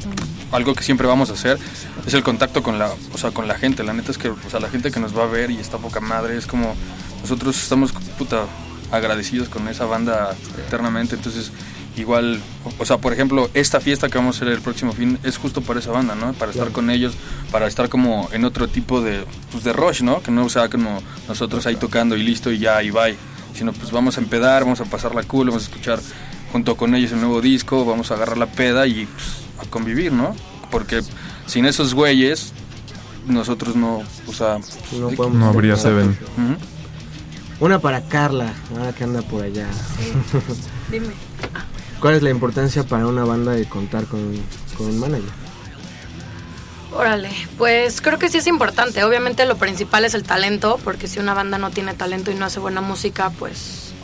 algo 0.50 0.74
que 0.74 0.82
siempre 0.82 1.06
vamos 1.06 1.28
a 1.28 1.34
hacer 1.34 1.58
es 2.06 2.14
el 2.14 2.22
contacto 2.22 2.62
con 2.62 2.78
la 2.78 2.90
o 3.12 3.18
sea 3.18 3.32
con 3.32 3.46
la 3.46 3.54
gente 3.56 3.82
la 3.82 3.92
neta 3.92 4.12
es 4.12 4.16
que 4.18 4.30
o 4.30 4.36
sea 4.50 4.60
la 4.60 4.70
gente 4.70 4.90
que 4.90 4.98
nos 4.98 5.14
va 5.16 5.24
a 5.24 5.26
ver 5.26 5.50
y 5.50 5.58
está 5.58 5.76
poca 5.76 6.00
madre 6.00 6.38
es 6.38 6.46
como 6.46 6.74
nosotros 7.20 7.62
estamos 7.62 7.92
puta 8.16 8.46
agradecidos 8.90 9.50
con 9.50 9.68
esa 9.68 9.84
banda 9.84 10.34
eternamente 10.66 11.16
entonces 11.16 11.50
igual 11.96 12.40
o- 12.78 12.84
sea 12.84 12.98
por 12.98 13.12
ejemplo 13.12 13.48
esta 13.54 13.80
fiesta 13.80 14.08
que 14.08 14.18
vamos 14.18 14.36
a 14.36 14.38
hacer 14.44 14.48
el 14.52 14.60
próximo 14.60 14.92
fin 14.92 15.18
es 15.22 15.36
justo 15.38 15.60
para 15.62 15.78
esa 15.80 15.92
banda 15.92 16.14
no 16.16 16.32
para 16.32 16.50
estar 16.50 16.70
con 16.72 16.90
ellos 16.90 17.14
para 17.52 17.66
estar 17.68 17.88
como 17.88 18.28
en 18.32 18.44
otro 18.44 18.66
tipo 18.68 19.00
de 19.00 19.24
pues 19.52 19.62
de 19.64 19.72
rush 19.72 20.02
no 20.02 20.20
que 20.22 20.30
no 20.32 20.48
sea 20.48 20.68
como 20.68 21.00
nosotros 21.28 21.66
ahí 21.66 21.76
tocando 21.76 22.16
y 22.16 22.22
listo 22.24 22.50
y 22.50 22.58
ya 22.58 22.82
y 22.82 22.90
bye 22.90 23.16
sino 23.56 23.72
pues 23.72 23.92
vamos 23.92 24.16
a 24.18 24.20
empedar 24.20 24.64
vamos 24.64 24.80
a 24.80 24.84
pasar 24.86 25.14
la 25.14 25.22
cool 25.22 25.48
vamos 25.48 25.62
a 25.62 25.66
escuchar 25.68 26.00
junto 26.50 26.76
con 26.76 26.94
ellos 26.96 27.12
el 27.12 27.20
nuevo 27.20 27.40
disco 27.40 27.84
vamos 27.84 28.10
a 28.10 28.14
agarrar 28.14 28.38
la 28.38 28.46
peda 28.46 28.86
y 28.88 29.06
pues, 29.06 29.26
a 29.66 29.70
convivir 29.70 30.12
no 30.12 30.34
porque 30.72 31.00
sin 31.46 31.64
esos 31.64 31.94
güeyes 31.94 32.52
nosotros 33.28 33.76
no 33.76 34.02
o 34.26 34.32
sea 34.32 34.58
No, 34.58 34.64
pues, 35.06 35.16
podemos 35.16 35.38
No 35.38 35.46
habría. 35.46 35.76
Seven. 35.76 36.10
ujú. 36.36 36.56
Una 37.60 37.78
para 37.78 38.02
Carla, 38.02 38.52
ahora 38.76 38.92
que 38.92 39.04
anda 39.04 39.22
por 39.22 39.42
allá. 39.44 39.68
Dime. 40.90 41.06
¿Cuál 42.04 42.16
es 42.16 42.22
la 42.22 42.28
importancia 42.28 42.82
para 42.84 43.06
una 43.06 43.24
banda 43.24 43.52
de 43.52 43.64
contar 43.64 44.04
con, 44.04 44.20
con 44.76 44.88
un 44.88 45.00
manager? 45.00 45.30
Órale, 46.92 47.30
pues 47.56 48.02
creo 48.02 48.18
que 48.18 48.28
sí 48.28 48.36
es 48.36 48.46
importante. 48.46 49.02
Obviamente 49.04 49.46
lo 49.46 49.56
principal 49.56 50.04
es 50.04 50.12
el 50.12 50.22
talento, 50.22 50.78
porque 50.84 51.08
si 51.08 51.18
una 51.18 51.32
banda 51.32 51.56
no 51.56 51.70
tiene 51.70 51.94
talento 51.94 52.30
y 52.30 52.34
no 52.34 52.44
hace 52.44 52.60
buena 52.60 52.82
música, 52.82 53.30
pues 53.30 53.94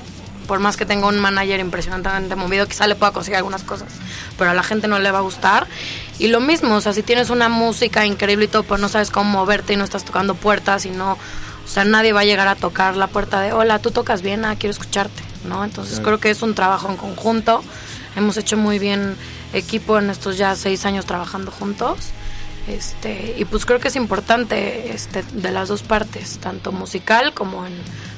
por 0.46 0.60
más 0.60 0.78
que 0.78 0.86
tenga 0.86 1.08
un 1.08 1.18
manager 1.20 1.60
impresionantemente 1.60 2.36
movido, 2.36 2.66
quizá 2.66 2.86
le 2.86 2.94
pueda 2.94 3.12
conseguir 3.12 3.36
algunas 3.36 3.64
cosas, 3.64 3.88
pero 4.38 4.48
a 4.48 4.54
la 4.54 4.62
gente 4.62 4.88
no 4.88 4.98
le 4.98 5.10
va 5.10 5.18
a 5.18 5.20
gustar. 5.20 5.66
Y 6.18 6.28
lo 6.28 6.40
mismo, 6.40 6.76
o 6.76 6.80
sea, 6.80 6.94
si 6.94 7.02
tienes 7.02 7.28
una 7.28 7.50
música 7.50 8.06
increíble 8.06 8.46
y 8.46 8.48
todo, 8.48 8.62
pero 8.62 8.78
no 8.78 8.88
sabes 8.88 9.10
cómo 9.10 9.28
moverte 9.28 9.74
y 9.74 9.76
no 9.76 9.84
estás 9.84 10.06
tocando 10.06 10.34
puertas 10.36 10.86
y 10.86 10.90
no, 10.90 11.12
o 11.12 11.68
sea, 11.68 11.84
nadie 11.84 12.14
va 12.14 12.20
a 12.20 12.24
llegar 12.24 12.48
a 12.48 12.54
tocar 12.54 12.96
la 12.96 13.08
puerta 13.08 13.42
de, 13.42 13.52
hola, 13.52 13.78
tú 13.78 13.90
tocas 13.90 14.22
bien, 14.22 14.46
ah, 14.46 14.56
quiero 14.58 14.70
escucharte, 14.70 15.22
¿no? 15.44 15.66
Entonces 15.66 15.96
Claro. 15.96 16.06
creo 16.06 16.20
que 16.20 16.30
es 16.30 16.40
un 16.40 16.54
trabajo 16.54 16.88
en 16.88 16.96
conjunto. 16.96 17.62
Hemos 18.16 18.36
hecho 18.36 18.56
muy 18.56 18.78
bien 18.78 19.16
equipo 19.52 19.98
en 19.98 20.10
estos 20.10 20.36
ya 20.36 20.54
seis 20.56 20.84
años 20.84 21.06
trabajando 21.06 21.50
juntos. 21.50 22.10
Este, 22.68 23.34
y 23.38 23.44
pues 23.46 23.64
creo 23.64 23.80
que 23.80 23.88
es 23.88 23.96
importante 23.96 24.92
este, 24.92 25.24
de 25.32 25.50
las 25.50 25.68
dos 25.68 25.82
partes, 25.82 26.38
tanto 26.38 26.72
musical 26.72 27.32
como 27.34 27.66
en, 27.66 27.72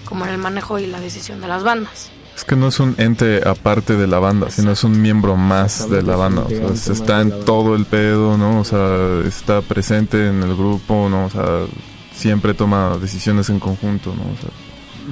como 0.04 0.24
en 0.24 0.32
el 0.32 0.38
manejo 0.38 0.78
y 0.78 0.86
la 0.86 1.00
decisión 1.00 1.40
de 1.40 1.48
las 1.48 1.62
bandas. 1.62 2.10
Es 2.36 2.44
que 2.44 2.56
no 2.56 2.68
es 2.68 2.80
un 2.80 2.94
ente 2.98 3.46
aparte 3.46 3.96
de 3.96 4.06
la 4.06 4.18
banda, 4.18 4.50
sino 4.50 4.72
es 4.72 4.84
un 4.84 5.00
miembro 5.00 5.36
más 5.36 5.88
de 5.90 6.02
la 6.02 6.16
banda. 6.16 6.42
O 6.42 6.48
sea, 6.48 6.76
se 6.76 6.92
está 6.92 7.20
en 7.20 7.44
todo 7.44 7.74
el 7.74 7.84
pedo, 7.84 8.38
¿no? 8.38 8.60
O 8.60 8.64
sea, 8.64 9.20
está 9.26 9.60
presente 9.60 10.28
en 10.28 10.42
el 10.42 10.56
grupo, 10.56 11.08
¿no? 11.10 11.26
O 11.26 11.30
sea, 11.30 11.66
siempre 12.14 12.54
toma 12.54 12.96
decisiones 13.00 13.50
en 13.50 13.60
conjunto, 13.60 14.14
¿no? 14.14 14.22
O 14.22 14.36
sea, 14.40 14.50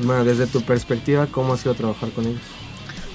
Bueno, 0.02 0.24
desde 0.24 0.47
tu 0.47 0.62
perspectiva, 0.62 1.27
¿cómo 1.27 1.52
ha 1.52 1.57
sido 1.59 1.74
trabajar 1.74 2.11
con 2.11 2.27
ellos? 2.27 2.43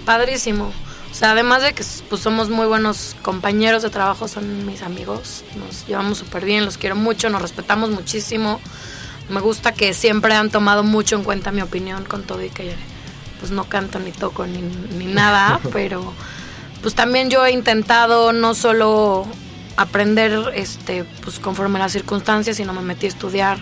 Padrísimo. 0.06 0.72
O 1.16 1.18
sea, 1.18 1.32
además 1.32 1.64
de 1.64 1.72
que 1.72 1.82
pues, 2.10 2.22
somos 2.22 2.50
muy 2.50 2.66
buenos 2.68 3.16
compañeros 3.22 3.82
de 3.84 3.90
trabajo, 3.90 4.28
son 4.28 4.66
mis 4.66 4.82
amigos. 4.82 5.46
Nos 5.56 5.88
llevamos 5.88 6.18
súper 6.18 6.44
bien, 6.44 6.66
los 6.66 6.78
quiero 6.78 6.98
mucho, 6.98 7.30
nos 7.30 7.42
respetamos 7.42 7.90
muchísimo. 7.90 8.60
Me 9.30 9.40
gusta 9.40 9.72
que 9.72 9.94
siempre 9.94 10.34
han 10.34 10.50
tomado 10.50 10.84
mucho 10.84 11.16
en 11.16 11.24
cuenta 11.24 11.54
mi 11.54 11.62
opinión 11.62 12.04
con 12.04 12.24
todo 12.24 12.44
y 12.44 12.50
que 12.50 12.76
pues 13.40 13.50
no 13.50 13.64
canto 13.64 13.98
ni 13.98 14.12
toco 14.12 14.46
ni, 14.46 14.62
ni 14.98 15.06
nada, 15.06 15.62
pero 15.72 16.12
pues 16.82 16.96
también 16.96 17.30
yo 17.30 17.46
he 17.46 17.52
intentado 17.52 18.34
no 18.34 18.54
solo 18.54 19.26
aprender 19.78 20.52
este 20.54 21.06
pues 21.24 21.40
conforme 21.40 21.80
a 21.80 21.84
las 21.84 21.94
circunstancias, 21.94 22.58
sino 22.58 22.74
me 22.74 22.82
metí 22.82 23.06
a 23.06 23.10
estudiar 23.10 23.60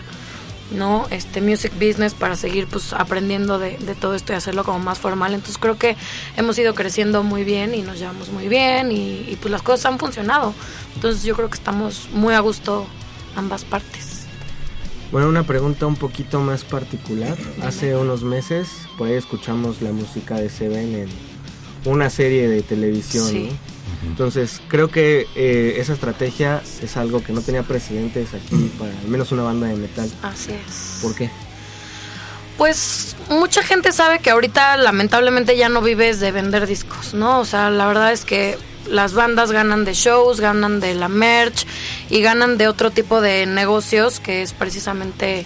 ¿no? 0.74 1.08
Este 1.10 1.42
music 1.42 1.72
business 1.74 2.14
para 2.14 2.36
seguir 2.36 2.68
pues 2.68 2.94
aprendiendo 2.94 3.60
de, 3.60 3.78
de 3.78 3.96
todo 3.96 4.16
esto 4.16 4.34
y 4.34 4.36
hacerlo 4.36 4.64
como 4.64 4.80
más 4.80 5.00
formal. 5.00 5.34
Entonces 5.34 5.58
creo 5.58 5.78
que 5.78 5.96
hemos 6.36 6.58
ido 6.58 6.76
creciendo 6.76 7.24
muy 7.24 7.44
bien 7.44 7.76
y 7.76 7.82
nos 7.82 8.00
llevamos 8.00 8.30
muy 8.30 8.48
bien 8.48 8.92
y, 8.92 9.26
y, 9.30 9.38
pues 9.42 9.52
las 9.52 9.62
cosas 9.62 9.86
han 9.86 10.00
funcionado. 10.00 10.54
Entonces 10.96 11.24
yo 11.24 11.36
creo 11.36 11.50
que 11.50 11.58
estamos 11.58 12.10
muy 12.12 12.34
a 12.34 12.40
gusto 12.40 12.86
ambas 13.36 13.64
partes. 13.64 14.26
Bueno, 15.12 15.30
una 15.30 15.44
pregunta 15.44 15.86
un 15.86 15.96
poquito 15.96 16.40
más 16.40 16.64
particular. 16.64 17.38
Hace 17.62 17.96
unos 17.96 18.24
meses, 18.24 18.68
por 18.98 19.08
ahí 19.08 19.14
escuchamos 19.14 19.82
la 19.82 19.92
música 19.92 20.36
de 20.36 20.50
Seven 20.50 20.96
en 20.96 21.10
una 21.86 22.10
serie 22.10 22.48
de 22.48 22.64
televisión. 22.64 23.28
Sí. 23.28 23.50
¿no? 23.52 23.73
Entonces, 24.08 24.62
creo 24.68 24.90
que 24.90 25.28
eh, 25.36 25.76
esa 25.78 25.94
estrategia 25.94 26.62
es 26.82 26.98
algo 26.98 27.24
que 27.24 27.34
no 27.34 27.42
tenía 27.42 27.64
precedentes 27.64 28.34
aquí 28.34 28.72
para 28.78 28.92
al 28.92 29.08
menos 29.08 29.32
una 29.32 29.44
banda 29.44 29.68
de 29.68 29.76
metal. 29.76 30.12
Así 30.22 30.52
es. 30.52 31.00
¿Por 31.02 31.16
qué? 31.16 31.30
Pues 32.58 33.16
mucha 33.30 33.64
gente 33.64 33.92
sabe 33.92 34.20
que 34.20 34.30
ahorita 34.30 34.78
lamentablemente 34.78 35.58
ya 35.58 35.70
no 35.70 35.82
vives 35.82 36.20
de 36.20 36.32
vender 36.32 36.68
discos, 36.68 37.14
¿no? 37.14 37.40
O 37.40 37.46
sea, 37.46 37.70
la 37.70 37.88
verdad 37.88 38.12
es 38.12 38.26
que 38.26 38.58
las 38.88 39.14
bandas 39.14 39.52
ganan 39.52 39.86
de 39.86 39.94
shows, 39.94 40.40
ganan 40.40 40.80
de 40.80 40.94
la 40.94 41.08
merch 41.08 41.66
y 42.10 42.22
ganan 42.22 42.58
de 42.58 42.68
otro 42.68 42.92
tipo 42.92 43.22
de 43.22 43.46
negocios 43.46 44.20
que 44.20 44.42
es 44.42 44.54
precisamente 44.54 45.46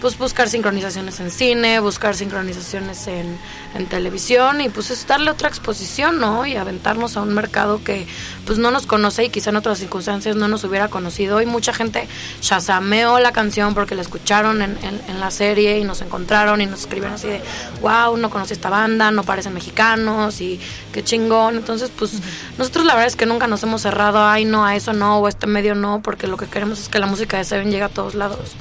pues 0.00 0.16
buscar 0.16 0.48
sincronizaciones 0.48 1.18
en 1.20 1.30
cine, 1.30 1.80
buscar 1.80 2.14
sincronizaciones 2.14 3.06
en, 3.08 3.38
en 3.74 3.86
televisión 3.86 4.60
y 4.60 4.68
pues 4.68 4.90
es 4.90 5.06
darle 5.06 5.30
otra 5.30 5.48
exposición, 5.48 6.20
¿no? 6.20 6.46
Y 6.46 6.56
aventarnos 6.56 7.16
a 7.16 7.22
un 7.22 7.34
mercado 7.34 7.82
que 7.82 8.06
pues 8.46 8.58
no 8.58 8.70
nos 8.70 8.86
conoce 8.86 9.24
y 9.24 9.28
quizá 9.28 9.50
en 9.50 9.56
otras 9.56 9.78
circunstancias 9.78 10.36
no 10.36 10.46
nos 10.48 10.64
hubiera 10.64 10.88
conocido. 10.88 11.42
Y 11.42 11.46
mucha 11.46 11.72
gente 11.72 12.08
shazameó 12.40 13.18
la 13.18 13.32
canción 13.32 13.74
porque 13.74 13.94
la 13.94 14.02
escucharon 14.02 14.62
en, 14.62 14.78
en, 14.82 15.00
en 15.08 15.20
la 15.20 15.30
serie 15.30 15.78
y 15.78 15.84
nos 15.84 16.00
encontraron 16.00 16.60
y 16.60 16.66
nos 16.66 16.80
escribieron 16.80 17.14
así 17.14 17.26
de, 17.26 17.42
wow, 17.80 18.16
no 18.16 18.30
conocí 18.30 18.52
esta 18.52 18.70
banda, 18.70 19.10
no 19.10 19.24
parecen 19.24 19.52
mexicanos 19.54 20.40
y 20.40 20.60
qué 20.92 21.02
chingón. 21.02 21.56
Entonces 21.56 21.90
pues 21.96 22.12
nosotros 22.56 22.86
la 22.86 22.94
verdad 22.94 23.08
es 23.08 23.16
que 23.16 23.26
nunca 23.26 23.46
nos 23.48 23.62
hemos 23.64 23.82
cerrado, 23.82 24.24
ay 24.24 24.44
no, 24.44 24.64
a 24.64 24.76
eso 24.76 24.92
no, 24.92 25.18
o 25.18 25.26
a 25.26 25.28
este 25.28 25.46
medio 25.46 25.74
no, 25.74 26.02
porque 26.02 26.26
lo 26.26 26.36
que 26.36 26.46
queremos 26.46 26.78
es 26.78 26.88
que 26.88 26.98
la 26.98 27.06
música 27.06 27.36
de 27.36 27.44
Seven 27.44 27.70
llegue 27.70 27.84
a 27.84 27.88
todos 27.88 28.14
lados. 28.14 28.54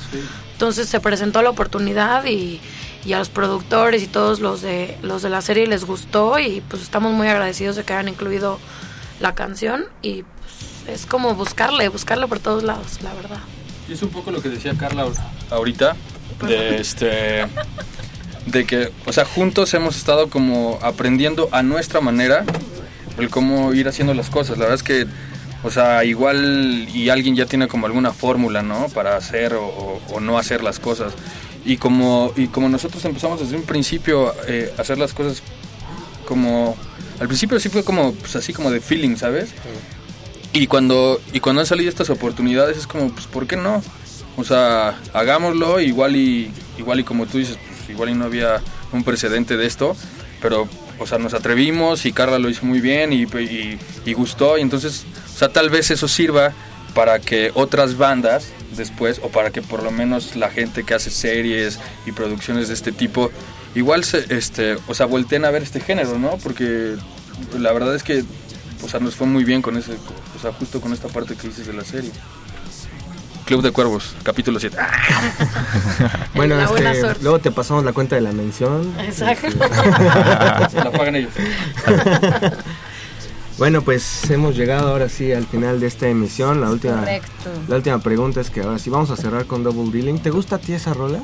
Entonces 0.57 0.89
se 0.89 0.99
presentó 0.99 1.43
la 1.43 1.51
oportunidad 1.51 2.25
y, 2.25 2.59
a 3.13 3.19
los 3.19 3.29
productores 3.29 4.01
y 4.01 4.07
todos 4.07 4.39
los 4.39 4.63
de 4.63 4.97
los 5.03 5.21
de 5.21 5.29
la 5.29 5.43
serie 5.43 5.67
les 5.67 5.85
gustó 5.85 6.39
y 6.39 6.61
pues 6.67 6.81
estamos 6.81 7.13
muy 7.13 7.27
agradecidos 7.27 7.75
de 7.75 7.83
que 7.83 7.93
hayan 7.93 8.09
incluido 8.09 8.57
la 9.19 9.35
canción 9.35 9.85
y 10.01 10.23
pues, 10.23 10.99
es 10.99 11.05
como 11.05 11.35
buscarle, 11.35 11.87
buscarle 11.89 12.25
por 12.25 12.39
todos 12.39 12.63
lados, 12.63 13.03
la 13.03 13.13
verdad. 13.13 13.39
Y 13.87 13.93
es 13.93 14.01
un 14.01 14.09
poco 14.09 14.31
lo 14.31 14.41
que 14.41 14.49
decía 14.49 14.73
Carla 14.75 15.05
ahorita 15.51 15.95
de 16.47 16.81
este 16.81 17.45
de 18.47 18.65
que, 18.65 18.91
o 19.05 19.13
sea, 19.13 19.25
juntos 19.25 19.71
hemos 19.75 19.95
estado 19.95 20.31
como 20.31 20.79
aprendiendo 20.81 21.49
a 21.51 21.61
nuestra 21.61 22.01
manera 22.01 22.45
el 23.19 23.29
cómo 23.29 23.75
ir 23.75 23.87
haciendo 23.87 24.15
las 24.15 24.31
cosas. 24.31 24.57
La 24.57 24.63
verdad 24.63 24.75
es 24.75 24.83
que 24.83 25.05
o 25.63 25.71
sea, 25.71 26.03
igual 26.05 26.87
y 26.93 27.09
alguien 27.09 27.35
ya 27.35 27.45
tiene 27.45 27.67
como 27.67 27.87
alguna 27.87 28.13
fórmula, 28.13 28.61
¿no? 28.61 28.87
Para 28.89 29.17
hacer 29.17 29.53
o, 29.53 29.65
o, 29.65 30.01
o, 30.11 30.19
no 30.19 30.37
hacer 30.37 30.63
las 30.63 30.79
cosas. 30.79 31.13
Y 31.65 31.77
como, 31.77 32.31
y 32.35 32.47
como 32.47 32.69
nosotros 32.69 33.03
empezamos 33.05 33.39
desde 33.39 33.55
un 33.55 33.63
principio 33.63 34.33
eh, 34.47 34.73
a 34.77 34.81
hacer 34.81 34.97
las 34.97 35.13
cosas 35.13 35.41
como... 36.25 36.77
Al 37.19 37.27
principio 37.27 37.59
sí 37.59 37.69
fue 37.69 37.83
como, 37.83 38.13
pues 38.13 38.35
así 38.35 38.53
como 38.53 38.69
de 38.69 38.79
feeling, 38.79 39.17
¿sabes? 39.17 39.49
Y 40.53 40.67
cuando, 40.67 41.19
y 41.33 41.39
cuando 41.39 41.61
han 41.61 41.65
salido 41.65 41.89
estas 41.89 42.11
oportunidades 42.11 42.77
es 42.77 42.87
como, 42.87 43.09
pues, 43.09 43.25
¿por 43.25 43.47
qué 43.47 43.57
no? 43.57 43.81
O 44.37 44.43
sea, 44.43 44.99
hagámoslo, 45.13 45.79
igual 45.79 46.15
y, 46.15 46.51
igual 46.77 46.99
y 46.99 47.03
como 47.03 47.25
tú 47.25 47.39
dices, 47.39 47.57
pues, 47.67 47.89
igual 47.89 48.09
y 48.09 48.13
no 48.13 48.25
había 48.25 48.61
un 48.93 49.03
precedente 49.03 49.57
de 49.57 49.65
esto, 49.65 49.95
pero, 50.41 50.67
o 50.99 51.07
sea, 51.07 51.17
nos 51.17 51.33
atrevimos 51.33 52.05
y 52.05 52.13
Carla 52.13 52.37
lo 52.37 52.49
hizo 52.49 52.65
muy 52.65 52.81
bien 52.81 53.11
y, 53.13 53.23
y, 53.23 53.79
y 54.05 54.13
gustó, 54.13 54.59
y 54.59 54.61
entonces 54.61 55.05
o 55.37 55.39
sea, 55.39 55.49
tal 55.49 55.69
vez 55.69 55.91
eso 55.91 56.07
sirva 56.07 56.51
para 56.95 57.19
que 57.19 57.51
otras 57.53 57.95
bandas 57.95 58.47
después 58.75 59.21
o 59.21 59.29
para 59.29 59.51
que 59.51 59.61
por 59.61 59.83
lo 59.83 59.91
menos 59.91 60.35
la 60.35 60.49
gente 60.49 60.83
que 60.83 60.95
hace 60.95 61.11
series 61.11 61.77
y 62.07 62.11
producciones 62.11 62.69
de 62.69 62.73
este 62.73 62.91
tipo 62.91 63.29
igual 63.75 64.03
se 64.03 64.25
este 64.35 64.77
o 64.87 64.95
sea 64.95 65.05
volteen 65.05 65.45
a 65.45 65.51
ver 65.51 65.61
este 65.61 65.79
género 65.79 66.17
no 66.17 66.39
porque 66.41 66.95
la 67.55 67.71
verdad 67.71 67.93
es 67.93 68.01
que 68.01 68.23
o 68.83 68.89
sea 68.89 68.99
nos 68.99 69.13
fue 69.13 69.27
muy 69.27 69.43
bien 69.43 69.61
con 69.61 69.77
ese 69.77 69.91
o 69.91 70.41
sea 70.41 70.51
justo 70.53 70.81
con 70.81 70.91
esta 70.91 71.07
parte 71.07 71.35
que 71.35 71.49
dices 71.49 71.67
de 71.67 71.73
la 71.73 71.83
serie. 71.83 72.09
Club 73.45 73.61
de 73.61 73.71
Cuervos 73.71 74.15
capítulo 74.23 74.59
7 74.59 74.75
Bueno, 76.33 76.59
este, 76.59 77.21
luego 77.21 77.37
te 77.37 77.51
pasamos 77.51 77.85
la 77.85 77.93
cuenta 77.93 78.15
de 78.15 78.21
la 78.21 78.31
mención. 78.31 78.91
Exacto. 79.01 79.51
Se 80.71 80.77
la 80.77 80.91
pagan 80.91 81.15
ellos 81.15 81.31
Bueno, 83.57 83.81
pues 83.81 84.29
hemos 84.29 84.55
llegado 84.55 84.89
ahora 84.89 85.09
sí 85.09 85.31
al 85.33 85.45
final 85.47 85.79
de 85.79 85.87
esta 85.87 86.07
emisión. 86.07 86.61
La 86.61 86.69
última, 86.69 86.97
Correcto. 86.99 87.49
la 87.67 87.75
última 87.77 87.99
pregunta 87.99 88.39
es 88.41 88.49
que 88.51 88.61
ahora 88.61 88.77
sí 88.77 88.89
vamos 88.89 89.09
a 89.09 89.15
cerrar 89.15 89.45
con 89.45 89.63
Double 89.63 89.91
Dealing. 89.91 90.19
¿Te 90.19 90.29
gusta 90.29 90.57
a 90.57 90.59
ti 90.59 90.73
esa 90.73 90.93
rola? 90.93 91.19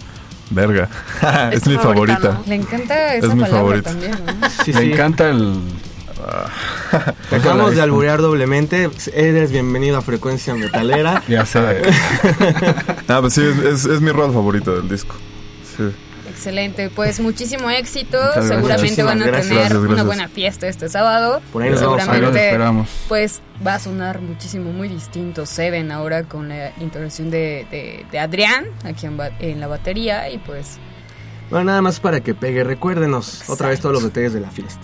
Verga. 0.50 0.90
es, 1.52 1.66
mi 1.68 1.76
favorita, 1.78 2.20
favorita. 2.20 2.50
Le 2.50 2.56
encanta 2.56 3.14
esa 3.16 3.28
Es 3.28 3.34
mi 3.36 3.42
palabra 3.42 3.60
favorita. 3.82 3.90
también, 3.92 4.12
¿no? 4.26 4.50
Sí, 4.66 4.74
Me 4.74 4.82
sí. 4.82 4.92
encanta 4.94 5.30
el... 5.30 5.60
Dejamos 7.32 7.76
de 7.76 7.82
alburear 7.82 8.22
doblemente. 8.22 8.90
Eres 9.14 9.52
bienvenido 9.52 9.98
a 9.98 10.02
Frecuencia 10.02 10.56
Metalera. 10.56 11.22
Ya 11.28 11.46
sé. 11.46 11.82
Ah, 13.10 13.18
pues 13.22 13.34
sí, 13.34 13.42
es, 13.44 13.58
es- 13.60 13.86
es 13.86 14.02
mi 14.02 14.12
rol 14.12 14.32
favorito 14.34 14.74
del 14.76 14.88
disco. 14.90 15.16
Sí. 15.78 15.84
Excelente, 16.48 16.90
pues 16.90 17.20
muchísimo 17.22 17.70
éxito. 17.70 18.18
gracias. 18.20 18.48
Seguramente 18.48 19.02
van 19.04 19.22
a 19.22 19.26
tener 19.26 19.42
gracias. 19.50 19.72
una 19.74 20.04
buena 20.04 20.28
fiesta 20.28 20.68
este 20.68 20.90
sábado. 20.90 21.42
Por 21.54 21.64
ahí 21.64 21.70
nos 21.70 21.82
vamos 21.82 22.02
Seguramente, 22.02 22.46
esperamos. 22.48 22.90
pues 23.08 23.42
va 23.66 23.76
a 23.76 23.80
sonar 23.80 24.20
muchísimo, 24.20 24.72
muy 24.74 24.90
distinto 24.90 25.46
Seven 25.46 25.92
ahora 25.92 26.24
con 26.24 26.50
la 26.50 26.74
intervención 26.82 27.30
de, 27.32 27.66
de- 27.72 28.06
de 28.12 28.20
Adrián 28.20 28.66
aquí 28.84 29.06
en, 29.06 29.18
en 29.40 29.60
la 29.62 29.68
batería 29.68 30.30
y 30.30 30.38
pues 30.40 30.78
Bueno, 31.50 31.66
nada 31.66 31.82
más 31.82 32.00
para 32.02 32.20
que 32.20 32.34
pegue. 32.34 32.64
Recuérdenos 32.66 33.50
otra 33.50 33.70
vez 33.70 33.80
todos 33.80 33.94
los 33.94 34.04
detalles 34.04 34.34
de 34.34 34.42
la 34.42 34.52
fiesta. 34.52 34.82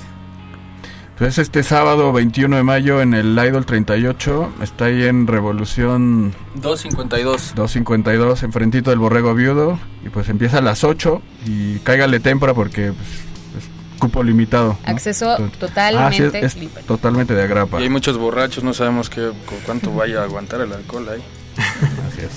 Pues 1.19 1.37
este 1.37 1.63
sábado 1.63 2.13
21 2.13 2.55
de 2.55 2.63
mayo 2.63 3.01
en 3.01 3.13
el 3.13 3.37
Idol 3.37 3.65
38, 3.65 4.53
está 4.61 4.85
ahí 4.85 5.03
en 5.03 5.27
Revolución 5.27 6.33
252 6.55 7.55
252, 7.55 8.43
enfrentito 8.43 8.89
del 8.89 8.99
Borrego 8.99 9.33
Viudo, 9.35 9.77
y 10.05 10.09
pues 10.09 10.29
empieza 10.29 10.59
a 10.59 10.61
las 10.61 10.85
8 10.85 11.21
y 11.45 11.79
cáigale 11.79 12.21
tempra 12.21 12.53
porque 12.53 12.93
pues, 12.93 13.63
es 13.65 13.99
cupo 13.99 14.23
limitado. 14.23 14.77
¿no? 14.81 14.89
acceso 14.89 15.31
Entonces- 15.31 15.59
totalmente 15.59 16.07
Ah, 16.25 16.31
sí, 16.31 16.37
es, 16.37 16.43
es 16.55 16.55
libre. 16.61 16.83
totalmente 16.83 17.33
de 17.35 17.43
agrapa. 17.43 17.81
y 17.81 17.83
hay 17.83 17.89
muchos 17.89 18.17
borrachos 18.17 18.63
no 18.63 18.73
sabemos 18.73 19.09
qué 19.09 19.29
cu- 19.45 19.55
cuánto 19.65 19.93
vaya 19.93 20.21
a 20.21 20.23
aguantar 20.23 20.61
el 20.61 20.71
alcohol 20.71 21.09
ahí 21.09 21.21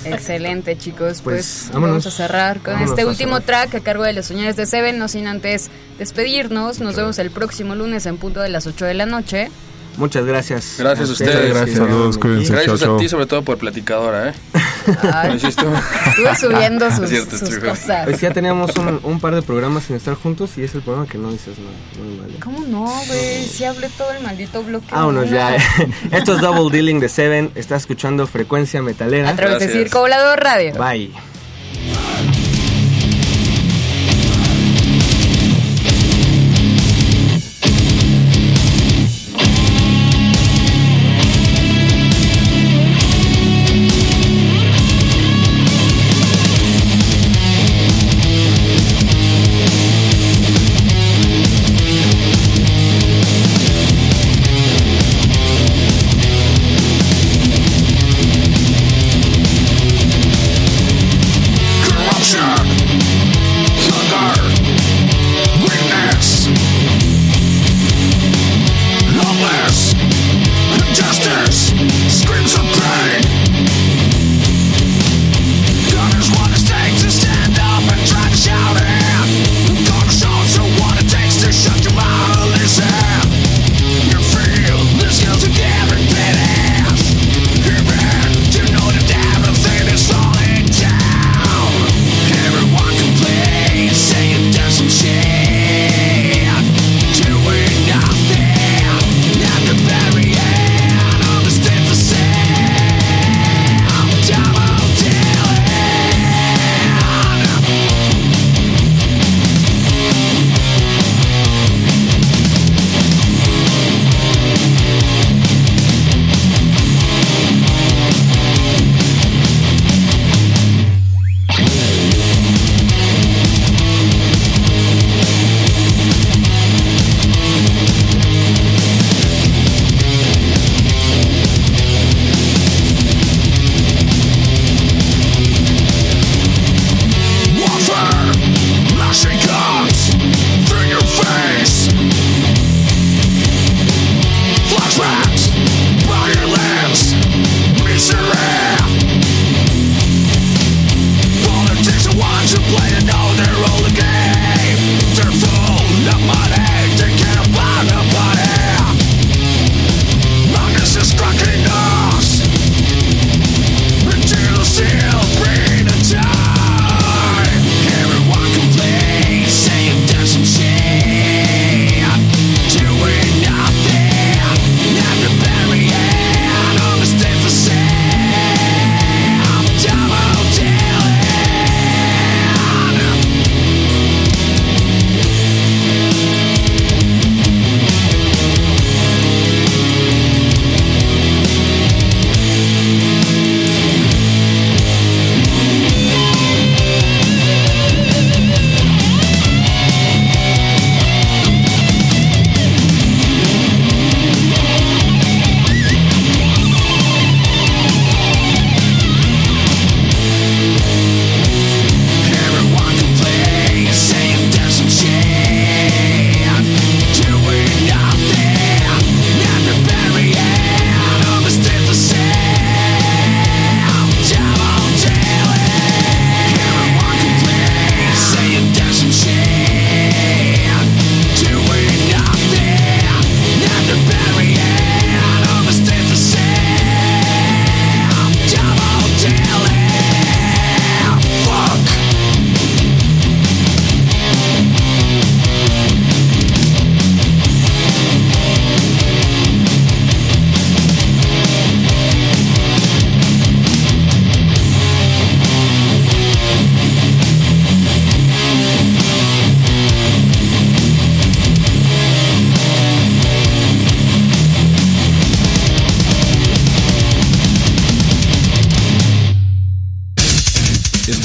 Excelente 0.05 0.77
chicos, 0.77 1.21
Pues, 1.21 1.69
pues, 1.71 1.81
vamos 1.81 2.05
a 2.05 2.11
cerrar 2.11 2.59
con 2.59 2.73
Vámonos 2.73 2.89
este 2.89 3.05
último 3.05 3.41
track 3.41 3.75
a 3.75 3.79
cargo 3.79 4.03
de 4.03 4.13
los 4.13 4.25
señores 4.25 4.55
de 4.55 4.65
Seven, 4.65 4.97
no 4.97 5.07
sin 5.07 5.27
antes 5.27 5.69
despedirnos. 5.97 6.79
Nos 6.79 6.95
vemos 6.95 7.19
el 7.19 7.31
próximo 7.31 7.75
lunes 7.75 8.05
en 8.05 8.17
punto 8.17 8.41
de 8.41 8.49
las 8.49 8.67
8 8.67 8.85
de 8.85 8.93
la 8.93 9.05
noche. 9.05 9.49
Muchas 9.97 10.25
gracias. 10.25 10.75
Gracias 10.77 11.09
a 11.09 11.11
ustedes. 11.11 11.53
Gracias. 11.53 11.77
Saludos, 11.77 12.17
cuídense. 12.17 12.53
gracias 12.53 12.79
chao, 12.79 12.95
a 12.95 12.99
ti 12.99 13.09
sobre 13.09 13.25
todo 13.25 13.43
por 13.43 13.57
platicadora 13.57 14.29
eh 14.29 14.33
estuve 14.87 16.35
subiendo 16.39 16.89
sus, 16.91 17.09
cierto, 17.09 17.37
sus 17.37 17.57
cosas. 17.57 18.05
Pues 18.05 18.21
ya 18.21 18.31
teníamos 18.31 18.75
un, 18.77 18.99
un 19.03 19.19
par 19.19 19.35
de 19.35 19.41
programas 19.41 19.85
sin 19.85 19.95
estar 19.95 20.15
juntos 20.15 20.57
y 20.57 20.63
es 20.63 20.75
el 20.75 20.81
programa 20.81 21.07
que 21.07 21.17
no 21.17 21.31
dices 21.31 21.57
nada. 21.57 21.75
Muy 22.03 22.17
mal. 22.17 22.39
¿Cómo 22.41 22.65
no, 22.67 22.85
güey? 23.07 23.45
Si 23.45 23.63
hablé 23.63 23.89
todo 23.89 24.11
el 24.11 24.23
maldito 24.23 24.63
bloque. 24.63 24.87
Vámonos 24.91 25.27
uno. 25.27 25.31
ya. 25.35 25.55
Esto 26.11 26.35
es 26.35 26.41
Double 26.41 26.71
Dealing 26.71 26.99
de 26.99 27.09
Seven. 27.09 27.51
Está 27.55 27.75
escuchando 27.75 28.27
Frecuencia 28.27 28.81
Metalera. 28.81 29.29
A 29.29 29.35
través 29.35 29.59
de 29.59 29.65
Gracias. 29.65 29.83
Circo 29.83 29.99
Volador 29.99 30.39
Radio. 30.39 30.73
Bye. 30.73 31.32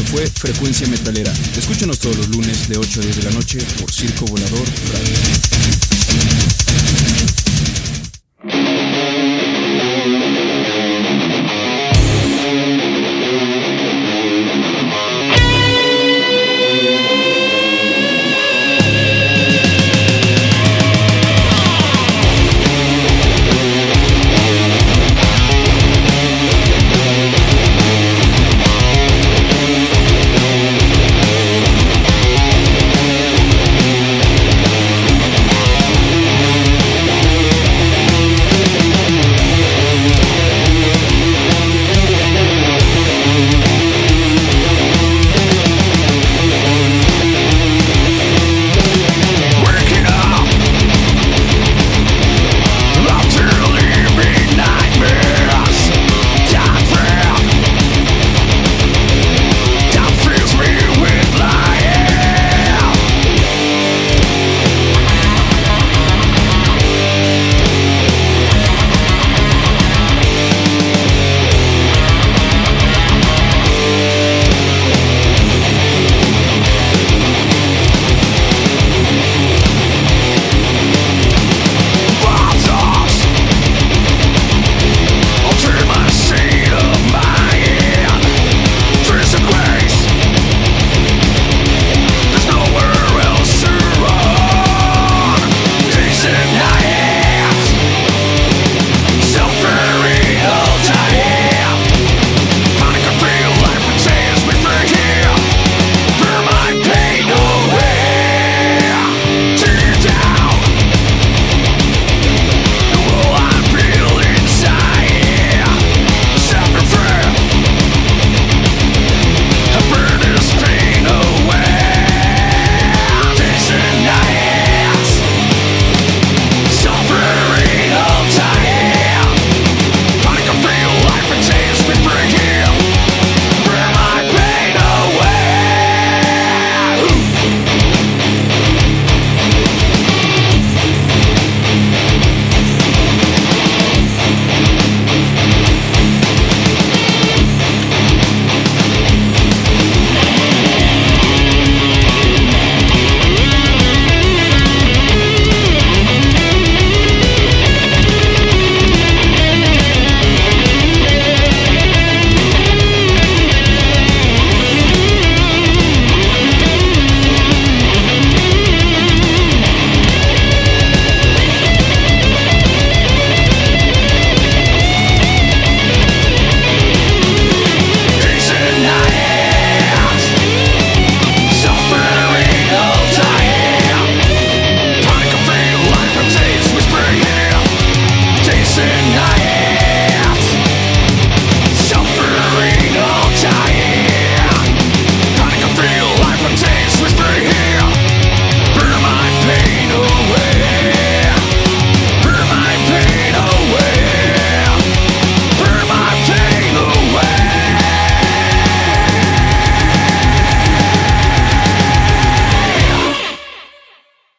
Fue 0.04 0.26
Frecuencia 0.26 0.86
Metalera. 0.88 1.32
Escúchanos 1.56 1.98
todos 1.98 2.16
los 2.16 2.28
lunes 2.28 2.68
de 2.68 2.76
8 2.78 3.00
a 3.00 3.02
10 3.02 3.16
de 3.16 3.22
la 3.22 3.30
noche 3.30 3.58
por 3.78 3.90
Circo 3.92 4.26
Volador 4.26 4.64
Radio. 4.92 5.87